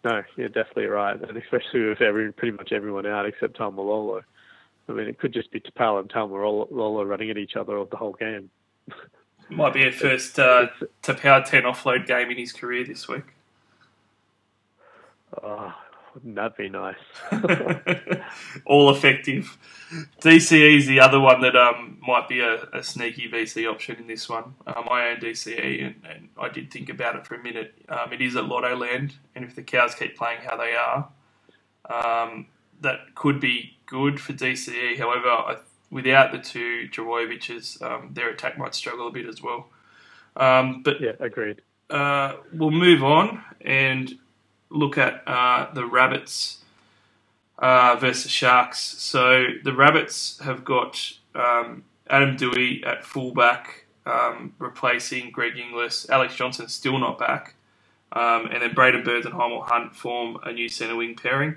no, 0.04 0.22
you're 0.36 0.48
definitely 0.48 0.86
right, 0.86 1.20
and 1.20 1.36
especially 1.36 1.88
with 1.88 2.00
every 2.00 2.32
pretty 2.32 2.56
much 2.56 2.72
everyone 2.72 3.06
out 3.06 3.26
except 3.26 3.58
Taumalolo. 3.58 4.22
I 4.88 4.92
mean, 4.92 5.06
it 5.06 5.18
could 5.18 5.32
just 5.32 5.50
be 5.52 5.60
Taupau 5.60 6.00
and 6.00 6.10
Tom 6.10 6.30
were 6.30 6.44
all 6.44 7.04
running 7.04 7.30
at 7.30 7.38
each 7.38 7.56
other 7.56 7.76
or 7.76 7.86
the 7.86 7.96
whole 7.96 8.12
game. 8.12 8.50
Might 9.48 9.74
be 9.74 9.86
a 9.86 9.92
first 9.92 10.38
uh, 10.38 10.68
power 11.02 11.42
10 11.42 11.64
offload 11.64 12.06
game 12.06 12.30
in 12.30 12.38
his 12.38 12.52
career 12.52 12.84
this 12.84 13.08
week. 13.08 13.24
Oh, 15.42 15.74
wouldn't 16.14 16.34
that 16.36 16.56
be 16.56 16.68
nice? 16.68 16.96
All 18.64 18.90
effective. 18.90 19.56
DCE 20.20 20.78
is 20.78 20.86
the 20.86 21.00
other 21.00 21.20
one 21.20 21.40
that 21.40 21.56
um, 21.56 21.98
might 22.06 22.28
be 22.28 22.40
a, 22.40 22.62
a 22.72 22.82
sneaky 22.82 23.28
VC 23.28 23.70
option 23.70 23.96
in 23.96 24.06
this 24.06 24.28
one. 24.28 24.54
Um, 24.66 24.88
I 24.90 25.10
own 25.10 25.16
DCE 25.18 25.86
and, 25.86 25.94
and 26.08 26.28
I 26.38 26.48
did 26.48 26.70
think 26.70 26.88
about 26.88 27.16
it 27.16 27.26
for 27.26 27.34
a 27.34 27.42
minute. 27.42 27.74
Um, 27.88 28.12
it 28.12 28.20
is 28.20 28.36
at 28.36 28.44
Lottoland, 28.44 29.12
and 29.34 29.44
if 29.44 29.54
the 29.54 29.62
cows 29.62 29.94
keep 29.94 30.16
playing 30.16 30.40
how 30.42 30.56
they 30.56 30.74
are, 30.74 31.08
um, 32.24 32.46
that 32.80 33.14
could 33.14 33.40
be 33.40 33.76
good 33.86 34.20
for 34.20 34.32
DCE. 34.32 34.98
However, 34.98 35.28
I, 35.28 35.56
without 35.90 36.32
the 36.32 36.38
two 36.38 36.88
Trbojevics, 36.90 37.82
um, 37.82 38.10
their 38.12 38.30
attack 38.30 38.58
might 38.58 38.74
struggle 38.74 39.08
a 39.08 39.10
bit 39.10 39.26
as 39.26 39.42
well. 39.42 39.68
Um, 40.36 40.82
but 40.82 41.00
yeah, 41.00 41.12
agreed. 41.20 41.62
uh, 41.90 42.36
we'll 42.52 42.70
move 42.70 43.02
on 43.02 43.42
and 43.60 44.14
look 44.70 44.96
at 44.96 45.22
uh, 45.26 45.72
the 45.74 45.84
Rabbits 45.84 46.58
uh, 47.58 47.96
versus 48.00 48.30
Sharks. 48.30 48.80
So 48.80 49.44
the 49.64 49.74
Rabbits 49.74 50.38
have 50.40 50.64
got 50.64 51.12
um, 51.34 51.84
Adam 52.08 52.36
Doueihi 52.36 52.86
at 52.86 53.04
fullback, 53.04 53.86
um, 54.06 54.54
replacing 54.58 55.30
Greg 55.30 55.58
Inglis. 55.58 56.08
Alex 56.08 56.34
Johnson 56.36 56.68
still 56.68 56.98
not 56.98 57.18
back. 57.18 57.54
Um, 58.12 58.46
and 58.46 58.62
then 58.62 58.74
Braidon 58.74 59.04
Burns 59.04 59.24
and 59.24 59.34
Hymel 59.34 59.66
Hunt 59.66 59.94
form 59.94 60.38
a 60.42 60.52
new 60.52 60.68
centre 60.68 60.96
wing 60.96 61.14
pairing 61.14 61.56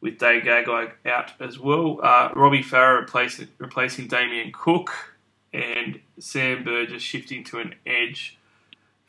with 0.00 0.18
Dane 0.18 0.42
Gagai 0.42 0.92
out 1.06 1.32
as 1.40 1.58
well. 1.58 2.00
Uh, 2.02 2.30
Robbie 2.34 2.62
Farah 2.62 3.00
replacing, 3.00 3.48
replacing 3.58 4.08
Damien 4.08 4.52
Cook 4.52 4.90
and 5.52 6.00
Sam 6.18 6.64
Burgess 6.64 7.02
shifting 7.02 7.44
to 7.44 7.60
an 7.60 7.74
edge 7.86 8.38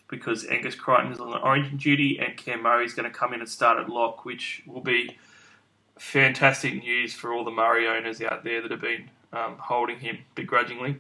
because 0.08 0.46
Angus 0.46 0.76
Crichton 0.76 1.12
is 1.12 1.20
on 1.20 1.32
the 1.32 1.40
origin 1.40 1.78
duty 1.78 2.20
and 2.20 2.38
Cam 2.38 2.62
Murray 2.62 2.86
is 2.86 2.94
going 2.94 3.12
to 3.12 3.18
come 3.18 3.34
in 3.34 3.40
and 3.40 3.50
start 3.50 3.80
at 3.80 3.90
lock, 3.90 4.24
which 4.24 4.64
will 4.68 4.82
be 4.82 5.18
fantastic 5.98 6.76
news 6.76 7.14
for 7.14 7.34
all 7.34 7.44
the 7.44 7.52
Murray 7.52 7.88
owners 7.88 8.22
out 8.22 8.44
there 8.44 8.62
that 8.62 8.72
have 8.72 8.82
been 8.82 9.10
um, 9.34 9.56
holding 9.58 10.00
him 10.00 10.20
begrudgingly. 10.36 10.98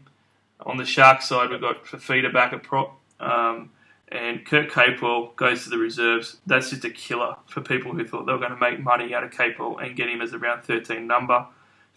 On 0.65 0.77
the 0.77 0.85
Shark 0.85 1.21
side, 1.21 1.49
we've 1.49 1.61
got 1.61 1.85
Fifita 1.85 2.33
back 2.33 2.53
at 2.53 2.63
prop. 2.63 2.99
Um, 3.19 3.71
and 4.09 4.45
Kurt 4.45 4.69
Capewell 4.69 5.35
goes 5.35 5.63
to 5.63 5.69
the 5.69 5.77
reserves. 5.77 6.37
That's 6.45 6.69
just 6.69 6.85
a 6.85 6.89
killer 6.89 7.35
for 7.47 7.61
people 7.61 7.93
who 7.93 8.05
thought 8.05 8.25
they 8.25 8.31
were 8.33 8.39
going 8.39 8.51
to 8.51 8.57
make 8.57 8.79
money 8.79 9.13
out 9.13 9.23
of 9.23 9.31
Capewell 9.31 9.83
and 9.83 9.95
get 9.95 10.09
him 10.09 10.21
as 10.21 10.33
a 10.33 10.37
round 10.39 10.63
13 10.63 11.07
number. 11.07 11.45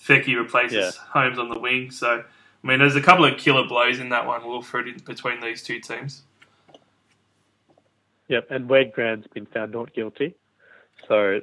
Feki 0.03 0.37
replaces 0.37 0.77
Yeah. 0.77 0.91
Holmes 1.13 1.39
on 1.39 1.49
the 1.51 1.59
wing. 1.59 1.91
So, 1.91 2.23
I 2.63 2.67
mean, 2.67 2.79
there's 2.79 2.97
a 2.97 3.01
couple 3.03 3.25
of 3.25 3.37
killer 3.39 3.67
blows 3.67 3.99
in 3.99 4.09
that 4.11 4.27
one, 4.27 4.47
Wilfred, 4.47 4.89
in 4.89 4.99
between 5.05 5.41
these 5.41 5.63
two 5.63 5.81
teams. 5.81 6.23
Yep, 8.29 8.49
and 8.51 8.69
Wade 8.69 8.93
Graham's 8.93 9.27
been 9.33 9.47
found 9.47 9.73
not 9.73 9.93
guilty. 9.95 10.35
So 11.09 11.41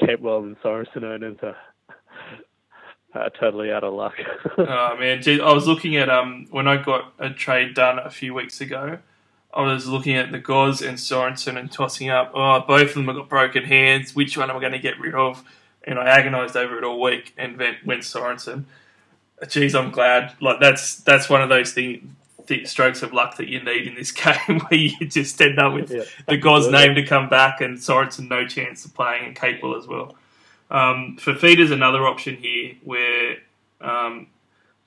Capewell 0.00 0.42
and 0.44 0.60
Sorensen 0.60 1.04
owners 1.04 1.36
are, 1.42 1.56
are 3.14 3.30
totally 3.30 3.70
out 3.72 3.84
of 3.84 3.94
luck. 3.94 4.14
Oh 4.58 4.96
man, 4.98 5.22
gee, 5.22 5.40
I 5.40 5.52
was 5.52 5.68
looking 5.68 5.96
at 5.96 6.08
um 6.08 6.46
when 6.50 6.66
I 6.66 6.82
got 6.82 7.12
a 7.20 7.30
trade 7.30 7.74
done 7.74 7.98
a 8.00 8.10
few 8.10 8.34
weeks 8.34 8.60
ago. 8.60 8.98
I 9.54 9.62
was 9.62 9.88
looking 9.88 10.16
at 10.16 10.32
the 10.32 10.38
Goz 10.38 10.82
and 10.82 10.98
Sorensen 10.98 11.58
and 11.58 11.72
tossing 11.72 12.10
up. 12.10 12.32
Oh, 12.34 12.60
both 12.66 12.90
of 12.90 12.94
them 12.94 13.06
have 13.06 13.16
got 13.16 13.28
broken 13.28 13.64
hands. 13.64 14.14
Which 14.14 14.36
one 14.36 14.50
am 14.50 14.56
I 14.56 14.60
going 14.60 14.72
to 14.72 14.78
get 14.78 15.00
rid 15.00 15.14
of? 15.14 15.42
And 15.84 15.98
I 15.98 16.06
agonised 16.18 16.56
over 16.56 16.78
it 16.78 16.84
all 16.84 17.00
week 17.00 17.34
and 17.38 17.56
went, 17.58 17.84
went 17.86 18.02
Sorensen. 18.02 18.64
Geez, 19.48 19.74
I'm 19.74 19.90
glad. 19.90 20.34
Like 20.40 20.60
that's 20.60 20.96
that's 20.96 21.30
one 21.30 21.42
of 21.42 21.48
those 21.48 21.72
thing, 21.72 22.16
th- 22.46 22.66
strokes 22.68 23.02
of 23.02 23.12
luck 23.12 23.36
that 23.36 23.48
you 23.48 23.62
need 23.62 23.86
in 23.86 23.94
this 23.94 24.12
game, 24.12 24.60
where 24.68 24.74
you 24.80 25.06
just 25.08 25.40
end 25.40 25.58
up 25.58 25.74
with 25.74 25.90
Yeah, 25.90 26.04
the 26.28 26.38
absolutely. 26.38 26.72
name 26.72 26.94
to 26.96 27.04
come 27.06 27.28
back 27.28 27.60
and 27.60 27.78
Sorensen 27.78 28.28
no 28.28 28.46
chance 28.46 28.84
of 28.84 28.94
playing 28.94 29.26
and 29.26 29.36
Capewell 29.36 29.78
as 29.78 29.86
well. 29.86 30.16
Um, 30.70 31.16
Fifita's 31.20 31.70
another 31.70 32.06
option 32.06 32.36
here 32.36 32.74
where 32.84 33.36
um, 33.80 34.26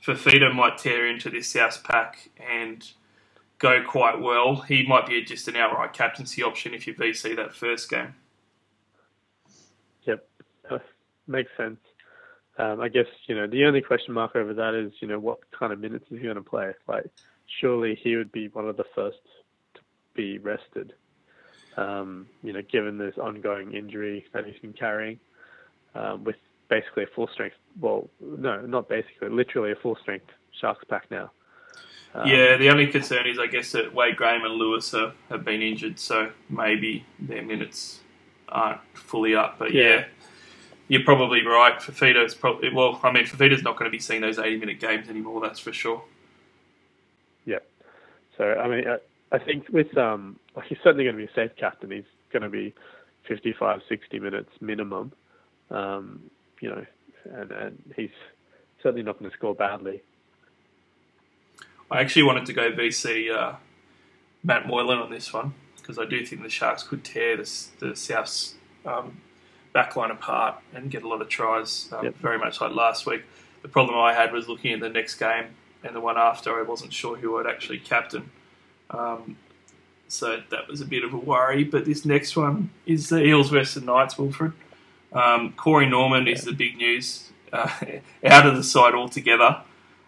Fifita 0.05 0.53
might 0.53 0.78
tear 0.78 1.07
into 1.07 1.30
this 1.30 1.47
South 1.47 1.84
pack 1.84 2.30
and 2.51 2.88
go 3.62 3.84
quite 3.88 4.20
well. 4.20 4.55
He 4.55 4.86
might 4.86 5.05
be 5.05 5.24
just 5.24 5.47
an 5.47 5.55
outright 5.55 5.93
captaincy 5.93 6.43
option 6.43 6.74
if 6.74 6.88
you 6.88 6.95
VC 6.95 7.36
that 7.36 7.55
first 7.55 7.89
game. 7.89 8.16
Yep, 10.03 10.28
uh, 10.72 10.80
makes 11.28 11.51
sense. 11.55 11.78
Um, 12.57 12.82
I 12.82 12.89
guess 12.89 13.05
you 13.28 13.36
know 13.36 13.47
the 13.47 13.66
only 13.66 13.82
question 13.82 14.14
mark 14.14 14.36
over 14.36 14.53
that 14.55 14.74
is 14.74 14.91
you 14.99 15.07
know 15.07 15.20
what 15.20 15.39
kind 15.51 15.72
of 15.72 15.80
minutes 15.80 16.05
is 16.09 16.18
he 16.18 16.24
going 16.24 16.36
to 16.36 16.41
play? 16.41 16.72
Like, 16.88 17.05
surely 17.62 17.97
he 18.01 18.16
would 18.16 18.32
be 18.32 18.47
one 18.47 18.68
of 18.68 18.78
the 18.78 18.86
first 18.95 19.20
to 19.76 19.82
be 20.16 20.39
rested. 20.39 20.93
Um, 21.78 22.28
you 22.43 22.51
know, 22.51 22.62
given 22.70 22.97
this 22.97 23.18
ongoing 23.18 23.74
injury 23.74 24.26
that 24.34 24.45
he's 24.45 24.59
been 24.59 24.74
carrying, 24.74 25.20
um, 25.95 26.24
with 26.24 26.36
basically 26.68 27.03
a 27.03 27.16
full 27.16 27.30
strength. 27.32 27.55
Well, 27.80 28.09
no, 28.20 28.66
not 28.66 28.89
basically, 28.89 29.30
literally 29.30 29.72
a 29.72 29.76
full 29.76 29.95
strength 30.01 30.26
Sharks 30.59 30.84
pack 30.89 31.09
now. 31.09 31.32
Um, 32.14 32.28
yeah, 32.28 32.57
the 32.57 32.70
only 32.70 32.88
concern 32.88 33.26
is 33.28 33.39
I 33.39 33.47
guess 33.47 33.72
that 33.72 33.93
Wade 33.93 34.18
Graham 34.18 34.43
and 34.43 34.55
Lewis 34.55 34.91
have, 34.91 35.14
have 35.30 35.45
been 35.45 35.62
injured, 35.62 35.97
so 35.99 36.32
maybe 36.49 37.05
their 37.20 37.41
minutes 37.41 38.01
aren't 38.49 38.82
fully 38.93 39.34
up. 39.36 39.57
But 39.57 39.74
yeah, 39.74 39.84
Yeah. 39.84 40.05
you're 40.89 41.03
probably 41.03 41.45
right. 41.45 41.80
Fifita's 41.80 42.36
probably 42.36 42.70
well. 42.74 42.99
I 43.03 43.12
mean, 43.14 43.26
Fifita's 43.26 43.64
not 43.64 43.78
going 43.78 43.89
to 43.89 43.95
be 43.95 43.99
seeing 43.99 44.20
those 44.22 44.39
80 44.39 44.57
minute 44.57 44.80
games 44.80 45.07
anymore. 45.09 45.39
That's 45.41 45.59
for 45.59 45.72
sure. 45.72 46.03
Yeah. 47.45 47.59
So 48.38 48.43
I 48.55 48.68
mean, 48.68 48.88
I, 48.88 48.97
I 49.34 49.39
think 49.39 49.70
with 49.70 49.97
um, 49.97 50.38
like 50.55 50.66
he's 50.68 50.80
certainly 50.84 51.05
going 51.05 51.16
to 51.16 51.26
be 51.26 51.32
a 51.32 51.36
safe 51.36 51.55
captain. 51.55 51.91
He's 51.91 52.03
going 52.34 52.43
to 52.43 52.49
be 52.49 52.74
55, 53.28 53.82
60 53.88 54.20
minutes 54.20 54.49
minimum. 54.59 55.14
Um, 55.70 56.24
you 56.59 56.70
know, 56.70 56.86
and 57.34 57.51
and 57.51 57.84
he's 57.95 58.09
certainly 58.84 59.03
not 59.03 59.18
going 59.18 59.32
to 59.32 59.38
score 59.38 59.55
badly. 59.55 60.01
I 61.92 62.00
actually 62.02 62.24
wanted 62.24 62.46
to 62.48 62.54
go 62.54 62.72
VC 62.72 63.30
uh, 63.36 63.56
Matt 64.44 64.66
Moylan 64.66 65.00
on 65.00 65.12
this 65.12 65.34
one 65.34 65.54
because 65.78 66.00
I 66.00 66.06
do 66.06 66.26
think 66.26 66.42
the 66.42 66.50
Sharks 66.50 66.84
could 66.84 67.04
tear 67.04 67.36
the, 67.38 67.44
the 67.80 67.88
Souths 67.88 68.54
um, 68.86 69.18
backline 69.76 70.12
apart 70.12 70.56
and 70.74 70.89
get 70.89 71.04
a 71.04 71.08
lot 71.08 71.22
of 71.22 71.28
tries, 71.30 71.89
um, 71.92 72.06
Yep. 72.06 72.16
very 72.18 72.38
much 72.39 72.62
like 72.62 72.72
last 72.74 73.06
week. 73.06 73.24
The 73.62 73.68
problem 73.68 73.98
I 73.98 74.14
had 74.14 74.32
was 74.32 74.48
looking 74.48 74.74
at 74.74 74.80
the 74.80 74.89
next 74.89 75.16
game 75.16 75.46
and 75.84 75.96
the 75.96 76.00
one 76.00 76.18
after, 76.18 76.58
I 76.58 76.64
wasn't 76.64 76.94
sure 76.94 77.18
who 77.18 77.38
I'd 77.38 77.48
actually 77.48 77.80
captain. 77.80 78.32
Um, 78.89 79.38
so 80.08 80.42
that 80.50 80.68
was 80.68 80.82
a 80.82 80.86
bit 80.86 81.04
of 81.04 81.14
a 81.14 81.18
worry. 81.18 81.64
But 81.64 81.86
this 81.86 82.06
next 82.06 82.36
one 82.36 82.70
is 82.86 83.10
the 83.10 83.24
Eels 83.24 83.50
versus 83.50 83.76
the 83.82 83.86
Knights, 83.86 84.18
Wilfred. 84.18 84.54
Um, 85.14 85.54
Corey 85.54 85.88
Norman 85.88 86.28
is 86.28 86.44
the 86.44 86.52
big 86.54 86.78
news. 86.78 87.32
Uh, 87.52 87.70
out 88.26 88.46
of 88.46 88.56
the 88.56 88.64
side 88.64 88.94
altogether. 88.94 89.62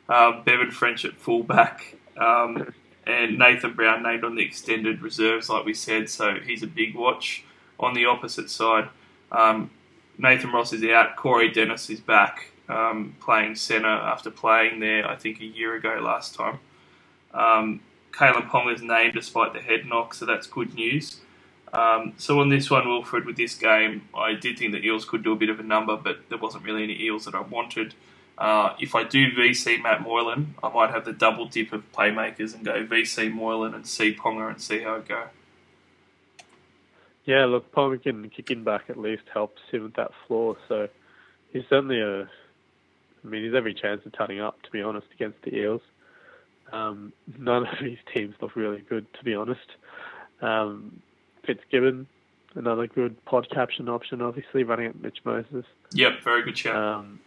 Um, 0.10 0.44
Bevan 0.44 0.72
French 0.72 1.06
at 1.06 1.16
fullback. 1.16 1.96
Um, 2.18 2.74
and 3.06 3.38
Nathan 3.38 3.74
Brown 3.74 4.04
named 4.04 4.24
on 4.24 4.36
the 4.36 4.44
extended 4.44 5.02
reserves, 5.02 5.50
like 5.50 5.66
we 5.66 5.74
said, 5.74 6.10
so 6.10 6.36
he's 6.36 6.64
a 6.64 6.68
big 6.68 6.96
watch. 6.96 7.44
On 7.80 7.94
the 7.94 8.06
opposite 8.06 8.50
side, 8.50 8.88
um, 9.32 9.70
Nathan 10.18 10.52
Ross 10.52 10.72
is 10.72 10.84
out. 10.86 11.16
Corey 11.16 11.50
Dennis 11.50 11.90
is 11.90 12.00
back, 12.00 12.52
um, 12.70 13.16
playing 13.20 13.56
centre 13.56 13.88
after 13.88 14.30
playing 14.30 14.80
there, 14.80 15.10
I 15.10 15.16
think, 15.16 15.42
a 15.42 15.46
year 15.46 15.76
ago 15.76 16.00
last 16.02 16.36
time. 16.36 16.60
Um, 17.34 17.82
Ponga's 18.14 18.82
named 18.82 19.16
despite 19.16 19.54
the 19.54 19.60
head 19.60 19.86
knock, 19.86 20.14
so 20.14 20.26
that's 20.26 20.48
good 20.48 20.76
news. 20.76 21.20
Um, 21.74 22.14
so 22.18 22.40
on 22.40 22.50
this 22.50 22.70
one, 22.70 22.88
Wilfred, 22.88 23.26
with 23.26 23.36
this 23.36 23.56
game, 23.56 24.08
I 24.16 24.34
did 24.34 24.60
think 24.60 24.72
the 24.72 24.86
Eels 24.86 25.06
could 25.06 25.24
do 25.24 25.34
a 25.34 25.36
bit 25.36 25.50
of 25.50 25.60
a 25.60 25.64
number, 25.64 25.98
but 25.98 26.30
there 26.30 26.38
wasn't 26.38 26.64
really 26.64 26.84
any 26.84 27.02
Eels 27.02 27.26
that 27.26 27.34
I 27.34 27.42
wanted. 27.42 27.96
Uh, 28.38 28.76
if 28.80 28.96
I 28.96 29.04
do 29.04 29.32
VC 29.32 29.82
Matt 29.82 30.02
Moylan, 30.02 30.56
I 30.64 30.70
might 30.70 30.90
have 30.90 31.06
the 31.06 31.14
double 31.14 31.46
dip 31.46 31.72
of 31.72 31.92
playmakers 31.92 32.56
and 32.56 32.66
go 32.66 32.86
VC 32.86 33.32
Moylan 33.32 33.74
and 33.76 33.86
see 33.86 34.14
Ponga 34.14 34.50
and 34.50 34.62
see 34.62 34.82
how 34.82 34.96
it 34.96 35.08
go. 35.08 35.26
Yeah, 37.26 37.46
look, 37.46 37.72
Palmerkin 37.72 38.32
kicking 38.32 38.64
back 38.64 38.86
at 38.90 38.98
least 38.98 39.24
helps 39.34 39.62
him 39.72 39.84
with 39.84 39.94
that 39.94 40.12
floor. 40.28 40.58
So 40.68 40.90
he's 41.52 41.64
certainly 41.70 42.02
a. 42.02 42.24
I 42.24 43.28
mean, 43.28 43.46
he's 43.46 43.54
every 43.54 43.74
chance 43.74 44.06
of 44.06 44.12
turning 44.12 44.42
up. 44.42 44.62
To 44.64 44.72
be 44.72 44.82
honest, 44.82 45.08
against 45.14 45.42
the 45.44 45.56
Eels, 45.56 45.82
um, 46.74 47.14
none 47.38 47.66
of 47.68 47.76
these 47.82 48.00
teams 48.14 48.36
look 48.42 48.56
really 48.56 48.84
good. 48.90 49.06
To 49.14 49.24
be 49.24 49.36
honest, 49.36 49.72
um, 50.42 51.02
Fitzgibbon, 51.46 52.08
another 52.56 52.88
good 52.88 53.24
pod 53.26 53.48
caption 53.50 53.88
option, 53.88 54.22
obviously 54.22 54.64
running 54.64 54.88
at 54.88 55.02
Mitch 55.02 55.20
Moses. 55.24 55.66
Yep, 55.94 56.24
very 56.24 56.44
good 56.44 56.58
shout. 56.58 56.76
Um, 56.76 57.20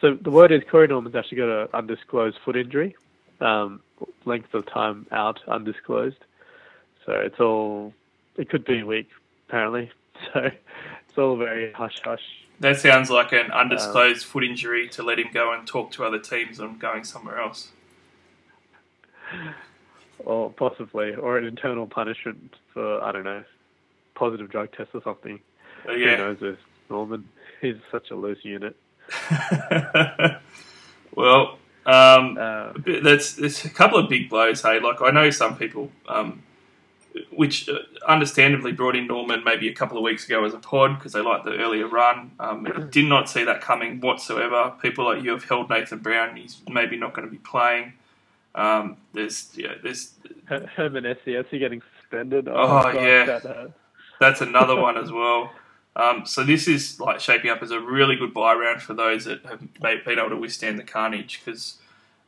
so 0.00 0.14
the 0.14 0.30
word 0.30 0.52
is 0.52 0.62
Corey 0.70 0.86
Norman's 0.88 1.16
actually 1.16 1.38
got 1.38 1.48
an 1.48 1.68
undisclosed 1.74 2.38
foot 2.44 2.56
injury, 2.56 2.96
um, 3.40 3.80
length 4.24 4.54
of 4.54 4.66
time 4.66 5.06
out 5.10 5.40
undisclosed. 5.48 6.24
So 7.04 7.12
it's 7.12 7.40
all 7.40 7.92
it 8.36 8.48
could 8.48 8.64
be 8.64 8.80
a 8.80 8.86
week 8.86 9.08
apparently. 9.48 9.90
So 10.34 10.40
it's 10.40 11.16
all 11.16 11.36
very 11.36 11.72
hush 11.72 12.00
hush. 12.02 12.24
that 12.58 12.80
sounds 12.80 13.08
like 13.08 13.30
an 13.32 13.52
undisclosed 13.52 14.24
foot 14.24 14.42
injury 14.42 14.88
to 14.88 15.04
let 15.04 15.20
him 15.20 15.28
go 15.32 15.52
and 15.52 15.64
talk 15.64 15.92
to 15.92 16.04
other 16.04 16.18
teams 16.18 16.58
on 16.58 16.76
going 16.76 17.04
somewhere 17.04 17.38
else. 17.38 17.70
Or 20.18 20.50
possibly, 20.50 21.14
or 21.14 21.38
an 21.38 21.44
internal 21.44 21.86
punishment 21.86 22.56
for 22.74 23.00
I 23.00 23.12
don't 23.12 23.22
know, 23.22 23.44
positive 24.16 24.50
drug 24.50 24.72
test 24.72 24.90
or 24.92 25.02
something. 25.04 25.38
So, 25.86 25.92
Who 25.92 26.04
knows 26.04 26.40
with 26.40 26.58
Norman? 26.90 27.28
He's 27.60 27.76
such 27.92 28.10
a 28.10 28.16
loose 28.16 28.44
unit. 28.44 28.74
well, 31.14 31.58
um, 31.86 32.36
Uh, 32.38 32.72
that's 33.02 33.34
there's 33.34 33.64
a 33.64 33.70
couple 33.70 33.98
of 33.98 34.08
big 34.08 34.28
blows. 34.28 34.62
Hey, 34.62 34.80
like 34.80 35.00
I 35.00 35.10
know 35.10 35.30
some 35.30 35.56
people, 35.56 35.90
um, 36.06 36.42
which 37.30 37.68
uh, 37.68 37.78
understandably 38.06 38.72
brought 38.72 38.94
in 38.96 39.06
Norman 39.06 39.42
maybe 39.44 39.68
a 39.68 39.74
couple 39.74 39.96
of 39.96 40.02
weeks 40.04 40.26
ago 40.26 40.44
as 40.44 40.54
a 40.54 40.58
pod 40.58 40.98
because 40.98 41.12
they 41.12 41.20
liked 41.20 41.44
the 41.44 41.56
earlier 41.56 41.88
run. 41.88 42.32
Um, 42.38 42.88
did 42.90 43.06
not 43.06 43.28
see 43.28 43.44
that 43.44 43.60
coming 43.60 44.00
whatsoever. 44.00 44.74
People 44.82 45.06
like 45.06 45.22
you 45.22 45.30
have 45.30 45.44
held 45.44 45.70
Nathan 45.70 45.98
Brown. 45.98 46.36
He's 46.36 46.60
maybe 46.68 46.96
not 46.96 47.14
going 47.14 47.26
to 47.26 47.32
be 47.32 47.38
playing. 47.38 47.94
Um, 48.54 48.96
there's 49.12 49.50
yeah, 49.54 49.74
there's 49.82 50.14
Her- 50.46 50.66
Herman 50.76 51.04
Ese'ese 51.04 51.50
getting 51.58 51.82
suspended. 52.00 52.48
Oh, 52.48 52.82
God, 52.82 52.94
yeah. 52.96 53.24
that 53.38 53.72
that's 54.20 54.40
another 54.40 54.76
one 54.76 54.96
as 54.98 55.12
well. 55.12 55.52
Um, 55.98 56.24
so 56.24 56.44
this 56.44 56.68
is 56.68 57.00
like 57.00 57.18
shaping 57.18 57.50
up 57.50 57.60
as 57.60 57.72
a 57.72 57.80
really 57.80 58.14
good 58.14 58.32
bye 58.32 58.54
round 58.54 58.80
for 58.80 58.94
those 58.94 59.24
that 59.24 59.44
have 59.44 59.60
been 59.82 60.18
able 60.18 60.30
to 60.30 60.36
withstand 60.36 60.78
the 60.78 60.84
carnage 60.84 61.42
because 61.44 61.78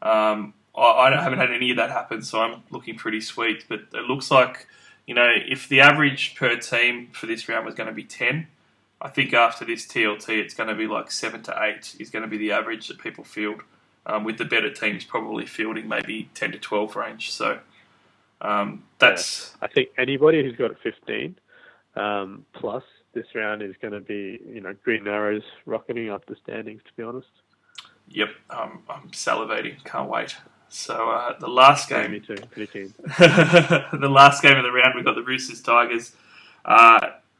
um, 0.02 0.54
I, 0.76 0.82
I 0.82 1.22
haven't 1.22 1.38
had 1.38 1.52
any 1.52 1.70
of 1.70 1.76
that 1.76 1.90
happen, 1.90 2.20
so 2.22 2.40
I'm 2.40 2.64
looking 2.70 2.96
pretty 2.96 3.20
sweet. 3.20 3.64
But 3.68 3.82
it 3.94 4.06
looks 4.08 4.28
like 4.30 4.66
you 5.06 5.14
know 5.14 5.32
if 5.32 5.68
the 5.68 5.80
average 5.80 6.34
per 6.34 6.56
team 6.56 7.08
for 7.12 7.26
this 7.26 7.48
round 7.48 7.64
was 7.64 7.76
going 7.76 7.88
to 7.88 7.94
be 7.94 8.02
ten, 8.02 8.48
I 9.00 9.08
think 9.08 9.32
after 9.32 9.64
this 9.64 9.86
TLT 9.86 10.30
it's 10.38 10.54
going 10.54 10.68
to 10.68 10.74
be 10.74 10.88
like 10.88 11.12
seven 11.12 11.42
to 11.44 11.62
eight 11.62 11.94
is 12.00 12.10
going 12.10 12.24
to 12.24 12.28
be 12.28 12.38
the 12.38 12.52
average 12.52 12.88
that 12.88 12.98
people 12.98 13.24
field. 13.24 13.62
Um, 14.06 14.24
with 14.24 14.38
the 14.38 14.46
better 14.46 14.72
teams 14.72 15.04
probably 15.04 15.46
fielding 15.46 15.86
maybe 15.86 16.30
ten 16.34 16.50
to 16.52 16.58
twelve 16.58 16.96
range. 16.96 17.30
So 17.30 17.60
um, 18.40 18.84
that's 18.98 19.54
I 19.60 19.68
think 19.68 19.90
anybody 19.98 20.42
who's 20.42 20.56
got 20.56 20.70
15 20.82 21.36
um, 21.96 22.46
plus 22.54 22.82
this 23.12 23.26
round 23.34 23.62
is 23.62 23.74
going 23.80 23.92
to 23.92 24.00
be, 24.00 24.40
you 24.46 24.60
know, 24.60 24.74
green 24.84 25.06
arrows 25.06 25.42
rocketing 25.66 26.10
up 26.10 26.26
the 26.26 26.36
standings. 26.36 26.82
To 26.84 26.90
be 26.96 27.02
honest, 27.02 27.28
Yep, 28.10 28.30
um, 28.50 28.82
I'm 28.88 29.08
salivating. 29.10 29.82
Can't 29.84 30.10
wait. 30.10 30.36
So 30.68 31.10
uh, 31.10 31.38
the 31.38 31.48
last 31.48 31.90
yeah, 31.90 32.02
game, 32.02 32.12
me 32.12 32.20
too. 32.20 32.36
Pretty 32.50 32.66
keen. 32.66 32.94
the 33.18 34.08
last 34.10 34.42
game 34.42 34.56
of 34.56 34.64
the 34.64 34.72
round, 34.72 34.94
we've 34.96 35.04
got 35.04 35.14
the 35.14 35.22
Roosters 35.22 35.62
Tigers. 35.62 36.14
Uh, 36.64 36.98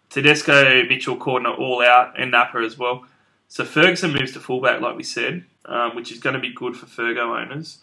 Tedesco, 0.09 0.85
Mitchell, 0.85 1.17
Cordner 1.17 1.59
all 1.59 1.83
out, 1.83 2.19
and 2.19 2.31
Napa 2.31 2.59
as 2.59 2.79
well. 2.79 3.05
So 3.49 3.65
Ferguson 3.65 4.13
moves 4.13 4.33
to 4.33 4.41
fullback, 4.41 4.81
like 4.81 4.97
we 4.97 5.03
said, 5.03 5.45
um, 5.65 5.97
which 5.97 6.13
is 6.13 6.21
going 6.21 6.35
to 6.35 6.41
be 6.41 6.53
good 6.53 6.77
for 6.77 6.87
Fergo 6.87 7.41
owners. 7.41 7.79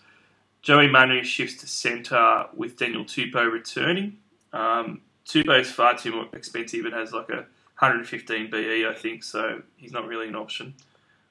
Joey 0.62 0.90
Manu 0.90 1.24
shifts 1.24 1.58
to 1.62 1.68
centre 1.68 2.46
with 2.56 2.78
Daniel 2.78 3.04
Tupou 3.04 3.52
returning. 3.52 4.18
Um, 4.54 5.02
Tupou's 5.26 5.72
far 5.72 5.98
too 5.98 6.26
expensive 6.34 6.86
and 6.86 6.94
has 6.94 7.12
like 7.12 7.30
a 7.30 7.46
115 7.80 8.50
BE, 8.50 8.88
I 8.88 8.94
think, 8.94 9.24
so 9.24 9.62
he's 9.76 9.92
not 9.92 10.08
really 10.08 10.28
an 10.28 10.36
option. 10.36 10.74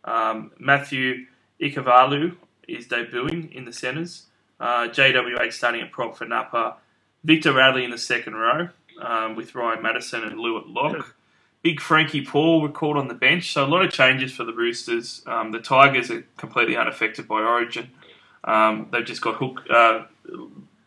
Um, 0.04 0.52
Matthew 0.58 1.26
Ikuvalu 1.60 2.36
is 2.68 2.86
debuting 2.86 3.52
in 3.52 3.64
the 3.64 3.72
centres. 3.72 4.26
Uh, 4.60 4.88
JWH 4.88 5.52
starting 5.52 5.82
at 5.82 5.90
prop 5.90 6.16
for 6.16 6.24
Napa. 6.24 6.76
Victor 7.24 7.52
Radley 7.52 7.84
in 7.84 7.90
the 7.90 7.98
second 7.98 8.34
row 8.34 8.68
um, 9.02 9.34
with 9.34 9.54
Ryan 9.54 9.82
Matterson 9.82 10.22
and 10.22 10.38
Liu 10.38 10.58
at 10.58 10.68
lock. 10.68 11.16
Big 11.62 11.80
Frankie 11.80 12.24
Paul 12.24 12.62
recalled 12.62 12.96
on 12.96 13.08
the 13.08 13.14
bench, 13.14 13.52
so 13.52 13.64
a 13.64 13.66
lot 13.66 13.84
of 13.84 13.90
changes 13.90 14.32
for 14.32 14.44
the 14.44 14.52
Roosters. 14.52 15.22
Um, 15.26 15.50
the 15.50 15.58
Tigers 15.58 16.12
are 16.12 16.24
completely 16.36 16.76
unaffected 16.76 17.26
by 17.26 17.40
Origin. 17.40 17.90
Um, 18.44 18.88
they've 18.92 19.04
just 19.04 19.20
got 19.20 19.34
Hook, 19.34 19.62
uh, 19.68 20.04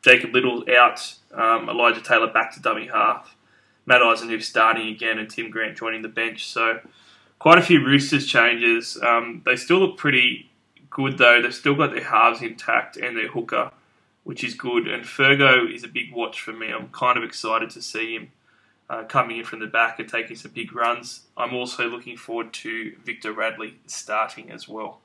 Jacob 0.02 0.34
Liddle 0.34 0.64
out, 0.74 1.16
um, 1.34 1.68
Elijah 1.68 2.02
Taylor 2.02 2.32
back 2.32 2.54
to 2.54 2.62
dummy 2.62 2.88
half, 2.88 3.36
Matt 3.90 4.02
Eisenhuth 4.02 4.44
starting 4.44 4.88
again, 4.88 5.18
and 5.18 5.28
Tim 5.28 5.50
Grant 5.50 5.76
joining 5.76 6.04
the 6.04 6.10
bench. 6.10 6.48
So 6.48 6.80
quite 7.40 7.58
a 7.58 7.64
few 7.64 7.84
Roosters 7.84 8.28
changes. 8.28 9.00
Um, 9.02 9.42
they 9.46 9.56
still 9.56 9.80
look 9.80 9.98
pretty 9.98 10.52
good 10.92 11.18
though. 11.18 11.42
They've 11.42 11.54
still 11.54 11.74
got 11.74 11.92
their 11.92 12.04
halves 12.04 12.44
intact 12.44 12.98
and 12.98 13.18
their 13.18 13.30
hooker, 13.30 13.72
which 14.24 14.44
is 14.44 14.54
good. 14.54 14.88
And 14.88 15.04
Fergo 15.04 15.74
is 15.74 15.84
a 15.84 15.88
big 15.88 16.14
watch 16.14 16.40
for 16.40 16.54
me. 16.54 16.72
I'm 16.72 16.90
kind 16.90 17.18
of 17.18 17.24
excited 17.24 17.72
to 17.72 17.82
see 17.82 18.14
him 18.14 18.32
uh, 18.92 19.06
coming 19.06 19.38
in 19.38 19.44
from 19.44 19.60
the 19.60 19.66
back 19.66 20.00
and 20.00 20.08
taking 20.08 20.36
some 20.36 20.52
big 20.52 20.76
runs. 20.76 21.22
I'm 21.36 21.56
also 21.56 21.90
looking 21.90 22.16
forward 22.16 22.54
to 22.54 22.96
Victor 23.04 23.34
Radley 23.34 23.80
starting 23.88 24.52
as 24.52 24.70
well. 24.70 25.00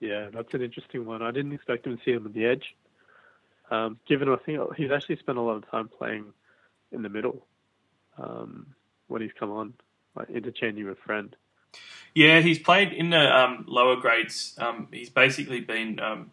Yeah, 0.00 0.28
that's 0.32 0.54
an 0.54 0.62
interesting 0.62 1.04
one. 1.04 1.20
I 1.20 1.32
didn't 1.32 1.52
expect 1.52 1.86
him 1.86 1.98
to 1.98 2.02
see 2.02 2.12
him 2.12 2.24
on 2.24 2.32
the 2.32 2.46
edge. 2.46 2.74
Um, 3.70 3.98
given 4.08 4.30
I 4.30 4.36
think 4.36 4.58
he's 4.76 4.90
actually 4.90 5.16
spent 5.16 5.36
a 5.36 5.42
lot 5.42 5.56
of 5.56 5.70
time 5.70 5.88
playing 5.88 6.32
in 6.96 7.02
the 7.02 7.08
middle 7.08 7.46
um, 8.18 8.74
when 9.06 9.22
he's 9.22 9.32
come 9.38 9.52
on, 9.52 9.74
like 10.16 10.30
interchanging 10.30 10.86
with 10.86 10.98
Friend. 10.98 11.36
Yeah, 12.14 12.40
he's 12.40 12.58
played 12.58 12.92
in 12.92 13.10
the 13.10 13.36
um, 13.36 13.64
lower 13.68 13.96
grades. 13.96 14.54
Um, 14.58 14.88
he's 14.90 15.10
basically 15.10 15.60
been 15.60 16.00
um, 16.00 16.30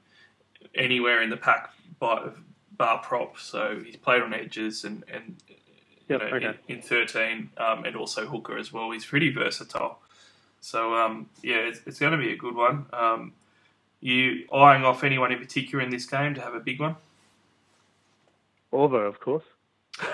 anywhere 0.74 1.22
in 1.22 1.30
the 1.30 1.38
pack 1.38 1.72
by 2.00 2.30
bar 2.78 3.00
prop. 3.00 3.38
So 3.38 3.82
he's 3.86 3.98
played 3.98 4.22
on 4.22 4.34
edges 4.34 4.86
and, 4.86 5.04
and 5.12 5.36
you 6.08 6.18
know, 6.18 6.26
okay. 6.26 6.58
in, 6.68 6.78
in 6.78 6.82
13 6.82 7.50
um, 7.58 7.86
and 7.86 7.96
also 7.96 8.26
hooker 8.26 8.58
as 8.58 8.72
well. 8.72 8.92
He's 8.92 9.06
pretty 9.06 9.32
versatile. 9.32 10.00
So 10.62 10.96
um, 10.96 11.30
yeah, 11.42 11.58
it's, 11.58 11.82
it's 11.86 12.00
going 12.00 12.14
to 12.14 12.18
be 12.18 12.32
a 12.32 12.38
good 12.38 12.56
one. 12.56 12.86
Um, 12.94 13.34
you 14.00 14.46
eyeing 14.54 14.84
off 14.84 15.04
anyone 15.04 15.32
in 15.32 15.40
particular 15.40 15.84
in 15.84 15.90
this 15.90 16.06
game 16.06 16.34
to 16.36 16.42
have 16.42 16.54
a 16.54 16.60
big 16.60 16.80
one? 16.80 16.96
Orvo, 18.72 19.08
of 19.08 19.20
course. 19.20 19.44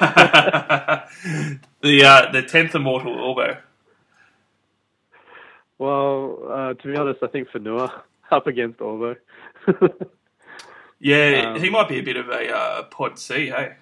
the 1.82 2.04
uh, 2.04 2.32
the 2.32 2.44
tenth 2.48 2.76
immortal 2.76 3.16
Orbo. 3.16 3.58
Well, 5.78 6.40
uh, 6.50 6.74
to 6.74 6.88
be 6.88 6.98
honest, 6.98 7.24
I 7.24 7.28
think 7.28 7.50
Fonua 7.50 8.02
up 8.32 8.48
against 8.48 8.80
Orvo. 8.80 9.16
Yeah, 11.00 11.54
Um, 11.56 11.62
he 11.62 11.70
might 11.70 11.88
be 11.88 12.00
a 12.00 12.04
bit 12.04 12.18
of 12.18 12.28
a 12.28 12.54
uh, 12.54 12.84
pod 12.84 13.18
C, 13.18 13.48
hey. 13.48 13.76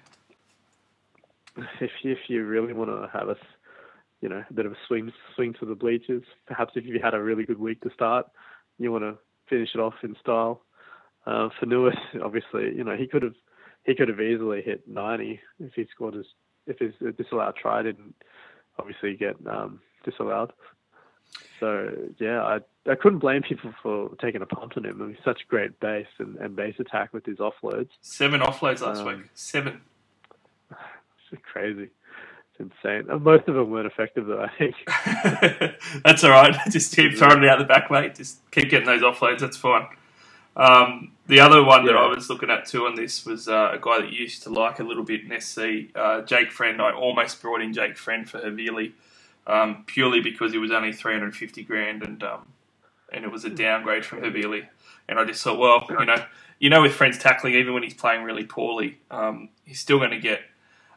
if 1.80 1.90
you, 2.02 2.12
if 2.12 2.18
you 2.28 2.44
really 2.44 2.72
want 2.72 2.90
to 2.90 3.10
have 3.12 3.28
a, 3.28 3.36
you 4.20 4.28
know, 4.28 4.44
a 4.48 4.52
bit 4.52 4.66
of 4.66 4.72
a 4.72 4.76
swing 4.86 5.12
swing 5.34 5.52
to 5.54 5.66
the 5.66 5.74
bleachers, 5.74 6.22
perhaps 6.46 6.74
if 6.76 6.86
you 6.86 7.00
had 7.02 7.14
a 7.14 7.22
really 7.22 7.44
good 7.44 7.58
week 7.58 7.80
to 7.80 7.90
start, 7.90 8.26
you 8.78 8.92
want 8.92 9.02
to 9.02 9.18
finish 9.48 9.70
it 9.74 9.80
off 9.80 9.94
in 10.04 10.14
style. 10.20 10.62
Uh, 11.26 11.48
Fonua, 11.60 11.92
obviously, 12.22 12.74
you 12.76 12.84
know, 12.84 12.96
he 12.96 13.08
could 13.08 13.22
have 13.22 13.34
he 13.88 13.94
could 13.96 14.08
have 14.08 14.20
easily 14.20 14.62
hit 14.62 14.86
90 14.86 15.40
if 15.60 15.72
he 15.74 15.86
scored 15.90 16.14
his 16.14 16.26
if 16.66 16.78
his 16.78 16.92
disallowed 17.16 17.56
try 17.56 17.82
didn't 17.82 18.14
obviously 18.78 19.16
get 19.16 19.36
um, 19.50 19.80
disallowed. 20.04 20.52
So 21.58 21.90
yeah, 22.20 22.42
I 22.42 22.58
I 22.90 22.94
couldn't 22.94 23.18
blame 23.20 23.42
people 23.42 23.72
for 23.82 24.10
taking 24.20 24.42
a 24.42 24.46
punt 24.46 24.74
on 24.76 24.84
him. 24.84 25.00
I 25.00 25.04
mean, 25.06 25.14
he's 25.14 25.24
such 25.24 25.40
great 25.48 25.80
base 25.80 26.06
and, 26.18 26.36
and 26.36 26.54
base 26.54 26.74
attack 26.78 27.12
with 27.14 27.24
his 27.26 27.38
offloads. 27.38 27.88
Seven 28.02 28.40
offloads 28.40 28.82
last 28.82 29.00
Um, 29.00 29.06
week. 29.06 29.30
Seven. 29.34 29.80
It's 31.30 31.42
crazy. 31.52 31.90
It's 32.58 32.72
insane. 32.82 33.04
And 33.10 33.22
most 33.22 33.46
of 33.48 33.54
them 33.54 33.70
weren't 33.70 33.86
effective 33.86 34.24
though. 34.26 34.40
I 34.42 34.50
think. 34.58 34.74
That's 36.04 36.24
all 36.24 36.30
right. 36.30 36.56
Just 36.70 36.96
keep 36.96 37.18
throwing 37.18 37.42
it 37.42 37.48
out 37.50 37.58
the 37.58 37.66
back, 37.66 37.90
mate. 37.90 38.14
Just 38.14 38.50
keep 38.50 38.70
getting 38.70 38.86
those 38.86 39.02
offloads. 39.02 39.40
That's 39.40 39.58
fine. 39.58 39.88
Um, 40.58 41.12
the 41.28 41.40
other 41.40 41.64
one 41.64 41.86
that 41.86 41.96
I 41.96 42.08
was 42.08 42.30
looking 42.30 42.50
at 42.50 42.66
too 42.66 42.86
on 42.86 42.96
this 42.96 43.26
was 43.26 43.48
uh, 43.48 43.70
a 43.74 43.78
guy 43.80 44.00
that 44.00 44.12
you 44.12 44.22
used 44.22 44.42
to 44.44 44.50
like 44.50 44.80
a 44.80 44.84
little 44.84 45.04
bit 45.04 45.22
in 45.22 45.40
SC, 45.40 45.94
uh, 45.96 46.22
Jake 46.22 46.52
Friend. 46.52 46.82
I 46.82 46.92
almost 46.92 47.42
brought 47.42 47.62
in 47.62 47.72
Jake 47.72 47.96
Friend 47.98 48.28
for 48.28 48.40
Havili 48.40 48.92
um, 49.46 49.84
purely 49.86 50.20
because 50.20 50.52
he 50.52 50.58
was 50.58 50.72
only 50.72 50.92
350 50.92 51.64
grand 51.64 52.02
and 52.02 52.22
um, 52.24 52.48
and 53.12 53.24
it 53.24 53.32
was 53.32 53.44
a 53.44 53.50
downgrade 53.50 54.04
from 54.04 54.20
Havili. 54.20 54.66
And 55.08 55.18
I 55.18 55.24
just 55.24 55.42
thought, 55.44 55.58
well, 55.58 55.86
you 55.90 56.06
know, 56.06 56.24
you 56.58 56.70
know, 56.70 56.82
with 56.82 56.92
Friend's 56.92 57.18
tackling, 57.18 57.54
even 57.54 57.74
when 57.74 57.82
he's 57.84 57.94
playing 57.94 58.24
really 58.24 58.44
poorly, 58.44 58.98
um, 59.10 59.50
he's 59.64 59.80
still 59.80 59.98
going 59.98 60.12
to 60.12 60.20
get 60.20 60.40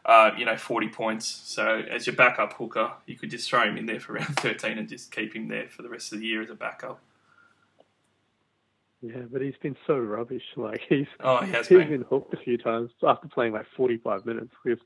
uh, 0.04 0.32
you 0.36 0.44
know, 0.44 0.56
40 0.56 0.88
points. 0.88 1.26
So 1.26 1.82
as 1.90 2.06
your 2.06 2.16
backup 2.16 2.54
hooker, 2.54 2.92
you 3.06 3.16
could 3.16 3.30
just 3.30 3.48
throw 3.48 3.62
him 3.64 3.76
in 3.76 3.86
there 3.86 4.00
for 4.00 4.14
round 4.14 4.36
13 4.40 4.78
and 4.78 4.88
just 4.88 5.12
keep 5.12 5.34
him 5.34 5.48
there 5.48 5.68
for 5.68 5.82
the 5.82 5.88
rest 5.88 6.12
of 6.12 6.20
the 6.20 6.26
year 6.26 6.42
as 6.42 6.50
a 6.50 6.54
backup. 6.54 7.00
Yeah, 9.02 9.22
but 9.30 9.42
he's 9.42 9.56
been 9.62 9.76
so 9.86 9.98
rubbish. 9.98 10.42
Like 10.56 10.80
he's 10.88 11.06
Oh, 11.20 11.38
he 11.44 11.50
has 11.52 11.68
he's 11.68 11.78
been. 11.78 11.88
been 11.88 12.02
hooked 12.08 12.32
a 12.34 12.38
few 12.38 12.56
times 12.56 12.90
after 13.02 13.28
playing 13.28 13.52
like 13.52 13.66
45 13.76 14.24
minutes. 14.26 14.52
With 14.64 14.78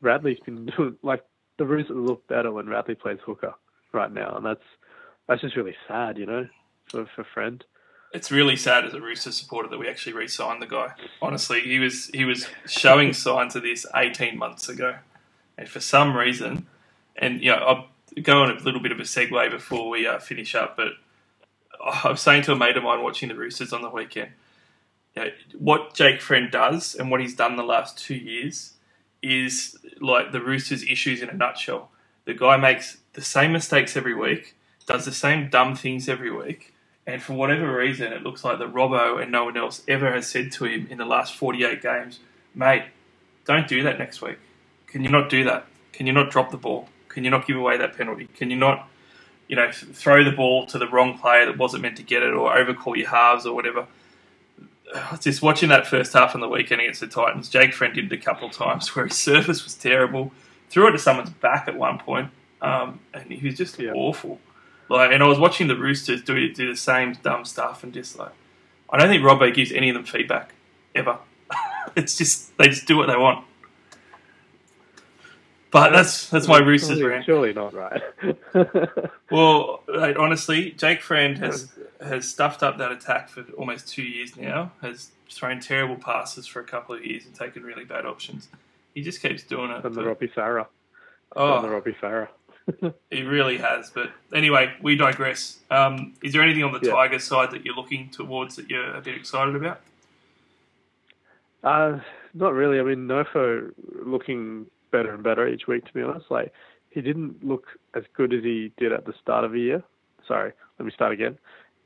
Radley's 0.00 0.38
been 0.40 0.66
doing 0.76 0.96
like 1.02 1.24
the 1.56 1.64
Roosters 1.66 1.96
look 1.96 2.26
better 2.28 2.52
when 2.52 2.68
Radley 2.68 2.94
plays 2.94 3.18
hooker 3.24 3.54
right 3.92 4.12
now, 4.12 4.36
and 4.36 4.44
that's 4.46 4.62
that's 5.26 5.40
just 5.40 5.56
really 5.56 5.76
sad, 5.88 6.18
you 6.18 6.26
know, 6.26 6.46
for 6.90 7.06
for 7.16 7.24
Friend. 7.34 7.64
It's 8.12 8.30
really 8.30 8.56
sad 8.56 8.86
as 8.86 8.94
a 8.94 9.00
Rooster 9.00 9.32
supporter 9.32 9.68
that 9.68 9.78
we 9.78 9.86
actually 9.86 10.14
re-signed 10.14 10.62
the 10.62 10.66
guy. 10.66 10.92
Honestly, 11.20 11.60
he 11.60 11.78
was 11.78 12.06
he 12.08 12.24
was 12.24 12.48
showing 12.66 13.12
signs 13.12 13.54
of 13.54 13.62
this 13.62 13.84
18 13.94 14.38
months 14.38 14.68
ago, 14.68 14.96
and 15.58 15.68
for 15.68 15.80
some 15.80 16.16
reason, 16.16 16.66
and 17.16 17.42
you 17.42 17.50
know, 17.50 17.56
I'll 17.58 17.88
go 18.22 18.42
on 18.42 18.50
a 18.50 18.54
little 18.62 18.80
bit 18.80 18.92
of 18.92 18.98
a 19.00 19.02
segue 19.02 19.50
before 19.50 19.90
we 19.90 20.06
uh, 20.06 20.18
finish 20.20 20.54
up. 20.54 20.74
But 20.76 20.92
I 22.04 22.10
was 22.10 22.20
saying 22.20 22.42
to 22.44 22.52
a 22.52 22.56
mate 22.56 22.76
of 22.76 22.82
mine 22.82 23.02
watching 23.02 23.28
the 23.28 23.34
Roosters 23.34 23.72
on 23.72 23.82
the 23.82 23.90
weekend, 23.90 24.30
you 25.14 25.24
know, 25.24 25.30
what 25.58 25.94
Jake 25.94 26.20
Friend 26.20 26.50
does 26.50 26.94
and 26.94 27.10
what 27.10 27.20
he's 27.20 27.34
done 27.34 27.56
the 27.56 27.62
last 27.62 27.98
two 27.98 28.14
years 28.14 28.74
is 29.22 29.76
like 30.00 30.32
the 30.32 30.40
Roosters' 30.40 30.84
issues 30.84 31.22
in 31.22 31.28
a 31.28 31.34
nutshell. 31.34 31.90
The 32.24 32.34
guy 32.34 32.56
makes 32.56 32.98
the 33.14 33.22
same 33.22 33.52
mistakes 33.52 33.96
every 33.96 34.14
week, 34.14 34.54
does 34.86 35.04
the 35.04 35.12
same 35.12 35.48
dumb 35.48 35.74
things 35.74 36.08
every 36.08 36.30
week, 36.30 36.74
and 37.08 37.22
for 37.22 37.32
whatever 37.32 37.74
reason, 37.74 38.12
it 38.12 38.22
looks 38.22 38.44
like 38.44 38.58
the 38.58 38.68
Robbo 38.68 39.20
and 39.20 39.32
no 39.32 39.44
one 39.44 39.56
else 39.56 39.82
ever 39.88 40.12
has 40.12 40.28
said 40.28 40.52
to 40.52 40.66
him 40.66 40.86
in 40.90 40.98
the 40.98 41.06
last 41.06 41.34
48 41.34 41.80
games, 41.80 42.20
mate, 42.54 42.82
don't 43.46 43.66
do 43.66 43.82
that 43.82 43.98
next 43.98 44.20
week. 44.20 44.38
Can 44.86 45.02
you 45.02 45.08
not 45.08 45.30
do 45.30 45.42
that? 45.44 45.66
Can 45.92 46.06
you 46.06 46.12
not 46.12 46.30
drop 46.30 46.50
the 46.50 46.58
ball? 46.58 46.90
Can 47.08 47.24
you 47.24 47.30
not 47.30 47.46
give 47.46 47.56
away 47.56 47.78
that 47.78 47.96
penalty? 47.96 48.26
Can 48.36 48.50
you 48.50 48.56
not, 48.56 48.87
you 49.48 49.56
know, 49.56 49.70
throw 49.72 50.22
the 50.24 50.30
ball 50.32 50.66
to 50.66 50.78
the 50.78 50.86
wrong 50.88 51.18
player 51.18 51.46
that 51.46 51.56
wasn't 51.58 51.82
meant 51.82 51.96
to 51.96 52.02
get 52.02 52.22
it 52.22 52.32
or 52.32 52.56
overcall 52.56 52.96
your 52.96 53.08
halves 53.08 53.46
or 53.46 53.54
whatever? 53.54 53.86
just 55.20 55.42
watching 55.42 55.68
that 55.70 55.86
first 55.86 56.12
half 56.12 56.34
on 56.34 56.40
the 56.40 56.48
weekend 56.48 56.80
against 56.80 57.00
the 57.00 57.06
Titans, 57.06 57.48
Jake 57.48 57.74
Friend 57.74 57.94
did 57.94 58.12
it 58.12 58.12
a 58.12 58.22
couple 58.22 58.48
of 58.48 58.54
times 58.54 58.88
where 58.96 59.06
his 59.06 59.16
surface 59.16 59.64
was 59.64 59.74
terrible. 59.74 60.32
Threw 60.70 60.88
it 60.88 60.92
to 60.92 60.98
someone's 60.98 61.30
back 61.30 61.66
at 61.66 61.76
one 61.76 61.98
point, 61.98 62.30
um, 62.60 63.00
and 63.14 63.30
he 63.30 63.46
was 63.46 63.56
just 63.56 63.78
Yeah. 63.78 63.92
awful. 63.94 64.38
Like, 64.90 65.12
and 65.12 65.22
I 65.22 65.26
was 65.26 65.38
watching 65.38 65.68
the 65.68 65.76
Roosters 65.76 66.22
do 66.22 66.52
do 66.52 66.68
the 66.70 66.76
same 66.76 67.14
dumb 67.22 67.44
stuff, 67.44 67.82
and 67.84 67.92
just 67.92 68.18
like, 68.18 68.32
I 68.90 68.98
don't 68.98 69.08
think 69.08 69.22
Robbo 69.22 69.52
gives 69.54 69.72
any 69.72 69.88
of 69.90 69.94
them 69.94 70.04
feedback 70.04 70.52
ever. 70.94 71.18
it's 71.96 72.16
just 72.16 72.56
they 72.58 72.68
just 72.68 72.86
do 72.86 72.96
what 72.96 73.06
they 73.06 73.16
want. 73.16 73.44
But 75.70 75.90
that's 75.90 76.30
that's 76.30 76.48
my 76.48 76.58
Roosters 76.58 76.98
surely, 76.98 77.04
rant. 77.04 77.24
surely 77.26 77.52
not 77.52 77.74
right. 77.74 78.02
Well, 79.30 79.82
like, 79.86 80.18
honestly, 80.18 80.70
Jake 80.70 81.02
Friend 81.02 81.36
has 81.38 81.70
has 82.00 82.26
stuffed 82.26 82.62
up 82.62 82.78
that 82.78 82.90
attack 82.92 83.28
for 83.28 83.42
almost 83.58 83.86
two 83.88 84.02
years 84.02 84.36
now. 84.36 84.72
Has 84.80 85.10
thrown 85.30 85.60
terrible 85.60 85.96
passes 85.96 86.46
for 86.46 86.60
a 86.60 86.64
couple 86.64 86.94
of 86.94 87.04
years 87.04 87.26
and 87.26 87.34
taken 87.34 87.62
really 87.62 87.84
bad 87.84 88.06
options. 88.06 88.48
He 88.94 89.02
just 89.02 89.20
keeps 89.20 89.42
doing 89.42 89.70
it. 89.70 89.84
and 89.84 89.94
the 89.94 90.04
Robbie 90.04 90.28
Farah. 90.28 90.66
And 91.36 91.64
the 91.64 91.68
oh, 91.68 91.70
Robbie 91.70 91.92
Farah. 92.00 92.28
he 93.10 93.22
really 93.22 93.58
has. 93.58 93.90
But 93.90 94.10
anyway, 94.32 94.72
we 94.80 94.96
digress. 94.96 95.58
Um, 95.70 96.14
is 96.22 96.32
there 96.32 96.42
anything 96.42 96.64
on 96.64 96.72
the 96.72 96.80
Yeah. 96.82 96.92
Tigers 96.92 97.24
side 97.24 97.50
that 97.50 97.66
you're 97.66 97.74
looking 97.76 98.08
towards 98.08 98.56
that 98.56 98.70
you're 98.70 98.94
a 98.94 99.02
bit 99.02 99.14
excited 99.14 99.54
about? 99.54 99.80
Uh, 101.62 101.98
not 102.32 102.54
really. 102.54 102.80
I 102.80 102.82
mean, 102.82 103.06
Nofo 103.06 103.72
looking 104.04 104.66
better 104.90 105.12
and 105.12 105.22
better 105.22 105.48
each 105.48 105.66
week. 105.66 105.84
To 105.86 105.92
be 105.92 106.02
honest, 106.02 106.26
like 106.30 106.52
he 106.90 107.00
didn't 107.00 107.44
look 107.44 107.66
as 107.94 108.04
good 108.16 108.32
as 108.32 108.42
he 108.42 108.72
did 108.76 108.92
at 108.92 109.06
the 109.06 109.14
start 109.20 109.44
of 109.44 109.52
the 109.52 109.60
year. 109.60 109.82
Sorry, 110.26 110.52
let 110.78 110.86
me 110.86 110.92
start 110.92 111.12
again. 111.12 111.38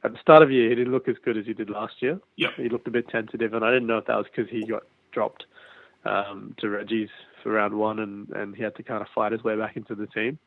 At 0.04 0.12
the 0.12 0.18
start 0.20 0.42
of 0.42 0.48
the 0.48 0.56
year, 0.56 0.70
he 0.70 0.74
didn't 0.74 0.92
look 0.92 1.08
as 1.08 1.16
good 1.24 1.36
as 1.36 1.46
he 1.46 1.52
did 1.52 1.70
last 1.70 1.94
year. 2.00 2.20
Yep. 2.36 2.50
He 2.56 2.68
looked 2.68 2.88
a 2.88 2.90
bit 2.90 3.08
tentative, 3.08 3.54
and 3.54 3.64
I 3.64 3.70
didn't 3.70 3.86
know 3.86 3.98
if 3.98 4.06
that 4.06 4.16
was 4.16 4.26
because 4.34 4.50
he 4.50 4.66
got 4.66 4.82
dropped 5.12 5.44
um, 6.04 6.54
to 6.58 6.68
Reggie's 6.68 7.08
for 7.42 7.52
round 7.52 7.74
one, 7.74 8.00
and, 8.00 8.28
and 8.30 8.56
he 8.56 8.62
had 8.62 8.74
to 8.76 8.82
kind 8.82 9.00
of 9.00 9.06
fight 9.14 9.32
his 9.32 9.44
way 9.44 9.56
back 9.56 9.76
into 9.76 9.94
the 9.94 10.08
team. 10.08 10.38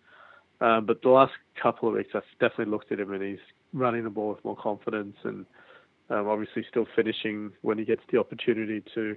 Um, 0.61 0.85
but 0.85 1.01
the 1.01 1.09
last 1.09 1.33
couple 1.61 1.87
of 1.87 1.95
weeks, 1.95 2.09
I've 2.13 2.23
definitely 2.39 2.71
looked 2.71 2.91
at 2.91 2.99
him, 2.99 3.13
and 3.13 3.23
he's 3.23 3.39
running 3.73 4.03
the 4.03 4.09
ball 4.09 4.29
with 4.29 4.43
more 4.43 4.57
confidence, 4.57 5.15
and 5.23 5.45
um, 6.09 6.27
obviously 6.27 6.65
still 6.69 6.87
finishing 6.95 7.51
when 7.61 7.77
he 7.77 7.85
gets 7.85 8.01
the 8.11 8.19
opportunity 8.19 8.83
to, 8.93 9.15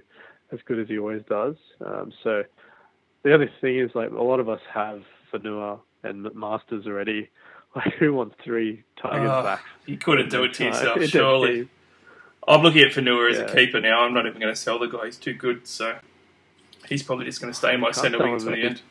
as 0.51 0.59
good 0.65 0.79
as 0.79 0.87
he 0.87 0.97
always 0.97 1.21
does. 1.29 1.55
Um, 1.85 2.11
so 2.23 2.43
the 3.23 3.33
only 3.33 3.49
thing 3.61 3.77
is, 3.79 3.91
like 3.95 4.11
a 4.11 4.21
lot 4.23 4.39
of 4.39 4.49
us 4.49 4.61
have 4.73 5.03
Fonua 5.33 5.79
and 6.03 6.33
Marsters 6.33 6.85
already. 6.87 7.29
Like, 7.75 7.93
who 7.99 8.15
wants 8.15 8.35
three 8.43 8.83
Tigers 8.99 9.29
Oh, 9.31 9.43
back? 9.43 9.63
You 9.85 9.95
couldn't 9.95 10.31
do 10.31 10.43
it 10.43 10.55
to 10.55 10.63
yourself, 10.63 10.97
their 10.97 11.07
surely. 11.07 11.69
I'm 12.47 12.63
looking 12.63 12.81
at 12.81 12.93
Fonua 12.93 13.31
as 13.31 13.37
a 13.37 13.45
keeper 13.53 13.79
now. 13.79 14.01
I'm 14.01 14.11
not 14.11 14.25
even 14.25 14.41
going 14.41 14.51
to 14.51 14.59
sell 14.59 14.79
the 14.79 14.87
guy. 14.87 15.05
He's 15.05 15.17
too 15.17 15.35
good. 15.35 15.67
So 15.67 15.95
he's 16.87 17.03
probably 17.03 17.25
just 17.25 17.39
going 17.39 17.53
to 17.53 17.57
stay 17.57 17.75
in 17.75 17.79
my 17.79 17.91
centre 17.91 18.17
wing 18.17 18.39
to 18.39 18.45
the 18.45 18.55
end. 18.57 18.81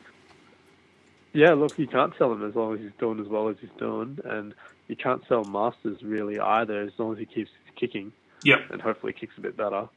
Yeah, 1.33 1.55
look, 1.55 1.77
you 1.77 1.87
can't 1.87 2.13
sell 2.17 2.31
him 2.31 2.47
as 2.47 2.55
long 2.55 2.73
as 2.75 2.79
he's 2.79 2.91
doing 2.97 3.19
as 3.19 3.27
well 3.27 3.49
as 3.49 3.57
he's 3.59 3.69
doing, 3.77 4.17
and 4.23 4.53
you 4.87 4.95
can't 4.95 5.23
sell 5.27 5.43
Marsters 5.43 6.01
really 6.01 6.39
either 6.39 6.79
as 6.79 6.91
long 6.97 7.11
as 7.11 7.19
he 7.19 7.25
keeps 7.25 7.51
kicking 7.75 8.13
Yep. 8.45 8.59
and 8.71 8.81
hopefully 8.81 9.11
kicks 9.11 9.33
a 9.37 9.41
bit 9.41 9.57
better. 9.57 9.89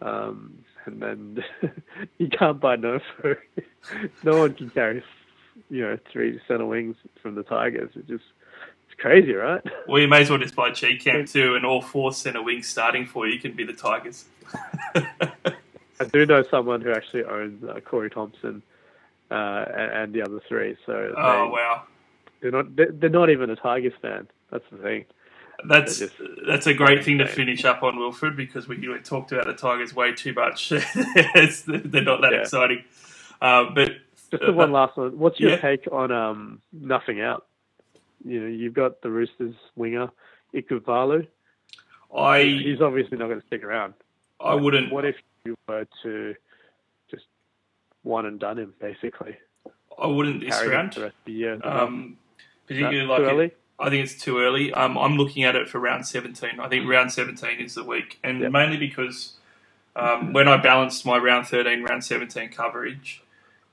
Um, 0.00 0.64
and 0.86 1.00
then 1.00 1.44
you 2.18 2.28
can't 2.28 2.60
buy 2.60 2.76
Nofo. 2.76 3.36
no 4.24 4.38
one 4.38 4.54
can 4.54 4.70
carry, 4.70 5.02
you 5.68 5.82
know, 5.82 5.98
three 6.10 6.40
center 6.48 6.66
wings 6.66 6.96
from 7.22 7.34
the 7.34 7.42
Tigers. 7.42 7.90
It's 7.94 8.08
just 8.08 8.24
it's 8.86 9.00
crazy, 9.00 9.34
right? 9.34 9.62
Well, 9.86 10.00
you 10.00 10.08
may 10.08 10.22
as 10.22 10.30
well 10.30 10.38
just 10.38 10.56
buy 10.56 10.70
Chee-Kam 10.70 11.26
too, 11.26 11.54
and 11.54 11.64
all 11.64 11.82
four 11.82 12.12
centre 12.12 12.42
wings 12.42 12.66
starting 12.66 13.06
for 13.06 13.26
you 13.26 13.38
can 13.38 13.52
be 13.52 13.64
the 13.64 13.72
Tigers. 13.72 14.24
I 14.94 16.04
do 16.10 16.24
know 16.24 16.42
someone 16.50 16.80
who 16.80 16.92
actually 16.92 17.24
owns 17.24 17.62
uh, 17.62 17.78
Corey 17.80 18.10
Thompson 18.10 18.62
uh, 19.30 19.64
and, 19.74 19.92
and 19.92 20.12
the 20.14 20.22
other 20.22 20.40
three. 20.48 20.76
So 20.86 20.92
oh 21.16 21.44
they, 21.44 21.50
wow, 21.50 21.82
they're 22.40 22.50
not 22.50 22.74
they're, 22.74 22.90
they're 22.90 23.10
not 23.10 23.30
even 23.30 23.50
a 23.50 23.56
Tigers 23.56 23.92
fan. 24.00 24.26
That's 24.50 24.64
the 24.72 24.78
thing. 24.78 25.04
That's 25.66 25.98
just 25.98 26.14
that's 26.46 26.66
a 26.66 26.74
great 26.74 27.04
thing 27.04 27.18
to 27.18 27.26
finish 27.26 27.64
up 27.64 27.82
on, 27.82 27.98
Wilfred, 27.98 28.36
because 28.36 28.66
we 28.68 28.76
we 28.76 28.98
talked 29.00 29.32
about 29.32 29.46
the 29.46 29.54
Tigers 29.54 29.94
way 29.94 30.12
too 30.12 30.32
much. 30.32 30.68
They're 30.70 32.02
not 32.02 32.20
that 32.22 32.30
Yeah. 32.32 32.40
exciting. 32.40 32.84
Uh, 33.40 33.64
but 33.74 33.92
Just 34.30 34.42
uh, 34.42 34.46
the 34.46 34.52
one 34.52 34.72
last 34.72 34.96
one. 34.96 35.18
What's 35.18 35.40
your 35.40 35.50
yeah. 35.50 35.56
take 35.56 35.86
on 35.90 36.10
um, 36.12 36.60
nothing 36.72 37.20
out? 37.20 37.46
You 38.24 38.40
know, 38.40 38.46
you've 38.48 38.74
got 38.74 39.00
the 39.02 39.10
Roosters 39.10 39.54
winger 39.76 40.10
Ikuvalu. 40.54 41.26
I 42.14 42.42
He's 42.42 42.80
obviously 42.80 43.16
not 43.18 43.28
going 43.28 43.40
to 43.40 43.46
stick 43.46 43.64
around. 43.64 43.94
I 44.40 44.54
wouldn't. 44.54 44.92
What 44.92 45.04
if 45.04 45.16
you 45.44 45.56
were 45.68 45.86
to 46.02 46.34
just 47.10 47.24
one 48.02 48.26
and 48.26 48.38
done 48.38 48.58
him, 48.58 48.74
basically? 48.80 49.36
I 49.98 50.06
wouldn't 50.06 50.40
this 50.40 50.54
Carry 50.54 50.66
him 50.68 50.72
round. 50.72 50.92
the 50.94 51.00
rest 51.02 51.14
of 51.14 51.24
the 51.26 51.32
year. 51.32 51.60
Um, 51.62 52.16
particularly 52.66 53.06
No, 53.06 53.12
like 53.12 53.20
it- 53.20 53.24
early? 53.24 53.50
I 53.80 53.90
think 53.90 54.04
it's 54.04 54.22
too 54.22 54.38
early. 54.40 54.72
Um, 54.74 54.98
I'm 54.98 55.16
looking 55.16 55.44
at 55.44 55.56
it 55.56 55.68
for 55.68 55.80
round 55.80 56.06
17. 56.06 56.60
I 56.60 56.68
think 56.68 56.88
round 56.88 57.12
17 57.12 57.60
is 57.60 57.74
the 57.74 57.84
week, 57.84 58.18
and 58.22 58.40
Yep. 58.40 58.52
mainly 58.52 58.76
because 58.76 59.34
um, 59.96 60.32
when 60.32 60.48
I 60.48 60.58
balanced 60.58 61.06
my 61.06 61.18
round 61.18 61.46
13, 61.48 61.82
round 61.84 62.04
17 62.04 62.50
coverage, 62.50 63.22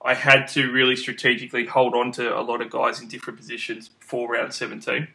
I 0.04 0.14
had 0.14 0.48
to 0.50 0.72
really 0.72 0.96
strategically 0.96 1.66
hold 1.66 1.96
on 1.96 2.12
to 2.14 2.38
a 2.38 2.42
lot 2.42 2.62
of 2.62 2.70
guys 2.70 3.02
in 3.02 3.08
different 3.08 3.38
positions 3.40 3.90
for 4.00 4.30
round 4.32 4.54
17 4.54 5.10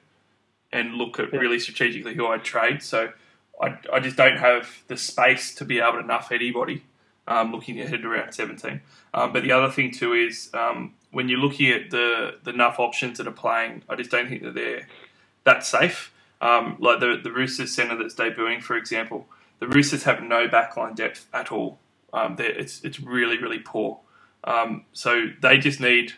and 0.73 0.95
look 0.95 1.19
at 1.21 1.33
really 1.33 1.59
strategically 1.59 2.15
who 2.15 2.27
I'd 2.27 2.45
trade. 2.45 2.83
So 2.83 3.13
I, 3.61 3.79
I 3.93 4.01
just 4.01 4.17
don't 4.17 4.39
have 4.39 4.83
the 4.89 4.97
space 4.97 5.55
to 5.57 5.65
be 5.65 5.81
able 5.81 6.01
to 6.01 6.07
nuff 6.07 6.33
anybody 6.33 6.83
um, 7.29 7.53
looking 7.53 7.81
ahead 7.81 8.03
to 8.03 8.09
round 8.09 8.35
17. 8.35 8.81
Um, 9.15 9.33
but 9.33 9.43
the 9.43 9.53
other 9.53 9.71
thing 9.71 9.91
too 9.93 10.13
is 10.15 10.51
um, 10.55 10.95
when 11.13 11.29
you're 11.29 11.39
looking 11.41 11.71
at 11.71 11.91
the 11.91 12.37
the 12.45 12.53
nuff 12.53 12.79
options 12.81 13.19
that 13.19 13.27
are 13.29 13.33
playing, 13.33 13.83
I 13.89 13.97
just 13.97 14.11
don't 14.11 14.29
think 14.29 14.43
that 14.43 14.55
they're 14.55 14.89
that 15.45 15.65
safe. 15.65 16.13
Um, 16.41 16.77
like 16.81 17.01
the 17.01 17.21
the 17.23 17.33
Roosters 17.33 17.73
centre 17.75 17.97
that's 17.97 18.15
debuting, 18.15 18.63
for 18.63 18.77
example, 18.77 19.27
the 19.61 19.69
Roosters 19.69 20.05
have 20.05 20.23
no 20.23 20.49
backline 20.49 20.97
depth 20.97 21.27
at 21.33 21.53
all. 21.53 21.79
Um, 22.13 22.37
it's 22.39 22.85
it's 22.85 23.01
really 23.01 23.39
really 23.39 23.61
poor. 23.61 24.01
Um, 24.45 24.87
so 24.93 25.27
they 25.43 25.59
just 25.59 25.81
need 25.81 26.15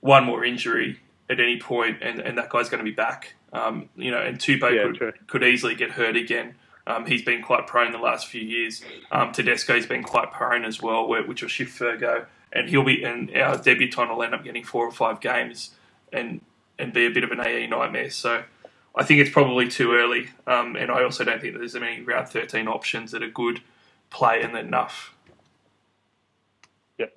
one 0.00 0.24
more 0.24 0.44
injury 0.44 1.00
at 1.30 1.40
any 1.40 1.58
point, 1.58 1.98
and, 2.02 2.20
and 2.20 2.38
that 2.38 2.50
guy's 2.50 2.68
going 2.68 2.84
to 2.84 2.90
be 2.90 2.94
back. 2.94 3.34
Um, 3.52 3.88
you 3.96 4.10
know, 4.10 4.20
and 4.20 4.38
Tupou 4.38 4.76
Yeah, 4.76 4.84
could, 4.84 4.96
true. 4.96 5.12
could 5.28 5.44
easily 5.44 5.74
get 5.74 5.92
hurt 5.92 6.16
again. 6.16 6.56
Um, 6.86 7.06
he's 7.06 7.22
been 7.22 7.42
quite 7.42 7.66
prone 7.66 7.92
the 7.92 7.98
last 7.98 8.26
few 8.26 8.40
years. 8.40 8.82
Um, 9.10 9.32
Tedesco's 9.32 9.86
been 9.86 10.02
quite 10.02 10.32
prone 10.32 10.64
as 10.64 10.82
well, 10.82 11.06
which 11.08 11.42
will 11.42 11.48
shift 11.48 11.78
Fergo, 11.78 12.26
and 12.52 12.68
he'll 12.68 12.84
be 12.84 13.04
and 13.04 13.34
our 13.36 13.56
debutant 13.56 14.10
will 14.10 14.22
end 14.22 14.34
up 14.34 14.44
getting 14.44 14.64
four 14.64 14.86
or 14.86 14.92
five 14.92 15.20
games, 15.20 15.70
and 16.12 16.40
and 16.78 16.92
be 16.92 17.06
a 17.06 17.10
bit 17.10 17.24
of 17.24 17.30
an 17.30 17.40
AE 17.40 17.68
nightmare. 17.68 18.10
So 18.10 18.42
I 18.94 19.04
think 19.04 19.20
it's 19.20 19.30
probably 19.30 19.68
too 19.68 19.92
early, 19.92 20.30
um, 20.46 20.76
and 20.76 20.90
I 20.90 21.04
also 21.04 21.24
don't 21.24 21.40
think 21.40 21.56
there's 21.56 21.74
many 21.74 22.02
round 22.02 22.28
thirteen 22.28 22.66
options 22.66 23.12
that 23.12 23.22
are 23.22 23.30
good 23.30 23.60
play 24.10 24.42
and 24.42 24.56
enough. 24.56 25.14
Yep. 26.98 27.16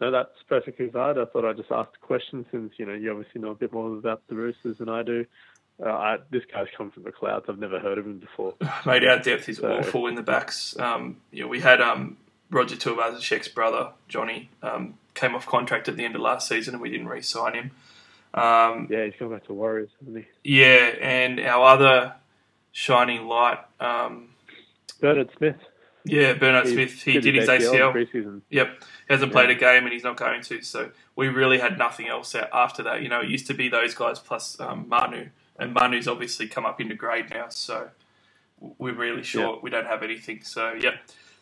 No, 0.00 0.10
that's 0.12 0.30
perfectly 0.48 0.86
valid. 0.86 1.18
I 1.18 1.24
thought 1.26 1.44
I'd 1.44 1.56
just 1.56 1.72
ask 1.72 1.90
a 2.00 2.06
question 2.06 2.46
since 2.52 2.72
you 2.78 2.86
know 2.86 2.94
you 2.94 3.10
obviously 3.10 3.40
know 3.40 3.50
a 3.50 3.54
bit 3.54 3.72
more 3.72 3.96
about 3.96 4.22
the 4.28 4.36
Roosters 4.36 4.78
than 4.78 4.88
I 4.88 5.02
do. 5.02 5.26
Uh, 5.84 5.90
I, 5.90 6.16
this 6.30 6.42
guy's 6.50 6.68
come 6.76 6.90
from 6.90 7.02
the 7.02 7.12
clouds. 7.12 7.46
I've 7.48 7.58
never 7.58 7.78
heard 7.78 7.98
of 7.98 8.06
him 8.06 8.18
before. 8.18 8.54
Mate, 8.86 9.04
our 9.06 9.18
depth 9.18 9.48
is 9.48 9.58
So- 9.58 9.76
awful 9.78 10.06
in 10.06 10.14
the 10.14 10.22
backs. 10.22 10.78
Um, 10.78 11.18
you 11.30 11.42
know, 11.42 11.48
we 11.48 11.60
had 11.60 11.80
um, 11.80 12.16
Roger 12.50 12.76
Tuivasa-Sheck's 12.76 13.48
brother, 13.48 13.90
Johnny, 14.08 14.50
um, 14.62 14.94
came 15.14 15.34
off 15.34 15.46
contract 15.46 15.88
at 15.88 15.96
the 15.96 16.04
end 16.04 16.14
of 16.14 16.20
last 16.22 16.48
season 16.48 16.74
and 16.74 16.82
we 16.82 16.90
didn't 16.90 17.08
re-sign 17.08 17.54
him. 17.54 17.70
Um, 18.34 18.88
Yeah, 18.90 19.04
he's 19.04 19.14
gone 19.18 19.30
back 19.30 19.44
to 19.46 19.54
Warriors, 19.54 19.90
hasn't 20.00 20.24
he? 20.42 20.50
yeah, 20.60 20.94
and 21.00 21.40
our 21.40 21.66
other 21.74 22.14
shining 22.72 23.26
light, 23.26 23.58
um, 23.80 24.28
Bernard 25.00 25.30
Smith. 25.36 25.56
yeah, 26.04 26.34
Bernard 26.34 26.66
He 26.66 26.72
Smith, 26.72 27.02
he 27.02 27.20
did 27.20 27.34
his 27.34 27.48
ACL. 27.48 27.92
preseason. 27.92 28.42
Yep, 28.50 28.82
hasn't 29.08 29.32
played 29.32 29.50
a 29.50 29.54
game 29.54 29.84
and 29.84 29.92
he's 29.92 30.04
not 30.04 30.16
going 30.16 30.42
to. 30.42 30.62
So 30.62 30.90
we 31.16 31.28
really 31.28 31.58
had 31.58 31.78
nothing 31.78 32.08
else 32.08 32.34
after 32.34 32.82
that. 32.84 33.02
You 33.02 33.08
know, 33.08 33.20
it 33.20 33.28
used 33.28 33.46
to 33.48 33.54
be 33.54 33.68
those 33.68 33.94
guys 33.94 34.18
plus 34.18 34.58
um, 34.60 34.86
Manu, 34.88 35.28
and 35.58 35.72
Manu's 35.74 36.08
obviously 36.08 36.48
come 36.48 36.66
up 36.66 36.80
into 36.80 36.94
grade 36.94 37.30
now. 37.30 37.46
So 37.48 37.88
we're 38.78 38.94
really 38.94 39.22
short. 39.22 39.62
We 39.62 39.70
don't 39.70 39.86
have 39.86 40.02
anything. 40.02 40.42
So 40.42 40.74
yeah, 40.78 40.96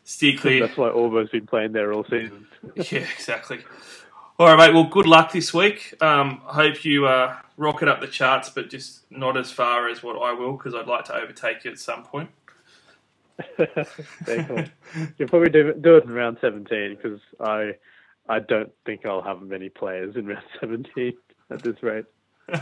steer 0.04 0.36
clear. 0.38 0.66
That's 0.66 0.76
why 0.76 0.88
Orbo's 0.88 1.30
been 1.30 1.46
playing 1.46 1.72
there 1.72 1.92
all 1.92 2.04
season. 2.04 2.46
yeah, 2.76 3.06
exactly. 3.14 3.60
All 4.38 4.48
right, 4.48 4.66
mate. 4.66 4.74
Well, 4.74 4.84
good 4.84 5.06
luck 5.06 5.32
this 5.32 5.54
week. 5.54 5.94
Um, 6.02 6.42
I 6.48 6.54
hope 6.54 6.84
you 6.84 7.06
uh, 7.06 7.36
rocket 7.56 7.88
up 7.88 8.00
the 8.00 8.08
charts, 8.08 8.50
but 8.50 8.68
just 8.68 9.08
not 9.10 9.36
as 9.36 9.52
far 9.52 9.88
as 9.88 10.02
what 10.02 10.20
I 10.20 10.32
will, 10.32 10.56
because 10.56 10.74
I'd 10.74 10.88
like 10.88 11.04
to 11.04 11.14
overtake 11.14 11.64
you 11.64 11.70
at 11.70 11.78
some 11.78 12.02
point. 12.02 12.30
You'll 13.58 15.28
probably 15.28 15.50
do, 15.50 15.74
do 15.74 15.96
it 15.96 16.04
in 16.04 16.12
round 16.12 16.38
17 16.40 16.96
because 16.96 17.20
I 17.40 17.74
I 18.28 18.38
don't 18.38 18.72
think 18.86 19.04
I'll 19.04 19.22
have 19.22 19.42
many 19.42 19.68
players 19.68 20.16
in 20.16 20.26
round 20.26 20.44
17 20.60 21.12
at 21.50 21.62
this 21.62 21.82
rate. 21.82 22.06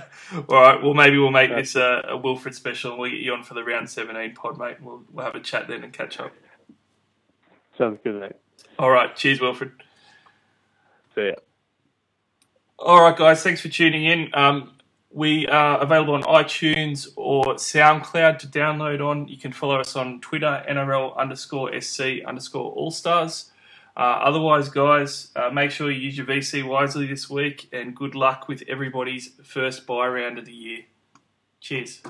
All 0.49 0.61
right. 0.63 0.83
Well, 0.83 0.95
maybe 0.95 1.19
we'll 1.19 1.31
make 1.31 1.51
this 1.51 1.77
a, 1.77 2.05
a 2.09 2.17
Wilfred 2.17 2.55
special, 2.55 2.93
and 2.93 3.01
we'll 3.01 3.11
get 3.11 3.21
you 3.21 3.33
on 3.35 3.43
for 3.43 3.55
the 3.55 3.65
round 3.65 3.91
seventeen 3.91 4.35
pod, 4.35 4.59
mate. 4.59 4.77
We'll 4.81 5.03
we'll 5.13 5.25
have 5.25 5.35
a 5.35 5.41
chat 5.41 5.69
then 5.69 5.85
and 5.85 5.93
catch 5.93 6.21
up. 6.21 6.33
Sounds 7.77 7.99
good, 8.05 8.21
mate. 8.21 8.33
All 8.79 8.91
right. 8.91 9.15
Cheers, 9.15 9.41
Wilfred. 9.41 9.73
See 11.15 11.27
ya. 11.27 11.35
All 12.79 13.03
right, 13.03 13.17
guys. 13.17 13.43
Thanks 13.43 13.61
for 13.61 13.69
tuning 13.69 14.05
in. 14.05 14.31
Um, 14.35 14.73
we 15.11 15.47
are 15.47 15.79
available 15.81 16.15
on 16.15 16.23
iTunes 16.23 17.09
or 17.17 17.45
SoundCloud 17.55 18.39
to 18.41 18.47
download 18.47 19.07
on. 19.07 19.29
You 19.29 19.37
can 19.37 19.53
follow 19.53 19.79
us 19.79 19.95
on 19.95 20.21
Twitter, 20.21 20.65
NRL 20.69 21.17
underscore 21.17 21.79
SC 21.81 22.25
underscore 22.27 22.73
All 22.73 22.91
Stars. 22.91 23.52
Uh, 23.97 24.01
otherwise, 24.01 24.71
guys, 24.71 25.29
uh, 25.37 25.51
make 25.51 25.71
sure 25.71 25.91
you 25.91 26.01
use 26.01 26.17
your 26.17 26.27
VC 26.27 26.67
wisely 26.67 27.07
this 27.07 27.29
week 27.29 27.69
and 27.73 27.95
good 27.95 28.15
luck 28.15 28.49
with 28.49 28.63
everybody's 28.67 29.33
first 29.45 29.87
bye 29.87 30.07
round 30.07 30.39
of 30.39 30.47
the 30.47 30.53
year. 30.53 30.81
Cheers. 31.61 32.03